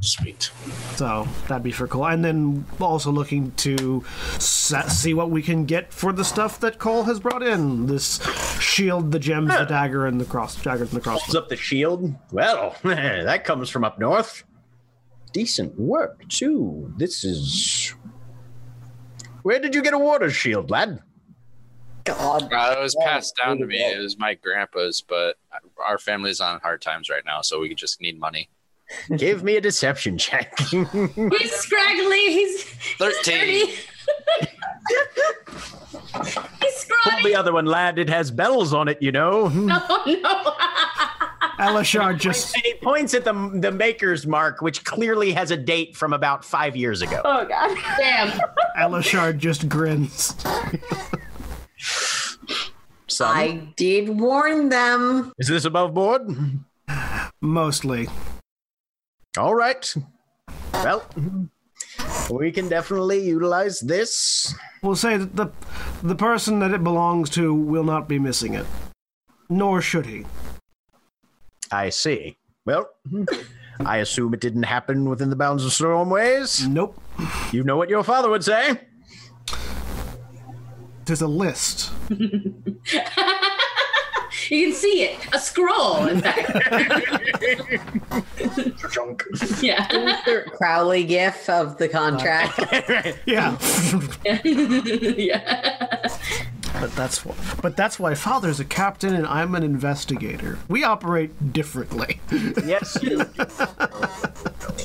Sweet. 0.00 0.50
So 0.96 1.26
that'd 1.48 1.62
be 1.62 1.72
for 1.72 1.86
Coal. 1.86 2.06
And 2.06 2.24
then 2.24 2.64
also 2.80 3.10
looking 3.10 3.52
to 3.52 4.04
sa- 4.38 4.86
see 4.88 5.14
what 5.14 5.30
we 5.30 5.42
can 5.42 5.64
get 5.64 5.92
for 5.92 6.12
the 6.12 6.24
stuff 6.24 6.60
that 6.60 6.78
Coal 6.78 7.04
has 7.04 7.20
brought 7.20 7.42
in 7.42 7.86
this 7.86 8.20
shield, 8.60 9.12
the 9.12 9.18
gems, 9.18 9.56
the 9.56 9.64
dagger, 9.64 10.06
and 10.06 10.20
the 10.20 10.24
cross 10.24 10.60
daggers 10.62 10.92
and 10.92 11.02
the 11.02 11.08
Holds 11.10 11.24
crossbow. 11.24 11.40
up 11.40 11.48
the 11.48 11.56
shield. 11.56 12.14
Well, 12.32 12.76
that 12.82 13.44
comes 13.44 13.70
from 13.70 13.84
up 13.84 13.98
north. 13.98 14.44
Decent 15.32 15.78
work, 15.78 16.26
too. 16.28 16.92
This 16.96 17.24
is. 17.24 17.94
Where 19.42 19.58
did 19.58 19.74
you 19.74 19.82
get 19.82 19.94
a 19.94 19.98
water 19.98 20.30
shield, 20.30 20.70
lad? 20.70 21.00
God. 22.04 22.52
Uh, 22.52 22.74
it 22.78 22.82
was 22.82 22.96
passed 23.04 23.36
down 23.36 23.58
to 23.58 23.66
me. 23.66 23.76
It 23.78 23.98
was 24.00 24.18
my 24.18 24.34
grandpa's, 24.34 25.02
but 25.06 25.36
our 25.86 25.98
family's 25.98 26.40
on 26.40 26.60
hard 26.60 26.82
times 26.82 27.08
right 27.08 27.24
now, 27.24 27.40
so 27.42 27.60
we 27.60 27.74
just 27.74 28.00
need 28.00 28.18
money. 28.18 28.48
Give 29.16 29.44
me 29.44 29.56
a 29.56 29.60
deception 29.60 30.18
check. 30.18 30.58
he's 30.70 31.52
scraggly. 31.52 32.32
He's 32.32 32.64
Thirteen. 32.98 33.68
He's 36.12 36.12
Pull 36.12 36.24
scrawny. 36.64 37.22
the 37.22 37.36
other 37.36 37.52
one, 37.52 37.66
lad. 37.66 37.98
It 37.98 38.08
has 38.08 38.30
bells 38.32 38.74
on 38.74 38.88
it, 38.88 39.00
you 39.00 39.12
know. 39.12 39.42
Oh 39.44 39.50
no. 40.22 40.54
Elashard 41.60 42.18
just 42.18 42.54
And 42.54 42.64
he 42.64 42.74
points 42.74 43.12
at 43.12 43.24
the 43.24 43.32
the 43.54 43.70
maker's 43.70 44.26
mark, 44.26 44.62
which 44.62 44.84
clearly 44.84 45.32
has 45.32 45.50
a 45.50 45.56
date 45.56 45.94
from 45.94 46.12
about 46.12 46.44
five 46.44 46.74
years 46.74 47.02
ago. 47.02 47.20
Oh 47.24 47.44
god. 47.44 47.76
Damn. 47.98 48.40
Elashard 48.78 49.38
just 49.38 49.68
grins. 49.68 50.34
Son, 53.08 53.36
I 53.36 53.72
did 53.76 54.08
warn 54.08 54.68
them. 54.70 55.32
is 55.38 55.48
this 55.48 55.64
above 55.64 55.92
board? 55.92 56.22
Mostly. 57.40 58.08
All 59.36 59.54
right. 59.54 59.94
Well, 60.72 61.04
we 62.30 62.50
can 62.52 62.68
definitely 62.68 63.26
utilize 63.26 63.80
this. 63.80 64.54
We'll 64.82 64.96
say 64.96 65.18
that 65.18 65.36
the 65.36 65.48
the 66.02 66.14
person 66.14 66.60
that 66.60 66.72
it 66.72 66.82
belongs 66.82 67.28
to 67.30 67.52
will 67.52 67.84
not 67.84 68.08
be 68.08 68.18
missing 68.18 68.54
it. 68.54 68.66
Nor 69.50 69.82
should 69.82 70.06
he. 70.06 70.24
I 71.72 71.90
see. 71.90 72.36
Well, 72.66 72.88
mm-hmm. 73.10 73.86
I 73.86 73.98
assume 73.98 74.34
it 74.34 74.40
didn't 74.40 74.64
happen 74.64 75.08
within 75.08 75.30
the 75.30 75.36
bounds 75.36 75.64
of 75.64 75.70
Stormways. 75.70 76.68
Nope. 76.68 77.00
You 77.52 77.64
know 77.64 77.76
what 77.76 77.88
your 77.88 78.04
father 78.04 78.28
would 78.30 78.44
say. 78.44 78.80
There's 81.06 81.22
a 81.22 81.28
list. 81.28 81.90
You 84.50 84.66
can 84.66 84.74
see 84.74 85.02
it. 85.04 85.32
A 85.32 85.38
scroll, 85.38 86.06
in 86.08 86.20
fact. 86.20 86.50
Junk. 88.92 89.24
yeah. 89.60 90.20
Crowley 90.56 91.04
gif 91.04 91.48
of 91.48 91.78
the 91.78 91.88
contract. 91.88 92.58
Yeah. 93.26 93.56
yeah. 94.44 95.99
But 96.80 96.94
that's 96.96 97.24
why 97.24 97.34
but 97.62 97.76
that's 97.76 97.98
why 97.98 98.14
father's 98.14 98.58
a 98.60 98.64
captain 98.64 99.14
and 99.14 99.26
I'm 99.26 99.54
an 99.54 99.62
investigator. 99.62 100.58
We 100.68 100.84
operate 100.84 101.52
differently. 101.52 102.20
yes. 102.64 102.96
you- 103.02 103.24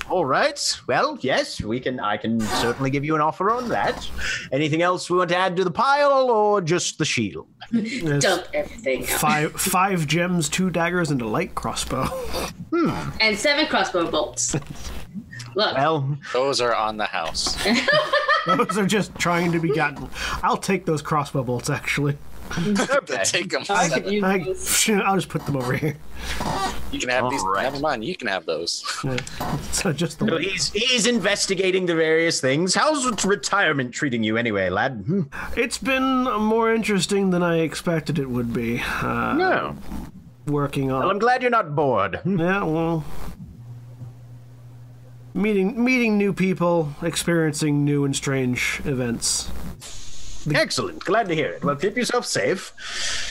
All 0.09 0.25
right. 0.25 0.79
Well, 0.87 1.17
yes, 1.21 1.61
we 1.61 1.79
can. 1.79 1.99
I 1.99 2.17
can 2.17 2.39
certainly 2.39 2.89
give 2.89 3.03
you 3.03 3.15
an 3.15 3.21
offer 3.21 3.49
on 3.51 3.69
that. 3.69 4.07
Anything 4.51 4.81
else 4.81 5.09
we 5.09 5.17
want 5.17 5.29
to 5.29 5.35
add 5.37 5.55
to 5.57 5.63
the 5.63 5.71
pile, 5.71 6.29
or 6.29 6.61
just 6.61 6.97
the 6.99 7.05
shield? 7.05 7.47
There's 7.71 8.23
Dump 8.23 8.45
everything. 8.53 9.03
five 9.03 9.53
five 9.53 10.05
gems, 10.07 10.47
two 10.49 10.69
daggers, 10.69 11.09
and 11.11 11.21
a 11.21 11.27
light 11.27 11.55
crossbow. 11.55 12.07
And 13.19 13.37
seven 13.37 13.65
crossbow 13.67 14.09
bolts. 14.11 14.55
Look. 15.55 15.75
Well, 15.75 16.17
Those 16.33 16.61
are 16.61 16.75
on 16.75 16.97
the 16.97 17.05
house. 17.05 17.57
Those 18.45 18.77
are 18.77 18.85
just 18.85 19.15
trying 19.15 19.51
to 19.53 19.59
be 19.59 19.69
gotten. 19.73 20.07
I'll 20.43 20.57
take 20.57 20.85
those 20.85 21.01
crossbow 21.01 21.43
bolts, 21.43 21.69
actually. 21.69 22.17
Take 23.23 23.49
them. 23.49 23.63
I 23.69 23.89
could 23.89 24.11
use 24.11 24.23
I, 24.23 24.37
those. 24.37 24.89
I'll 25.03 25.15
just 25.15 25.29
put 25.29 25.45
them 25.47 25.55
over 25.55 25.73
here. 25.75 25.97
You 26.91 26.99
can 26.99 27.09
have 27.09 27.29
these. 27.31 27.41
Alright. 27.41 27.63
Have 27.63 27.73
them 27.73 27.85
on. 27.85 28.03
You 28.03 28.15
can 28.15 28.27
have 28.27 28.45
those. 28.45 28.83
So 29.71 29.91
just 29.91 30.19
the 30.19 30.27
So 30.27 30.37
he's 30.37 30.71
he's 30.71 31.07
investigating 31.07 31.87
the 31.87 31.95
various 31.95 32.39
things. 32.39 32.75
How's 32.75 33.25
retirement 33.25 33.93
treating 33.93 34.23
you 34.23 34.37
anyway, 34.37 34.69
lad? 34.69 35.03
Hmm. 35.07 35.21
It's 35.57 35.79
been 35.79 36.23
more 36.39 36.73
interesting 36.73 37.31
than 37.31 37.41
I 37.41 37.61
expected 37.61 38.19
it 38.19 38.29
would 38.29 38.53
be. 38.53 38.79
Uh, 39.01 39.33
No. 39.33 39.75
Working 40.45 40.91
on. 40.91 40.99
Well, 40.99 41.09
I'm 41.09 41.17
glad 41.19 41.41
you're 41.41 41.49
not 41.49 41.75
bored. 41.75 42.17
Hmm. 42.17 42.39
Yeah, 42.39 42.63
well, 42.63 43.03
meeting 45.35 45.83
meeting 45.83 46.17
new 46.17 46.33
people, 46.33 46.95
experiencing 47.03 47.85
new 47.85 48.05
and 48.05 48.15
strange 48.15 48.81
events, 48.85 49.51
Excellent. 50.53 51.03
Glad 51.03 51.27
to 51.29 51.35
hear 51.35 51.49
it. 51.49 51.63
Well, 51.63 51.75
keep 51.75 51.97
yourself 51.97 52.25
safe. 52.25 52.73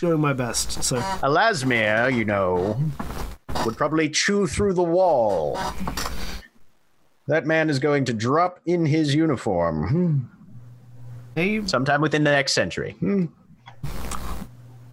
doing 0.00 0.20
my 0.20 0.32
best. 0.32 0.82
So 0.82 0.96
Alasmir, 1.22 2.14
you 2.14 2.24
know, 2.24 2.76
would 3.64 3.76
probably 3.76 4.08
chew 4.08 4.46
through 4.46 4.72
the 4.74 4.82
wall. 4.82 5.58
That 7.28 7.46
man 7.46 7.70
is 7.70 7.78
going 7.78 8.04
to 8.06 8.12
drop 8.12 8.60
in 8.66 8.84
his 8.84 9.14
uniform 9.14 10.28
hey, 11.34 11.64
sometime 11.66 12.00
within 12.00 12.24
the 12.24 12.30
next 12.30 12.52
century. 12.52 12.96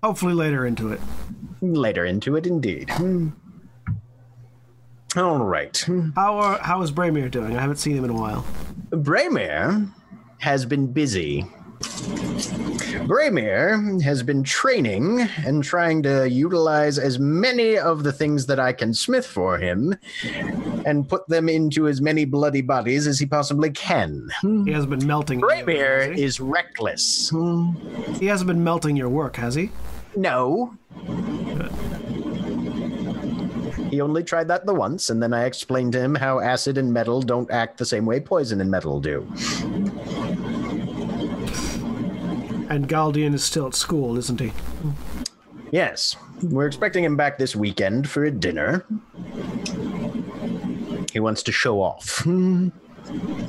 Hopefully 0.03 0.33
later 0.33 0.65
into 0.65 0.91
it. 0.91 1.01
Later 1.61 2.05
into 2.05 2.35
it, 2.35 2.47
indeed. 2.47 2.89
All 5.17 5.39
right. 5.39 5.77
How 6.15 6.37
are, 6.37 6.57
how 6.59 6.81
is 6.83 6.91
Bramir 6.91 7.29
doing? 7.29 7.57
I 7.57 7.61
haven't 7.61 7.77
seen 7.77 7.97
him 7.97 8.05
in 8.05 8.11
a 8.11 8.13
while. 8.15 8.45
Braemir 8.91 9.87
has 10.39 10.65
been 10.65 10.91
busy. 10.93 11.45
Braemir 13.07 13.99
has 14.03 14.23
been 14.23 14.43
training 14.43 15.21
and 15.45 15.63
trying 15.63 16.01
to 16.03 16.29
utilize 16.29 16.97
as 16.97 17.19
many 17.19 17.77
of 17.77 18.03
the 18.03 18.13
things 18.13 18.45
that 18.45 18.59
I 18.59 18.71
can 18.71 18.93
smith 18.93 19.25
for 19.25 19.57
him 19.57 19.95
and 20.85 21.09
put 21.09 21.27
them 21.27 21.49
into 21.49 21.87
as 21.87 21.99
many 22.01 22.23
bloody 22.23 22.61
bodies 22.61 23.07
as 23.07 23.19
he 23.19 23.25
possibly 23.25 23.71
can. 23.71 24.29
He 24.41 24.71
hasn't 24.71 24.91
been 24.91 25.05
melting. 25.05 25.41
any 25.43 25.61
of 25.61 25.67
it, 25.67 25.75
Braemir 25.75 26.09
has 26.09 26.17
he? 26.17 26.23
is 26.23 26.39
reckless. 26.39 27.33
He 28.19 28.27
hasn't 28.27 28.47
been 28.47 28.63
melting 28.63 28.95
your 28.95 29.09
work, 29.09 29.35
has 29.35 29.55
he? 29.55 29.71
No. 30.15 30.77
He 33.91 33.99
only 33.99 34.23
tried 34.23 34.47
that 34.47 34.65
the 34.65 34.73
once, 34.73 35.09
and 35.09 35.21
then 35.21 35.33
I 35.33 35.43
explained 35.43 35.91
to 35.93 35.99
him 35.99 36.15
how 36.15 36.39
acid 36.39 36.77
and 36.77 36.93
metal 36.93 37.21
don't 37.21 37.51
act 37.51 37.77
the 37.77 37.85
same 37.85 38.05
way 38.05 38.21
poison 38.21 38.61
and 38.61 38.71
metal 38.71 39.01
do. 39.01 39.27
And 42.69 42.87
Galdian 42.87 43.33
is 43.33 43.43
still 43.43 43.67
at 43.67 43.75
school, 43.75 44.17
isn't 44.17 44.39
he? 44.39 44.53
Yes, 45.71 46.15
we're 46.41 46.67
expecting 46.67 47.03
him 47.03 47.17
back 47.17 47.37
this 47.37 47.53
weekend 47.53 48.09
for 48.09 48.23
a 48.23 48.31
dinner. 48.31 48.85
He 51.11 51.19
wants 51.19 51.43
to 51.43 51.51
show 51.51 51.81
off. 51.81 52.25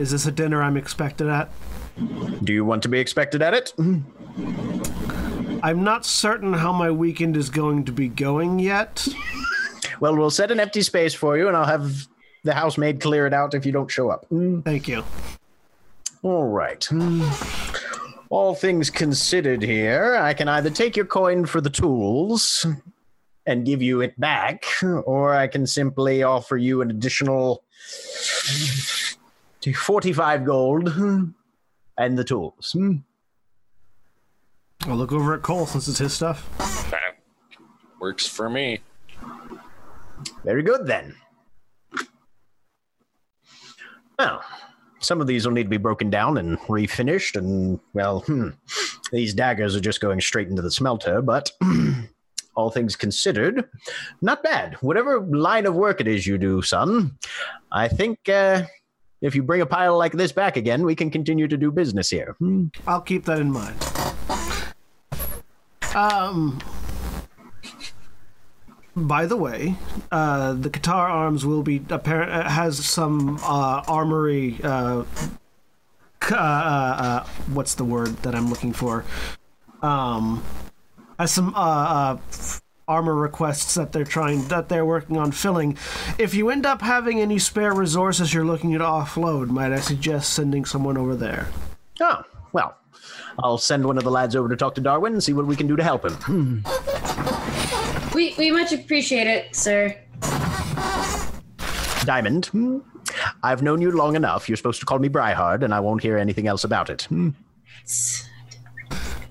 Is 0.01 0.11
this 0.11 0.27
a 0.27 0.33
dinner 0.33 0.61
I'm 0.61 0.77
expected 0.77 1.29
at? 1.29 1.51
Do 2.43 2.53
you 2.53 2.65
want 2.65 2.83
to 2.83 2.89
be 2.89 2.99
expected 2.99 3.43
at 3.43 3.55
it? 3.55 3.73
I'm 5.63 5.85
not 5.85 6.05
certain 6.05 6.53
how 6.55 6.73
my 6.73 6.91
weekend 6.91 7.37
is 7.37 7.49
going 7.49 7.85
to 7.85 7.93
be 7.93 8.09
going 8.09 8.59
yet. 8.59 9.07
Well, 10.03 10.17
we'll 10.17 10.31
set 10.31 10.51
an 10.51 10.59
empty 10.59 10.83
space 10.83 11.15
for 11.15 11.39
you, 11.39 11.47
and 11.47 11.57
I'll 11.57 11.65
have 11.65 12.09
the 12.43 12.53
housemaid 12.53 13.01
clear 13.01 13.25
it 13.25 13.33
out 13.33 13.55
if 13.55 13.65
you 13.65 13.71
don't 13.71 13.89
show 13.89 14.11
up. 14.11 14.27
Hmm? 14.31 14.61
Thank 14.63 14.89
you. 14.89 15.05
All 16.25 16.49
right. 16.49 16.85
Hmm. 16.85 17.23
All 18.29 18.57
things 18.57 18.91
considered 18.91 19.63
here, 19.63 20.17
I 20.17 20.35
can 20.35 20.49
either 20.49 20.71
take 20.71 20.97
your 20.97 21.07
coin 21.07 21.47
for 21.47 21.61
the 21.61 21.71
tools 21.71 22.67
and 23.47 23.65
give 23.65 23.81
you 23.81 24.01
it 24.01 24.19
back, 24.19 24.65
or 24.83 25.37
I 25.37 25.47
can 25.47 25.69
simply 25.69 26.25
offer 26.25 26.57
you 26.57 26.83
an 26.83 26.91
additional 26.91 27.63
45 29.73 30.45
gold 30.45 30.89
and 31.97 32.19
the 32.19 32.25
tools. 32.25 32.73
Hmm? 32.73 32.97
I'll 34.87 34.97
look 34.97 35.13
over 35.13 35.33
at 35.35 35.43
Coal 35.43 35.65
since 35.67 35.87
it's 35.87 35.99
his 35.99 36.13
stuff. 36.13 36.45
That 36.91 37.19
works 38.01 38.27
for 38.27 38.51
me. 38.51 38.81
Very 40.45 40.63
good 40.63 40.87
then. 40.87 41.15
Well, 44.19 44.45
some 45.01 45.21
of 45.21 45.27
these 45.27 45.47
will 45.47 45.53
need 45.53 45.65
to 45.65 45.69
be 45.69 45.79
broken 45.79 46.11
down 46.11 46.39
and 46.39 46.59
refinished, 46.61 47.37
and 47.37 47.81
well, 47.93 48.21
hmm, 48.21 48.51
these 49.11 49.35
daggers 49.35 49.75
are 49.75 49.81
just 49.81 50.01
going 50.01 50.21
straight 50.21 50.49
into 50.49 50.63
the 50.63 50.71
smelter, 50.71 51.21
but 51.21 51.51
all 52.55 52.71
things 52.71 52.95
considered, 52.95 53.69
not 54.21 54.43
bad. 54.43 54.75
Whatever 54.81 55.21
line 55.21 55.67
of 55.67 55.75
work 55.75 56.01
it 56.01 56.07
is 56.07 56.27
you 56.27 56.39
do, 56.39 56.63
son, 56.63 57.19
I 57.73 57.89
think 57.89 58.29
uh, 58.29 58.63
if 59.21 59.35
you 59.35 59.43
bring 59.43 59.61
a 59.61 59.67
pile 59.67 59.97
like 59.99 60.13
this 60.13 60.33
back 60.33 60.57
again, 60.57 60.85
we 60.85 60.95
can 60.95 61.11
continue 61.11 61.49
to 61.49 61.57
do 61.57 61.71
business 61.71 62.11
here. 62.11 62.37
Hmm. 62.39 62.67
I'll 62.87 63.01
keep 63.01 63.25
that 63.25 63.41
in 63.41 63.51
mind. 63.51 63.77
Um. 65.95 66.61
By 68.95 69.25
the 69.25 69.37
way, 69.37 69.77
uh, 70.11 70.53
the 70.53 70.69
Qatar 70.69 71.09
Arms 71.09 71.47
will 71.47 71.63
be 71.63 71.83
apparent 71.89 72.31
uh, 72.31 72.49
has 72.49 72.85
some 72.85 73.39
uh, 73.43 73.83
armory. 73.89 74.61
Uh, 74.63 75.05
uh, 76.31 76.35
uh, 76.35 76.37
uh, 76.37 77.27
what's 77.53 77.75
the 77.75 77.85
word 77.85 78.17
that 78.19 78.35
I'm 78.35 78.49
looking 78.51 78.73
for? 78.73 79.05
Um, 79.81 80.45
has 81.19 81.33
some 81.33 81.55
uh, 81.55 81.59
uh, 81.59 82.19
armor 82.87 83.15
requests 83.15 83.75
that 83.75 83.93
they're 83.93 84.05
trying 84.05 84.47
that 84.49 84.69
they're 84.69 84.85
working 84.85 85.17
on 85.17 85.33
filling. 85.33 85.79
If 86.19 86.35
you 86.35 86.51
end 86.51 86.67
up 86.67 86.83
having 86.83 87.21
any 87.21 87.39
spare 87.39 87.73
resources 87.73 88.35
you're 88.35 88.45
looking 88.45 88.73
to 88.73 88.79
offload, 88.81 89.49
might 89.49 89.73
I 89.73 89.81
suggest 89.81 90.35
sending 90.35 90.65
someone 90.65 90.99
over 90.99 91.17
there? 91.17 91.49
Oh, 92.01 92.23
well, 92.53 92.77
I'll 93.39 93.59
send 93.59 93.85
one 93.85 93.99
of 93.99 94.05
the 94.05 94.11
lads 94.11 94.37
over 94.37 94.49
to 94.49 94.57
talk 94.57 94.75
to 94.75 94.81
Darwin 94.81 95.15
and 95.15 95.23
see 95.23 95.33
what 95.33 95.47
we 95.47 95.57
can 95.57 95.67
do 95.67 95.77
to 95.77 95.83
help 95.83 96.05
him. 96.05 96.65
We 98.15 98.35
we 98.39 98.51
much 98.51 98.73
appreciate 98.73 99.27
it, 99.27 99.55
sir. 99.57 99.97
Diamond, 102.05 102.47
hmm, 102.47 102.79
I've 103.43 103.63
known 103.63 103.81
you 103.81 103.91
long 103.93 104.17
enough. 104.17 104.49
You're 104.49 104.57
supposed 104.57 104.81
to 104.81 104.87
call 104.87 104.99
me 104.99 105.09
Bryhard, 105.09 105.63
and 105.63 105.73
I 105.73 105.81
won't 105.81 106.03
hear 106.03 106.19
anything 106.19 106.47
else 106.47 106.65
about 106.65 106.91
it. 106.91 107.03
Hmm, 107.05 107.31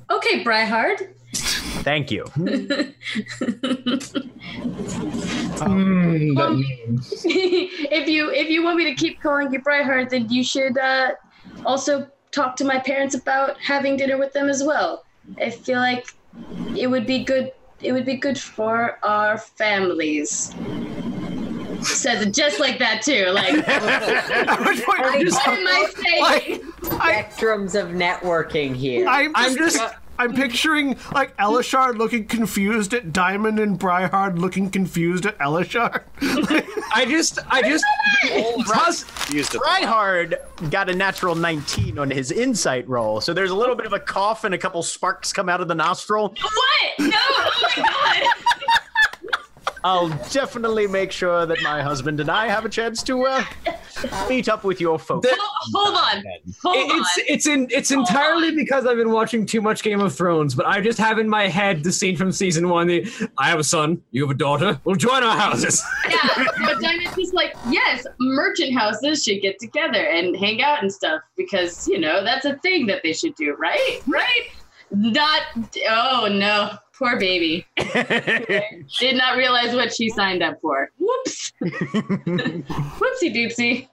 Okay, 0.10 0.44
Bryhard. 0.44 1.14
Thank 1.84 2.12
you. 2.12 2.24
Hmm, 2.26 2.72
Um, 5.62 6.34
means- 6.34 7.22
if 7.26 8.08
you 8.10 8.32
if 8.32 8.49
you 8.49 8.64
want 8.64 8.78
me 8.78 8.86
to 8.86 8.95
keep 8.95 9.22
calling 9.22 9.53
you 9.53 9.60
Bryhard, 9.62 10.10
then 10.10 10.28
you 10.30 10.44
should 10.44 10.78
uh, 10.78 11.12
also 11.66 12.08
talk 12.32 12.56
to 12.58 12.64
my 12.66 12.80
parents 12.80 13.14
about 13.16 13.58
having 13.60 13.95
dinner 13.98 14.18
with 14.18 14.34
them 14.34 14.49
as 14.49 14.64
well. 14.64 15.03
I 15.40 15.49
feel 15.52 15.80
like 15.80 16.08
it 16.76 16.88
would 16.88 17.06
be 17.06 17.24
good. 17.24 17.52
It 17.84 17.91
would 17.94 18.06
be 18.06 18.16
good 18.16 18.38
for 18.40 18.99
our 19.03 19.38
families. 19.38 20.53
Says 21.82 22.22
it 22.22 22.34
just 22.34 22.60
like 22.60 22.78
that 22.78 23.02
too. 23.02 23.28
Like, 23.32 23.56
what 24.88 24.99
am 24.99 25.68
I 25.68 25.88
saying? 25.95 26.62
Spectrums 26.82 27.80
of 27.82 27.90
networking 27.90 28.76
here. 28.76 29.08
I'm, 29.08 29.32
I'm 29.36 29.56
just, 29.58 29.78
just- 29.78 29.95
I'm 30.22 30.35
picturing 30.35 30.98
like 31.14 31.35
Elashard 31.38 31.98
looking 31.98 32.26
confused 32.26 32.93
at 32.93 33.11
Diamond 33.11 33.57
and 33.60 33.80
Bryhard 33.80 34.38
looking 34.38 34.69
confused 34.69 35.26
at 35.26 35.35
Elashard. 35.39 36.03
I 36.93 37.06
just, 37.10 37.39
I 37.49 37.64
just, 37.64 37.84
Tusk, 38.68 39.34
Used 39.34 39.56
it. 39.56 39.61
Bryhard 39.61 40.35
got 40.69 40.91
a 40.91 40.95
natural 40.95 41.34
19 41.34 41.98
on 41.98 42.11
his 42.11 42.31
insight 42.31 42.88
roll, 42.88 43.19
so 43.19 43.34
there's 43.34 43.49
a 43.49 43.56
little 43.56 43.76
bit 43.76 43.88
of 43.88 43.93
a 43.93 43.99
cough 43.99 44.43
and 44.43 44.53
a 44.53 44.60
couple 44.60 44.84
sparks 44.84 45.34
come 45.34 45.49
out 45.49 45.60
of 45.60 45.68
the 45.68 45.73
nostril. 45.73 46.35
What? 46.39 47.10
No! 47.10 47.18
Oh 47.18 47.72
my 47.76 47.84
god! 47.84 48.27
I'll 49.84 50.10
definitely 50.32 50.88
make 50.88 51.12
sure 51.12 51.45
that 51.45 51.58
my 51.64 51.82
husband 51.82 52.20
and 52.20 52.30
I 52.30 52.48
have 52.48 52.66
a 52.66 52.70
chance 52.70 53.02
to 53.03 53.26
uh, 53.26 53.44
meet 54.30 54.48
up 54.48 54.64
with 54.64 54.80
your 54.80 54.99
folks. 54.99 55.28
The- 55.28 55.36
Hold 55.74 55.95
on. 55.95 56.24
Hold 56.64 56.76
it's 56.91 57.18
on. 57.18 57.24
it's 57.28 57.48
in 57.48 57.68
it's 57.70 57.91
entirely 57.91 58.56
because 58.56 58.86
I've 58.86 58.98
been 58.98 59.12
watching 59.12 59.45
too 59.45 59.62
much 59.62 59.84
Game 59.84 59.99
of 60.02 60.14
Thrones, 60.16 60.56
but 60.56 60.66
I 60.66 60.82
just 60.82 60.98
have 60.98 61.20
in 61.20 61.30
my 61.30 61.48
head 61.48 61.84
the 61.84 61.91
scene 61.91 62.16
from 62.18 62.32
season 62.32 62.70
one. 62.70 62.88
The 62.88 63.30
I 63.38 63.49
have 63.49 63.60
a 63.60 63.64
son, 63.64 64.02
you 64.12 64.24
have 64.24 64.32
a 64.32 64.38
daughter. 64.38 64.80
We'll 64.84 64.95
join 64.95 65.24
our 65.24 65.38
houses. 65.38 65.84
Yeah, 66.10 66.45
but 66.66 66.80
Diamond's 66.82 67.16
just 67.16 67.34
like, 67.34 67.53
yes, 67.70 68.06
merchant 68.20 68.74
houses 68.78 69.24
should 69.24 69.41
get 69.41 69.60
together 69.60 69.99
and 70.03 70.36
hang 70.36 70.62
out 70.62 70.82
and 70.82 70.91
stuff 70.91 71.22
because, 71.38 71.88
you 71.88 71.99
know, 71.99 72.24
that's 72.24 72.44
a 72.45 72.58
thing 72.58 72.86
that 72.88 73.02
they 73.03 73.14
should 73.14 73.34
do, 73.36 73.56
right? 73.58 74.02
Right? 74.08 74.49
Not, 74.91 75.44
oh 75.90 76.28
no, 76.30 76.72
poor 77.02 77.18
baby. 77.18 77.65
Did 78.99 79.15
not 79.15 79.36
realize 79.36 79.73
what 79.73 79.94
she 79.94 80.10
signed 80.10 80.44
up 80.44 80.61
for. 80.61 80.91
Whoops. 80.99 81.52
Whoopsie 81.61 83.34
doopsie. 83.34 83.88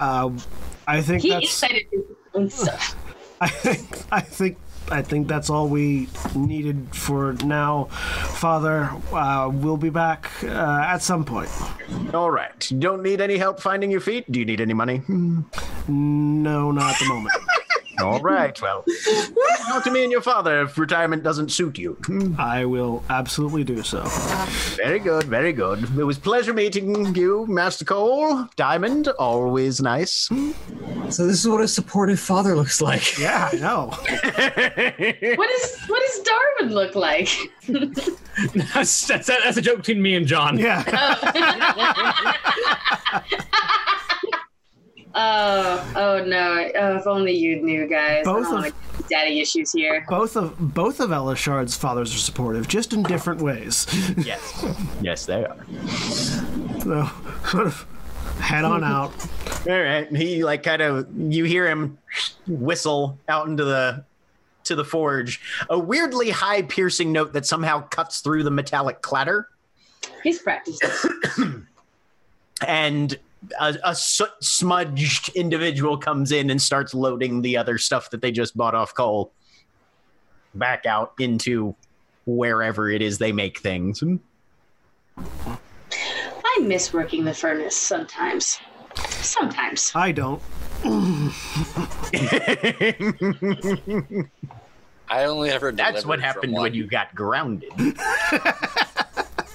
Um, 0.00 0.38
I 0.86 1.02
think 1.02 1.22
He 1.22 1.30
that's 1.30 1.44
incited 1.44 1.86
and 2.34 2.50
stuff. 2.50 2.96
I 3.40 3.48
think 3.48 4.04
I 4.10 4.20
think 4.20 4.56
I 4.90 5.02
think 5.02 5.28
that's 5.28 5.50
all 5.50 5.68
we 5.68 6.08
needed 6.34 6.88
for 6.94 7.34
now, 7.44 7.84
Father. 8.40 8.90
Uh, 9.12 9.50
we'll 9.52 9.76
be 9.76 9.90
back 9.90 10.30
uh, 10.44 10.84
at 10.86 10.98
some 10.98 11.24
point. 11.24 11.50
All 12.14 12.30
right. 12.30 12.70
You 12.70 12.78
don't 12.78 13.02
need 13.02 13.20
any 13.20 13.36
help 13.36 13.60
finding 13.60 13.90
your 13.90 14.00
feet? 14.00 14.30
Do 14.30 14.38
you 14.38 14.44
need 14.46 14.60
any 14.60 14.74
money? 14.74 15.02
No, 15.88 16.70
not 16.70 16.92
at 16.92 16.98
the 17.00 17.06
moment. 17.06 17.34
All 18.02 18.20
right. 18.20 18.60
Well, 18.60 18.84
talk 19.68 19.84
to 19.84 19.90
me 19.90 20.02
and 20.02 20.12
your 20.12 20.20
father 20.22 20.62
if 20.62 20.76
retirement 20.78 21.22
doesn't 21.22 21.50
suit 21.50 21.78
you. 21.78 21.96
I 22.38 22.64
will 22.64 23.02
absolutely 23.10 23.64
do 23.64 23.82
so. 23.82 24.02
Very 24.76 24.98
good. 24.98 25.24
Very 25.24 25.52
good. 25.52 25.82
It 25.98 26.04
was 26.04 26.18
pleasure 26.18 26.52
meeting 26.52 27.14
you, 27.14 27.46
Master 27.48 27.84
Coal. 27.84 28.46
Diamond, 28.56 29.08
always 29.18 29.80
nice. 29.80 30.28
So 31.10 31.26
this 31.26 31.40
is 31.40 31.48
what 31.48 31.60
a 31.60 31.68
supportive 31.68 32.20
father 32.20 32.56
looks 32.56 32.80
like. 32.80 33.18
Yeah, 33.22 33.50
I 33.52 33.56
know. 33.56 33.90
What 35.36 35.50
is 35.50 35.78
what 35.86 36.02
does 36.02 36.20
Darwin 36.20 36.74
look 36.74 36.94
like? 36.96 37.28
that's, 38.74 39.06
that's, 39.06 39.26
that's 39.28 39.56
a 39.56 39.62
joke 39.62 39.76
between 39.78 40.02
me 40.02 40.16
and 40.16 40.26
John. 40.26 40.58
Yeah. 40.58 40.82
Oh, 40.88 42.42
oh 45.14 45.92
oh 45.96 46.24
no! 46.24 46.70
Oh, 46.78 46.96
if 46.96 47.06
only 47.06 47.32
you 47.32 47.62
knew, 47.62 47.86
guys. 47.88 48.24
Both 48.24 48.46
I 48.46 48.50
don't 48.50 48.66
of- 48.66 49.08
daddy 49.08 49.40
issues 49.40 49.72
here. 49.72 50.04
Both 50.08 50.36
of 50.36 50.56
both 50.74 51.00
of 51.00 51.10
Elashard's 51.10 51.76
fathers 51.76 52.14
are 52.14 52.18
supportive, 52.18 52.68
just 52.68 52.92
in 52.92 53.02
different 53.02 53.40
ways. 53.42 53.86
Yes. 54.24 54.64
Yes, 55.00 55.26
they 55.26 55.44
are. 55.44 55.56
so, 56.80 57.10
sort 57.50 57.66
of 57.66 57.86
head 58.40 58.64
on 58.64 58.84
out. 58.84 59.12
All 59.68 59.80
right. 59.80 60.14
He 60.14 60.44
like 60.44 60.62
kind 60.62 60.82
of 60.82 61.06
you 61.16 61.44
hear 61.44 61.68
him 61.68 61.98
whistle 62.46 63.18
out 63.28 63.48
into 63.48 63.64
the 63.64 64.04
to 64.64 64.74
the 64.74 64.84
forge. 64.84 65.40
A 65.70 65.78
weirdly 65.78 66.30
high 66.30 66.62
piercing 66.62 67.12
note 67.12 67.32
that 67.32 67.46
somehow 67.46 67.86
cuts 67.88 68.20
through 68.20 68.44
the 68.44 68.50
metallic 68.50 69.02
clatter. 69.02 69.48
He's 70.22 70.38
practicing. 70.40 70.90
and 72.66 73.18
a, 73.60 73.76
a 73.84 73.94
soot 73.94 74.30
smudged 74.40 75.30
individual 75.30 75.96
comes 75.96 76.32
in 76.32 76.50
and 76.50 76.60
starts 76.60 76.94
loading 76.94 77.42
the 77.42 77.56
other 77.56 77.78
stuff 77.78 78.10
that 78.10 78.20
they 78.20 78.30
just 78.30 78.56
bought 78.56 78.74
off 78.74 78.94
Coal 78.94 79.32
back 80.54 80.86
out 80.86 81.12
into 81.18 81.74
wherever 82.26 82.90
it 82.90 83.02
is 83.02 83.18
they 83.18 83.32
make 83.32 83.58
things. 83.58 84.02
I 85.16 86.58
miss 86.60 86.92
working 86.92 87.24
the 87.24 87.34
furnace 87.34 87.76
sometimes. 87.76 88.60
Sometimes. 88.96 89.92
I 89.94 90.12
don't. 90.12 90.42
I 95.08 95.24
only 95.24 95.50
ever 95.50 95.72
That's 95.72 96.04
what 96.04 96.20
happened 96.20 96.54
when 96.54 96.74
you 96.74 96.86
got 96.86 97.14
grounded. 97.14 97.72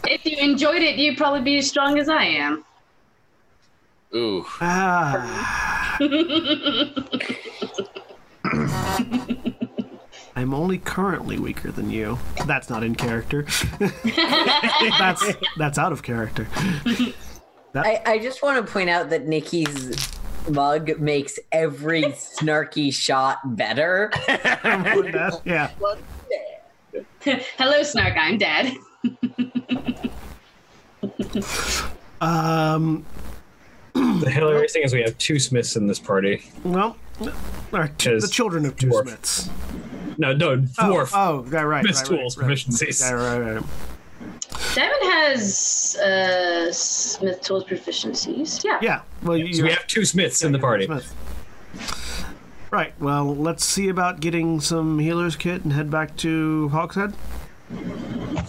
If 0.09 0.25
you 0.25 0.37
enjoyed 0.37 0.81
it, 0.81 0.95
you'd 0.95 1.17
probably 1.17 1.41
be 1.41 1.57
as 1.57 1.67
strong 1.67 1.99
as 1.99 2.07
I 2.07 2.23
am. 2.23 2.63
Ooh, 4.15 4.45
Ah. 4.61 5.97
I'm 10.35 10.53
only 10.53 10.77
currently 10.77 11.39
weaker 11.39 11.71
than 11.71 11.89
you. 11.89 12.19
That's 12.45 12.69
not 12.69 12.83
in 12.83 12.93
character. 12.95 13.45
that's 14.99 15.25
that's 15.57 15.77
out 15.79 15.91
of 15.91 16.03
character. 16.03 16.47
I, 17.73 18.01
I 18.05 18.19
just 18.19 18.43
want 18.43 18.63
to 18.65 18.71
point 18.71 18.89
out 18.89 19.09
that 19.09 19.25
Nikki's 19.27 20.15
mug 20.49 20.99
makes 20.99 21.39
every 21.51 22.03
snarky 22.03 22.93
shot 22.93 23.39
better. 23.57 24.11
yeah. 25.45 25.71
Hello, 27.57 27.83
Snark. 27.83 28.15
I'm 28.17 28.37
dead. 28.37 28.77
Um. 32.21 33.05
The 34.19 34.29
hilarious 34.31 34.73
thing 34.73 34.83
is 34.83 34.93
we 34.93 35.01
have 35.01 35.17
two 35.17 35.39
Smiths 35.39 35.75
in 35.75 35.87
this 35.87 35.99
party. 35.99 36.43
Well, 36.63 36.97
or 37.71 37.87
two, 37.97 38.19
the 38.19 38.27
children 38.27 38.65
of 38.65 38.75
two 38.77 38.87
dwarf. 38.87 39.03
Smiths. 39.03 39.49
No, 40.17 40.33
no, 40.33 40.51
Oh, 40.51 40.83
dwarf. 40.83 41.11
oh, 41.13 41.43
right, 41.43 41.63
right. 41.63 41.83
Smith's 41.83 42.01
right, 42.01 42.09
right, 42.11 42.19
tools, 42.19 42.37
right. 42.37 42.47
proficiencies. 42.49 42.99
Yeah, 43.01 43.11
right, 43.11 43.53
right. 43.55 43.63
Diamond 44.75 45.03
has 45.03 45.95
uh, 45.97 46.71
Smith 46.71 47.41
tools 47.41 47.63
proficiencies. 47.65 48.63
Yeah. 48.63 48.79
Yeah. 48.81 49.01
Well, 49.23 49.37
you 49.37 49.53
So 49.53 49.63
we 49.63 49.69
have 49.71 49.87
two 49.87 50.05
Smiths 50.05 50.43
in 50.43 50.51
the 50.51 50.59
party. 50.59 50.85
Smith. 50.85 51.13
Right. 52.71 52.93
Well, 52.99 53.35
let's 53.35 53.63
see 53.65 53.87
about 53.89 54.19
getting 54.19 54.59
some 54.59 54.99
healer's 54.99 55.35
kit 55.35 55.63
and 55.63 55.73
head 55.73 55.89
back 55.89 56.15
to 56.17 56.69
Hawkshead. 56.73 57.13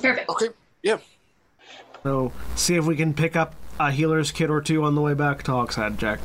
Perfect. 0.03 0.29
okay, 0.29 0.49
yeah. 0.83 0.99
So, 2.03 2.33
see 2.57 2.77
if 2.77 2.85
we 2.87 2.97
can 2.97 3.12
pick 3.15 3.37
up 3.37 3.55
a 3.78 3.90
healer's 3.90 4.30
kit 4.32 4.50
or 4.50 4.60
two 4.60 4.84
on 4.84 4.94
the 4.94 5.00
way 5.00 5.14
back 5.14 5.42
to 5.44 5.52
Hawkshead, 5.52 5.96
Jack. 5.96 6.20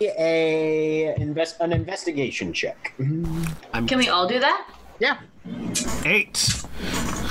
A 0.00 1.14
invest 1.16 1.60
an 1.60 1.72
investigation 1.72 2.52
check. 2.52 2.92
Mm-hmm. 2.98 3.86
Can 3.86 3.98
we 3.98 4.08
all 4.08 4.26
do 4.28 4.38
that? 4.40 4.68
Yeah. 4.98 5.18
Eight. 6.04 6.62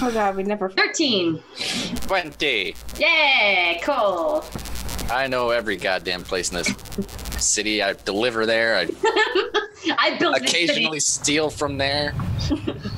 Oh 0.01 0.09
god, 0.11 0.35
we 0.35 0.43
never. 0.43 0.69
13. 0.69 1.41
Twenty. 2.07 2.75
Yeah, 2.97 3.79
cool. 3.83 4.43
I 5.11 5.27
know 5.27 5.49
every 5.49 5.75
goddamn 5.77 6.23
place 6.23 6.51
in 6.51 6.57
this 6.57 6.73
city. 7.43 7.83
I 7.83 7.93
deliver 7.93 8.45
there. 8.45 8.75
I 8.77 8.81
I 9.99 10.17
built 10.17 10.39
this 10.41 10.51
city. 10.51 10.63
occasionally 10.65 10.99
steal 10.99 11.49
from 11.49 11.77
there. 11.77 12.13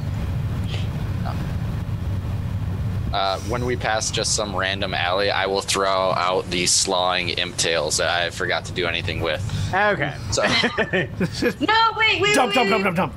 Uh, 3.16 3.40
when 3.48 3.64
we 3.66 3.78
pass 3.78 4.12
just 4.12 4.36
some 4.36 4.54
random 4.54 4.94
alley, 4.94 5.32
I 5.32 5.46
will 5.46 5.62
throw 5.62 6.12
out 6.12 6.50
these 6.52 6.70
slawing 6.70 7.30
imp 7.30 7.56
tails 7.56 7.96
that 7.96 8.10
I 8.10 8.30
forgot 8.30 8.66
to 8.66 8.74
do 8.74 8.88
anything 8.88 9.22
with. 9.22 9.42
Okay. 9.74 10.14
So 10.34 10.42
No, 11.66 11.94
wait, 11.98 12.22
wait, 12.22 12.36
Dump, 12.36 12.50
wait. 12.50 12.56
dump, 12.56 12.70
dump, 12.70 12.84
dump, 12.84 12.98
dump. 12.98 13.14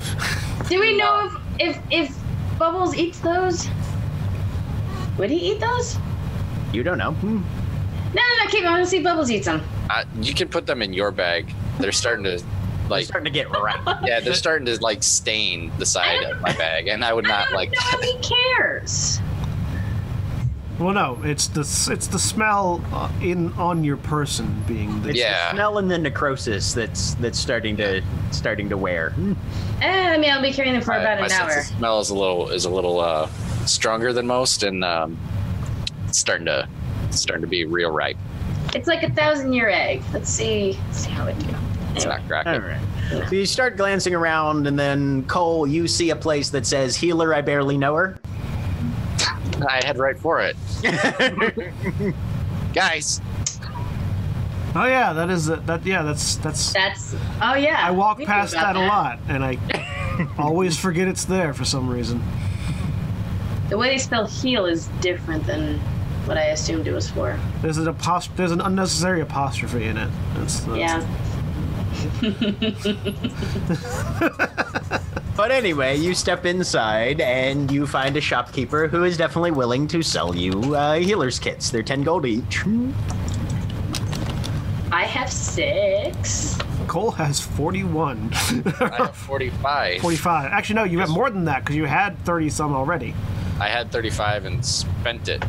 Do 0.69 0.79
we 0.79 0.97
know 0.97 1.29
if, 1.59 1.77
if 1.91 2.09
if 2.11 2.59
Bubbles 2.61 2.95
eats 2.97 3.19
those? 3.19 3.67
Would 5.19 5.31
he 5.31 5.51
eat 5.51 5.59
those? 5.59 5.99
You 6.73 6.85
don't 6.85 6.99
know. 6.99 7.11
Hmm. 7.15 7.39
No, 8.15 8.23
no, 8.23 8.45
no, 8.45 8.51
keep. 8.51 8.65
I 8.65 8.71
want 8.71 8.85
to 8.85 8.89
see 8.89 9.03
Bubbles 9.03 9.33
eats 9.33 9.47
them. 9.47 9.63
uh, 9.91 10.05
you 10.23 10.33
can 10.33 10.47
put 10.49 10.65
them 10.65 10.81
in 10.81 10.93
your 10.93 11.11
bag. 11.11 11.53
They're 11.81 11.91
starting 11.91 12.23
to, 12.23 12.37
like, 12.37 12.43
they're 12.89 13.03
Starting 13.03 13.25
to 13.25 13.31
get 13.31 13.51
right. 13.51 13.99
yeah, 14.07 14.21
they're 14.21 14.35
starting 14.35 14.67
to 14.67 14.81
like 14.81 15.03
stain 15.03 15.73
the 15.79 15.87
side 15.87 16.23
of 16.23 16.41
my 16.41 16.53
bag, 16.53 16.87
and 16.87 17.05
I 17.05 17.13
would 17.13 17.27
not 17.27 17.51
like. 17.53 17.73
No, 17.73 17.99
he 18.01 18.17
cares. 18.23 19.21
Well, 20.79 20.95
no, 20.95 21.19
it's 21.25 21.49
the 21.49 21.61
it's 21.93 22.07
the 22.07 22.19
smell 22.21 22.81
uh, 22.93 23.11
in 23.21 23.53
on 23.55 23.83
your 23.83 23.97
person 23.97 24.63
being 24.69 25.03
the 25.03 25.09
It's 25.11 25.19
Yeah. 25.19 25.51
the 25.51 25.57
smell 25.57 25.79
and 25.79 25.91
the 25.91 25.99
necrosis 25.99 26.73
that's 26.73 27.15
that's 27.15 27.39
starting 27.39 27.77
to 27.79 28.01
starting 28.31 28.69
to 28.69 28.77
wear. 28.77 29.13
Eh, 29.81 30.11
I 30.15 30.17
mean, 30.19 30.31
I'll 30.31 30.41
be 30.43 30.53
carrying 30.53 30.75
them 30.75 30.83
for 30.83 30.93
my, 30.93 30.99
about 30.99 31.19
my 31.19 31.25
an 31.25 31.31
sense 31.31 31.43
hour. 31.53 31.59
of 31.59 31.65
smell 31.65 32.01
is 32.01 32.11
a 32.11 32.15
little 32.15 32.49
is 32.51 32.65
a 32.65 32.71
little 32.71 33.01
uh, 33.01 33.29
stronger 33.67 34.13
than 34.13 34.27
most, 34.27 34.63
and 34.63 34.85
um, 34.85 35.19
it's 36.07 36.19
starting 36.19 36.47
to 36.47 36.69
it's 37.09 37.21
starting 37.21 37.43
to 37.43 37.49
be 37.49 37.65
real 37.65 37.91
ripe. 37.91 38.17
It's 38.75 38.87
like 38.87 39.03
a 39.03 39.11
thousand 39.11 39.55
year 39.55 39.69
egg. 39.69 40.03
Let's 40.13 40.29
see. 40.31 40.79
Let's 40.87 40.99
see 40.99 41.11
how 41.11 41.27
it 41.27 41.37
do. 41.41 41.47
It's 41.97 42.05
not 42.05 42.25
cracking. 42.29 42.53
All 42.53 42.61
right. 42.61 43.29
So 43.29 43.35
you 43.35 43.47
start 43.47 43.77
glancing 43.77 44.15
around, 44.15 44.69
and 44.69 44.79
then 44.79 45.25
Coal, 45.25 45.67
you 45.67 45.89
see 45.89 46.11
a 46.11 46.17
place 46.17 46.51
that 46.51 46.67
says 46.67 46.95
"Healer." 46.95 47.35
I 47.35 47.41
barely 47.41 47.77
know 47.77 47.95
her. 47.97 48.19
I 49.67 49.85
head 49.85 49.99
right 49.99 50.19
for 50.19 50.41
it, 50.41 50.57
guys. 52.75 53.21
Oh 54.75 54.85
yeah, 54.85 55.13
that 55.15 55.31
is 55.31 55.49
a, 55.49 55.57
that. 55.57 55.85
Yeah, 55.85 56.03
that's 56.03 56.37
that's. 56.37 56.73
That's. 56.73 57.15
Oh 57.41 57.55
yeah. 57.55 57.79
I 57.81 57.91
walk 57.91 58.19
we 58.19 58.27
past 58.27 58.53
about 58.53 58.75
that 58.75 58.77
a 58.77 58.87
lot, 58.87 59.19
and 59.29 59.43
I 59.45 59.59
always 60.39 60.79
forget 60.79 61.09
it's 61.09 61.25
there 61.25 61.55
for 61.55 61.65
some 61.65 61.89
reason. 61.89 62.23
The 63.71 63.79
way 63.79 63.89
they 63.91 63.99
spell 63.99 64.27
heal 64.27 64.67
is 64.67 64.89
different 65.01 65.47
than 65.47 65.79
what 66.27 66.37
I 66.37 66.47
assumed 66.47 66.87
it 66.87 66.93
was 66.93 67.11
for. 67.11 67.39
There's 67.63 67.79
an 67.79 67.87
apost- 67.87 68.37
There's 68.37 68.53
an 68.53 68.61
unnecessary 68.61 69.21
apostrophe 69.21 69.85
in 69.85 69.97
it. 69.97 70.11
That's, 70.35 70.61
that's 70.61 70.79
Yeah. 70.79 71.05
But 75.39 75.53
anyway, 75.53 75.97
you 75.97 76.17
step 76.17 76.47
inside 76.47 77.21
and 77.21 77.71
you 77.71 77.87
find 77.87 78.17
a 78.17 78.21
shopkeeper 78.21 78.89
who 78.89 79.05
is 79.05 79.17
definitely 79.17 79.53
willing 79.53 79.87
to 79.87 80.03
sell 80.03 80.35
you 80.35 80.75
uh, 80.75 80.95
healer's 80.95 81.39
kits. 81.39 81.71
They're 81.71 81.85
10 81.85 82.03
gold 82.03 82.27
each. 82.27 82.65
I 84.91 85.05
have 85.05 85.33
six. 85.33 86.59
Coal 86.89 87.13
has 87.13 87.41
41. 87.41 88.31
I 88.33 88.97
have 88.97 89.15
45. 89.15 90.01
45. 90.01 90.51
Actually, 90.51 90.75
no, 90.75 90.83
you 90.83 90.99
have 90.99 91.09
more 91.09 91.31
than 91.31 91.45
that 91.45 91.61
because 91.61 91.77
you 91.77 91.85
had 91.85 92.19
30 92.25 92.51
some 92.51 92.75
already. 92.75 93.15
I 93.61 93.69
had 93.69 93.93
35 93.93 94.45
and 94.45 94.67
spent 94.67 95.29
it. 95.29 95.45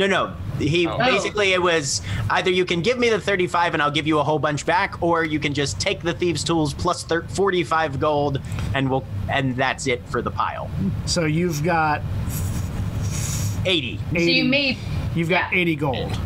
No, 0.00 0.06
no. 0.06 0.32
He 0.58 0.86
Oh. 0.86 0.96
basically 0.98 1.52
it 1.52 1.60
was 1.60 2.00
either 2.30 2.50
you 2.50 2.64
can 2.64 2.80
give 2.80 2.98
me 2.98 3.10
the 3.10 3.20
35 3.20 3.74
and 3.74 3.82
I'll 3.82 3.90
give 3.90 4.06
you 4.06 4.18
a 4.18 4.22
whole 4.24 4.38
bunch 4.38 4.64
back, 4.64 4.96
or 5.02 5.24
you 5.24 5.38
can 5.38 5.52
just 5.52 5.78
take 5.78 6.00
the 6.02 6.14
thieves' 6.14 6.42
tools 6.42 6.72
plus 6.72 7.02
thir- 7.04 7.26
45 7.28 8.00
gold, 8.00 8.40
and 8.74 8.90
we'll 8.90 9.04
and 9.28 9.54
that's 9.56 9.86
it 9.86 10.02
for 10.08 10.22
the 10.22 10.30
pile. 10.30 10.70
So 11.04 11.26
you've 11.26 11.62
got 11.62 12.00
80. 13.66 14.00
80. 14.14 14.24
So 14.24 14.30
you 14.30 14.44
made 14.44 14.78
You've 15.14 15.28
got 15.28 15.52
yeah. 15.52 15.58
80 15.58 15.76
gold. 15.76 16.18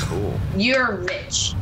Cool. 0.00 0.38
you're 0.56 0.94
rich. 0.96 1.54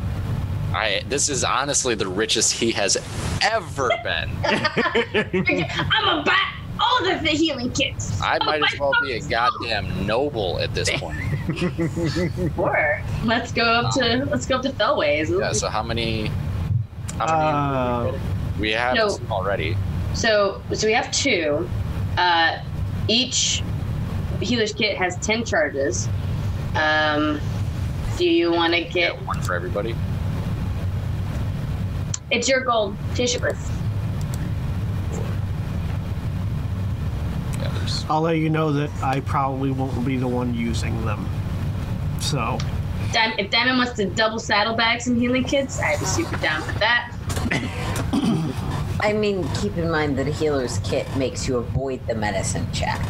I 0.74 1.03
this 1.09 1.28
is 1.31 1.43
honestly 1.43 1.95
the 1.95 2.07
richest 2.09 2.53
he 2.53 2.70
has 2.73 2.99
ever 3.43 3.89
been. 4.05 4.31
I'm 4.45 5.33
gonna 5.33 6.23
buy 6.24 6.39
all 6.81 7.11
of 7.11 7.23
the 7.23 7.28
healing 7.28 7.70
kits. 7.73 8.20
I 8.20 8.39
Oh 8.40 8.44
might 8.44 8.61
my 8.61 8.69
as 8.73 8.78
well 8.81 8.93
be 9.03 9.12
a 9.12 9.20
God. 9.20 9.51
goddamn 9.61 10.07
noble 10.07 10.59
at 10.61 10.74
this 10.74 10.90
point. 11.01 11.19
Sure. 12.55 13.03
Let's 13.24 13.53
go 13.53 13.65
up 13.65 13.94
to 13.94 14.27
let's 14.31 14.47
go 14.47 14.57
up 14.57 14.62
to 14.62 14.70
Fellways. 14.70 15.28
Yeah. 15.40 15.53
So 15.53 15.69
how 15.69 15.82
many? 15.82 16.31
How 17.19 18.07
many? 18.07 18.16
Uh, 18.16 18.19
we 18.59 18.70
have 18.73 18.94
no. 18.97 19.19
already. 19.31 19.77
So 20.15 20.62
so 20.74 20.86
we 20.86 20.93
have 20.93 21.11
two. 21.12 21.69
Uh, 22.16 22.59
each 23.09 23.62
healer's 24.40 24.73
kit 24.73 24.97
has 24.97 25.16
ten 25.19 25.44
charges. 25.44 26.09
Um, 26.74 27.40
do 28.19 28.28
you 28.28 28.51
want 28.53 28.73
to 28.74 28.81
Yeah, 28.82 28.89
get? 28.90 29.23
one 29.27 29.40
for 29.43 29.55
everybody. 29.55 29.94
It's 32.31 32.48
your 32.48 32.62
gold. 32.62 32.97
Take 33.15 33.35
it 33.35 33.40
with. 33.43 33.73
Yeah, 37.86 37.92
there's 37.92 38.04
I'll 38.10 38.20
let 38.22 38.38
you 38.38 38.50
know 38.50 38.72
that 38.72 38.90
I 39.02 39.20
probably 39.20 39.70
won't 39.70 40.04
be 40.04 40.16
the 40.16 40.28
one 40.28 40.54
using 40.54 41.04
them. 41.04 41.28
So, 42.20 42.58
if 43.14 43.50
Diamond 43.50 43.78
wants 43.78 43.92
to 43.94 44.06
double 44.06 44.38
saddlebag 44.38 45.00
some 45.00 45.16
healing 45.18 45.44
kits, 45.44 45.80
I'd 45.80 45.98
be 45.98 46.04
super 46.06 46.36
down 46.38 46.62
for 46.62 46.78
that. 46.78 47.12
I 49.00 49.12
mean, 49.12 49.46
keep 49.54 49.76
in 49.76 49.90
mind 49.90 50.18
that 50.18 50.26
a 50.26 50.32
healer's 50.32 50.78
kit 50.80 51.06
makes 51.16 51.46
you 51.46 51.58
avoid 51.58 52.04
the 52.06 52.14
medicine 52.14 52.66
check. 52.72 53.00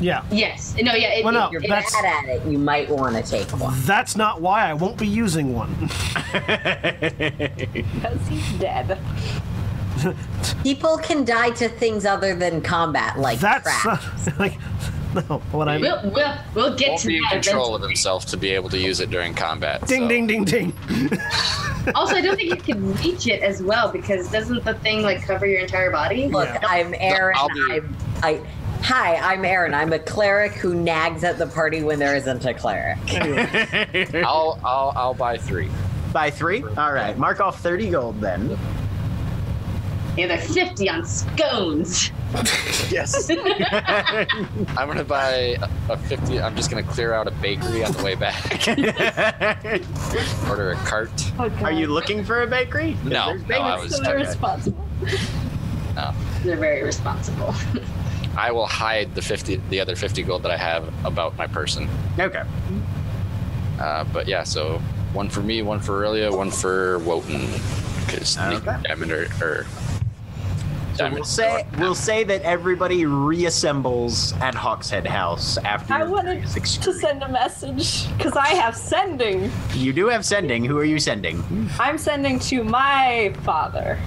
yeah. 0.00 0.24
Yes. 0.30 0.74
No. 0.82 0.94
Yeah. 0.94 1.08
It, 1.12 1.24
Well, 1.24 1.34
no, 1.34 1.46
it- 1.46 1.52
You're 1.52 1.62
it- 1.62 1.68
That's- 1.68 1.92
bad 1.92 2.04
at 2.04 2.24
it, 2.28 2.44
you 2.46 2.58
might 2.58 2.88
want 2.90 3.14
to 3.16 3.22
take 3.22 3.48
one. 3.58 3.74
That's 3.84 4.16
not 4.16 4.40
why 4.40 4.68
I 4.68 4.74
won't 4.74 4.96
be 4.98 5.06
using 5.06 5.54
one. 5.54 5.74
Because 6.34 8.28
he's 8.28 8.52
dead. 8.58 8.98
People 10.62 10.98
can 10.98 11.24
die 11.24 11.50
to 11.50 11.68
things 11.68 12.04
other 12.04 12.34
than 12.34 12.60
combat, 12.60 13.18
like 13.18 13.38
That's 13.40 13.62
traps. 13.82 14.26
not, 14.26 14.34
uh, 14.34 14.38
like 14.38 14.58
no. 15.14 15.38
What 15.52 15.68
I 15.68 15.78
we'll 15.78 16.10
we'll 16.10 16.34
we'll 16.54 16.74
get 16.76 16.88
won't 16.90 17.00
to 17.02 17.06
be 17.06 17.16
in 17.18 17.22
that. 17.24 17.32
control 17.44 17.66
eventually. 17.76 17.84
of 17.84 17.90
himself 17.90 18.26
to 18.26 18.36
be 18.36 18.50
able 18.50 18.68
to 18.70 18.78
use 18.78 18.98
it 19.00 19.10
during 19.10 19.32
combat. 19.34 19.86
ding 19.86 20.02
so- 20.02 20.08
ding 20.08 20.26
ding 20.26 20.44
ding. 20.44 20.72
Also, 21.94 22.14
I 22.16 22.22
don't 22.22 22.34
think 22.36 22.48
you 22.48 22.56
can 22.56 22.94
reach 22.94 23.26
it 23.26 23.42
as 23.42 23.62
well 23.62 23.92
because 23.92 24.30
doesn't 24.32 24.64
the 24.64 24.72
thing 24.72 25.02
like 25.02 25.20
cover 25.20 25.44
your 25.46 25.60
entire 25.60 25.90
body? 25.90 26.28
Look, 26.28 26.48
Yeah. 26.48 26.60
I'm 26.66 26.94
Erin. 26.96 27.34
I'll 27.36 27.48
be- 27.50 27.72
I'm 27.74 27.96
I. 28.22 28.40
Hi, 28.80 29.16
I'm 29.16 29.44
Erin. 29.44 29.74
I'm 29.74 29.92
a 29.92 29.98
cleric 29.98 30.52
who 30.52 30.74
nags 30.74 31.24
at 31.24 31.36
the 31.36 31.46
party 31.46 31.82
when 31.82 31.98
there 31.98 32.16
isn't 32.16 32.42
a 32.46 32.54
cleric. 32.54 32.96
I'll 34.24 34.58
I'll 34.64 34.92
I'll 34.96 35.12
buy 35.14 35.36
three. 35.36 35.68
Buy 36.10 36.30
three? 36.30 36.62
All 36.78 36.92
right. 36.94 37.18
Mark 37.18 37.40
off 37.40 37.60
30 37.60 37.90
gold 37.90 38.18
then. 38.20 38.56
Yeah, 40.16 40.28
they're 40.28 40.38
fifty 40.38 40.88
on 40.88 41.04
scones. 41.04 42.10
Yes. 42.90 43.30
I'm 43.30 44.88
gonna 44.88 45.04
buy 45.04 45.56
a, 45.60 45.68
a 45.90 45.96
fifty. 45.96 46.40
I'm 46.40 46.56
just 46.56 46.68
gonna 46.68 46.82
clear 46.82 47.12
out 47.12 47.28
a 47.28 47.30
bakery 47.30 47.84
on 47.84 47.92
the 47.92 48.02
way 48.02 48.14
back. 48.16 48.44
Order 50.50 50.72
a 50.72 50.76
cart. 50.76 51.10
Oh, 51.38 51.48
Are 51.62 51.70
you 51.72 51.86
looking 51.86 52.24
for 52.24 52.42
a 52.42 52.46
bakery? 52.46 52.96
No, 53.04 53.10
no, 53.10 53.20
I 53.32 53.36
bakeries. 53.76 53.82
was- 53.92 53.96
so 54.04 54.10
irresponsible? 54.10 54.84
They're 56.42 56.56
very 56.56 56.82
responsible. 56.82 57.54
I 58.36 58.50
will 58.50 58.66
hide 58.66 59.14
the 59.14 59.22
fifty, 59.22 59.56
the 59.70 59.78
other 59.80 59.94
fifty 59.96 60.22
gold 60.24 60.42
that 60.42 60.50
I 60.50 60.56
have 60.56 60.92
about 61.06 61.36
my 61.36 61.46
person. 61.46 61.88
Okay. 62.18 62.42
Uh, 63.78 64.04
but 64.12 64.26
yeah, 64.28 64.42
so 64.42 64.78
one 65.12 65.28
for 65.28 65.40
me, 65.40 65.62
one 65.62 65.78
for 65.80 66.00
Orillia, 66.02 66.36
one 66.36 66.50
for 66.50 66.98
Wotan, 67.00 67.48
because 68.06 68.36
Okay. 68.36 68.76
Diamond 68.84 69.12
or, 69.12 69.28
or 69.40 69.66
So 70.96 71.10
we'll 71.10 71.24
say 71.24 71.66
we'll 71.78 71.94
say 71.94 72.22
that 72.24 72.42
everybody 72.42 73.02
reassembles 73.02 74.38
at 74.40 74.54
Hawkshead 74.54 75.06
House 75.06 75.58
after 75.58 75.92
I 75.92 76.04
wanted 76.04 76.46
to 76.46 76.92
send 76.92 77.22
a 77.22 77.28
message 77.28 78.08
because 78.16 78.36
I 78.36 78.48
have 78.48 78.76
sending. 78.76 79.50
You 79.74 79.92
do 79.92 80.08
have 80.08 80.24
sending. 80.24 80.64
Who 80.64 80.78
are 80.78 80.84
you 80.84 81.00
sending? 81.00 81.42
I'm 81.80 81.98
sending 81.98 82.38
to 82.40 82.62
my 82.62 83.34
father 83.42 83.98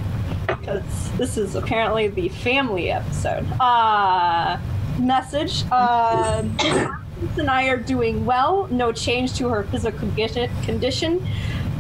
because 0.47 1.11
this 1.17 1.37
is 1.37 1.55
apparently 1.55 2.07
the 2.07 2.29
family 2.29 2.89
episode. 2.89 3.45
Uh, 3.59 4.57
message. 4.97 5.65
Uh, 5.71 6.43
and 7.37 7.49
I 7.49 7.67
are 7.67 7.77
doing 7.77 8.25
well. 8.25 8.67
No 8.67 8.91
change 8.93 9.33
to 9.39 9.49
her 9.49 9.63
physical 9.63 9.99
condition, 9.99 10.49
condition, 10.63 11.27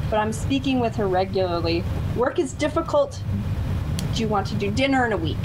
but 0.09 0.17
I'm 0.17 0.33
speaking 0.33 0.79
with 0.79 0.95
her 0.97 1.07
regularly. 1.07 1.83
Work 2.15 2.39
is 2.39 2.53
difficult. 2.53 3.21
Do 4.17 4.23
you 4.23 4.29
want 4.29 4.47
to 4.47 4.55
do 4.55 4.71
dinner 4.71 5.05
in 5.05 5.13
a 5.13 5.17
week? 5.17 5.37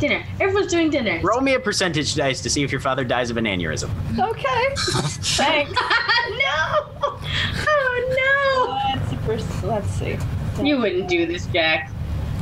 dinner. 0.00 0.22
Everyone's 0.40 0.70
doing 0.70 0.88
dinner. 0.90 1.20
Roll 1.22 1.40
me 1.42 1.52
a 1.54 1.60
percentage 1.60 2.14
dice 2.14 2.40
to 2.42 2.48
see 2.50 2.62
if 2.62 2.70
your 2.72 2.80
father 2.80 3.02
dies 3.04 3.30
of 3.30 3.36
an 3.36 3.44
aneurysm. 3.44 3.90
Okay. 4.18 4.74
Thanks. 4.74 5.72
no. 5.72 7.08
Oh 7.68 8.90
Let's, 8.94 9.10
see 9.10 9.16
first- 9.26 9.64
let's 9.64 9.90
see. 9.90 10.18
no. 10.58 10.64
You 10.64 10.78
wouldn't 10.78 11.08
do 11.08 11.26
this, 11.26 11.44
Jack. 11.46 11.90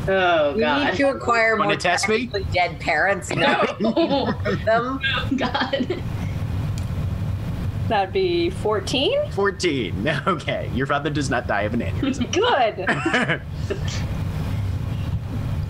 Oh 0.08 0.54
You 0.54 0.60
God. 0.60 0.84
need 0.90 0.96
to 0.96 1.08
acquire 1.10 1.56
Wanna 1.56 1.70
more 1.70 1.76
test 1.76 2.08
me? 2.08 2.26
tragically 2.28 2.52
dead 2.52 2.78
parents. 2.80 3.30
No. 3.30 3.64
No. 3.80 4.32
Oh, 4.68 5.00
God. 5.36 6.02
That'd 7.88 8.12
be 8.12 8.50
14. 8.50 9.30
14. 9.32 10.08
Okay. 10.26 10.70
Your 10.72 10.86
father 10.86 11.10
does 11.10 11.30
not 11.30 11.46
die 11.48 11.62
of 11.62 11.74
an 11.74 11.80
aneurysm. 11.80 12.30
Good. 12.32 13.42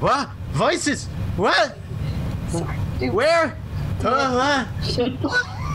What? 0.00 0.30
Voices? 0.52 1.06
What? 1.36 1.76
Dude. 2.98 3.12
Where? 3.12 3.56
Uh, 4.04 4.66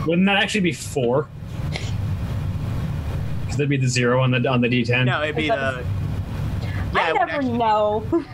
Wouldn't 0.06 0.26
that 0.26 0.36
actually 0.36 0.60
be 0.60 0.72
four? 0.72 1.28
Because 1.70 3.56
that'd 3.56 3.68
be 3.68 3.76
the 3.76 3.88
zero 3.88 4.20
on 4.22 4.30
the 4.30 4.48
on 4.48 4.60
the 4.60 4.68
D10. 4.68 5.04
no, 5.06 5.22
it'd 5.22 5.36
be 5.36 5.48
the. 5.48 5.54
I 5.54 5.82
Yeah, 6.94 7.08
it 7.08 7.12
would 7.12 7.18
never 7.20 7.30
actually- 7.32 7.58
know. 7.58 8.24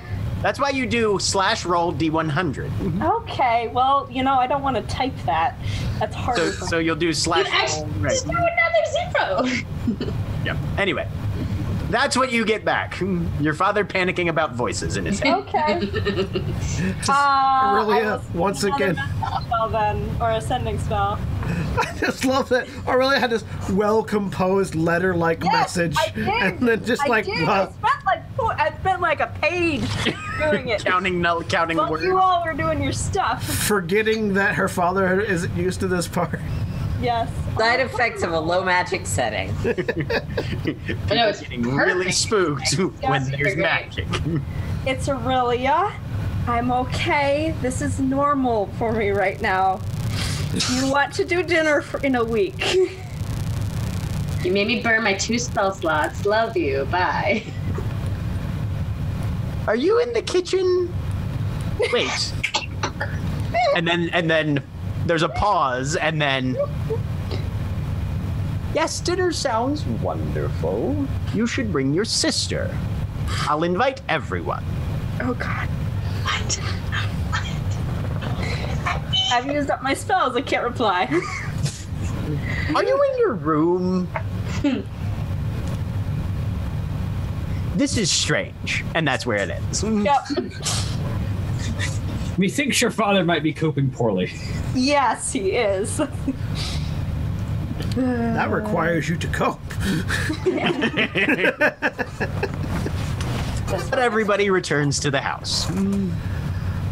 that's 0.43 0.61
why 0.61 0.71
you 0.71 0.87
do 0.87 1.19
slash 1.19 1.65
roll 1.65 1.93
d100. 1.93 3.03
Okay, 3.23 3.69
well, 3.69 4.07
you 4.11 4.23
know, 4.23 4.35
I 4.35 4.47
don't 4.47 4.63
want 4.63 4.77
to 4.77 4.83
type 4.83 5.15
that. 5.25 5.57
That's 5.99 6.15
harder. 6.15 6.53
So, 6.53 6.67
so 6.67 6.79
you'll 6.79 6.95
do 6.97 7.13
slash. 7.13 7.47
You 7.47 7.51
slash 7.51 7.63
actually 7.63 7.83
roll. 7.85 8.03
Right. 8.03 8.11
just 8.13 8.27
do 8.29 8.37
another 8.37 9.53
zero. 10.03 10.07
Yeah. 10.45 10.57
Anyway, 10.79 11.09
that's 11.91 12.17
what 12.17 12.33
you 12.33 12.45
get 12.45 12.65
back. 12.65 13.01
Your 13.41 13.55
father 13.55 13.85
panicking 13.85 14.29
about 14.29 14.55
voices 14.55 14.97
in 14.97 15.05
his 15.05 15.21
head. 15.21 15.35
Okay. 15.35 15.81
Uh, 17.09 17.13
I 17.13 17.73
Orillia, 17.75 18.35
once 18.35 18.65
again. 18.65 18.97
spell 19.47 19.69
then, 19.71 20.09
or 20.21 20.31
a 20.33 20.41
sending 20.41 20.79
spell. 20.79 21.19
I 21.79 21.95
just 21.99 22.25
love 22.25 22.49
that 22.49 22.67
Orillia 22.87 23.19
had 23.19 23.31
this 23.31 23.45
well 23.71 24.03
composed 24.03 24.75
letter 24.75 25.15
like 25.15 25.43
Yes, 25.45 25.53
message. 25.77 25.97
I 25.99 26.11
did. 26.11 26.29
And 26.29 26.59
then 26.69 26.85
just 26.85 27.03
I 27.03 27.07
like, 27.07 27.25
did. 27.27 27.49
I 27.49 27.67
spent 27.71 28.05
like 28.05 28.37
four, 28.37 28.53
I 28.53 28.75
spent 28.81 29.01
like 29.01 29.21
a 29.21 29.29
page 29.41 29.89
doing 30.41 30.69
it. 30.69 30.85
counting 30.85 31.21
no, 31.21 31.41
counting 31.43 31.77
While 31.77 31.91
words. 31.93 32.05
you 32.05 32.19
all 32.19 32.45
were 32.45 32.55
doing 32.55 32.83
your 32.83 32.93
stuff. 32.93 33.45
forgetting 33.45 34.35
that 34.35 34.55
her 34.57 34.69
father 34.69 35.21
isn't 35.21 35.57
used 35.57 35.81
to 35.81 35.87
this 35.87 36.09
part. 36.09 36.41
Yes. 37.01 37.31
Side 37.56 37.81
effects 37.81 38.23
of 38.23 38.32
a 38.32 38.39
low 38.40 38.64
magic 38.64 39.06
setting. 39.06 39.55
People 39.62 41.16
know, 41.16 41.28
it's 41.28 41.40
getting 41.40 41.62
really 41.62 42.06
perfect. 42.06 42.14
spooked 42.16 42.73
when 43.02 43.24
there's 43.31 43.55
great. 43.55 43.59
magic. 43.59 44.06
It's 44.86 45.09
Orillia. 45.09 45.93
I'm 46.47 46.70
okay. 46.70 47.55
This 47.60 47.82
is 47.82 47.98
normal 48.01 48.66
for 48.78 48.93
me 48.93 49.10
right 49.10 49.40
now. 49.40 49.81
You 50.70 50.90
want 50.90 51.12
to 51.14 51.24
do 51.24 51.43
dinner 51.43 51.82
for, 51.82 51.98
in 52.05 52.14
a 52.14 52.24
week? 52.24 52.74
You 54.44 54.52
made 54.52 54.68
me 54.68 54.81
burn 54.81 55.02
my 55.02 55.14
two 55.14 55.39
spell 55.39 55.73
slots. 55.74 56.24
Love 56.24 56.56
you. 56.56 56.85
Bye. 56.86 57.43
Are 59.66 59.77
you 59.77 60.01
in 60.01 60.12
the 60.12 60.23
kitchen? 60.23 60.94
Wait. 61.93 62.32
and 63.74 63.86
then 63.86 64.09
and 64.12 64.31
then 64.31 64.62
there's 65.07 65.23
a 65.23 65.28
pause 65.28 65.97
and 65.97 66.20
then 66.20 66.57
Yes, 68.74 69.01
dinner 69.01 69.33
sounds 69.33 69.87
wonderful. 69.87 71.07
You 71.33 71.47
should 71.47 71.73
bring 71.73 71.95
your 71.95 72.05
sister. 72.05 72.77
I'll 73.49 73.62
invite 73.62 74.03
everyone. 74.07 74.62
Oh 75.23 75.33
God. 75.33 75.66
What? 76.24 76.55
What? 77.31 77.47
I've 79.33 79.47
used 79.47 79.70
up 79.70 79.83
my 79.83 79.95
spells. 79.95 80.37
I 80.37 80.43
can't 80.43 80.62
reply. 80.62 81.05
Are 82.74 82.85
you 82.85 83.03
in 83.12 83.19
your 83.19 83.33
room? 83.33 84.09
this 87.77 87.97
is 87.97 88.11
strange, 88.11 88.85
and 88.95 89.09
that's 89.09 89.24
where 89.24 89.39
it 89.39 89.49
ends. 89.49 89.83
Yep. 89.83 90.27
Methinks 92.39 92.81
your 92.83 92.91
father 92.91 93.25
might 93.25 93.43
be 93.43 93.53
coping 93.53 93.91
poorly. 93.91 94.33
Yes, 94.75 95.33
he 95.33 95.53
is. 95.53 96.01
That 97.97 98.51
requires 98.51 99.09
you 99.09 99.17
to 99.17 99.27
cope. 99.29 99.59
But 103.91 103.99
everybody 103.99 104.49
returns 104.51 105.01
to 105.01 105.11
the 105.11 105.21
house. 105.21 105.69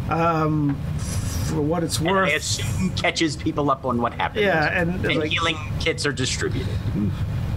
Um, 0.09 0.77
for 1.47 1.61
what 1.63 1.85
it's 1.85 1.99
And 1.99 2.09
I 2.09 2.13
worth. 2.13 2.33
assume 2.35 2.91
catches 2.97 3.37
people 3.37 3.71
up 3.71 3.85
on 3.85 4.01
what 4.01 4.13
happened. 4.15 4.45
Yeah, 4.45 4.81
and 4.81 5.05
And 5.07 5.19
like, 5.21 5.31
healing 5.31 5.57
kits 5.79 6.05
are 6.07 6.13
distributed. 6.13 6.75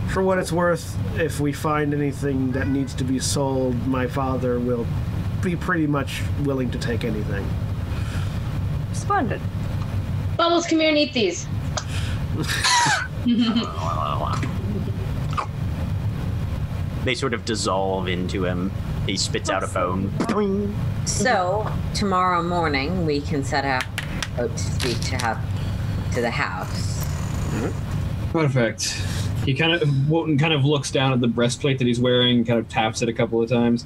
for 0.09 0.21
what 0.23 0.37
it's 0.39 0.51
worth, 0.51 0.95
if 1.19 1.39
we 1.39 1.51
find 1.53 1.93
anything 1.93 2.51
that 2.51 2.67
needs 2.67 2.93
to 2.95 3.03
be 3.03 3.17
sold, 3.19 3.75
my 3.87 4.07
father 4.07 4.59
will 4.59 4.85
be 5.41 5.55
pretty 5.55 5.87
much 5.87 6.21
willing 6.43 6.69
to 6.71 6.77
take 6.77 7.03
anything. 7.03 7.45
Splendid. 8.97 9.41
Bubbles, 10.35 10.65
come 10.65 10.79
here 10.79 10.89
and 10.89 10.97
eat 10.97 11.13
these. 11.13 11.47
They 17.03 17.15
sort 17.15 17.33
of 17.33 17.45
dissolve 17.45 18.07
into 18.07 18.43
him. 18.43 18.71
He 19.05 19.15
spits 19.15 19.49
out 19.49 19.63
a 19.63 19.67
bone. 19.67 20.11
So 21.05 21.71
tomorrow 21.93 22.43
morning 22.43 23.05
we 23.05 23.21
can 23.21 23.43
set 23.43 23.63
out 23.63 23.85
to 24.35 24.57
speak 24.57 24.99
to 25.01 25.15
have 25.15 25.41
to 26.13 26.21
the 26.21 26.29
house. 26.29 27.05
Perfect. 28.33 28.93
He 29.45 29.53
kind 29.53 29.71
of 29.71 30.09
Wotan 30.09 30.37
kind 30.37 30.53
of 30.53 30.65
looks 30.65 30.91
down 30.91 31.13
at 31.13 31.21
the 31.21 31.27
breastplate 31.27 31.77
that 31.79 31.87
he's 31.87 31.99
wearing, 31.99 32.43
kind 32.43 32.59
of 32.59 32.67
taps 32.67 33.01
it 33.01 33.07
a 33.07 33.13
couple 33.13 33.41
of 33.41 33.49
times. 33.49 33.85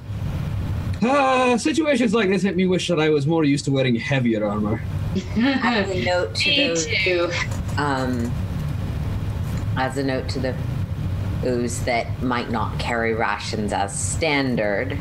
Ah, 1.04 1.56
situations 1.58 2.14
like 2.14 2.30
this 2.30 2.44
make 2.44 2.56
me 2.56 2.68
wish 2.68 2.88
that 2.88 3.00
I 3.00 3.10
was 3.10 3.26
more 3.26 3.44
used 3.44 3.66
to 3.66 3.72
wearing 3.72 3.96
heavier 3.96 4.46
armor. 4.48 4.82
As 5.38 5.90
a 5.90 6.04
note 6.06 6.36
to 6.36 6.50
Me 6.50 6.68
those, 6.68 6.86
too. 6.86 7.30
um, 7.78 8.32
as 9.78 9.98
a 9.98 10.04
note 10.04 10.30
to 10.30 10.40
the 10.40 10.56
those 11.42 11.84
that 11.86 12.22
might 12.22 12.52
not 12.52 12.78
carry 12.78 13.14
rations 13.16 13.74
as 13.74 13.98
standard, 13.98 14.98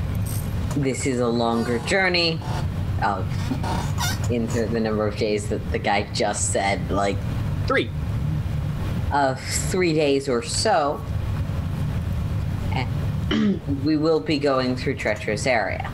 this 0.76 1.04
is 1.06 1.20
a 1.20 1.26
longer 1.28 1.78
journey. 1.80 2.40
Of 3.02 3.26
into 4.30 4.66
the 4.66 4.78
number 4.80 5.06
of 5.06 5.16
days 5.16 5.48
that 5.50 5.70
the 5.72 5.78
guy 5.78 6.02
just 6.12 6.50
said, 6.52 6.90
like 6.90 7.16
Three. 7.66 7.90
of 9.12 9.40
three 9.40 9.92
days 9.92 10.28
or 10.28 10.42
so. 10.42 11.00
And 13.30 13.60
we 13.84 13.96
will 13.96 14.20
be 14.20 14.38
going 14.38 14.76
through 14.76 14.96
treacherous 14.96 15.46
area. 15.46 15.90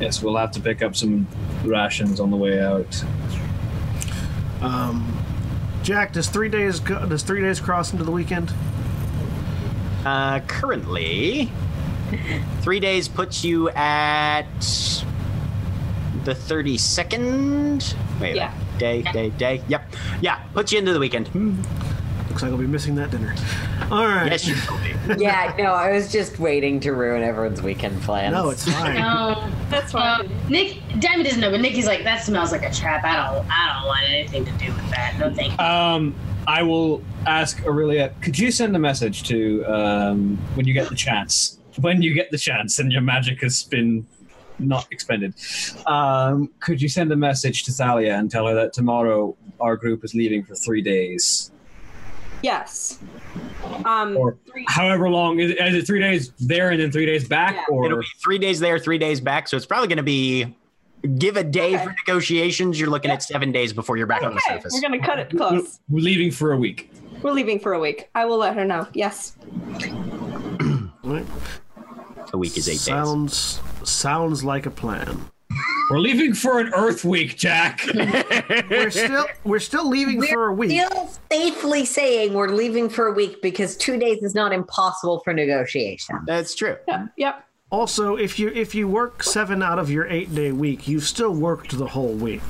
Yes, 0.00 0.22
we'll 0.22 0.36
have 0.36 0.50
to 0.52 0.60
pick 0.60 0.82
up 0.82 0.94
some 0.94 1.26
rations 1.64 2.20
on 2.20 2.30
the 2.30 2.36
way 2.36 2.60
out. 2.62 3.04
Um, 4.60 5.16
Jack, 5.82 6.12
does 6.12 6.28
three 6.28 6.48
days 6.48 6.80
go, 6.80 7.06
does 7.06 7.22
three 7.22 7.40
days 7.40 7.60
cross 7.60 7.92
into 7.92 8.04
the 8.04 8.10
weekend? 8.12 8.52
Uh, 10.04 10.40
currently, 10.46 11.50
three 12.60 12.80
days 12.80 13.08
puts 13.08 13.44
you 13.44 13.70
at 13.70 14.44
the 16.24 16.32
32nd. 16.34 17.94
Wait, 18.20 18.36
Yeah. 18.36 18.52
day, 18.78 19.02
day, 19.02 19.30
day. 19.30 19.62
Yep. 19.68 19.94
Yeah, 20.20 20.36
puts 20.54 20.72
you 20.72 20.78
into 20.78 20.92
the 20.92 21.00
weekend. 21.00 21.28
Looks 22.36 22.42
like 22.42 22.52
I'll 22.52 22.58
be 22.58 22.66
missing 22.66 22.94
that 22.96 23.10
dinner. 23.10 23.34
All 23.90 24.04
right. 24.06 24.30
Yes, 24.30 24.46
you 24.46 24.54
will 24.70 24.76
be. 25.16 25.22
Yeah, 25.24 25.54
no, 25.56 25.72
I 25.72 25.92
was 25.92 26.12
just 26.12 26.38
waiting 26.38 26.80
to 26.80 26.92
ruin 26.92 27.22
everyone's 27.22 27.62
weekend 27.62 28.02
plans. 28.02 28.34
No, 28.34 28.50
it's 28.50 28.70
fine. 28.70 28.96
No. 28.96 29.48
That's 29.70 29.94
Uh, 29.94 30.18
fine. 30.18 30.30
Nick, 30.50 30.82
Diamond 31.00 31.24
doesn't 31.24 31.40
know, 31.40 31.50
but 31.50 31.62
Nikki's 31.62 31.86
like, 31.86 32.04
that 32.04 32.22
smells 32.22 32.52
like 32.52 32.62
a 32.62 32.70
trap. 32.70 33.04
I 33.04 33.14
don't, 33.32 33.46
I 33.50 33.72
don't 33.78 33.86
want 33.88 34.04
anything 34.10 34.44
to 34.44 34.52
do 34.62 34.66
with 34.66 34.90
that. 34.90 35.16
No, 35.18 35.32
thank 35.32 35.52
you. 35.58 35.64
Um, 35.64 36.14
I 36.46 36.62
will 36.62 37.02
ask 37.24 37.56
Orillia. 37.62 38.12
Could 38.20 38.38
you 38.38 38.50
send 38.50 38.76
a 38.76 38.78
message 38.78 39.22
to 39.28 39.64
um, 39.64 40.36
when 40.56 40.66
you 40.66 40.74
get 40.74 40.90
the 40.90 40.94
chance? 40.94 41.58
When 41.80 42.02
you 42.02 42.12
get 42.12 42.30
the 42.30 42.36
chance, 42.38 42.78
and 42.80 42.92
your 42.92 43.00
magic 43.00 43.40
has 43.40 43.62
been 43.62 44.06
not 44.58 44.86
expended. 44.90 45.32
Um, 45.86 46.52
could 46.60 46.82
you 46.82 46.90
send 46.90 47.10
a 47.12 47.16
message 47.16 47.64
to 47.64 47.72
Thalia 47.72 48.16
and 48.18 48.30
tell 48.30 48.46
her 48.46 48.54
that 48.56 48.74
tomorrow 48.74 49.34
our 49.58 49.76
group 49.76 50.04
is 50.04 50.14
leaving 50.14 50.44
for 50.44 50.54
three 50.54 50.82
days, 50.82 51.50
Yes. 52.42 52.98
Um, 53.84 54.16
or 54.16 54.36
three, 54.50 54.64
however 54.68 55.08
long? 55.08 55.40
Is 55.40 55.50
it, 55.50 55.58
is 55.60 55.74
it 55.74 55.86
three 55.86 56.00
days 56.00 56.32
there 56.38 56.70
and 56.70 56.80
then 56.80 56.92
three 56.92 57.06
days 57.06 57.26
back, 57.26 57.54
Yeah. 57.54 57.64
or 57.74 57.86
It'll 57.86 57.98
be 58.00 58.06
three 58.22 58.38
days 58.38 58.60
there, 58.60 58.78
three 58.78 58.98
days 58.98 59.20
back. 59.20 59.48
So 59.48 59.56
it's 59.56 59.66
probably 59.66 59.88
going 59.88 59.96
to 59.98 60.02
be 60.02 60.54
give 61.18 61.36
a 61.36 61.44
day 61.44 61.74
Okay. 61.74 61.84
for 61.84 61.90
negotiations. 62.06 62.78
You're 62.80 62.90
looking 62.90 63.10
at 63.10 63.22
seven 63.22 63.52
days 63.52 63.72
before 63.72 63.96
you're 63.96 64.06
back 64.06 64.22
on 64.22 64.32
the 64.34 64.40
okay, 64.48 64.56
surface. 64.56 64.72
we're 64.74 64.80
gonna 64.80 64.98
cut 65.04 65.18
it 65.18 65.32
we're 65.32 65.38
close. 65.38 65.78
we're 65.88 66.00
leaving 66.00 66.30
for 66.30 66.52
a 66.52 66.56
week? 66.56 66.90
We're 67.22 67.32
leaving 67.32 67.58
for 67.60 67.72
a 67.74 67.78
week. 67.80 68.08
I 68.14 68.24
will 68.24 68.38
let 68.38 68.54
her 68.56 68.64
know. 68.64 68.86
Yes. 68.92 69.36
A 72.32 72.36
week 72.38 72.56
is 72.56 72.68
eight 72.68 72.72
days. 72.72 72.80
sounds 72.82 73.60
sounds 73.84 74.42
like 74.42 74.66
a 74.66 74.70
plan. 74.70 75.26
We're 75.90 75.98
leaving 75.98 76.34
for 76.34 76.58
an 76.58 76.72
Earth 76.74 77.04
week, 77.04 77.36
Jack. 77.36 77.82
We're 78.70 78.90
still 78.90 79.26
we're 79.44 79.60
still 79.60 79.88
leaving 79.88 80.22
for 80.22 80.48
a 80.48 80.52
week. 80.52 80.80
Still 80.80 81.10
safely 81.30 81.84
saying 81.84 82.34
we're 82.34 82.48
leaving 82.48 82.88
for 82.88 83.06
a 83.06 83.12
week 83.12 83.40
because 83.40 83.76
two 83.76 83.96
days 83.96 84.22
is 84.22 84.34
not 84.34 84.52
impossible 84.52 85.20
for 85.20 85.32
negotiation. 85.32 86.18
That's 86.26 86.54
true. 86.54 86.76
Yep. 86.88 87.00
Yep. 87.16 87.48
Also, 87.70 88.16
if 88.16 88.38
you 88.38 88.48
if 88.48 88.74
you 88.74 88.88
work 88.88 89.22
seven 89.22 89.62
out 89.62 89.78
of 89.78 89.90
your 89.90 90.06
eight 90.08 90.34
day 90.34 90.50
week, 90.52 90.88
you've 90.88 91.04
still 91.04 91.34
worked 91.34 91.76
the 91.76 91.86
whole 91.86 92.14
week. 92.14 92.42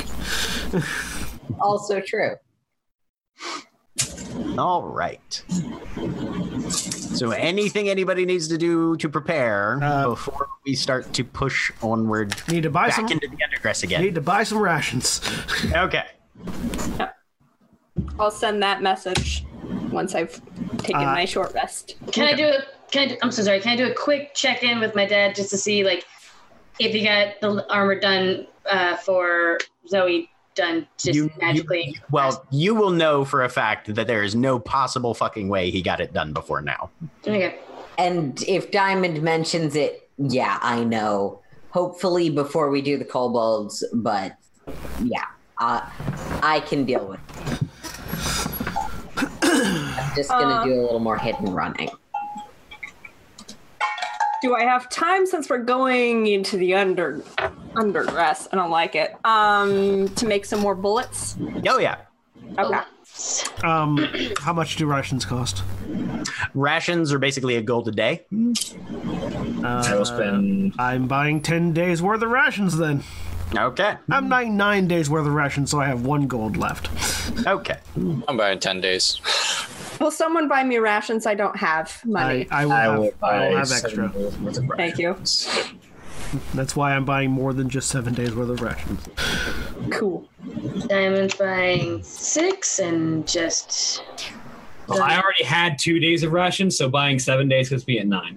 Also 1.60 2.00
true. 2.00 2.32
All 4.58 4.82
right. 4.82 5.42
So, 6.70 7.30
anything 7.30 7.88
anybody 7.88 8.26
needs 8.26 8.48
to 8.48 8.58
do 8.58 8.96
to 8.98 9.08
prepare 9.08 9.78
Uh, 9.82 10.10
before 10.10 10.48
we 10.66 10.74
start 10.74 11.12
to 11.14 11.24
push 11.24 11.72
onward 11.82 12.34
Need 12.48 12.64
to 12.64 12.70
buy 12.70 12.88
back 12.88 12.96
some. 12.96 13.06
into 13.06 13.28
the 13.28 13.36
undergrass 13.36 13.82
again? 13.82 14.02
Need 14.02 14.14
to 14.14 14.20
buy 14.20 14.42
some 14.44 14.58
rations. 14.58 15.20
Okay. 15.74 16.04
I'll 18.18 18.30
send 18.30 18.62
that 18.62 18.82
message 18.82 19.44
once 19.90 20.14
I've 20.14 20.40
taken 20.78 20.96
Uh, 21.02 21.04
my 21.14 21.24
short 21.24 21.52
rest. 21.54 21.96
Can 22.12 22.26
I 22.26 22.34
do 22.34 22.44
a? 22.46 22.62
Can 22.90 23.02
I? 23.02 23.12
Do, 23.12 23.16
I'm 23.22 23.32
so 23.32 23.42
sorry. 23.42 23.60
Can 23.60 23.72
I 23.72 23.76
do 23.76 23.90
a 23.90 23.94
quick 23.94 24.34
check 24.34 24.62
in 24.62 24.80
with 24.80 24.94
my 24.94 25.06
dad 25.06 25.34
just 25.34 25.50
to 25.50 25.56
see 25.58 25.82
like 25.84 26.04
if 26.78 26.92
he 26.92 27.04
got 27.04 27.40
the 27.40 27.66
armor 27.72 27.98
done 27.98 28.46
uh, 28.70 28.96
for 28.96 29.58
Zoe 29.88 30.30
done 30.56 30.86
just 30.98 31.14
You- 31.14 31.24
you- 31.24 31.30
magically? 31.40 32.00
Well, 32.10 32.44
you 32.50 32.74
will 32.74 32.90
know 32.90 33.24
for 33.24 33.44
a 33.44 33.48
fact 33.48 33.94
that 33.94 34.06
there 34.08 34.24
is 34.24 34.34
no 34.34 34.58
possible 34.58 35.14
fucking 35.14 35.48
way 35.48 35.70
he 35.70 35.80
got 35.82 36.00
it 36.00 36.12
done 36.12 36.32
before 36.32 36.60
now. 36.60 36.90
Okay. 37.26 37.56
And 37.98 38.42
if 38.48 38.70
Diamond 38.72 39.22
mentions 39.22 39.76
it, 39.76 40.10
yeah, 40.18 40.58
I 40.60 40.82
know. 40.82 41.40
Hopefully 41.70 42.30
before 42.30 42.70
we 42.70 42.82
do 42.82 42.96
the 42.98 43.04
kobolds, 43.04 43.84
but 43.92 44.36
yeah, 45.04 45.24
uh, 45.60 45.80
I 46.42 46.60
can 46.60 46.84
deal 46.84 47.06
with 47.06 47.20
it. 47.20 47.60
I'm 49.42 50.16
just 50.16 50.30
gonna 50.30 50.56
Uh, 50.56 50.64
do 50.64 50.72
a 50.74 50.82
little 50.82 50.98
more 50.98 51.18
hit 51.18 51.38
and 51.38 51.54
running. 51.54 51.90
Do 54.42 54.54
I 54.54 54.62
have 54.62 54.88
time 54.90 55.26
since 55.26 55.48
we're 55.48 55.58
going 55.58 56.26
into 56.26 56.56
the 56.56 56.74
under 56.74 57.18
undergrass? 57.74 58.48
I 58.52 58.56
don't 58.56 58.70
like 58.70 58.94
it. 58.94 59.14
Um, 59.24 60.08
to 60.10 60.26
make 60.26 60.44
some 60.44 60.60
more 60.60 60.74
bullets. 60.74 61.36
Oh, 61.66 61.78
yeah. 61.78 61.96
Okay. 62.58 62.80
Um, 63.64 64.06
how 64.40 64.52
much 64.52 64.76
do 64.76 64.86
rations 64.86 65.24
cost? 65.24 65.62
Rations 66.54 67.12
are 67.12 67.18
basically 67.18 67.56
a 67.56 67.62
gold 67.62 67.88
a 67.88 67.92
day. 67.92 68.26
I 68.32 69.94
will 69.94 70.04
spend. 70.04 70.74
I'm 70.78 71.08
buying 71.08 71.40
ten 71.40 71.72
days 71.72 72.02
worth 72.02 72.22
of 72.22 72.28
rations. 72.30 72.76
Then 72.76 73.02
Okay. 73.56 73.94
I'm 74.10 74.28
buying 74.28 74.56
nine 74.56 74.88
days 74.88 75.08
worth 75.08 75.26
of 75.26 75.32
rations, 75.32 75.70
so 75.70 75.80
I 75.80 75.86
have 75.86 76.04
one 76.04 76.26
gold 76.26 76.56
left. 76.56 76.90
Okay. 77.46 77.78
I'm 77.96 78.36
buying 78.36 78.58
10 78.58 78.80
days. 78.80 79.20
Will 80.00 80.10
someone 80.10 80.48
buy 80.48 80.62
me 80.64 80.78
rations? 80.78 81.26
I 81.26 81.34
don't 81.34 81.56
have 81.56 82.04
money. 82.04 82.46
I 82.50 82.64
will 82.66 82.72
I 82.72 82.80
have, 82.82 82.98
will 82.98 83.12
I 83.22 83.48
will 83.48 83.56
have 83.56 83.72
extra. 83.72 84.08
days 84.08 84.38
worth 84.38 84.58
of 84.58 84.70
Thank 84.76 84.98
you. 84.98 85.16
That's 86.54 86.74
why 86.74 86.94
I'm 86.94 87.04
buying 87.04 87.30
more 87.30 87.52
than 87.52 87.68
just 87.68 87.88
seven 87.88 88.12
days 88.14 88.34
worth 88.34 88.50
of 88.50 88.60
rations. 88.60 89.00
Cool. 89.90 90.28
Diamond's 90.88 91.34
buying 91.34 92.02
six 92.02 92.78
and 92.78 93.26
just. 93.26 94.02
Well, 94.88 95.02
I 95.02 95.14
already 95.20 95.44
had 95.44 95.78
two 95.78 95.98
days 95.98 96.22
of 96.22 96.32
rations, 96.32 96.76
so 96.76 96.88
buying 96.88 97.18
seven 97.18 97.48
days 97.48 97.70
puts 97.70 97.86
me 97.86 97.98
at 97.98 98.06
nine. 98.06 98.36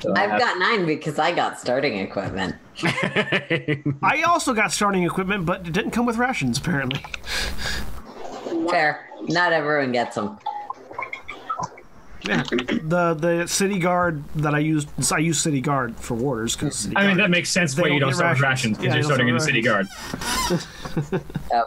So 0.00 0.12
I 0.14 0.24
I've 0.24 0.30
have- 0.30 0.40
got 0.40 0.58
nine 0.58 0.86
because 0.86 1.18
I 1.18 1.32
got 1.32 1.60
starting 1.60 1.98
equipment. 1.98 2.56
I 2.82 4.22
also 4.26 4.54
got 4.54 4.72
starting 4.72 5.04
equipment, 5.04 5.44
but 5.46 5.66
it 5.66 5.72
didn't 5.72 5.90
come 5.92 6.06
with 6.06 6.16
rations 6.16 6.58
apparently. 6.58 7.04
Fair. 8.70 9.08
Not 9.28 9.52
everyone 9.52 9.92
gets 9.92 10.14
them. 10.16 10.38
Yeah. 12.24 12.42
The 12.44 13.16
the 13.18 13.46
city 13.48 13.78
guard 13.80 14.22
that 14.36 14.54
I 14.54 14.60
used 14.60 14.88
I 15.12 15.18
use 15.18 15.40
city 15.40 15.60
guard 15.60 15.96
for 15.96 16.14
warders 16.14 16.54
because 16.54 16.88
I 16.94 17.08
mean, 17.08 17.16
that 17.16 17.30
makes 17.30 17.50
sense 17.50 17.76
why 17.76 17.88
you 17.88 17.98
don't 17.98 18.10
don't 18.10 18.14
start 18.14 18.36
with 18.36 18.42
rations. 18.42 18.78
rations 18.78 18.78
because 18.78 18.88
Yeah, 18.88 18.94
you're 18.94 19.04
starting 19.04 19.28
in 19.28 19.34
the 19.34 19.40
city 19.40 19.60
guard. 19.60 19.88
Yep. 21.50 21.66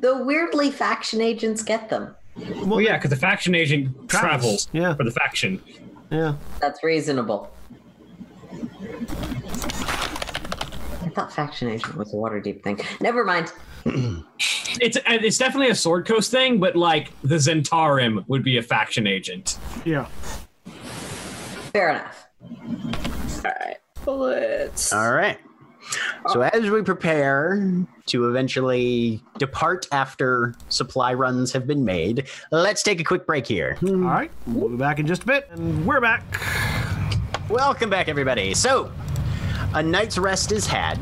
The 0.00 0.22
weirdly 0.24 0.70
faction 0.70 1.20
agents 1.20 1.62
get 1.62 1.88
them. 1.88 2.14
Well, 2.64 2.80
yeah, 2.80 2.96
because 2.96 3.10
the 3.10 3.16
faction 3.16 3.54
agent 3.54 4.08
Travels, 4.08 4.66
travels 4.66 4.68
yeah. 4.72 4.94
for 4.94 5.04
the 5.04 5.10
faction. 5.10 5.62
Yeah. 6.10 6.34
That's 6.60 6.82
reasonable. 6.82 7.52
I 11.08 11.10
thought 11.10 11.32
faction 11.32 11.70
agent 11.70 11.96
was 11.96 12.12
a 12.12 12.16
Waterdeep 12.16 12.62
thing. 12.62 12.78
Never 13.00 13.24
mind. 13.24 13.52
It's 14.80 14.96
uh, 14.98 15.00
it's 15.06 15.38
definitely 15.38 15.70
a 15.70 15.74
sword 15.74 16.06
coast 16.06 16.30
thing, 16.30 16.60
but 16.60 16.76
like 16.76 17.10
the 17.22 17.36
Zentarim 17.36 18.22
would 18.28 18.44
be 18.44 18.58
a 18.58 18.62
faction 18.62 19.06
agent. 19.06 19.58
Yeah. 19.84 20.04
Fair 21.72 21.90
enough. 21.90 22.28
All 23.44 23.50
right. 23.50 23.76
Bullets. 24.04 24.92
All 24.92 25.12
right. 25.12 25.38
So 26.28 26.42
as 26.42 26.70
we 26.70 26.82
prepare 26.82 27.84
to 28.06 28.28
eventually 28.28 29.20
depart 29.38 29.88
after 29.90 30.54
supply 30.68 31.14
runs 31.14 31.50
have 31.52 31.66
been 31.66 31.84
made, 31.84 32.28
let's 32.52 32.82
take 32.82 33.00
a 33.00 33.04
quick 33.04 33.26
break 33.26 33.46
here. 33.46 33.78
All 33.82 33.94
right. 33.94 34.30
We'll 34.46 34.68
be 34.68 34.76
back 34.76 35.00
in 35.00 35.06
just 35.06 35.22
a 35.22 35.26
bit, 35.26 35.48
and 35.50 35.84
we're 35.86 36.00
back. 36.00 36.22
Welcome 37.48 37.90
back, 37.90 38.08
everybody. 38.08 38.54
So, 38.54 38.92
a 39.74 39.82
night's 39.82 40.18
rest 40.18 40.52
is 40.52 40.66
had. 40.66 40.98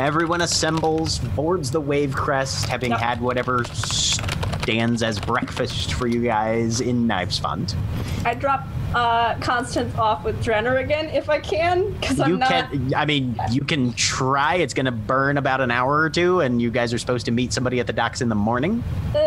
Everyone 0.00 0.40
assembles, 0.40 1.18
boards 1.20 1.70
the 1.70 1.80
wave 1.80 2.14
crest, 2.14 2.66
having 2.66 2.90
had 2.90 3.20
whatever 3.20 3.64
stands 3.64 5.02
as 5.02 5.20
breakfast 5.20 5.92
for 5.94 6.06
you 6.06 6.22
guys 6.22 6.80
in 6.80 7.06
Knives 7.06 7.38
Fund. 7.38 7.76
I 8.24 8.34
drop 8.34 8.66
uh, 8.94 9.36
Constance 9.40 9.94
off 9.96 10.24
with 10.24 10.42
Drenner 10.42 10.82
again 10.82 11.06
if 11.10 11.28
I 11.28 11.38
can, 11.38 11.92
because 11.92 12.18
I'm 12.18 12.30
You 12.30 12.36
not. 12.38 12.48
can, 12.48 12.94
I 12.94 13.04
mean, 13.04 13.38
you 13.50 13.62
can 13.62 13.92
try. 13.92 14.56
It's 14.56 14.74
going 14.74 14.86
to 14.86 14.92
burn 14.92 15.36
about 15.38 15.60
an 15.60 15.70
hour 15.70 15.98
or 16.00 16.10
two, 16.10 16.40
and 16.40 16.60
you 16.60 16.70
guys 16.70 16.92
are 16.92 16.98
supposed 16.98 17.26
to 17.26 17.32
meet 17.32 17.52
somebody 17.52 17.78
at 17.78 17.86
the 17.86 17.92
docks 17.92 18.20
in 18.20 18.28
the 18.28 18.34
morning. 18.34 18.82
Uh, 19.14 19.18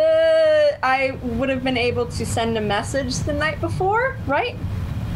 I 0.83 1.17
would 1.21 1.49
have 1.49 1.63
been 1.63 1.77
able 1.77 2.07
to 2.07 2.25
send 2.25 2.57
a 2.57 2.61
message 2.61 3.15
the 3.19 3.33
night 3.33 3.61
before, 3.61 4.17
right? 4.25 4.55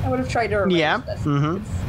I 0.04 0.10
would 0.10 0.20
have 0.20 0.30
tried 0.30 0.48
to 0.48 0.56
arrange 0.56 0.74
Yeah. 0.74 0.98
this 1.06 1.22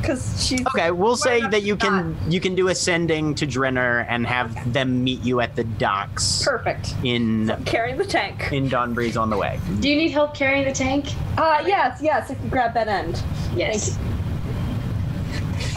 because 0.00 0.46
she's 0.46 0.60
Okay, 0.66 0.90
we'll 0.90 1.16
say 1.16 1.40
that 1.48 1.62
you 1.62 1.76
to 1.76 1.86
can 1.86 2.16
you 2.28 2.40
can 2.40 2.54
do 2.54 2.68
ascending 2.68 3.34
to 3.36 3.46
Drenner 3.46 4.04
and 4.08 4.26
have 4.26 4.72
them 4.72 5.02
meet 5.02 5.22
you 5.22 5.40
at 5.40 5.56
the 5.56 5.64
docks 5.64 6.42
perfect. 6.44 6.94
in 7.04 7.54
Carrying 7.64 7.96
the 7.96 8.04
tank. 8.04 8.52
in 8.52 8.68
Dawn 8.68 8.92
Breeze 8.92 9.16
on 9.16 9.30
the 9.30 9.36
way. 9.36 9.58
Do 9.80 9.88
you 9.88 9.96
need 9.96 10.10
help 10.10 10.34
carrying 10.34 10.64
the 10.66 10.72
tank? 10.72 11.06
Uh, 11.38 11.62
yes, 11.66 12.00
yes. 12.02 12.30
If 12.30 12.42
you 12.42 12.50
grab 12.50 12.74
that 12.74 12.88
end. 12.88 13.22
Yes. 13.56 13.98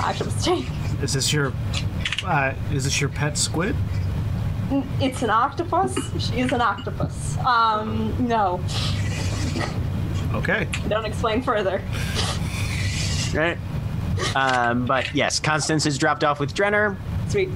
Octopus 0.02 0.44
tank. 0.44 0.66
Is 1.02 1.14
this 1.14 1.32
your 1.32 1.54
uh, 2.26 2.54
is 2.74 2.84
this 2.84 3.00
your 3.00 3.10
pet 3.10 3.38
squid? 3.38 3.76
It's 5.00 5.22
an 5.22 5.30
octopus. 5.30 5.96
She 6.20 6.40
is 6.40 6.52
an 6.52 6.60
octopus. 6.62 7.38
Um, 7.46 8.16
no. 8.28 8.60
Okay. 10.36 10.68
Don't 10.90 11.06
explain 11.06 11.42
further. 11.42 11.82
Right. 13.34 13.58
Um, 14.36 14.86
but 14.86 15.14
yes, 15.16 15.40
Constance 15.40 15.86
is 15.86 15.98
dropped 15.98 16.24
off 16.24 16.40
with 16.40 16.54
Drenner, 16.54 16.98
Sweet. 17.30 17.50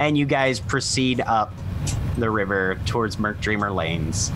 and 0.00 0.16
you 0.16 0.24
guys 0.26 0.60
proceed 0.60 1.20
up 1.20 1.52
the 2.16 2.30
river 2.30 2.78
towards 2.86 3.18
Merc 3.18 3.40
Dreamer 3.40 3.70
Lanes 3.70 4.32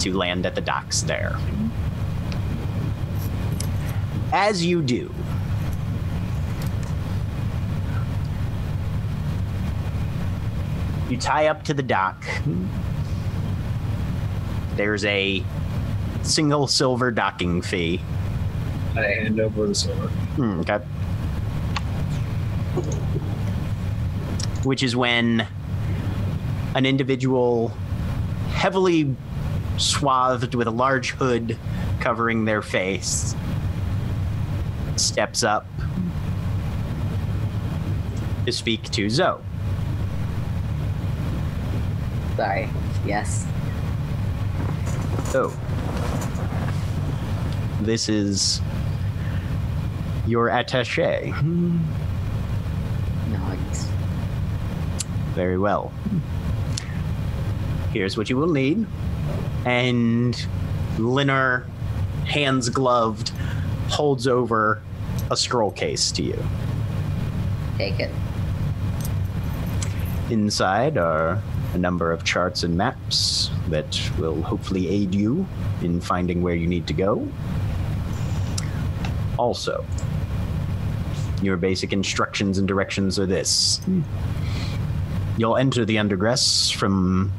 to 0.00 0.12
land 0.12 0.44
at 0.46 0.54
the 0.54 0.60
docks 0.60 1.02
there. 1.02 1.36
As 4.32 4.64
you 4.64 4.82
do, 4.82 5.12
you 11.08 11.16
tie 11.16 11.48
up 11.48 11.62
to 11.64 11.74
the 11.74 11.82
dock. 11.82 12.24
There's 14.76 15.04
a 15.04 15.44
single 16.24 16.66
silver 16.66 17.10
docking 17.10 17.62
fee. 17.62 18.00
I 18.96 19.02
hand 19.02 19.40
over 19.40 19.66
the 19.66 19.74
silver. 19.74 20.08
Hmm, 20.08 20.60
okay. 20.60 20.78
Which 24.64 24.82
is 24.82 24.96
when 24.96 25.46
an 26.74 26.86
individual 26.86 27.68
heavily 28.50 29.14
swathed 29.76 30.54
with 30.54 30.66
a 30.66 30.70
large 30.70 31.10
hood 31.10 31.58
covering 32.00 32.44
their 32.44 32.62
face 32.62 33.34
steps 34.96 35.42
up 35.42 35.66
to 38.46 38.52
speak 38.52 38.90
to 38.90 39.08
Zoe. 39.10 39.40
Sorry. 42.36 42.68
Yes. 43.06 43.46
Oh. 45.36 45.52
This 47.80 48.08
is 48.08 48.60
your 50.28 50.48
attache. 50.48 51.34
Nice. 53.30 53.88
Very 55.34 55.58
well. 55.58 55.92
Here's 57.92 58.16
what 58.16 58.30
you 58.30 58.36
will 58.36 58.52
need. 58.52 58.86
And 59.64 60.34
Linner, 60.98 61.66
hands 62.26 62.68
gloved, 62.68 63.30
holds 63.88 64.28
over 64.28 64.80
a 65.32 65.36
scroll 65.36 65.72
case 65.72 66.12
to 66.12 66.22
you. 66.22 66.44
Take 67.76 67.98
it. 67.98 68.10
Inside 70.30 70.96
are 70.96 71.42
a 71.74 71.78
number 71.78 72.12
of 72.12 72.24
charts 72.24 72.62
and 72.62 72.76
maps 72.76 73.50
that 73.68 74.00
will 74.18 74.40
hopefully 74.42 74.88
aid 74.88 75.14
you 75.14 75.46
in 75.82 76.00
finding 76.00 76.42
where 76.42 76.54
you 76.54 76.66
need 76.66 76.86
to 76.86 76.94
go. 76.94 77.28
Also, 79.36 79.84
your 81.42 81.56
basic 81.56 81.92
instructions 81.92 82.58
and 82.58 82.66
directions 82.68 83.18
are 83.18 83.26
this 83.26 83.80
you'll 85.36 85.56
enter 85.56 85.84
the 85.84 85.96
undergrass 85.96 86.72
from 86.72 87.32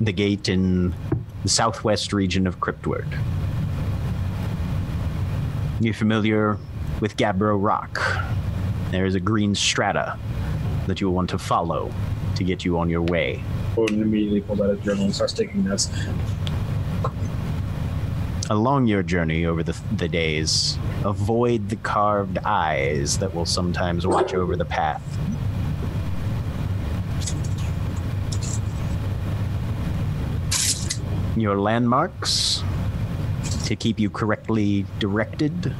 the 0.00 0.12
gate 0.12 0.48
in 0.48 0.92
the 1.42 1.48
southwest 1.48 2.12
region 2.12 2.46
of 2.46 2.58
Cryptward. 2.58 3.06
You're 5.80 5.94
familiar 5.94 6.58
with 7.00 7.16
Gabbro 7.16 7.56
Rock. 7.62 8.00
There 8.90 9.06
is 9.06 9.14
a 9.14 9.20
green 9.20 9.54
strata 9.54 10.18
that 10.86 11.00
you 11.00 11.06
will 11.06 11.14
want 11.14 11.30
to 11.30 11.38
follow 11.38 11.92
to 12.34 12.44
get 12.44 12.64
you 12.64 12.78
on 12.78 12.90
your 12.90 13.02
way. 13.02 13.42
Odin 13.76 14.02
immediately 14.02 14.40
pulls 14.40 14.60
out 14.60 14.70
a 14.70 14.76
journal 14.76 15.04
and 15.04 15.14
starts 15.14 15.32
taking 15.32 15.64
notes. 15.64 15.90
Along 18.50 18.86
your 18.88 19.04
journey 19.04 19.46
over 19.46 19.62
the, 19.62 19.80
the 19.92 20.08
days, 20.08 20.76
avoid 21.04 21.68
the 21.68 21.76
carved 21.76 22.38
eyes 22.38 23.18
that 23.18 23.32
will 23.32 23.46
sometimes 23.46 24.06
watch 24.06 24.34
over 24.34 24.56
the 24.56 24.64
path. 24.64 25.02
Your 31.36 31.60
landmarks, 31.60 32.64
to 33.66 33.76
keep 33.76 34.00
you 34.00 34.10
correctly 34.10 34.84
directed, 34.98 35.72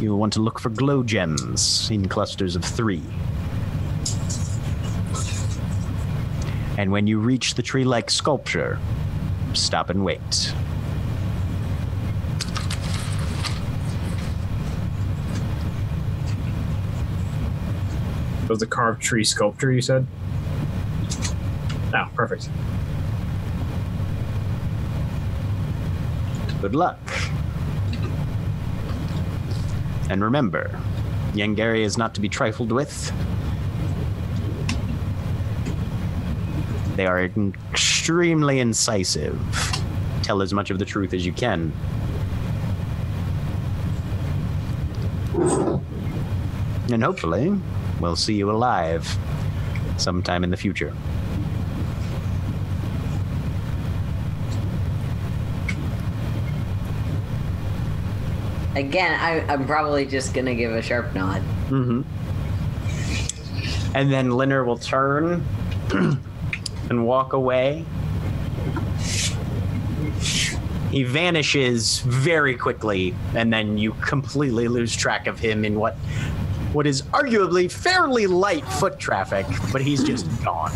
you 0.00 0.10
will 0.10 0.18
want 0.18 0.32
to 0.34 0.40
look 0.40 0.60
for 0.60 0.70
glow 0.70 1.02
gems 1.02 1.90
in 1.90 2.08
clusters 2.08 2.54
of 2.54 2.64
three. 2.64 3.02
And 6.78 6.90
when 6.90 7.06
you 7.06 7.18
reach 7.18 7.54
the 7.54 7.62
tree 7.62 7.84
like 7.84 8.10
sculpture, 8.10 8.78
stop 9.52 9.90
and 9.90 10.04
wait. 10.04 10.54
It 18.42 18.48
was 18.48 18.58
the 18.58 18.66
carved 18.66 19.02
tree 19.02 19.24
sculpture 19.24 19.70
you 19.70 19.82
said? 19.82 20.06
Oh, 21.94 22.08
perfect. 22.14 22.48
Good 26.60 26.74
luck. 26.74 26.98
And 30.08 30.22
remember, 30.22 30.80
Yangeri 31.32 31.82
is 31.82 31.96
not 31.96 32.14
to 32.14 32.20
be 32.20 32.28
trifled 32.28 32.72
with. 32.72 33.12
They 37.02 37.08
are 37.08 37.24
extremely 37.24 38.60
incisive. 38.60 39.36
Tell 40.22 40.40
as 40.40 40.52
much 40.52 40.70
of 40.70 40.78
the 40.78 40.84
truth 40.84 41.12
as 41.12 41.26
you 41.26 41.32
can. 41.32 41.72
And 46.92 47.02
hopefully, 47.02 47.58
we'll 47.98 48.14
see 48.14 48.34
you 48.34 48.52
alive 48.52 49.18
sometime 49.96 50.44
in 50.44 50.50
the 50.50 50.56
future. 50.56 50.94
Again, 58.76 59.18
I, 59.18 59.52
am 59.52 59.66
probably 59.66 60.06
just 60.06 60.34
gonna 60.34 60.54
give 60.54 60.70
a 60.70 60.80
sharp 60.80 61.12
nod. 61.16 61.42
Mm-hmm. 61.68 62.02
And 63.96 64.12
then 64.12 64.28
Linner 64.28 64.64
will 64.64 64.78
turn 64.78 65.44
and 66.90 67.06
walk 67.06 67.32
away. 67.32 67.84
He 70.90 71.04
vanishes 71.04 72.00
very 72.00 72.54
quickly, 72.54 73.14
and 73.34 73.50
then 73.52 73.78
you 73.78 73.94
completely 73.94 74.68
lose 74.68 74.94
track 74.94 75.26
of 75.26 75.38
him 75.38 75.64
in 75.64 75.78
what 75.78 75.94
what 76.74 76.86
is 76.86 77.02
arguably 77.02 77.70
fairly 77.70 78.26
light 78.26 78.64
foot 78.64 78.98
traffic, 78.98 79.46
but 79.72 79.82
he's 79.82 80.02
just 80.02 80.26
gone. 80.44 80.72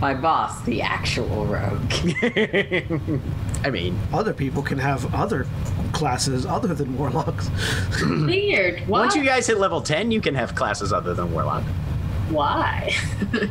My 0.00 0.14
boss, 0.14 0.62
the 0.62 0.80
actual 0.80 1.44
rogue. 1.44 1.92
I 3.64 3.70
mean, 3.70 3.98
Other 4.12 4.32
people 4.32 4.62
can 4.62 4.78
have 4.78 5.14
other 5.14 5.46
classes 5.92 6.46
other 6.46 6.74
than 6.74 6.96
warlocks. 6.96 7.50
Weird. 8.02 8.80
Why? 8.86 9.00
once 9.00 9.14
you 9.16 9.24
guys 9.24 9.46
hit 9.46 9.58
level 9.58 9.80
10, 9.80 10.10
you 10.10 10.20
can 10.20 10.34
have 10.34 10.54
classes 10.54 10.92
other 10.92 11.14
than 11.14 11.32
Warlock. 11.32 11.64
Why? 12.30 12.90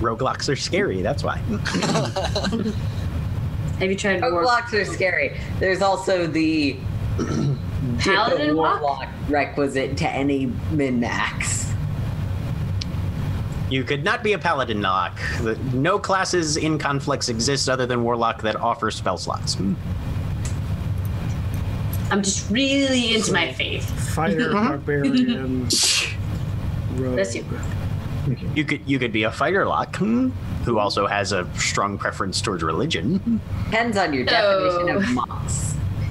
Roguelocks 0.00 0.48
are 0.48 0.56
scary, 0.56 1.02
that's 1.02 1.24
why. 1.24 1.36
Have 3.78 3.90
you 3.90 3.96
tried 3.96 4.22
war? 4.22 4.32
Warlocks 4.32 4.72
are 4.74 4.84
scary. 4.84 5.36
There's 5.58 5.82
also 5.82 6.26
the 6.26 6.76
Paladin 7.98 8.56
walk? 8.56 8.80
warlock 8.80 9.08
requisite 9.28 9.96
to 9.98 10.08
any 10.08 10.46
min 10.70 11.00
max. 11.00 11.72
You 13.70 13.84
could 13.84 14.02
not 14.02 14.22
be 14.22 14.32
a 14.32 14.38
paladin 14.38 14.80
lock. 14.80 15.20
No 15.74 15.98
classes 15.98 16.56
in 16.56 16.78
Conflux 16.78 17.28
exist 17.28 17.68
other 17.68 17.84
than 17.86 18.02
warlock 18.02 18.40
that 18.42 18.56
offer 18.56 18.90
spell 18.90 19.18
slots. 19.18 19.54
Hmm. 19.54 19.74
I'm 22.10 22.22
just 22.22 22.50
really 22.50 23.14
into 23.14 23.32
my 23.32 23.52
faith. 23.52 23.88
Fire 24.14 24.52
barbarian, 24.52 25.64
rogue. 26.96 27.14
Bless 27.14 27.34
you. 27.34 27.44
You 28.54 28.64
could 28.64 28.80
you 28.88 28.98
could 28.98 29.12
be 29.12 29.22
a 29.22 29.32
fighter 29.32 29.64
lock 29.66 29.96
hmm, 29.96 30.28
who 30.64 30.78
also 30.78 31.06
has 31.06 31.32
a 31.32 31.48
strong 31.56 31.98
preference 31.98 32.40
towards 32.40 32.62
religion. 32.62 33.40
Depends 33.64 33.96
on 33.96 34.12
your 34.12 34.24
definition 34.24 34.96
of 34.96 35.08
moss. 35.10 35.74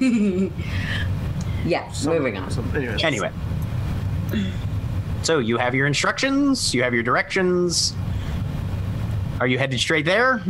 yeah, 1.64 1.92
moving 2.04 2.36
on. 2.36 2.50
Some- 2.50 2.76
anyways. 2.76 3.04
Anyway. 3.04 3.32
So 5.22 5.38
you 5.40 5.58
have 5.58 5.74
your 5.74 5.86
instructions, 5.86 6.74
you 6.74 6.82
have 6.82 6.94
your 6.94 7.02
directions. 7.02 7.94
Are 9.40 9.46
you 9.46 9.58
headed 9.58 9.78
straight 9.78 10.04
there? 10.04 10.42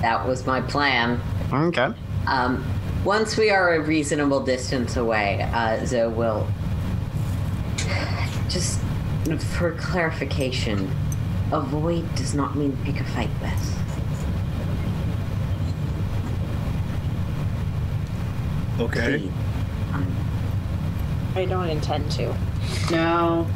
That 0.00 0.26
was 0.26 0.46
my 0.46 0.60
plan. 0.60 1.20
Okay. 1.52 1.92
Um, 2.26 2.64
once 3.06 3.36
we 3.36 3.50
are 3.50 3.74
a 3.74 3.80
reasonable 3.80 4.40
distance 4.40 4.96
away, 4.96 5.40
uh, 5.54 5.86
Zoe 5.86 6.12
will 6.12 6.44
just 8.48 8.80
for 9.58 9.72
clarification. 9.76 10.90
Avoid 11.52 12.12
does 12.16 12.34
not 12.34 12.56
mean 12.56 12.76
pick 12.84 12.98
a 12.98 13.04
fight 13.04 13.30
with. 13.40 13.76
Okay. 18.80 19.30
I 21.36 21.44
don't 21.44 21.68
intend 21.68 22.10
to. 22.12 22.36
No. 22.90 23.46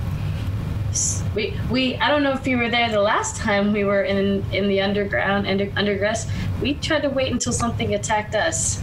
We 1.35 1.59
we 1.71 1.97
I 1.97 2.09
don't 2.09 2.23
know 2.23 2.33
if 2.33 2.47
you 2.47 2.57
were 2.57 2.69
there 2.69 2.89
the 2.89 3.01
last 3.01 3.37
time 3.37 3.73
we 3.73 3.83
were 3.83 4.05
in 4.05 4.45
in 4.53 4.69
the 4.69 4.81
underground 4.81 5.49
under 5.49 5.67
undergrass. 5.67 6.31
We 6.63 6.75
tried 6.75 7.01
to 7.01 7.11
wait 7.11 7.33
until 7.33 7.53
something 7.53 7.95
attacked 7.95 8.37
us. 8.37 8.81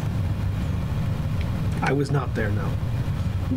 I 1.81 1.93
was 1.93 2.11
not 2.11 2.33
there, 2.35 2.49
no. 2.49 2.69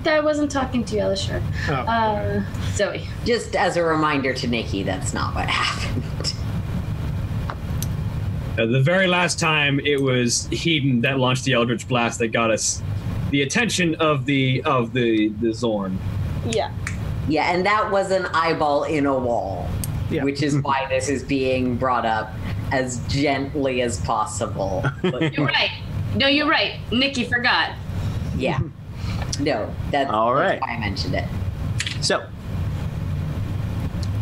I 0.06 0.20
wasn't 0.20 0.50
talking 0.50 0.84
to 0.84 0.94
you, 0.96 1.00
Elisha. 1.02 1.42
Oh, 1.68 1.72
Uh, 1.72 2.42
Zoe. 2.74 3.08
Just 3.24 3.56
as 3.56 3.76
a 3.76 3.82
reminder 3.82 4.32
to 4.34 4.46
Nikki, 4.46 4.82
that's 4.84 5.12
not 5.12 5.34
what 5.34 5.48
happened. 5.48 6.34
Uh, 8.58 8.66
the 8.66 8.80
very 8.82 9.06
last 9.06 9.38
time 9.40 9.80
it 9.80 10.00
was 10.00 10.46
Hedon 10.50 11.02
that 11.02 11.18
launched 11.18 11.44
the 11.44 11.54
Eldritch 11.54 11.88
Blast 11.88 12.18
that 12.18 12.28
got 12.28 12.50
us 12.50 12.82
the 13.30 13.42
attention 13.42 13.94
of 13.96 14.26
the 14.26 14.62
of 14.64 14.92
the 14.92 15.28
the 15.40 15.48
Xorn. 15.48 15.96
Yeah. 16.50 16.70
Yeah, 17.28 17.52
and 17.54 17.64
that 17.64 17.90
was 17.90 18.10
an 18.10 18.26
eyeball 18.26 18.84
in 18.84 19.06
a 19.06 19.16
wall, 19.16 19.68
Yeah. 20.10 20.24
which 20.24 20.42
is 20.42 20.56
why 20.58 20.86
this 20.88 21.08
is 21.08 21.22
being 21.22 21.76
brought 21.76 22.04
up 22.04 22.32
as 22.72 22.98
gently 23.06 23.82
as 23.82 24.00
possible. 24.00 24.84
You're 25.02 25.46
right. 25.46 25.70
No, 26.16 26.26
you're 26.26 26.48
right. 26.48 26.80
Nikki 26.90 27.22
forgot. 27.24 27.70
Yeah, 28.40 28.58
no, 29.40 29.72
that's, 29.90 30.10
All 30.10 30.34
that's 30.34 30.52
right. 30.52 30.60
why 30.60 30.74
I 30.76 30.80
mentioned 30.80 31.14
it. 31.14 31.24
So 32.00 32.26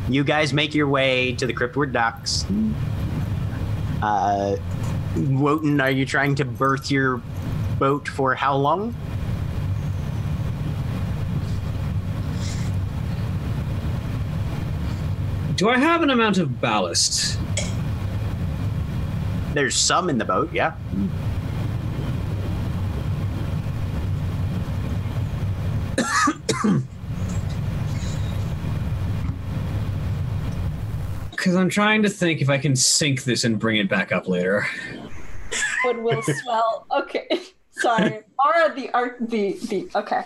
you 0.08 0.24
guys 0.24 0.52
make 0.52 0.74
your 0.74 0.88
way 0.88 1.32
to 1.34 1.46
the 1.46 1.52
Cryptward 1.52 1.92
docks. 1.92 2.46
Uh 4.02 4.56
Wotan, 5.16 5.80
are 5.80 5.90
you 5.90 6.06
trying 6.06 6.34
to 6.36 6.44
berth 6.44 6.90
your 6.90 7.20
boat 7.78 8.06
for 8.08 8.34
how 8.34 8.54
long? 8.56 8.94
Do 15.56 15.68
I 15.68 15.78
have 15.78 16.02
an 16.02 16.10
amount 16.10 16.38
of 16.38 16.60
ballast? 16.60 17.38
There's 19.54 19.74
some 19.74 20.08
in 20.08 20.18
the 20.18 20.24
boat, 20.24 20.52
yeah. 20.52 20.74
Because 31.30 31.54
I'm 31.54 31.68
trying 31.68 32.02
to 32.02 32.08
think 32.10 32.40
if 32.42 32.50
I 32.50 32.58
can 32.58 32.74
sync 32.74 33.22
this 33.22 33.44
and 33.44 33.60
bring 33.60 33.76
it 33.76 33.88
back 33.88 34.10
up 34.10 34.26
later. 34.26 34.66
Wood 35.84 35.98
will 35.98 36.20
swell. 36.42 36.84
Okay. 36.90 37.28
Sorry. 37.70 38.18
Or 38.44 38.74
the 38.74 38.90
art 38.92 39.18
the 39.20 39.52
the 39.68 39.88
okay. 39.94 40.24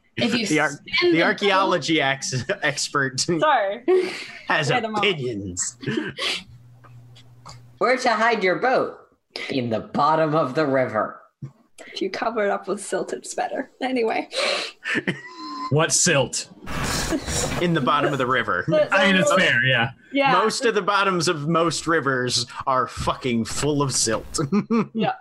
If 0.20 0.34
you 0.34 0.46
the, 0.46 0.58
ar- 0.60 0.70
the 1.02 1.12
the 1.12 1.22
archaeology 1.22 2.00
ex- 2.00 2.44
expert 2.62 3.20
Sorry. 3.20 3.84
has 4.48 4.68
Wait 4.70 4.84
opinions. 4.84 5.76
Where 7.78 7.96
to 7.96 8.08
hide 8.10 8.42
your 8.42 8.56
boat? 8.56 8.98
In 9.50 9.70
the 9.70 9.78
bottom 9.78 10.34
of 10.34 10.54
the 10.56 10.66
river. 10.66 11.17
If 11.98 12.02
you 12.02 12.10
cover 12.10 12.44
it 12.44 12.50
up 12.50 12.68
with 12.68 12.80
silt, 12.80 13.12
it's 13.12 13.34
better. 13.34 13.70
Anyway. 13.82 14.28
What 15.70 15.92
silt? 15.92 16.48
in 17.60 17.74
the 17.74 17.82
bottom 17.82 18.10
of 18.10 18.18
the 18.18 18.26
river. 18.26 18.64
I 18.90 19.06
mean, 19.12 19.20
it's 19.20 19.30
fair, 19.34 19.62
yeah. 19.66 19.90
Yeah. 20.12 20.32
Most 20.32 20.64
of 20.64 20.74
the 20.74 20.80
bottoms 20.80 21.28
of 21.28 21.46
most 21.46 21.86
rivers 21.86 22.46
are 22.66 22.88
fucking 22.88 23.44
full 23.44 23.82
of 23.82 23.92
silt. 23.92 24.38
yeah. 24.94 25.12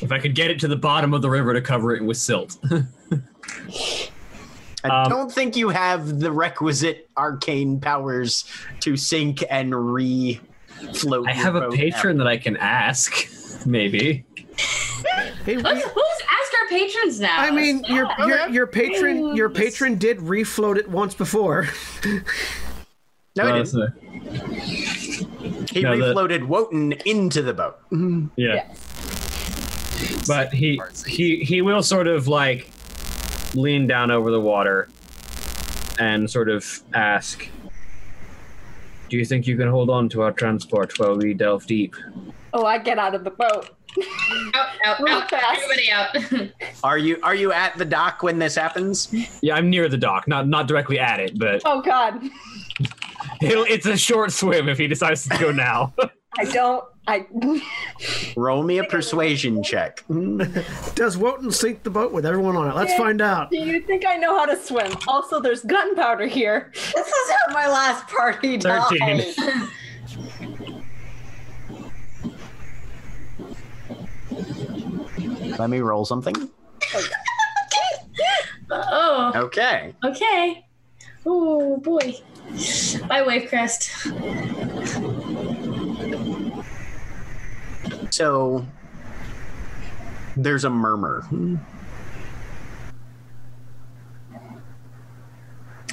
If 0.00 0.12
I 0.12 0.20
could 0.20 0.36
get 0.36 0.48
it 0.52 0.60
to 0.60 0.68
the 0.68 0.76
bottom 0.76 1.12
of 1.12 1.22
the 1.22 1.30
river 1.30 1.52
to 1.54 1.60
cover 1.60 1.92
it 1.92 2.04
with 2.04 2.18
silt. 2.18 2.56
I 2.70 2.84
Um, 4.84 5.10
don't 5.10 5.32
think 5.32 5.56
you 5.56 5.70
have 5.70 6.20
the 6.20 6.30
requisite 6.30 7.10
arcane 7.16 7.80
powers 7.80 8.44
to 8.80 8.96
sink 8.96 9.42
and 9.50 9.92
re 9.92 10.40
float. 10.94 11.26
I 11.28 11.32
have 11.32 11.56
a 11.56 11.68
patron 11.70 12.18
that 12.18 12.28
I 12.28 12.36
can 12.36 12.56
ask, 12.58 13.26
maybe. 13.66 14.24
Hey, 14.58 15.56
we, 15.56 15.62
Let's, 15.62 15.84
let's 15.84 16.22
ask 16.22 16.52
our 16.62 16.68
patrons 16.68 17.20
now. 17.20 17.36
I 17.38 17.50
mean, 17.50 17.84
your 17.84 18.06
Yeah. 18.18 18.26
your 18.26 18.48
your 18.48 18.66
patron 18.66 19.36
your 19.36 19.48
patron 19.50 19.96
did 19.98 20.18
refloat 20.18 20.76
it 20.76 20.88
once 20.88 21.14
before. 21.14 21.68
No, 23.36 23.44
he 23.44 23.52
Uh, 23.52 23.52
didn't. 23.52 23.66
so- 23.68 23.88
He 25.72 25.82
no, 25.82 25.96
the- 25.96 26.14
refloated 26.14 26.44
Wotan 26.46 26.92
into 27.04 27.42
the 27.42 27.52
boat. 27.52 27.78
yeah. 28.36 28.72
But 30.26 30.52
he 30.52 30.80
he 31.06 31.40
he 31.44 31.62
will 31.62 31.82
sort 31.82 32.06
of 32.08 32.26
like 32.28 32.70
lean 33.54 33.86
down 33.86 34.10
over 34.10 34.30
the 34.30 34.40
water 34.40 34.88
and 35.98 36.28
sort 36.30 36.48
of 36.48 36.82
ask 36.94 37.48
Do 39.08 39.16
you 39.16 39.24
think 39.24 39.46
you 39.46 39.56
can 39.56 39.68
hold 39.68 39.88
on 39.88 40.08
to 40.10 40.22
our 40.22 40.32
transport 40.32 40.98
while 40.98 41.16
we 41.16 41.32
delve 41.32 41.64
deep? 41.66 41.94
Oh, 42.52 42.64
I 42.66 42.78
get 42.78 42.98
out 42.98 43.14
of 43.14 43.22
the 43.22 43.30
boat. 43.30 43.70
Out, 44.54 44.68
out, 44.84 45.00
Real 45.00 45.16
out. 45.16 45.30
fast. 45.30 45.60
Everybody 45.62 45.90
out. 45.90 46.50
Are 46.84 46.98
you 46.98 47.18
are 47.22 47.34
you 47.34 47.52
at 47.52 47.76
the 47.78 47.84
dock 47.84 48.22
when 48.22 48.38
this 48.38 48.54
happens? 48.54 49.12
Yeah, 49.42 49.54
I'm 49.56 49.70
near 49.70 49.88
the 49.88 49.96
dock, 49.98 50.28
not 50.28 50.46
not 50.48 50.68
directly 50.68 50.98
at 50.98 51.20
it, 51.20 51.38
but 51.38 51.62
Oh 51.64 51.80
God. 51.82 52.20
he'll, 53.40 53.64
it's 53.64 53.86
a 53.86 53.96
short 53.96 54.32
swim 54.32 54.68
if 54.68 54.78
he 54.78 54.86
decides 54.88 55.26
to 55.28 55.38
go 55.38 55.50
now. 55.52 55.94
I 56.38 56.44
don't. 56.44 56.84
I. 57.08 57.24
Roll 58.36 58.62
me 58.62 58.78
a 58.78 58.84
persuasion 58.84 59.62
check. 59.62 60.04
Does 60.94 61.16
Wotan 61.16 61.50
sink 61.50 61.82
the 61.82 61.88
boat 61.90 62.12
with 62.12 62.26
everyone 62.26 62.56
on 62.56 62.68
it? 62.68 62.74
Let's 62.74 62.94
find 62.94 63.22
out. 63.22 63.50
Do 63.50 63.56
you 63.58 63.80
think 63.80 64.04
I 64.06 64.16
know 64.16 64.36
how 64.36 64.44
to 64.44 64.56
swim? 64.56 64.92
Also, 65.08 65.40
there's 65.40 65.62
gunpowder 65.62 66.26
here. 66.26 66.72
This 66.74 67.06
is 67.06 67.30
how 67.30 67.54
my 67.54 67.68
last 67.68 68.06
party 68.08 68.58
died. 68.58 68.82
13. 68.98 69.68
Let 75.58 75.70
me 75.70 75.80
roll 75.80 76.04
something. 76.04 76.34
Oh, 78.70 79.32
Okay. 79.34 79.94
okay. 80.04 80.64
Oh 81.24 81.78
boy. 81.78 82.14
Bye, 83.08 83.22
Wave 83.26 83.48
Crest. 83.48 83.90
So 88.10 88.66
there's 90.36 90.64
a 90.64 90.70
murmur. 90.70 91.26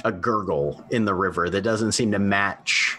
A 0.04 0.12
gurgle 0.12 0.84
in 0.90 1.04
the 1.06 1.14
river 1.14 1.48
that 1.48 1.62
doesn't 1.62 1.92
seem 1.92 2.12
to 2.12 2.18
match 2.18 2.98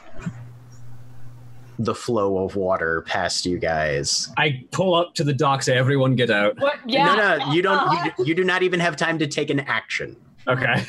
the 1.79 1.95
flow 1.95 2.43
of 2.43 2.55
water 2.55 3.01
past 3.01 3.45
you 3.45 3.57
guys. 3.59 4.31
I 4.37 4.63
pull 4.71 4.95
up 4.95 5.13
to 5.15 5.23
the 5.23 5.33
dock, 5.33 5.63
say, 5.63 5.77
"Everyone, 5.77 6.15
get 6.15 6.29
out." 6.29 6.59
What? 6.59 6.79
Yeah. 6.85 7.15
No, 7.15 7.37
no, 7.37 7.51
you 7.53 7.61
don't. 7.61 7.91
You, 7.91 8.11
you 8.25 8.35
do 8.35 8.43
not 8.43 8.63
even 8.63 8.79
have 8.79 8.95
time 8.95 9.19
to 9.19 9.27
take 9.27 9.49
an 9.49 9.61
action. 9.61 10.15
Okay. 10.47 10.85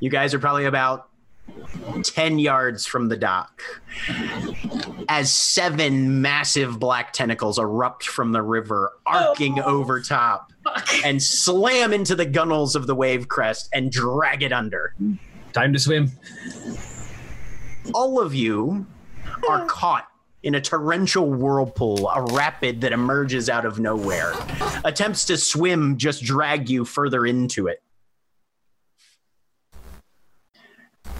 You 0.00 0.10
guys 0.10 0.34
are 0.34 0.38
probably 0.38 0.66
about 0.66 1.08
10 2.02 2.38
yards 2.38 2.86
from 2.86 3.08
the 3.08 3.16
dock 3.16 3.62
as 5.08 5.32
seven 5.32 6.20
massive 6.20 6.78
black 6.78 7.12
tentacles 7.12 7.58
erupt 7.58 8.04
from 8.04 8.32
the 8.32 8.42
river, 8.42 8.92
arcing 9.06 9.58
oh. 9.60 9.78
over 9.78 10.00
top 10.00 10.52
and 11.04 11.22
slam 11.22 11.92
into 11.92 12.14
the 12.14 12.26
gunnels 12.26 12.76
of 12.76 12.86
the 12.86 12.94
wave 12.94 13.28
crest 13.28 13.68
and 13.72 13.90
drag 13.90 14.42
it 14.42 14.52
under. 14.52 14.94
Time 15.52 15.72
to 15.72 15.78
swim. 15.78 16.12
All 17.94 18.20
of 18.20 18.34
you 18.34 18.86
are 19.48 19.64
caught 19.66 20.08
in 20.42 20.54
a 20.54 20.60
torrential 20.60 21.30
whirlpool, 21.30 22.08
a 22.08 22.22
rapid 22.32 22.80
that 22.80 22.92
emerges 22.92 23.48
out 23.48 23.64
of 23.64 23.80
nowhere. 23.80 24.32
Attempts 24.84 25.24
to 25.26 25.36
swim 25.36 25.96
just 25.96 26.22
drag 26.22 26.70
you 26.70 26.84
further 26.84 27.26
into 27.26 27.66
it. 27.66 27.82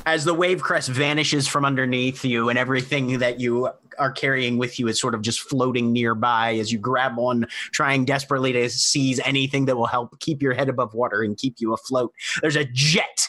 as 0.08 0.24
the 0.24 0.32
wave 0.32 0.62
crest 0.62 0.88
vanishes 0.88 1.46
from 1.46 1.66
underneath 1.66 2.24
you 2.24 2.48
and 2.48 2.58
everything 2.58 3.18
that 3.18 3.40
you 3.40 3.68
are 3.98 4.10
carrying 4.10 4.56
with 4.56 4.78
you 4.78 4.88
is 4.88 4.98
sort 4.98 5.14
of 5.14 5.20
just 5.20 5.40
floating 5.40 5.92
nearby 5.92 6.54
as 6.54 6.72
you 6.72 6.78
grab 6.78 7.18
on 7.18 7.46
trying 7.72 8.06
desperately 8.06 8.50
to 8.50 8.70
seize 8.70 9.20
anything 9.20 9.66
that 9.66 9.76
will 9.76 9.86
help 9.86 10.18
keep 10.18 10.40
your 10.40 10.54
head 10.54 10.70
above 10.70 10.94
water 10.94 11.22
and 11.22 11.36
keep 11.36 11.56
you 11.58 11.74
afloat 11.74 12.10
there's 12.40 12.56
a 12.56 12.64
jet 12.64 13.28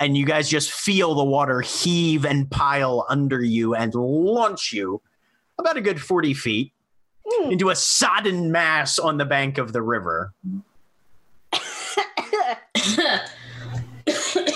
and 0.00 0.16
you 0.16 0.24
guys 0.24 0.48
just 0.48 0.70
feel 0.70 1.14
the 1.14 1.24
water 1.24 1.60
heave 1.60 2.24
and 2.24 2.50
pile 2.50 3.06
under 3.08 3.42
you 3.42 3.74
and 3.74 3.94
launch 3.94 4.72
you 4.72 5.02
about 5.58 5.76
a 5.76 5.80
good 5.80 6.00
40 6.00 6.34
feet 6.34 6.72
hmm. 7.26 7.50
into 7.50 7.70
a 7.70 7.76
sodden 7.76 8.52
mass 8.52 8.98
on 8.98 9.16
the 9.16 9.24
bank 9.24 9.58
of 9.58 9.72
the 9.72 9.82
river 9.82 10.32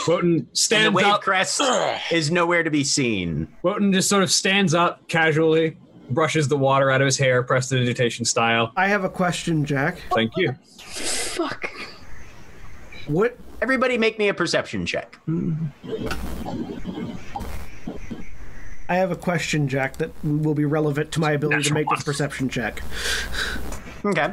Wotan 0.08 0.30
and 0.30 0.46
the 0.50 0.56
stands 0.56 0.94
wave 0.94 1.06
up. 1.06 1.22
crest 1.22 1.60
is 2.10 2.30
nowhere 2.30 2.62
to 2.62 2.70
be 2.70 2.84
seen 2.84 3.48
Wotan 3.62 3.92
just 3.92 4.08
sort 4.08 4.22
of 4.22 4.30
stands 4.30 4.74
up 4.74 5.06
casually, 5.08 5.76
brushes 6.10 6.48
the 6.48 6.56
water 6.56 6.90
out 6.90 7.00
of 7.00 7.06
his 7.06 7.18
hair, 7.18 7.42
prestidigitation 7.42 8.24
style. 8.24 8.72
I 8.76 8.88
have 8.88 9.04
a 9.04 9.08
question, 9.08 9.64
Jack. 9.64 9.98
Thank 10.10 10.36
you. 10.36 10.52
Fuck. 10.78 11.70
What 13.06 13.36
Everybody 13.62 13.96
make 13.96 14.18
me 14.18 14.26
a 14.26 14.34
perception 14.34 14.84
check. 14.86 15.16
I 18.88 18.96
have 18.96 19.12
a 19.12 19.16
question, 19.16 19.68
Jack, 19.68 19.98
that 19.98 20.10
will 20.24 20.54
be 20.54 20.64
relevant 20.64 21.12
to 21.12 21.20
my 21.20 21.30
ability 21.30 21.62
to 21.62 21.68
Natural 21.68 21.74
make 21.74 21.88
this 21.88 22.02
perception 22.02 22.48
check. 22.48 22.82
Okay. 24.04 24.32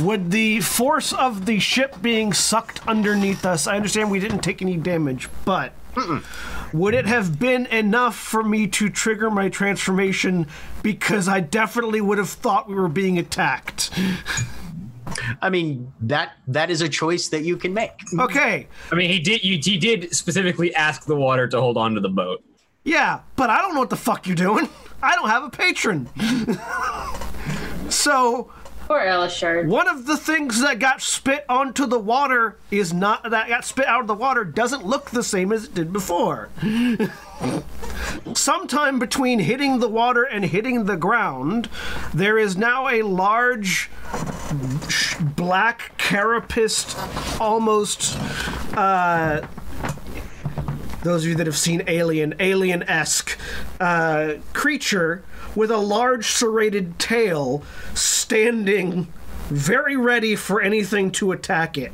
Would 0.00 0.30
the 0.30 0.60
force 0.60 1.12
of 1.12 1.46
the 1.46 1.58
ship 1.58 2.00
being 2.00 2.32
sucked 2.32 2.86
underneath 2.86 3.44
us, 3.44 3.66
I 3.66 3.74
understand 3.74 4.12
we 4.12 4.20
didn't 4.20 4.44
take 4.44 4.62
any 4.62 4.76
damage, 4.76 5.28
but 5.44 5.72
would 6.72 6.94
it 6.94 7.06
have 7.06 7.40
been 7.40 7.66
enough 7.66 8.14
for 8.14 8.44
me 8.44 8.68
to 8.68 8.88
trigger 8.88 9.28
my 9.28 9.48
transformation 9.48 10.46
because 10.84 11.26
I 11.26 11.40
definitely 11.40 12.00
would 12.00 12.18
have 12.18 12.30
thought 12.30 12.68
we 12.68 12.76
were 12.76 12.88
being 12.88 13.18
attacked? 13.18 13.90
I 15.40 15.50
mean 15.50 15.92
that 16.00 16.32
that 16.48 16.70
is 16.70 16.80
a 16.80 16.88
choice 16.88 17.28
that 17.28 17.42
you 17.42 17.56
can 17.56 17.72
make. 17.74 17.92
Okay, 18.18 18.68
I 18.90 18.94
mean, 18.94 19.10
he 19.10 19.18
did. 19.18 19.42
You, 19.44 19.58
he 19.62 19.78
did 19.78 20.14
specifically 20.14 20.74
ask 20.74 21.04
the 21.04 21.16
water 21.16 21.48
to 21.48 21.60
hold 21.60 21.76
on 21.76 21.94
to 21.94 22.00
the 22.00 22.08
boat. 22.08 22.42
yeah, 22.84 23.20
but 23.36 23.50
I 23.50 23.60
don't 23.60 23.74
know 23.74 23.80
what 23.80 23.90
the 23.90 23.96
fuck 23.96 24.26
you're 24.26 24.36
doing. 24.36 24.68
I 25.02 25.14
don't 25.14 25.28
have 25.28 25.44
a 25.44 25.50
patron. 25.50 26.08
so, 27.90 28.50
Poor 28.86 29.00
Elashard. 29.00 29.66
One 29.66 29.88
of 29.88 30.06
the 30.06 30.16
things 30.16 30.60
that 30.60 30.78
got 30.78 31.02
spit 31.02 31.44
onto 31.48 31.86
the 31.86 31.98
water 31.98 32.56
is 32.70 32.92
not 32.92 33.28
that 33.28 33.48
got 33.48 33.64
spit 33.64 33.86
out 33.86 34.00
of 34.00 34.06
the 34.06 34.14
water 34.14 34.44
doesn't 34.44 34.86
look 34.86 35.10
the 35.10 35.24
same 35.24 35.50
as 35.50 35.64
it 35.64 35.74
did 35.74 35.92
before. 35.92 36.50
Sometime 38.34 39.00
between 39.00 39.40
hitting 39.40 39.80
the 39.80 39.88
water 39.88 40.22
and 40.22 40.44
hitting 40.44 40.84
the 40.84 40.96
ground, 40.96 41.68
there 42.14 42.38
is 42.38 42.56
now 42.56 42.88
a 42.88 43.02
large 43.02 43.90
black 45.34 45.98
carapaced, 45.98 46.96
almost 47.40 48.16
uh, 48.76 49.44
those 51.02 51.24
of 51.24 51.28
you 51.28 51.34
that 51.34 51.46
have 51.46 51.58
seen 51.58 51.82
Alien, 51.88 52.34
Alien 52.38 52.84
esque 52.84 53.36
uh, 53.80 54.34
creature 54.52 55.24
with 55.56 55.70
a 55.70 55.76
large 55.78 56.26
serrated 56.26 56.98
tail 56.98 57.64
standing 57.94 59.08
very 59.48 59.96
ready 59.96 60.36
for 60.36 60.60
anything 60.60 61.10
to 61.12 61.32
attack 61.32 61.78
it. 61.78 61.92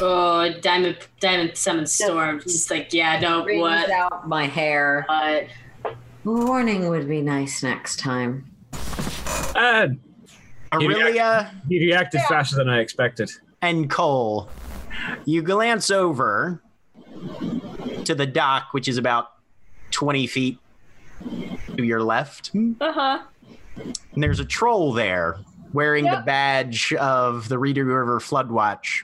Oh, 0.00 0.52
Diamond 0.60 0.98
Diamond 1.20 1.56
Summon 1.56 1.86
Storm. 1.86 2.40
Just 2.40 2.70
like, 2.70 2.92
yeah, 2.92 3.20
no, 3.20 3.44
Brings 3.44 3.60
what? 3.60 3.90
out 3.90 4.28
my 4.28 4.46
hair. 4.46 5.04
What? 5.06 5.46
Warning 6.24 6.88
would 6.88 7.08
be 7.08 7.20
nice 7.20 7.62
next 7.62 7.98
time. 7.98 8.50
Uh, 9.54 9.88
Orillia 10.72 11.50
he 11.68 11.78
reacted 11.78 12.22
faster 12.28 12.56
than 12.56 12.68
I 12.68 12.80
expected. 12.80 13.30
and 13.62 13.88
Coal, 13.88 14.48
you 15.24 15.42
glance 15.42 15.90
over 15.90 16.60
to 18.04 18.14
the 18.14 18.26
dock, 18.26 18.68
which 18.72 18.88
is 18.88 18.96
about 18.96 19.28
20 19.92 20.26
feet 20.26 20.58
to 21.76 21.84
your 21.84 22.02
left. 22.02 22.50
Uh 22.80 22.92
huh. 22.92 23.18
there's 24.16 24.40
a 24.40 24.44
troll 24.44 24.92
there 24.92 25.36
wearing 25.72 26.04
the 26.04 26.22
badge 26.24 26.92
of 26.94 27.48
the 27.48 27.58
Reeder 27.58 27.84
River 27.84 28.20
Floodwatch 28.20 29.02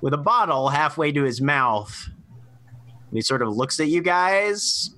with 0.00 0.12
a 0.12 0.18
bottle 0.18 0.68
halfway 0.68 1.12
to 1.12 1.22
his 1.22 1.40
mouth. 1.40 2.08
And 3.08 3.18
he 3.18 3.20
sort 3.20 3.42
of 3.42 3.56
looks 3.56 3.78
at 3.78 3.86
you 3.88 4.02
guys, 4.02 4.90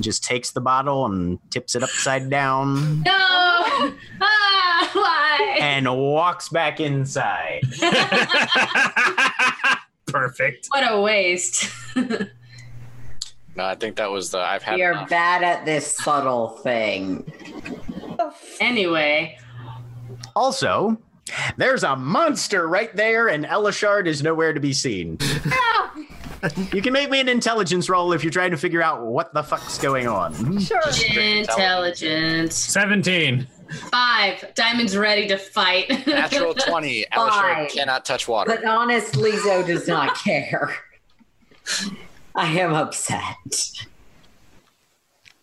just 0.00 0.24
takes 0.24 0.50
the 0.50 0.60
bottle 0.60 1.06
and 1.06 1.38
tips 1.50 1.74
it 1.76 1.82
upside 1.82 2.28
down 2.28 3.02
No! 3.02 3.12
ah, 3.12 4.90
why? 4.92 5.56
and 5.60 5.86
walks 5.86 6.48
back 6.48 6.80
inside. 6.80 7.60
Perfect. 10.06 10.66
What 10.70 10.90
a 10.90 11.00
waste. 11.00 11.70
No, 13.56 13.64
I 13.64 13.74
think 13.74 13.96
that 13.96 14.10
was 14.10 14.30
the 14.30 14.38
I've 14.38 14.62
had 14.62 14.78
You're 14.78 14.92
enough. 14.92 15.08
bad 15.08 15.42
at 15.42 15.64
this 15.64 15.96
subtle 15.96 16.48
thing. 16.58 17.24
anyway, 18.60 19.38
Also, 20.34 20.98
there's 21.56 21.82
a 21.82 21.96
monster 21.96 22.68
right 22.68 22.94
there, 22.94 23.28
and 23.28 23.44
Elashard 23.46 24.06
is 24.06 24.22
nowhere 24.22 24.52
to 24.52 24.60
be 24.60 24.72
seen. 24.72 25.18
Ah! 25.46 25.92
you 26.72 26.82
can 26.82 26.92
make 26.92 27.10
me 27.10 27.18
an 27.18 27.28
intelligence 27.30 27.88
roll 27.88 28.12
if 28.12 28.22
you're 28.22 28.30
trying 28.30 28.50
to 28.50 28.56
figure 28.58 28.82
out 28.82 29.04
what 29.06 29.32
the 29.32 29.42
fuck's 29.42 29.78
going 29.78 30.06
on. 30.06 30.60
Sure. 30.60 30.80
intelligence. 31.18 32.54
Seventeen. 32.54 33.46
Five. 33.90 34.54
Diamond's 34.54 34.96
ready 34.96 35.26
to 35.28 35.38
fight. 35.38 36.06
Natural 36.06 36.54
20. 36.54 37.06
Fine. 37.14 37.30
Elashard 37.30 37.70
cannot 37.70 38.04
touch 38.04 38.28
water. 38.28 38.50
But 38.54 38.64
honestly, 38.64 39.36
Zo 39.38 39.62
does 39.66 39.88
not 39.88 40.14
care. 40.24 40.72
I 42.38 42.48
am 42.58 42.74
upset. 42.74 43.70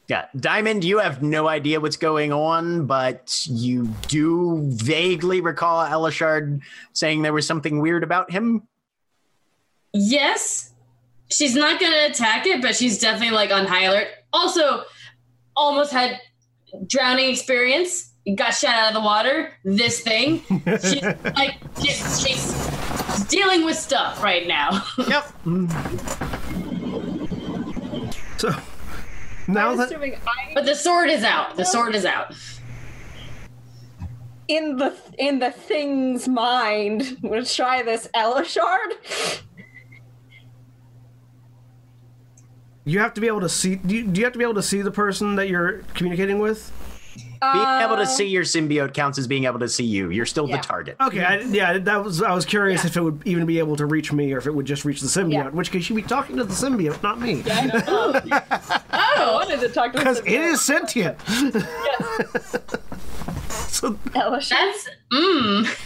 Yeah, 0.07 0.25
Diamond, 0.35 0.83
you 0.83 0.99
have 0.99 1.23
no 1.23 1.47
idea 1.47 1.79
what's 1.79 1.97
going 1.97 2.31
on, 2.33 2.85
but 2.85 3.45
you 3.49 3.87
do 4.07 4.59
vaguely 4.73 5.39
recall 5.41 5.83
Elashard 5.85 6.61
saying 6.91 7.21
there 7.21 7.33
was 7.33 7.47
something 7.47 7.79
weird 7.79 8.03
about 8.03 8.29
him. 8.31 8.67
yes. 9.93 10.69
She's 11.31 11.55
not 11.55 11.79
gonna 11.79 12.05
attack 12.09 12.45
it, 12.45 12.61
but 12.61 12.75
she's 12.75 12.99
definitely 12.99 13.33
like 13.33 13.49
on 13.49 13.65
high 13.65 13.85
alert. 13.85 14.07
Also, 14.31 14.83
almost 15.55 15.91
had 15.91 16.19
drowning 16.85 17.31
experience. 17.31 18.13
Got 18.35 18.51
shot 18.51 18.75
out 18.75 18.89
of 18.89 18.93
the 18.93 19.01
water. 19.01 19.51
This 19.65 20.01
thing. 20.01 20.43
She's 20.65 21.01
like 21.01 21.57
she's, 21.81 22.25
she's 22.25 23.23
dealing 23.29 23.65
with 23.65 23.77
stuff 23.77 24.21
right 24.21 24.47
now. 24.47 24.85
Yep. 25.07 26.42
So 28.43 28.53
now 29.47 29.71
I'm 29.71 29.77
that 29.77 29.87
assuming 29.87 30.15
I. 30.27 30.51
But 30.53 30.65
the 30.65 30.75
sword 30.75 31.09
is 31.09 31.23
out. 31.23 31.55
The 31.55 31.63
sword 31.63 31.95
is 31.95 32.03
out. 32.03 32.35
in 34.49 34.75
the 34.75 34.93
in 35.17 35.39
the 35.39 35.49
thing's 35.49 36.27
mind. 36.27 37.19
I'm 37.23 37.29
gonna 37.29 37.45
try 37.45 37.83
this 37.83 38.09
Elashard. 38.13 39.39
You 42.83 42.99
have 42.99 43.13
to 43.13 43.21
be 43.21 43.27
able 43.27 43.39
to 43.39 43.47
see. 43.47 43.75
Do 43.75 43.95
you, 43.95 44.07
do 44.07 44.19
you 44.19 44.25
have 44.25 44.33
to 44.33 44.39
be 44.39 44.43
able 44.43 44.55
to 44.55 44.61
see 44.61 44.81
the 44.81 44.91
person 44.91 45.37
that 45.37 45.47
you're 45.47 45.83
communicating 45.93 46.39
with? 46.39 46.69
Being 47.53 47.81
able 47.81 47.95
to 47.97 48.03
Uh, 48.03 48.05
see 48.05 48.27
your 48.27 48.43
symbiote 48.43 48.93
counts 48.93 49.17
as 49.17 49.27
being 49.27 49.43
able 49.45 49.59
to 49.59 49.67
see 49.67 49.83
you. 49.83 50.09
You're 50.11 50.25
still 50.25 50.47
Yeah. 50.47 50.57
the 50.57 50.63
target. 50.63 50.95
Okay, 51.01 51.23
I, 51.23 51.39
yeah, 51.41 51.77
that 51.79 52.03
was. 52.03 52.21
I 52.21 52.33
was 52.33 52.45
curious 52.45 52.83
Yeah. 52.83 52.89
if 52.89 52.97
it 52.97 53.01
would 53.01 53.21
even 53.25 53.45
be 53.45 53.59
able 53.59 53.75
to 53.77 53.85
reach 53.85 54.11
me, 54.13 54.31
or 54.33 54.37
if 54.37 54.47
it 54.47 54.51
would 54.55 54.65
just 54.65 54.85
reach 54.85 55.01
the 55.01 55.07
symbiote. 55.07 55.33
Yeah. 55.33 55.47
In 55.49 55.55
which 55.55 55.71
case, 55.71 55.89
you'd 55.89 55.95
be 55.95 56.01
talking 56.03 56.37
to 56.37 56.43
the 56.43 56.53
symbiote, 56.53 57.01
not 57.03 57.19
me, 57.19 57.43
I 57.47 59.29
wanted 59.33 59.59
to 59.61 59.69
talk 59.69 59.91
to 59.93 59.97
because 59.99 60.19
it 60.19 60.27
is 60.27 60.61
sentient. 60.61 61.17
yes. 61.27 62.57
so 63.69 63.93
Elashard. 64.15 64.49
That's 64.51 64.89
mm. 65.11 65.79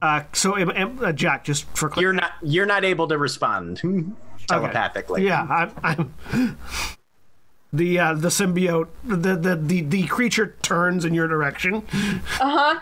Uh, 0.00 0.22
so, 0.32 0.56
am, 0.56 0.70
am- 0.70 0.98
uh, 1.02 1.12
Jack, 1.12 1.44
just 1.44 1.64
for 1.76 1.88
clear, 1.88 2.06
You're 2.08 2.12
not. 2.12 2.32
You're 2.42 2.66
not 2.66 2.84
able 2.84 3.08
to 3.08 3.18
respond 3.18 3.80
telepathically. 4.48 5.24
yeah, 5.26 5.42
I'm, 5.82 6.14
I'm 6.32 6.56
the 7.76 7.98
uh, 7.98 8.14
the 8.14 8.28
symbiote, 8.28 8.88
the, 9.04 9.16
the 9.36 9.56
the 9.56 9.80
the 9.82 10.06
creature 10.06 10.56
turns 10.62 11.04
in 11.04 11.14
your 11.14 11.28
direction. 11.28 11.76
Uh 12.40 12.48
huh. 12.74 12.80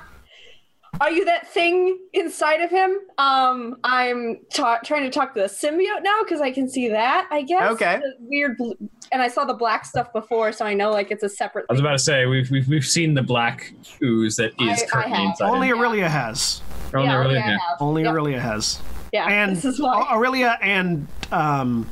Are 1.01 1.11
you 1.11 1.25
that 1.25 1.49
thing 1.49 1.99
inside 2.12 2.61
of 2.61 2.69
him? 2.71 2.99
Um, 3.17 3.77
I'm 3.83 4.41
ta- 4.55 4.81
trying 4.85 5.05
to 5.05 5.11
talk 5.11 5.33
to 5.35 5.41
the 5.41 5.47
symbiote 5.47 6.03
now 6.03 6.23
because 6.23 6.43
I 6.43 6.51
can 6.51 6.69
see 6.69 6.89
that. 6.91 7.27
I 7.31 7.43
guess. 7.43 7.73
Okay. 7.73 7.97
The 7.99 8.15
weird, 8.21 8.59
bl- 8.59 8.73
and 9.11 9.23
I 9.23 9.29
saw 9.29 9.45
the 9.47 9.55
black 9.55 9.87
stuff 9.87 10.12
before, 10.12 10.53
so 10.53 10.67
I 10.67 10.75
know 10.75 10.91
like 10.91 11.11
it's 11.11 11.23
a 11.23 11.31
separate. 11.31 11.65
I 11.71 11.73
was 11.73 11.81
about 11.81 11.93
to 11.93 11.99
say 11.99 12.27
we've 12.27 12.51
we've, 12.51 12.69
we've 12.69 12.85
seen 12.85 13.15
the 13.15 13.23
black 13.23 13.73
ooze 14.03 14.37
that 14.37 14.53
is 14.61 14.83
I- 14.83 14.85
I 14.85 14.87
currently 14.87 15.17
have. 15.17 15.25
inside. 15.31 15.49
Only 15.51 15.69
him. 15.69 15.79
Orillia 15.79 16.09
has. 16.09 16.61
Only 16.95 17.07
yeah, 17.09 17.17
really- 17.17 17.35
yeah, 17.37 17.47
I 17.47 17.51
yeah. 17.51 17.59
Only 17.81 18.03
yeah. 18.03 18.11
Orillia 18.11 18.39
has. 18.39 18.79
Yeah, 19.15 19.27
And 19.29 19.57
this 19.57 19.65
is 19.67 19.81
why. 19.81 20.03
Orillia 20.11 20.57
and 20.62 21.07
um, 21.33 21.89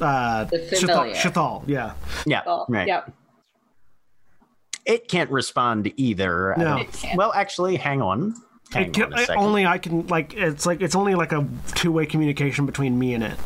uh, 0.00 0.44
The 0.44 0.58
Shathal, 1.14 1.62
yeah. 1.66 1.94
Yeah. 2.26 2.42
Oh, 2.46 2.66
right. 2.68 2.86
Yeah. 2.88 3.04
It 4.86 5.08
can't 5.08 5.30
respond 5.30 5.92
either. 5.96 6.54
No. 6.58 6.64
don't- 6.78 6.92
can't. 6.92 7.16
Well, 7.16 7.32
actually, 7.34 7.76
hang 7.76 8.02
on. 8.02 8.34
Hang 8.72 8.86
It 8.86 8.92
can, 8.94 9.04
on 9.04 9.12
a 9.14 9.18
second. 9.18 9.36
only 9.42 9.66
I 9.66 9.78
can 9.78 10.06
like 10.08 10.34
it's 10.34 10.66
like 10.66 10.80
it's 10.82 10.94
only 10.94 11.14
like 11.14 11.32
a 11.32 11.46
two-way 11.74 12.06
communication 12.06 12.66
between 12.66 12.98
me 12.98 13.14
and 13.14 13.22
it. 13.22 13.38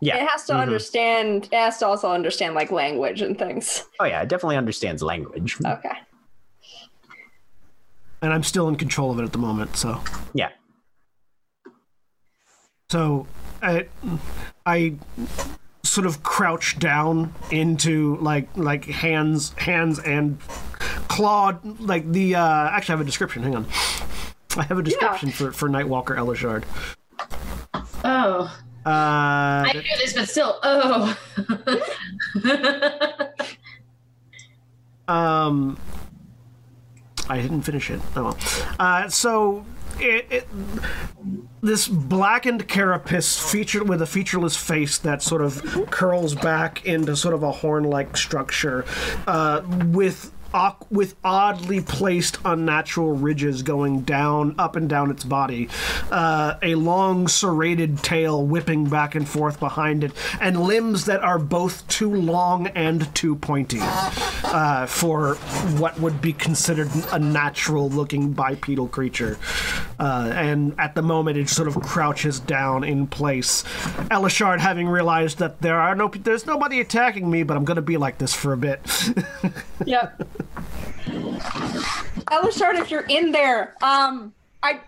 yeah. 0.00 0.16
It 0.22 0.28
has 0.28 0.44
to 0.46 0.52
Mhm. 0.54 0.60
understand. 0.60 1.44
It 1.50 1.56
has 1.56 1.78
to 1.78 1.86
also 1.86 2.10
understand 2.12 2.54
like 2.54 2.70
language 2.70 3.20
and 3.20 3.36
things. 3.38 3.84
Oh 4.00 4.04
yeah, 4.04 4.22
it 4.22 4.28
definitely 4.28 4.56
understands 4.56 5.02
language. 5.02 5.56
Okay. 5.64 5.90
and 8.20 8.32
I'm 8.32 8.42
still 8.42 8.66
in 8.68 8.74
control 8.76 9.10
of 9.12 9.18
it 9.20 9.22
at 9.24 9.30
the 9.32 9.38
moment. 9.38 9.76
So, 9.76 10.00
Yeah. 10.34 10.48
so 12.90 13.26
I, 13.62 13.86
I 14.66 14.94
sort 15.82 16.06
of 16.06 16.22
crouch 16.22 16.78
down 16.78 17.34
into 17.50 18.16
like 18.16 18.48
like 18.56 18.84
hands 18.84 19.52
hands 19.54 19.98
and 20.00 20.38
clawed 21.08 21.80
like 21.80 22.10
the. 22.12 22.34
uh 22.34 22.68
Actually, 22.70 22.92
I 22.94 22.96
have 22.98 23.00
a 23.02 23.04
description. 23.04 23.42
Hang 23.42 23.56
on, 23.56 23.66
I 24.56 24.62
have 24.64 24.78
a 24.78 24.82
description 24.82 25.30
for 25.30 25.52
for 25.52 25.68
Nightwalker 25.68 26.16
Elashard. 26.16 26.64
Oh, 28.04 28.54
Uh, 28.86 28.88
I 29.66 29.72
knew 29.74 29.82
this, 29.98 30.12
but 30.14 30.28
still, 30.28 30.58
oh. 30.62 31.18
Um, 35.08 35.78
I 37.30 37.40
didn't 37.40 37.62
finish 37.62 37.90
it. 37.90 38.00
Oh, 38.14 38.24
well. 38.24 38.38
uh, 38.78 39.08
so 39.08 39.64
it, 40.00 40.26
it 40.30 40.48
this 41.60 41.88
blackened 41.88 42.68
carapace 42.68 43.38
featured 43.50 43.88
with 43.88 44.00
a 44.00 44.06
featureless 44.06 44.56
face 44.56 44.98
that 44.98 45.22
sort 45.22 45.42
of 45.42 45.86
curls 45.90 46.34
back 46.34 46.84
into 46.86 47.16
sort 47.16 47.34
of 47.34 47.42
a 47.42 47.50
horn-like 47.50 48.16
structure, 48.16 48.84
uh, 49.26 49.62
with. 49.86 50.32
With 50.90 51.14
oddly 51.22 51.80
placed 51.80 52.38
unnatural 52.44 53.12
ridges 53.12 53.62
going 53.62 54.02
down, 54.02 54.54
up 54.58 54.76
and 54.76 54.88
down 54.88 55.10
its 55.10 55.24
body, 55.24 55.68
uh, 56.10 56.54
a 56.62 56.74
long 56.74 57.28
serrated 57.28 57.98
tail 58.02 58.44
whipping 58.44 58.88
back 58.88 59.14
and 59.14 59.28
forth 59.28 59.60
behind 59.60 60.04
it, 60.04 60.12
and 60.40 60.62
limbs 60.62 61.04
that 61.04 61.20
are 61.22 61.38
both 61.38 61.86
too 61.88 62.14
long 62.14 62.68
and 62.68 63.14
too 63.14 63.36
pointy 63.36 63.80
uh, 63.82 64.86
for 64.86 65.34
what 65.76 65.98
would 66.00 66.20
be 66.20 66.32
considered 66.32 66.88
a 67.12 67.18
natural 67.18 67.90
looking 67.90 68.32
bipedal 68.32 68.88
creature. 68.88 69.38
Uh, 70.00 70.32
and 70.34 70.74
at 70.78 70.94
the 70.94 71.02
moment, 71.02 71.36
it 71.36 71.48
sort 71.48 71.68
of 71.68 71.80
crouches 71.82 72.40
down 72.40 72.84
in 72.84 73.06
place. 73.06 73.64
Elashard, 74.10 74.60
having 74.60 74.88
realized 74.88 75.38
that 75.38 75.60
there 75.60 75.78
are 75.78 75.94
no, 75.94 76.08
there's 76.08 76.46
nobody 76.46 76.80
attacking 76.80 77.30
me, 77.30 77.42
but 77.42 77.56
I'm 77.56 77.64
going 77.64 77.76
to 77.76 77.82
be 77.82 77.96
like 77.96 78.18
this 78.18 78.32
for 78.32 78.52
a 78.52 78.56
bit. 78.56 78.80
Yep. 79.84 80.28
Elashard, 82.30 82.78
if 82.78 82.90
you're 82.90 83.06
in 83.08 83.32
there, 83.32 83.74
um, 83.82 84.32
I. 84.62 84.80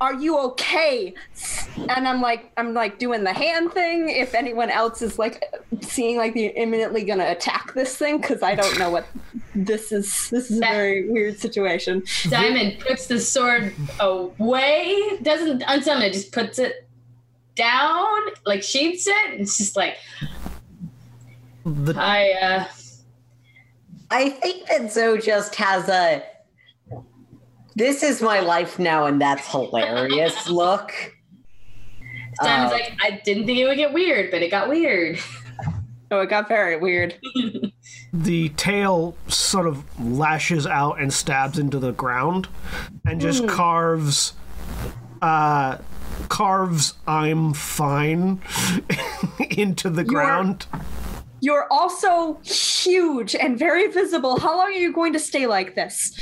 Are 0.00 0.14
you 0.14 0.38
okay? 0.38 1.14
And 1.88 2.06
I'm 2.06 2.20
like, 2.20 2.52
I'm 2.56 2.74
like 2.74 2.98
doing 2.98 3.24
the 3.24 3.32
hand 3.32 3.72
thing. 3.72 4.08
If 4.10 4.34
anyone 4.34 4.70
else 4.70 5.00
is 5.00 5.18
like 5.18 5.42
seeing 5.80 6.18
like 6.18 6.34
they're 6.34 6.52
imminently 6.56 7.04
gonna 7.04 7.30
attack 7.30 7.72
this 7.74 7.96
thing, 7.96 8.20
because 8.20 8.42
I 8.42 8.54
don't 8.54 8.78
know 8.78 8.90
what 8.90 9.06
this 9.54 9.92
is. 9.92 10.28
This 10.30 10.50
is 10.50 10.58
a 10.58 10.60
very 10.60 11.08
weird 11.08 11.38
situation. 11.38 12.02
Diamond 12.28 12.80
puts 12.80 13.06
the 13.06 13.20
sword 13.20 13.74
away, 14.00 15.18
doesn't 15.22 15.62
unsummon 15.62 16.02
it, 16.02 16.12
just 16.12 16.32
puts 16.32 16.58
it 16.58 16.86
down, 17.54 18.18
like 18.44 18.62
sheaths 18.62 19.06
it. 19.06 19.40
It's 19.40 19.56
just 19.56 19.76
like, 19.76 19.96
the, 21.64 21.94
I, 21.96 22.30
uh, 22.42 22.64
I 24.10 24.30
think 24.30 24.68
that 24.68 24.92
Zoe 24.92 25.20
just 25.20 25.54
has 25.56 25.88
a 25.88 26.22
this 27.76 28.02
is 28.04 28.22
my 28.22 28.40
life 28.40 28.78
now 28.78 29.06
and 29.06 29.20
that's 29.20 29.46
hilarious 29.50 30.48
look. 30.48 30.92
Diamond's 32.40 32.72
Uh, 32.72 32.76
like, 32.76 32.92
I 33.02 33.20
didn't 33.24 33.46
think 33.46 33.58
it 33.58 33.66
would 33.66 33.76
get 33.76 33.92
weird, 33.92 34.30
but 34.30 34.42
it 34.42 34.50
got 34.50 34.68
weird. 34.68 35.18
Oh, 36.10 36.20
it 36.20 36.28
got 36.28 36.46
very 36.46 36.76
weird. 36.76 37.18
the 38.12 38.50
tail 38.50 39.16
sort 39.26 39.66
of 39.66 39.82
lashes 39.98 40.64
out 40.64 41.00
and 41.00 41.12
stabs 41.12 41.58
into 41.58 41.80
the 41.80 41.90
ground 41.90 42.46
and 43.04 43.20
just 43.20 43.48
carves 43.48 44.34
uh 45.22 45.78
carves 46.28 46.94
i'm 47.08 47.52
fine 47.52 48.40
into 49.50 49.90
the 49.90 50.04
ground 50.04 50.66
You're 51.44 51.66
also 51.70 52.40
huge 52.42 53.34
and 53.34 53.58
very 53.58 53.88
visible. 53.88 54.40
How 54.40 54.56
long 54.56 54.68
are 54.68 54.70
you 54.70 54.94
going 54.94 55.12
to 55.12 55.18
stay 55.18 55.46
like 55.46 55.74
this? 55.74 56.18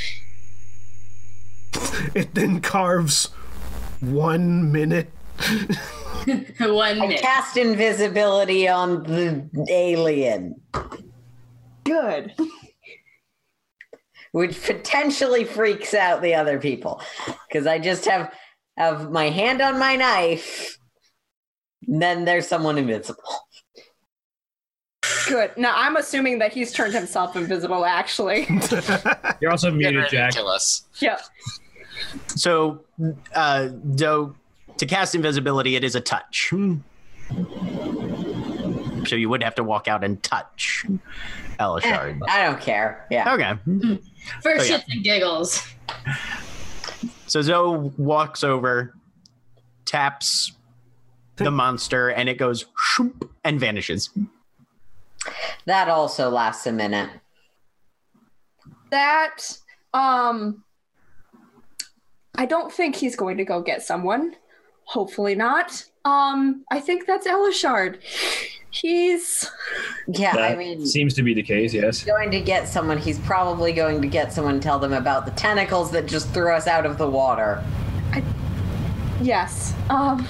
it 2.14 2.34
then 2.34 2.60
carves 2.60 3.26
one 4.00 4.72
minute 4.72 5.12
One 6.58 7.00
I 7.00 7.18
cast 7.18 7.56
invisibility 7.56 8.66
on 8.66 9.04
the 9.04 9.48
alien, 9.70 10.60
Good. 11.84 12.32
which 14.32 14.60
potentially 14.64 15.44
freaks 15.44 15.94
out 15.94 16.22
the 16.22 16.34
other 16.34 16.58
people. 16.58 17.00
Because 17.48 17.68
I 17.68 17.78
just 17.78 18.06
have 18.06 18.32
have 18.76 19.12
my 19.12 19.30
hand 19.30 19.60
on 19.60 19.78
my 19.78 19.94
knife. 19.94 20.78
and 21.86 22.02
Then 22.02 22.24
there's 22.24 22.48
someone 22.48 22.76
invisible. 22.76 23.22
Good. 25.28 25.56
Now 25.56 25.74
I'm 25.76 25.96
assuming 25.96 26.38
that 26.40 26.52
he's 26.52 26.72
turned 26.72 26.94
himself 26.94 27.36
invisible. 27.36 27.84
Actually, 27.84 28.46
You're 29.40 29.50
also 29.50 29.70
Get 29.70 29.76
muted, 29.78 29.96
ready 29.96 30.10
to 30.10 30.16
Jack. 30.16 30.34
kill 30.34 30.48
us. 30.48 30.84
yeah. 31.00 31.18
So, 32.28 32.80
uh, 33.34 33.68
though, 33.84 34.34
to 34.76 34.86
cast 34.86 35.14
invisibility, 35.14 35.76
it 35.76 35.84
is 35.84 35.94
a 35.94 36.00
touch. 36.00 36.52
So 39.06 39.16
you 39.16 39.28
would 39.28 39.42
have 39.42 39.54
to 39.56 39.64
walk 39.64 39.88
out 39.88 40.04
and 40.04 40.22
touch 40.22 40.84
Elashard. 41.58 42.20
I 42.28 42.44
don't 42.44 42.60
care. 42.60 43.06
Yeah. 43.10 43.34
Okay. 43.34 43.98
For 44.42 44.50
Oh, 44.52 44.54
yeah. 44.54 44.78
shits 44.78 44.84
and 44.88 45.02
giggles. 45.02 45.66
So 47.26 47.40
Zoe 47.42 47.90
walks 47.96 48.44
over, 48.44 48.94
taps 49.84 50.52
the 51.36 51.50
monster, 51.50 52.10
and 52.10 52.28
it 52.28 52.38
goes 52.38 52.66
shoop 52.78 53.30
and 53.44 53.58
vanishes. 53.58 54.10
That 55.66 55.88
also 55.88 56.30
lasts 56.30 56.66
a 56.66 56.72
minute. 56.72 57.10
That 58.90 59.38
um, 59.94 60.64
I 62.34 62.46
don't 62.46 62.72
think 62.72 62.96
he's 62.96 63.16
going 63.16 63.36
to 63.36 63.44
go 63.44 63.62
get 63.62 63.82
someone. 63.82 64.36
Hopefully 64.84 65.34
not. 65.34 65.84
Um, 66.04 66.64
I 66.70 66.80
think 66.80 67.06
that's 67.06 67.26
Elashard. 67.26 67.98
He's 68.70 69.48
Yeah, 70.08 70.34
I 70.34 70.56
mean, 70.56 70.84
seems 70.86 71.12
to 71.14 71.22
be 71.22 71.34
the 71.34 71.42
case. 71.42 71.74
Yes. 71.74 72.02
going 72.04 72.30
to 72.30 72.40
get 72.40 72.66
someone. 72.66 72.96
He's 72.96 73.18
probably 73.20 73.72
going 73.72 74.00
to 74.00 74.08
get 74.08 74.32
someone 74.32 74.54
to 74.54 74.60
tell 74.60 74.78
them 74.78 74.94
about 74.94 75.26
the 75.26 75.32
tentacles 75.32 75.90
that 75.92 76.06
just 76.06 76.30
threw 76.30 76.52
us 76.52 76.66
out 76.66 76.86
of 76.86 76.96
the 76.98 77.08
water. 77.08 77.62
yes. 79.20 79.74
Um. 79.90 80.26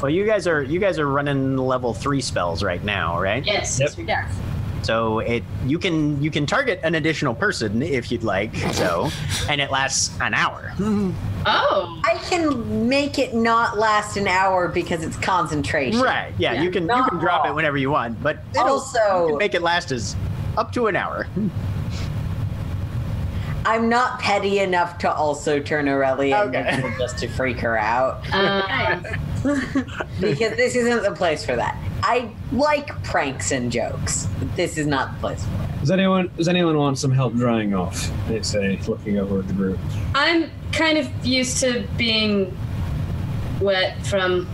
Well, 0.00 0.10
you 0.10 0.24
guys 0.26 0.46
are 0.46 0.62
you 0.62 0.78
guys 0.78 0.98
are 0.98 1.06
running 1.08 1.56
level 1.56 1.94
three 1.94 2.20
spells 2.20 2.62
right 2.62 2.82
now, 2.84 3.20
right? 3.20 3.44
Yes. 3.44 3.80
Yep. 3.80 4.06
Yes. 4.06 4.36
So 4.82 5.18
it 5.18 5.42
you 5.66 5.78
can 5.78 6.22
you 6.22 6.30
can 6.30 6.46
target 6.46 6.80
an 6.82 6.94
additional 6.94 7.34
person 7.34 7.82
if 7.82 8.10
you'd 8.12 8.22
like. 8.22 8.54
So, 8.72 9.10
and 9.48 9.60
it 9.60 9.70
lasts 9.70 10.16
an 10.20 10.34
hour. 10.34 10.72
Oh. 11.46 12.02
I 12.04 12.16
can 12.28 12.88
make 12.88 13.18
it 13.18 13.32
not 13.32 13.78
last 13.78 14.16
an 14.16 14.26
hour 14.26 14.68
because 14.68 15.02
it's 15.04 15.16
concentration. 15.16 16.00
Right? 16.00 16.34
Yeah, 16.36 16.52
Yeah. 16.54 16.62
you 16.62 16.70
can 16.70 16.82
you 16.82 17.04
can 17.08 17.18
drop 17.18 17.46
it 17.46 17.54
whenever 17.54 17.78
you 17.78 17.90
want, 17.90 18.20
but 18.22 18.38
it'll 18.54 18.66
oh, 18.68 18.72
Also- 18.72 19.22
you 19.22 19.28
can 19.30 19.38
make 19.38 19.54
it 19.54 19.62
last 19.62 19.92
as 19.92 20.14
up 20.58 20.72
to 20.72 20.88
an 20.88 20.96
hour. 20.96 21.26
I'm 23.68 23.90
not 23.90 24.18
petty 24.18 24.60
enough 24.60 24.96
to 24.98 25.12
also 25.12 25.60
turn 25.60 25.84
Orillia 25.86 26.46
Okay. 26.48 26.94
just 26.98 27.18
to 27.18 27.28
freak 27.28 27.58
her 27.60 27.76
out 27.78 28.24
Uh, 28.32 28.98
because 30.20 30.56
this 30.56 30.74
isn't 30.74 31.02
the 31.02 31.12
place 31.14 31.44
for 31.44 31.54
that. 31.54 31.76
I 32.02 32.30
like 32.50 32.88
pranks 33.04 33.50
and 33.52 33.70
jokes, 33.70 34.26
but 34.38 34.56
this 34.56 34.78
is 34.78 34.86
not 34.86 35.12
the 35.14 35.20
place 35.20 35.44
for 35.44 35.62
it. 35.64 35.80
Does 35.80 35.90
anyone 35.90 36.30
Does 36.38 36.48
anyone 36.48 36.78
want 36.78 36.98
some 36.98 37.10
help 37.12 37.34
drying 37.34 37.74
off? 37.74 38.10
They 38.26 38.40
say, 38.42 38.78
looking 38.88 39.18
over 39.18 39.38
at 39.40 39.46
the 39.48 39.52
group. 39.54 39.78
I'm 40.14 40.50
kind 40.72 40.96
of 40.96 41.08
used 41.24 41.60
to 41.60 41.86
being 41.98 42.56
wet 43.60 44.04
from 44.06 44.46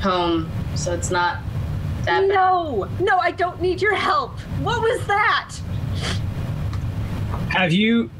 home, 0.00 0.50
so 0.76 0.94
it's 0.94 1.10
not 1.10 1.38
that 2.06 2.20
bad. 2.20 2.28
No, 2.28 2.88
no, 3.00 3.18
I 3.18 3.32
don't 3.32 3.60
need 3.60 3.82
your 3.82 3.94
help. 3.94 4.38
What 4.62 4.80
was 4.80 5.06
that? 5.08 5.52
Have 7.50 7.72
you 7.72 8.10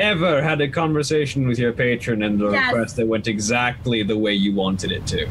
ever 0.00 0.42
had 0.42 0.60
a 0.60 0.68
conversation 0.68 1.46
with 1.46 1.58
your 1.58 1.72
patron 1.72 2.22
and 2.22 2.40
the 2.40 2.50
Yes. 2.50 2.72
request 2.72 2.96
that 2.96 3.06
went 3.06 3.28
exactly 3.28 4.02
the 4.02 4.16
way 4.16 4.32
you 4.34 4.54
wanted 4.54 4.90
it 4.92 5.06
to? 5.08 5.28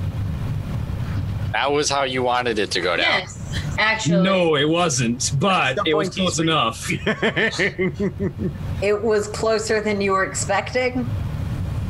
That 1.52 1.72
was 1.72 1.90
how 1.90 2.04
you 2.04 2.22
wanted 2.24 2.60
it 2.60 2.70
to 2.72 2.80
go 2.82 2.96
down. 2.96 3.22
Yes, 3.22 3.60
actually. 3.80 4.24
No, 4.24 4.56
it 4.56 4.70
wasn't, 4.70 5.32
but 5.40 5.80
it 5.88 5.96
was 5.96 6.10
close 6.10 6.38
we- 6.40 6.46
enough. 6.46 6.90
It 8.82 9.02
was 9.04 9.28
closer 9.28 9.82
than 9.82 10.00
you 10.00 10.12
were 10.14 10.24
expecting. 10.26 11.06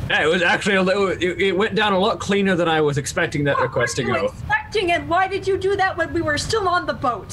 Yeah, 0.08 0.24
it 0.24 0.26
was 0.26 0.42
actually 0.42 0.74
a 0.76 0.82
little, 0.82 1.08
it, 1.08 1.22
it 1.22 1.56
went 1.56 1.76
down 1.76 1.92
a 1.92 1.98
lot 1.98 2.18
cleaner 2.18 2.56
than 2.56 2.68
I 2.68 2.80
was 2.80 2.98
expecting 2.98 3.44
that 3.44 3.60
request 3.60 3.96
to 3.96 4.02
What 4.02 4.10
were 4.10 4.16
you 4.16 4.22
go. 4.22 4.32
expecting 4.34 4.88
it? 4.90 5.06
Why 5.06 5.28
did 5.28 5.46
you 5.46 5.56
do 5.56 5.76
that 5.76 5.96
when 5.96 6.12
we 6.12 6.20
were 6.20 6.36
still 6.38 6.66
on 6.66 6.86
the 6.86 6.94
boat? 6.94 7.32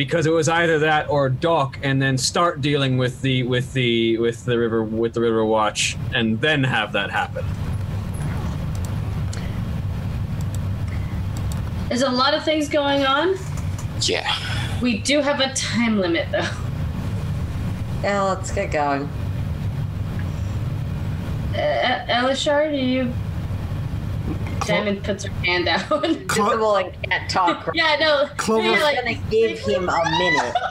Because 0.00 0.24
it 0.24 0.32
was 0.32 0.48
either 0.48 0.78
that 0.78 1.10
or 1.10 1.28
dock 1.28 1.78
and 1.82 2.00
then 2.00 2.16
start 2.16 2.62
dealing 2.62 2.96
with 2.96 3.20
the 3.20 3.42
with 3.42 3.74
the 3.74 4.16
with 4.16 4.46
the 4.46 4.58
river 4.58 4.82
with 4.82 5.12
the 5.12 5.20
river 5.20 5.44
watch 5.44 5.98
and 6.14 6.40
then 6.40 6.64
have 6.64 6.92
that 6.92 7.10
happen. 7.10 7.44
There's 11.88 12.00
a 12.00 12.08
lot 12.08 12.32
of 12.32 12.42
things 12.46 12.66
going 12.66 13.04
on. 13.04 13.36
Yeah. 14.00 14.34
We 14.80 15.00
do 15.00 15.20
have 15.20 15.40
a 15.40 15.52
time 15.52 15.98
limit, 15.98 16.28
though. 16.32 16.48
Yeah, 18.02 18.22
let's 18.22 18.50
get 18.52 18.72
going. 18.72 19.02
Uh, 21.54 22.06
Elishar, 22.08 22.70
do 22.70 22.78
you? 22.78 23.12
Diamond 24.70 25.04
puts 25.04 25.24
her 25.24 25.32
hand 25.44 25.68
out. 25.68 25.88
Clo- 25.88 26.02
Invisible 26.04 26.76
and 26.76 27.02
can't 27.02 27.30
talk. 27.30 27.66
right? 27.66 27.76
yeah, 27.76 27.96
no. 28.00 28.28
Clover- 28.36 28.62
you're 28.64 28.74
I 28.76 28.92
was 28.92 28.94
gonna 28.94 29.30
give 29.30 29.58
him 29.58 29.88
a 29.88 30.04
minute. 30.18 30.54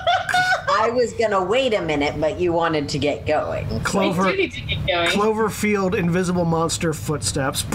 I 0.71 0.89
was 0.91 1.13
gonna 1.13 1.43
wait 1.43 1.73
a 1.73 1.81
minute, 1.81 2.19
but 2.21 2.39
you 2.39 2.53
wanted 2.53 2.87
to 2.89 2.99
get 2.99 3.25
going. 3.25 3.67
Clover, 3.81 4.25
We 4.25 4.31
do 4.31 4.37
need 4.37 4.51
to 4.53 4.61
get 4.61 4.87
going. 4.87 5.09
Cloverfield, 5.09 5.95
invisible 5.97 6.45
monster 6.45 6.93
footsteps, 6.93 7.65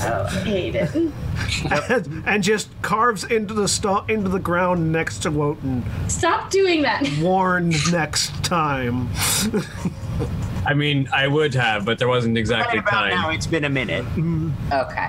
oh, 0.00 0.26
I 0.28 0.30
hate 0.44 0.74
it. 0.74 0.94
and, 0.94 2.22
and 2.26 2.42
just 2.42 2.68
carves 2.82 3.24
into 3.24 3.54
the 3.54 3.68
sto- 3.68 4.04
into 4.08 4.28
the 4.30 4.38
ground 4.40 4.90
next 4.90 5.18
to 5.20 5.30
Wotan. 5.30 5.84
Stop 6.08 6.50
doing 6.50 6.82
that. 6.82 7.06
Warned 7.20 7.74
next 7.92 8.42
time. 8.42 9.08
I 10.66 10.74
mean, 10.74 11.08
I 11.12 11.28
would 11.28 11.54
have, 11.54 11.84
but 11.84 11.98
there 11.98 12.08
wasn't 12.08 12.34
Right 12.34 12.40
exactly 12.40 12.78
about 12.80 12.90
time. 12.90 13.10
now, 13.10 13.30
it's 13.30 13.46
been 13.46 13.64
a 13.64 13.70
minute. 13.70 14.04
Okay. 14.72 15.08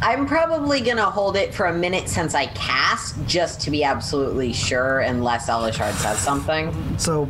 I'm 0.00 0.26
probably 0.26 0.80
gonna 0.80 1.10
hold 1.10 1.36
it 1.36 1.52
for 1.52 1.66
a 1.66 1.72
minute 1.72 2.08
since 2.08 2.34
I 2.34 2.46
cast, 2.46 3.16
just 3.26 3.60
to 3.62 3.70
be 3.70 3.82
absolutely 3.84 4.52
sure, 4.52 5.00
unless 5.00 5.48
Elashard 5.48 5.94
says 5.94 6.18
something. 6.18 6.98
So 6.98 7.28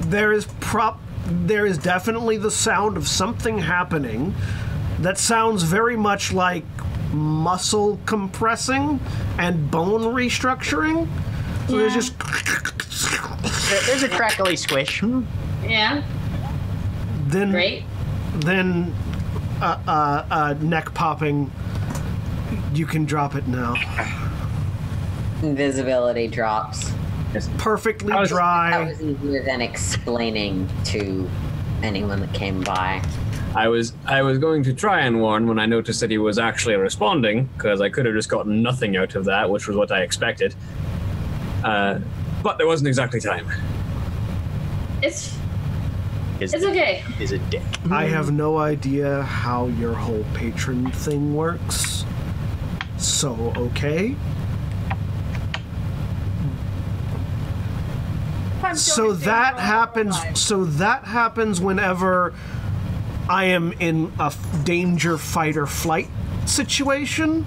there 0.00 0.32
is 0.32 0.46
prop 0.60 1.00
there 1.26 1.64
is 1.64 1.78
definitely 1.78 2.36
the 2.36 2.50
sound 2.50 2.96
of 2.96 3.08
something 3.08 3.58
happening 3.58 4.34
that 4.98 5.18
sounds 5.18 5.62
very 5.62 5.96
much 5.96 6.32
like 6.32 6.64
muscle 7.12 7.98
compressing 8.06 9.00
and 9.38 9.70
bone 9.70 10.02
restructuring. 10.02 11.08
So 11.68 11.78
there's 11.78 11.94
just 11.94 12.18
There's 13.86 14.02
a 14.02 14.08
crackly 14.08 14.56
squish. 14.56 15.00
Hmm? 15.00 15.22
Yeah, 15.64 16.02
then 17.28 17.50
great. 17.50 17.84
then 18.36 18.94
uh, 19.62 19.78
uh, 19.86 20.26
uh, 20.30 20.54
neck 20.60 20.92
popping. 20.94 21.50
You 22.74 22.84
can 22.86 23.04
drop 23.04 23.34
it 23.34 23.46
now. 23.46 23.74
Invisibility 25.42 26.28
drops. 26.28 26.92
Perfectly 27.58 28.12
I 28.12 28.20
was- 28.20 28.28
That 28.30 28.34
dry. 28.36 28.84
was 28.84 29.00
easier 29.00 29.42
than 29.42 29.60
explaining 29.60 30.68
to 30.86 31.28
anyone 31.82 32.20
that 32.20 32.32
came 32.34 32.60
by. 32.62 33.02
I 33.54 33.68
was 33.68 33.92
I 34.06 34.22
was 34.22 34.38
going 34.38 34.62
to 34.64 34.72
try 34.72 35.00
and 35.00 35.20
warn 35.20 35.46
when 35.46 35.58
I 35.58 35.66
noticed 35.66 36.00
that 36.00 36.10
he 36.10 36.16
was 36.18 36.38
actually 36.38 36.74
responding, 36.76 37.48
because 37.56 37.80
I 37.80 37.88
could 37.90 38.06
have 38.06 38.14
just 38.14 38.28
gotten 38.30 38.62
nothing 38.62 38.96
out 38.96 39.14
of 39.14 39.24
that, 39.26 39.50
which 39.50 39.66
was 39.68 39.76
what 39.76 39.92
I 39.92 40.02
expected. 40.02 40.54
Uh, 41.62 41.98
but 42.42 42.56
there 42.58 42.66
wasn't 42.66 42.88
exactly 42.88 43.20
time. 43.20 43.46
It's 45.02 45.36
Is, 46.42 46.54
it's 46.54 46.64
okay. 46.64 47.04
is 47.20 47.30
a 47.30 47.38
dick. 47.38 47.62
I 47.88 48.06
have 48.06 48.32
no 48.32 48.58
idea 48.58 49.22
how 49.22 49.68
your 49.68 49.94
whole 49.94 50.24
patron 50.34 50.90
thing 50.90 51.34
works. 51.34 52.04
So, 52.98 53.52
okay. 53.56 54.16
So 58.74 59.12
that 59.12 59.58
happens 59.58 60.16
so 60.38 60.64
that 60.64 61.04
happens 61.04 61.60
whenever 61.60 62.32
I 63.28 63.44
am 63.44 63.72
in 63.72 64.12
a 64.18 64.26
f- 64.26 64.64
danger 64.64 65.18
fight 65.18 65.56
or 65.56 65.66
flight 65.66 66.08
situation. 66.46 67.44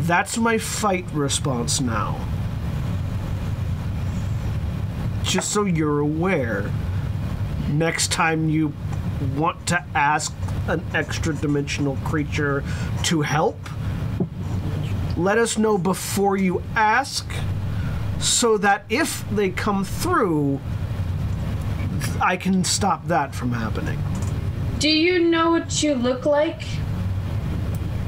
That's 0.00 0.36
my 0.36 0.58
fight 0.58 1.06
response 1.12 1.80
now. 1.80 2.20
Just 5.22 5.52
so 5.52 5.64
you're 5.64 6.00
aware. 6.00 6.70
Next 7.70 8.12
time 8.12 8.48
you 8.48 8.72
want 9.36 9.66
to 9.68 9.84
ask 9.94 10.32
an 10.68 10.84
extra 10.94 11.34
dimensional 11.34 11.96
creature 12.04 12.62
to 13.04 13.22
help, 13.22 13.58
let 15.16 15.38
us 15.38 15.58
know 15.58 15.78
before 15.78 16.36
you 16.36 16.62
ask 16.74 17.30
so 18.18 18.58
that 18.58 18.84
if 18.88 19.24
they 19.30 19.50
come 19.50 19.84
through, 19.84 20.60
I 22.20 22.36
can 22.36 22.64
stop 22.64 23.06
that 23.08 23.34
from 23.34 23.52
happening. 23.52 23.98
Do 24.78 24.88
you 24.88 25.18
know 25.18 25.50
what 25.50 25.82
you 25.82 25.94
look 25.94 26.26
like 26.26 26.62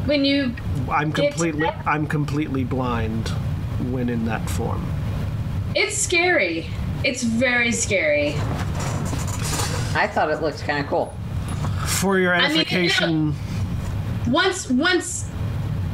when 0.07 0.25
you? 0.25 0.55
I'm 0.91 1.13
completely? 1.13 1.67
I'm 1.67 2.07
completely 2.07 2.65
blind 2.65 3.29
when 3.91 4.09
in 4.09 4.25
that 4.27 4.49
form. 4.51 4.85
It's 5.75 5.97
scary. 5.97 6.69
It's 7.05 7.23
very 7.23 7.73
scary. 7.73 8.35
I 9.97 10.07
thought 10.07 10.31
it 10.31 10.43
looked 10.43 10.63
kind 10.65 10.79
of 10.85 10.87
cool. 10.91 11.15
For 11.87 12.19
your 12.19 12.35
mean, 12.37 12.45
it- 12.45 12.51
edification, 12.51 13.35
Once 14.29 14.69
once 14.69 15.29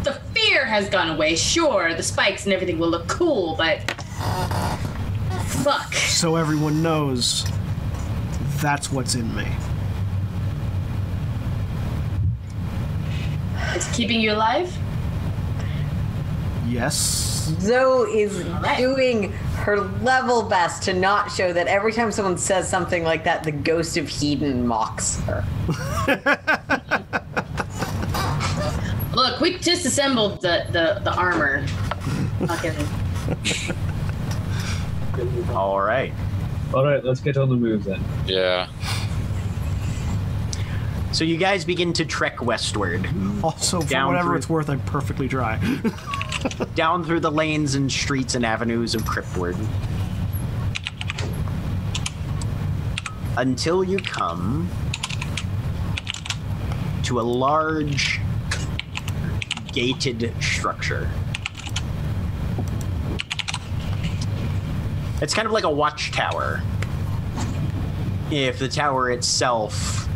the 0.04 0.12
fear 0.34 0.64
has 0.64 0.88
gone 0.88 1.10
away, 1.10 1.36
sure, 1.36 1.94
the 1.94 2.02
spikes 2.02 2.44
and 2.44 2.52
everything 2.52 2.78
will 2.78 2.88
look 2.88 3.06
cool, 3.08 3.54
but 3.56 3.78
fuck. 5.62 5.94
so 5.94 6.36
everyone 6.36 6.82
knows 6.82 7.44
that's 8.60 8.90
what's 8.90 9.14
in 9.14 9.32
me. 9.36 9.46
It's 13.74 13.94
keeping 13.94 14.20
you 14.20 14.32
alive. 14.32 14.72
Yes. 16.72 17.54
Zoe 17.60 18.20
is 18.22 18.44
doing 18.78 19.32
her 19.56 19.80
level 20.02 20.42
best 20.42 20.82
to 20.84 20.92
not 20.94 21.30
show 21.30 21.52
that 21.52 21.66
every 21.66 21.92
time 21.92 22.10
someone 22.12 22.38
says 22.38 22.68
something 22.68 23.04
like 23.04 23.24
that, 23.24 23.42
the 23.44 23.52
ghost 23.52 23.96
of 23.96 24.06
Hedon 24.06 24.64
mocks 24.64 25.20
her. 25.22 25.44
Look, 29.14 29.40
we 29.40 29.58
disassembled 29.58 30.40
the 30.40 30.64
the, 30.70 31.00
the 31.04 31.12
armor. 31.14 31.66
All 35.54 35.80
right. 35.80 36.12
All 36.74 36.84
right, 36.84 37.04
let's 37.04 37.20
get 37.20 37.36
on 37.36 37.50
the 37.50 37.56
move 37.56 37.84
then. 37.84 38.02
Yeah. 38.26 38.68
So 41.12 41.24
you 41.24 41.36
guys 41.36 41.66
begin 41.66 41.92
to 41.94 42.06
trek 42.06 42.40
westward, 42.42 43.06
Also, 43.44 43.82
for 43.82 43.86
Down 43.88 44.08
whatever 44.08 44.30
through- 44.30 44.36
it's 44.38 44.48
worth, 44.48 44.70
I'm 44.70 44.80
perfectly 44.80 45.28
dry. 45.28 45.60
down 46.74 47.04
through 47.04 47.20
the 47.20 47.30
lanes 47.30 47.74
and 47.74 47.90
streets 47.90 48.34
and 48.34 48.44
avenues 48.44 48.94
of 48.94 49.02
Cryptward. 49.02 49.56
Until 53.36 53.82
you 53.82 53.98
come 53.98 54.68
to 57.04 57.20
a 57.20 57.22
large 57.22 58.20
gated 59.72 60.32
structure. 60.42 61.10
It's 65.20 65.34
kind 65.34 65.46
of 65.46 65.52
like 65.52 65.64
a 65.64 65.70
watchtower. 65.70 66.62
If 68.30 68.58
the 68.58 68.68
tower 68.68 69.10
itself 69.10 70.08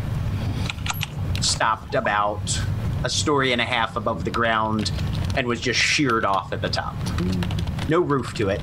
stopped 1.40 1.94
about 1.94 2.60
a 3.04 3.08
story 3.08 3.52
and 3.52 3.60
a 3.60 3.64
half 3.64 3.96
above 3.96 4.24
the 4.24 4.30
ground 4.30 4.90
and 5.36 5.46
was 5.46 5.60
just 5.60 5.78
sheared 5.78 6.24
off 6.24 6.52
at 6.52 6.62
the 6.62 6.68
top. 6.68 6.96
No 7.88 8.00
roof 8.00 8.34
to 8.34 8.48
it, 8.48 8.60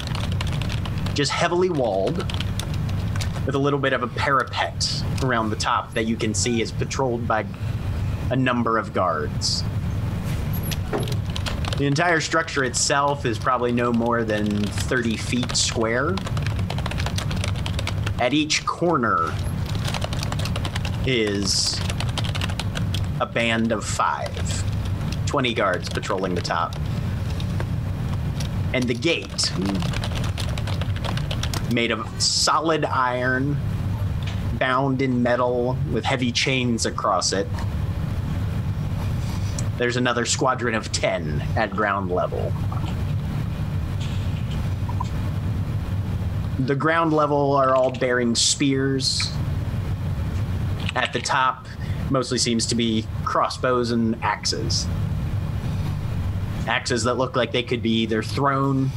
just 1.14 1.32
heavily 1.32 1.70
walled 1.70 2.18
with 3.46 3.56
a 3.56 3.60
little 3.60 3.80
bit 3.80 3.94
of 3.94 4.04
a 4.04 4.08
parapet 4.08 5.04
around 5.24 5.50
the 5.50 5.56
top 5.56 5.94
that 5.94 6.06
you 6.06 6.16
can 6.16 6.34
see 6.34 6.62
is 6.62 6.72
patrolled 6.72 7.28
by 7.28 7.46
a 8.30 8.36
number 8.36 8.78
of 8.78 8.94
guards. 8.94 9.64
The 11.78 11.86
entire 11.86 12.22
structure 12.22 12.64
itself 12.64 13.26
is 13.26 13.38
probably 13.38 13.72
no 13.72 13.92
more 13.92 14.24
than 14.24 14.64
30 14.64 15.18
feet 15.18 15.56
square. 15.56 16.16
At 18.20 18.34
each 18.34 18.66
corner 18.66 19.34
is 21.06 21.80
a 23.20 23.26
band 23.26 23.72
of 23.72 23.84
five, 23.84 24.64
20 25.34 25.56
guards 25.56 25.90
patrolling 25.90 26.36
the 26.36 26.42
top. 26.42 26.76
And 28.76 28.84
the 28.84 28.94
gate, 28.94 29.52
made 31.74 31.90
of 31.90 32.08
solid 32.22 32.86
iron, 32.86 33.58
bound 34.60 35.02
in 35.02 35.24
metal 35.24 35.76
with 35.92 36.06
heavy 36.06 36.32
chains 36.32 36.86
across 36.86 37.34
it. 37.34 37.48
There's 39.80 39.98
another 39.98 40.24
squadron 40.28 40.76
of 40.76 40.92
10 40.92 41.42
at 41.56 41.72
ground 41.72 42.12
level. 42.12 42.54
The 46.60 46.76
ground 46.76 47.12
level 47.12 47.54
are 47.54 47.74
all 47.74 47.90
bearing 47.90 48.36
spears. 48.36 49.32
At 50.96 51.12
the 51.12 51.22
top, 51.22 51.66
mostly 52.12 52.38
seems 52.38 52.68
to 52.68 52.76
be 52.76 53.08
crossbows 53.24 53.90
and 53.90 54.16
axes. 54.24 54.86
Axes 56.68 57.04
that 57.04 57.16
look 57.16 57.36
like 57.36 57.52
they 57.52 57.64
could 57.64 57.82
be 57.82 58.02
either 58.02 58.24
thrown 58.24 58.90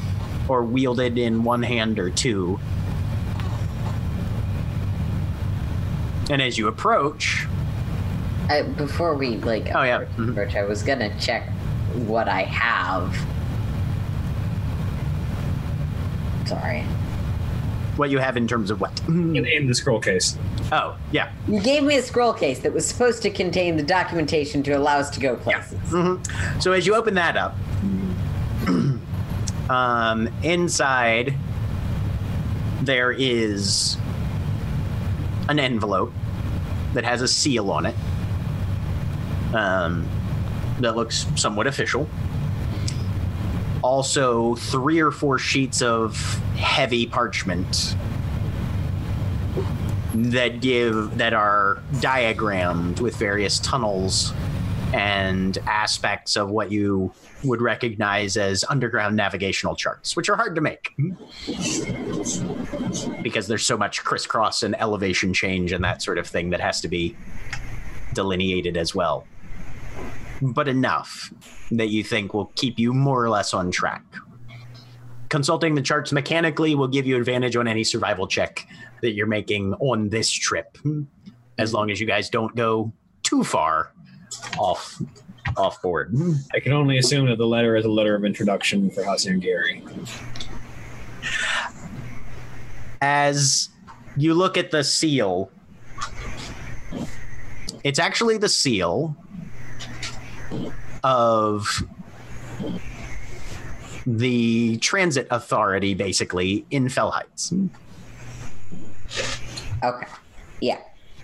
or 0.49 0.63
wielded 0.63 1.19
in 1.19 1.43
one 1.43 1.63
hand 1.63 1.99
or 1.99 2.11
two. 2.11 2.59
And 6.31 6.41
as 6.43 6.59
you 6.59 6.69
approach, 6.69 7.47
Uh, 8.49 8.63
before 8.63 9.15
we 9.17 9.39
like 9.39 9.71
Oh, 9.75 9.83
yeah. 9.83 9.97
approach, 10.03 10.17
Mhm. 10.19 10.31
approach, 10.31 10.55
I 10.55 10.63
was 10.65 10.83
gonna 10.85 11.11
check 11.19 11.49
what 12.07 12.29
I 12.29 12.43
have. 12.43 13.17
Sorry. 16.45 16.85
What 17.97 18.11
you 18.11 18.19
have 18.19 18.37
in 18.37 18.47
terms 18.47 18.71
of 18.71 18.81
what? 18.81 19.01
In, 19.09 19.37
in 19.37 19.67
the 19.67 19.75
scroll 19.75 20.01
case. 20.01 20.39
Oh, 20.73 20.97
yeah. 21.13 21.33
You 21.49 21.61
gave 21.61 21.83
me 21.83 21.97
a 21.97 22.03
scroll 22.03 22.33
case 22.33 22.61
that 22.61 22.73
was 22.73 22.87
supposed 22.87 23.23
to 23.23 23.31
contain 23.31 23.77
the 23.77 23.83
documentation 23.83 24.63
to 24.65 24.73
allow 24.73 24.99
us 24.99 25.11
to 25.11 25.21
go 25.21 25.37
places. 25.37 25.79
So 26.63 26.73
as 26.73 26.87
you 26.87 26.95
open 26.95 27.15
that 27.15 27.37
up, 27.37 27.57
um, 29.71 30.29
inside 30.43 31.35
there 32.83 33.13
is 33.13 33.97
an 35.49 35.59
envelope 35.59 36.13
that 36.95 37.05
has 37.05 37.23
a 37.23 37.29
seal 37.29 37.71
on 37.71 37.87
it. 37.87 37.95
Um, 39.55 40.09
that 40.81 40.95
looks 40.95 41.27
somewhat 41.37 41.67
official. 41.67 42.09
Also, 43.87 44.57
three 44.57 44.99
or 44.99 45.13
four 45.13 45.39
sheets 45.39 45.81
of 45.81 46.17
heavy 46.57 47.07
parchment 47.07 47.95
that 50.13 50.61
give 50.61 51.17
that 51.19 51.33
are 51.33 51.81
diagrammed 52.01 52.99
with 52.99 53.15
various 53.15 53.61
tunnels 53.61 54.33
and 54.93 55.59
aspects 55.69 56.37
of 56.37 56.51
what 56.51 56.73
you 56.73 57.13
would 57.45 57.61
recognize 57.61 58.37
as 58.37 58.65
underground 58.69 59.15
navigational 59.15 59.77
charts, 59.77 60.17
which 60.17 60.29
are 60.29 60.35
hard 60.35 60.57
to 60.57 60.61
make 60.61 60.93
hmm. 60.97 61.13
because 63.23 63.47
there's 63.47 63.65
so 63.65 63.79
much 63.79 64.03
crisscross 64.03 64.65
and 64.65 64.75
elevation 64.81 65.33
change 65.33 65.71
and 65.71 65.85
that 65.85 66.03
sort 66.03 66.19
of 66.19 66.27
thing 66.27 66.51
that 66.51 66.59
has 66.59 66.81
to 66.81 66.89
be 66.89 67.17
delineated 68.15 68.77
as 68.77 68.97
well. 68.97 69.25
But 70.43 70.69
enough 70.69 71.33
that 71.71 71.89
you 71.89 72.05
think 72.05 72.35
will 72.35 72.53
keep 72.57 72.79
you 72.79 72.93
more 72.93 73.25
or 73.25 73.31
less 73.31 73.55
on 73.55 73.71
track. 73.71 74.05
Consulting 75.29 75.75
the 75.75 75.83
charts 75.83 76.13
mechanically 76.13 76.75
will 76.75 76.89
give 76.89 77.07
you 77.07 77.17
advantage 77.17 77.57
on 77.57 77.67
any 77.67 77.83
survival 77.83 78.27
check 78.27 78.67
that 79.03 79.13
you're 79.13 79.27
making 79.27 79.75
on 79.75 80.09
this 80.09 80.31
trip, 80.31 80.79
as 81.59 81.73
long 81.73 81.91
as 81.91 82.01
you 82.01 82.07
guys 82.07 82.31
don't 82.31 82.55
go 82.55 82.93
too 83.23 83.43
far 83.43 83.93
off 84.59 85.01
off 85.57 85.81
board. 85.81 86.15
I 86.55 86.61
can 86.61 86.73
only 86.73 86.99
assume 86.99 87.27
that 87.29 87.39
the 87.39 87.47
letter 87.47 87.77
is 87.77 87.85
a 87.85 87.91
letter 87.91 88.15
of 88.15 88.25
introduction 88.25 88.91
for 88.91 89.03
House 89.05 89.25
Yangeri. 89.25 89.83
As 93.01 93.71
you 94.17 94.35
look 94.35 94.57
at 94.57 94.71
the 94.71 94.85
seal, 94.85 95.51
it's 97.85 97.99
actually 97.99 98.39
the 98.39 98.49
seal 98.49 99.17
of 101.05 101.83
the 104.07 104.77
transit 104.79 105.27
authority, 105.31 105.95
basically 105.95 106.65
in 106.71 106.89
Fell 106.89 107.11
Heights. 107.11 107.53
Okay. 109.85 110.07
Yeah. 110.61 110.79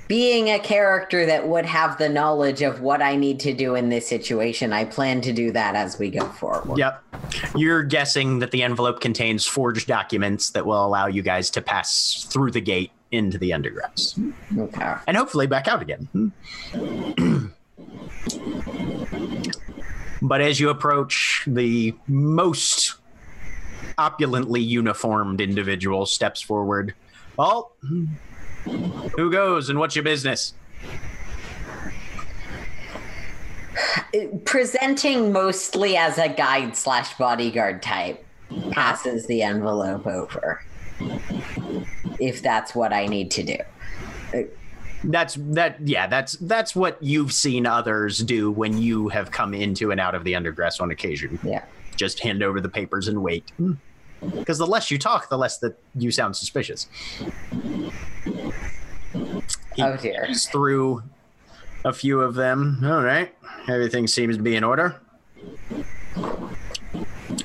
Being 0.08 0.48
a 0.50 0.58
character 0.58 1.24
that 1.24 1.48
would 1.48 1.64
have 1.64 1.96
the 1.96 2.08
knowledge 2.08 2.60
of 2.60 2.80
what 2.82 3.00
I 3.00 3.16
need 3.16 3.40
to 3.40 3.54
do 3.54 3.76
in 3.76 3.88
this 3.88 4.06
situation, 4.06 4.72
I 4.72 4.84
plan 4.84 5.20
to 5.22 5.32
do 5.32 5.52
that 5.52 5.74
as 5.74 5.98
we 5.98 6.10
go 6.10 6.26
forward. 6.28 6.76
Yep. 6.76 7.02
You're 7.56 7.82
guessing 7.82 8.40
that 8.40 8.50
the 8.50 8.62
envelope 8.62 9.00
contains 9.00 9.46
forged 9.46 9.86
documents 9.88 10.50
that 10.50 10.66
will 10.66 10.84
allow 10.84 11.06
you 11.06 11.22
guys 11.22 11.48
to 11.50 11.62
pass 11.62 12.26
through 12.28 12.50
the 12.50 12.60
gate 12.60 12.90
into 13.10 13.38
the 13.38 13.50
undergrounds 13.50 14.18
Okay. 14.58 14.94
and 15.06 15.16
hopefully 15.16 15.46
back 15.46 15.68
out 15.68 15.80
again. 15.82 16.32
but 20.22 20.40
as 20.40 20.60
you 20.60 20.70
approach, 20.70 21.42
the 21.46 21.94
most 22.06 22.94
opulently 23.98 24.60
uniformed 24.60 25.40
individual 25.40 26.06
steps 26.06 26.40
forward. 26.40 26.94
Oh, 27.38 27.72
who 28.64 29.30
goes 29.30 29.68
and 29.68 29.78
what's 29.78 29.96
your 29.96 30.04
business? 30.04 30.54
Presenting 34.44 35.32
mostly 35.32 35.96
as 35.96 36.18
a 36.18 36.28
guide 36.28 36.76
slash 36.76 37.16
bodyguard 37.18 37.82
type 37.82 38.24
passes 38.70 39.26
the 39.26 39.42
envelope 39.42 40.06
over. 40.06 40.62
If 42.20 42.42
that's 42.42 42.74
what 42.74 42.92
I 42.92 43.06
need 43.06 43.30
to 43.32 43.42
do. 43.42 44.46
That's 45.04 45.34
that. 45.40 45.86
Yeah, 45.86 46.06
that's 46.06 46.34
that's 46.34 46.76
what 46.76 47.02
you've 47.02 47.32
seen 47.32 47.66
others 47.66 48.18
do 48.18 48.50
when 48.50 48.78
you 48.78 49.08
have 49.08 49.30
come 49.30 49.52
into 49.54 49.90
and 49.90 50.00
out 50.00 50.14
of 50.14 50.24
the 50.24 50.32
undergrass 50.34 50.80
on 50.80 50.90
occasion. 50.90 51.38
Yeah. 51.42 51.64
Just 51.96 52.20
hand 52.20 52.42
over 52.42 52.60
the 52.60 52.68
papers 52.68 53.08
and 53.08 53.22
wait. 53.22 53.50
Because 54.20 54.58
the 54.58 54.66
less 54.66 54.90
you 54.90 54.98
talk, 54.98 55.28
the 55.28 55.38
less 55.38 55.58
that 55.58 55.76
you 55.96 56.10
sound 56.10 56.36
suspicious. 56.36 56.86
He 59.74 59.82
Oh 59.82 59.96
dear. 59.96 60.28
through 60.34 61.02
a 61.84 61.92
few 61.92 62.20
of 62.20 62.34
them. 62.34 62.80
All 62.84 63.02
right, 63.02 63.34
everything 63.68 64.06
seems 64.06 64.36
to 64.36 64.42
be 64.42 64.54
in 64.54 64.62
order. 64.64 65.00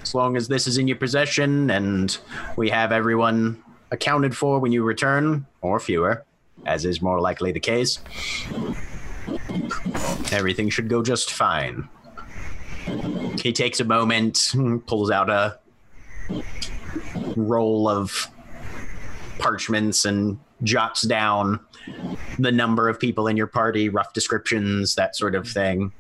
As 0.02 0.14
long 0.14 0.38
as 0.38 0.48
this 0.48 0.68
is 0.68 0.77
in 0.77 0.88
your 0.88 0.98
possession 0.98 1.69
and 1.72 2.18
we 2.56 2.69
have 2.69 2.92
everyone 2.92 3.61
accounted 3.92 4.36
for 4.36 4.60
when 4.60 4.72
you 4.72 4.84
return, 4.84 5.45
or 5.61 5.80
fewer, 5.80 6.24
as 6.68 6.86
is 6.86 7.02
more 7.02 7.20
likely 7.20 7.52
the 7.52 7.60
case, 7.60 8.00
everything 10.32 10.70
should 10.70 10.90
go 10.90 11.02
just 11.02 11.32
fine. 11.32 11.88
He 13.42 13.52
takes 13.54 13.80
a 13.80 13.86
moment, 13.86 14.54
pulls 14.86 15.12
out 15.12 15.30
a 15.30 15.60
roll 17.36 17.90
of 17.90 18.28
parchments 19.40 20.06
and 20.06 20.40
jots 20.64 21.04
down 21.04 21.60
the 22.40 22.52
number 22.52 22.90
of 22.90 23.00
people 23.00 23.28
in 23.28 23.38
your 23.38 23.48
party, 23.48 23.90
rough 23.90 24.14
descriptions, 24.14 24.96
that 24.96 25.16
sort 25.16 25.36
of 25.36 25.48
thing. 25.48 25.92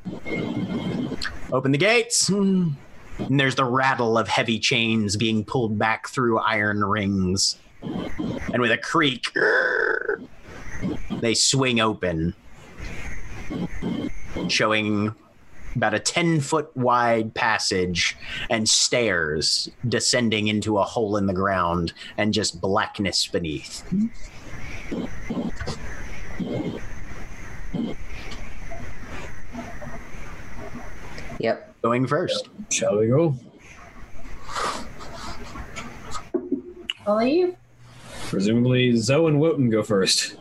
Open 1.51 1.71
the 1.71 1.77
gates. 1.77 2.29
And 2.29 2.75
there's 3.29 3.55
the 3.55 3.65
rattle 3.65 4.17
of 4.17 4.27
heavy 4.27 4.59
chains 4.59 5.15
being 5.15 5.43
pulled 5.43 5.77
back 5.79 6.09
through 6.09 6.39
iron 6.39 6.83
rings. 6.83 7.57
And 7.81 8.61
with 8.61 8.71
a 8.71 8.77
creak, 8.77 9.31
they 11.21 11.33
swing 11.33 11.79
open, 11.79 12.33
showing 14.47 15.13
about 15.75 15.93
a 15.93 15.99
10 15.99 16.41
foot 16.41 16.75
wide 16.75 17.33
passage 17.35 18.17
and 18.49 18.67
stairs 18.67 19.69
descending 19.87 20.47
into 20.47 20.79
a 20.79 20.83
hole 20.83 21.17
in 21.17 21.27
the 21.27 21.33
ground 21.33 21.93
and 22.17 22.33
just 22.33 22.59
blackness 22.59 23.27
beneath. 23.27 23.83
Yep. 31.39 31.75
Going 31.83 32.07
first. 32.07 32.49
Shall 32.71 32.97
we 32.97 33.07
go? 33.07 33.35
All 37.05 37.19
of 37.19 37.27
you. 37.27 37.55
Presumably, 38.29 38.95
Zoe 38.97 39.27
and 39.27 39.39
Wotan 39.39 39.69
go 39.69 39.83
first. 39.83 40.35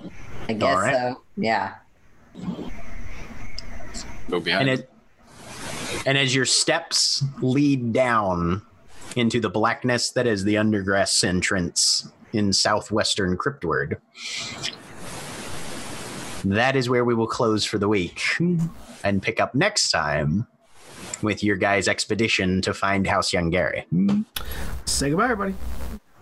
I 0.48 0.52
guess 0.52 0.74
All 0.74 0.80
right. 0.80 0.94
so. 0.94 1.22
Yeah. 1.36 1.74
Go 4.30 4.40
behind. 4.40 4.68
And 4.68 4.80
it 4.80 4.90
and 6.04 6.18
as 6.18 6.34
your 6.34 6.44
steps 6.46 7.24
lead 7.40 7.92
down 7.92 8.62
into 9.14 9.40
the 9.40 9.48
blackness 9.50 10.10
that 10.10 10.26
is 10.26 10.44
the 10.44 10.54
undergrass 10.54 11.24
entrance 11.24 12.08
in 12.32 12.52
southwestern 12.52 13.36
Cryptward, 13.36 13.96
that 16.44 16.76
is 16.76 16.88
where 16.88 17.04
we 17.04 17.14
will 17.14 17.26
close 17.26 17.64
for 17.64 17.78
the 17.78 17.88
week 17.88 18.22
and 19.02 19.22
pick 19.22 19.40
up 19.40 19.54
next 19.54 19.90
time 19.90 20.46
with 21.22 21.42
your 21.42 21.56
guys' 21.56 21.88
expedition 21.88 22.60
to 22.62 22.74
find 22.74 23.06
House 23.06 23.30
Yangeri. 23.30 23.84
Say 24.84 25.08
goodbye, 25.10 25.24
everybody. 25.24 25.54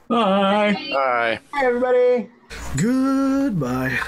Bye. 0.09 0.73
Bye. 0.93 1.41
Hi, 1.53 1.67
everybody. 1.67 2.31
Goodbye. 2.76 3.99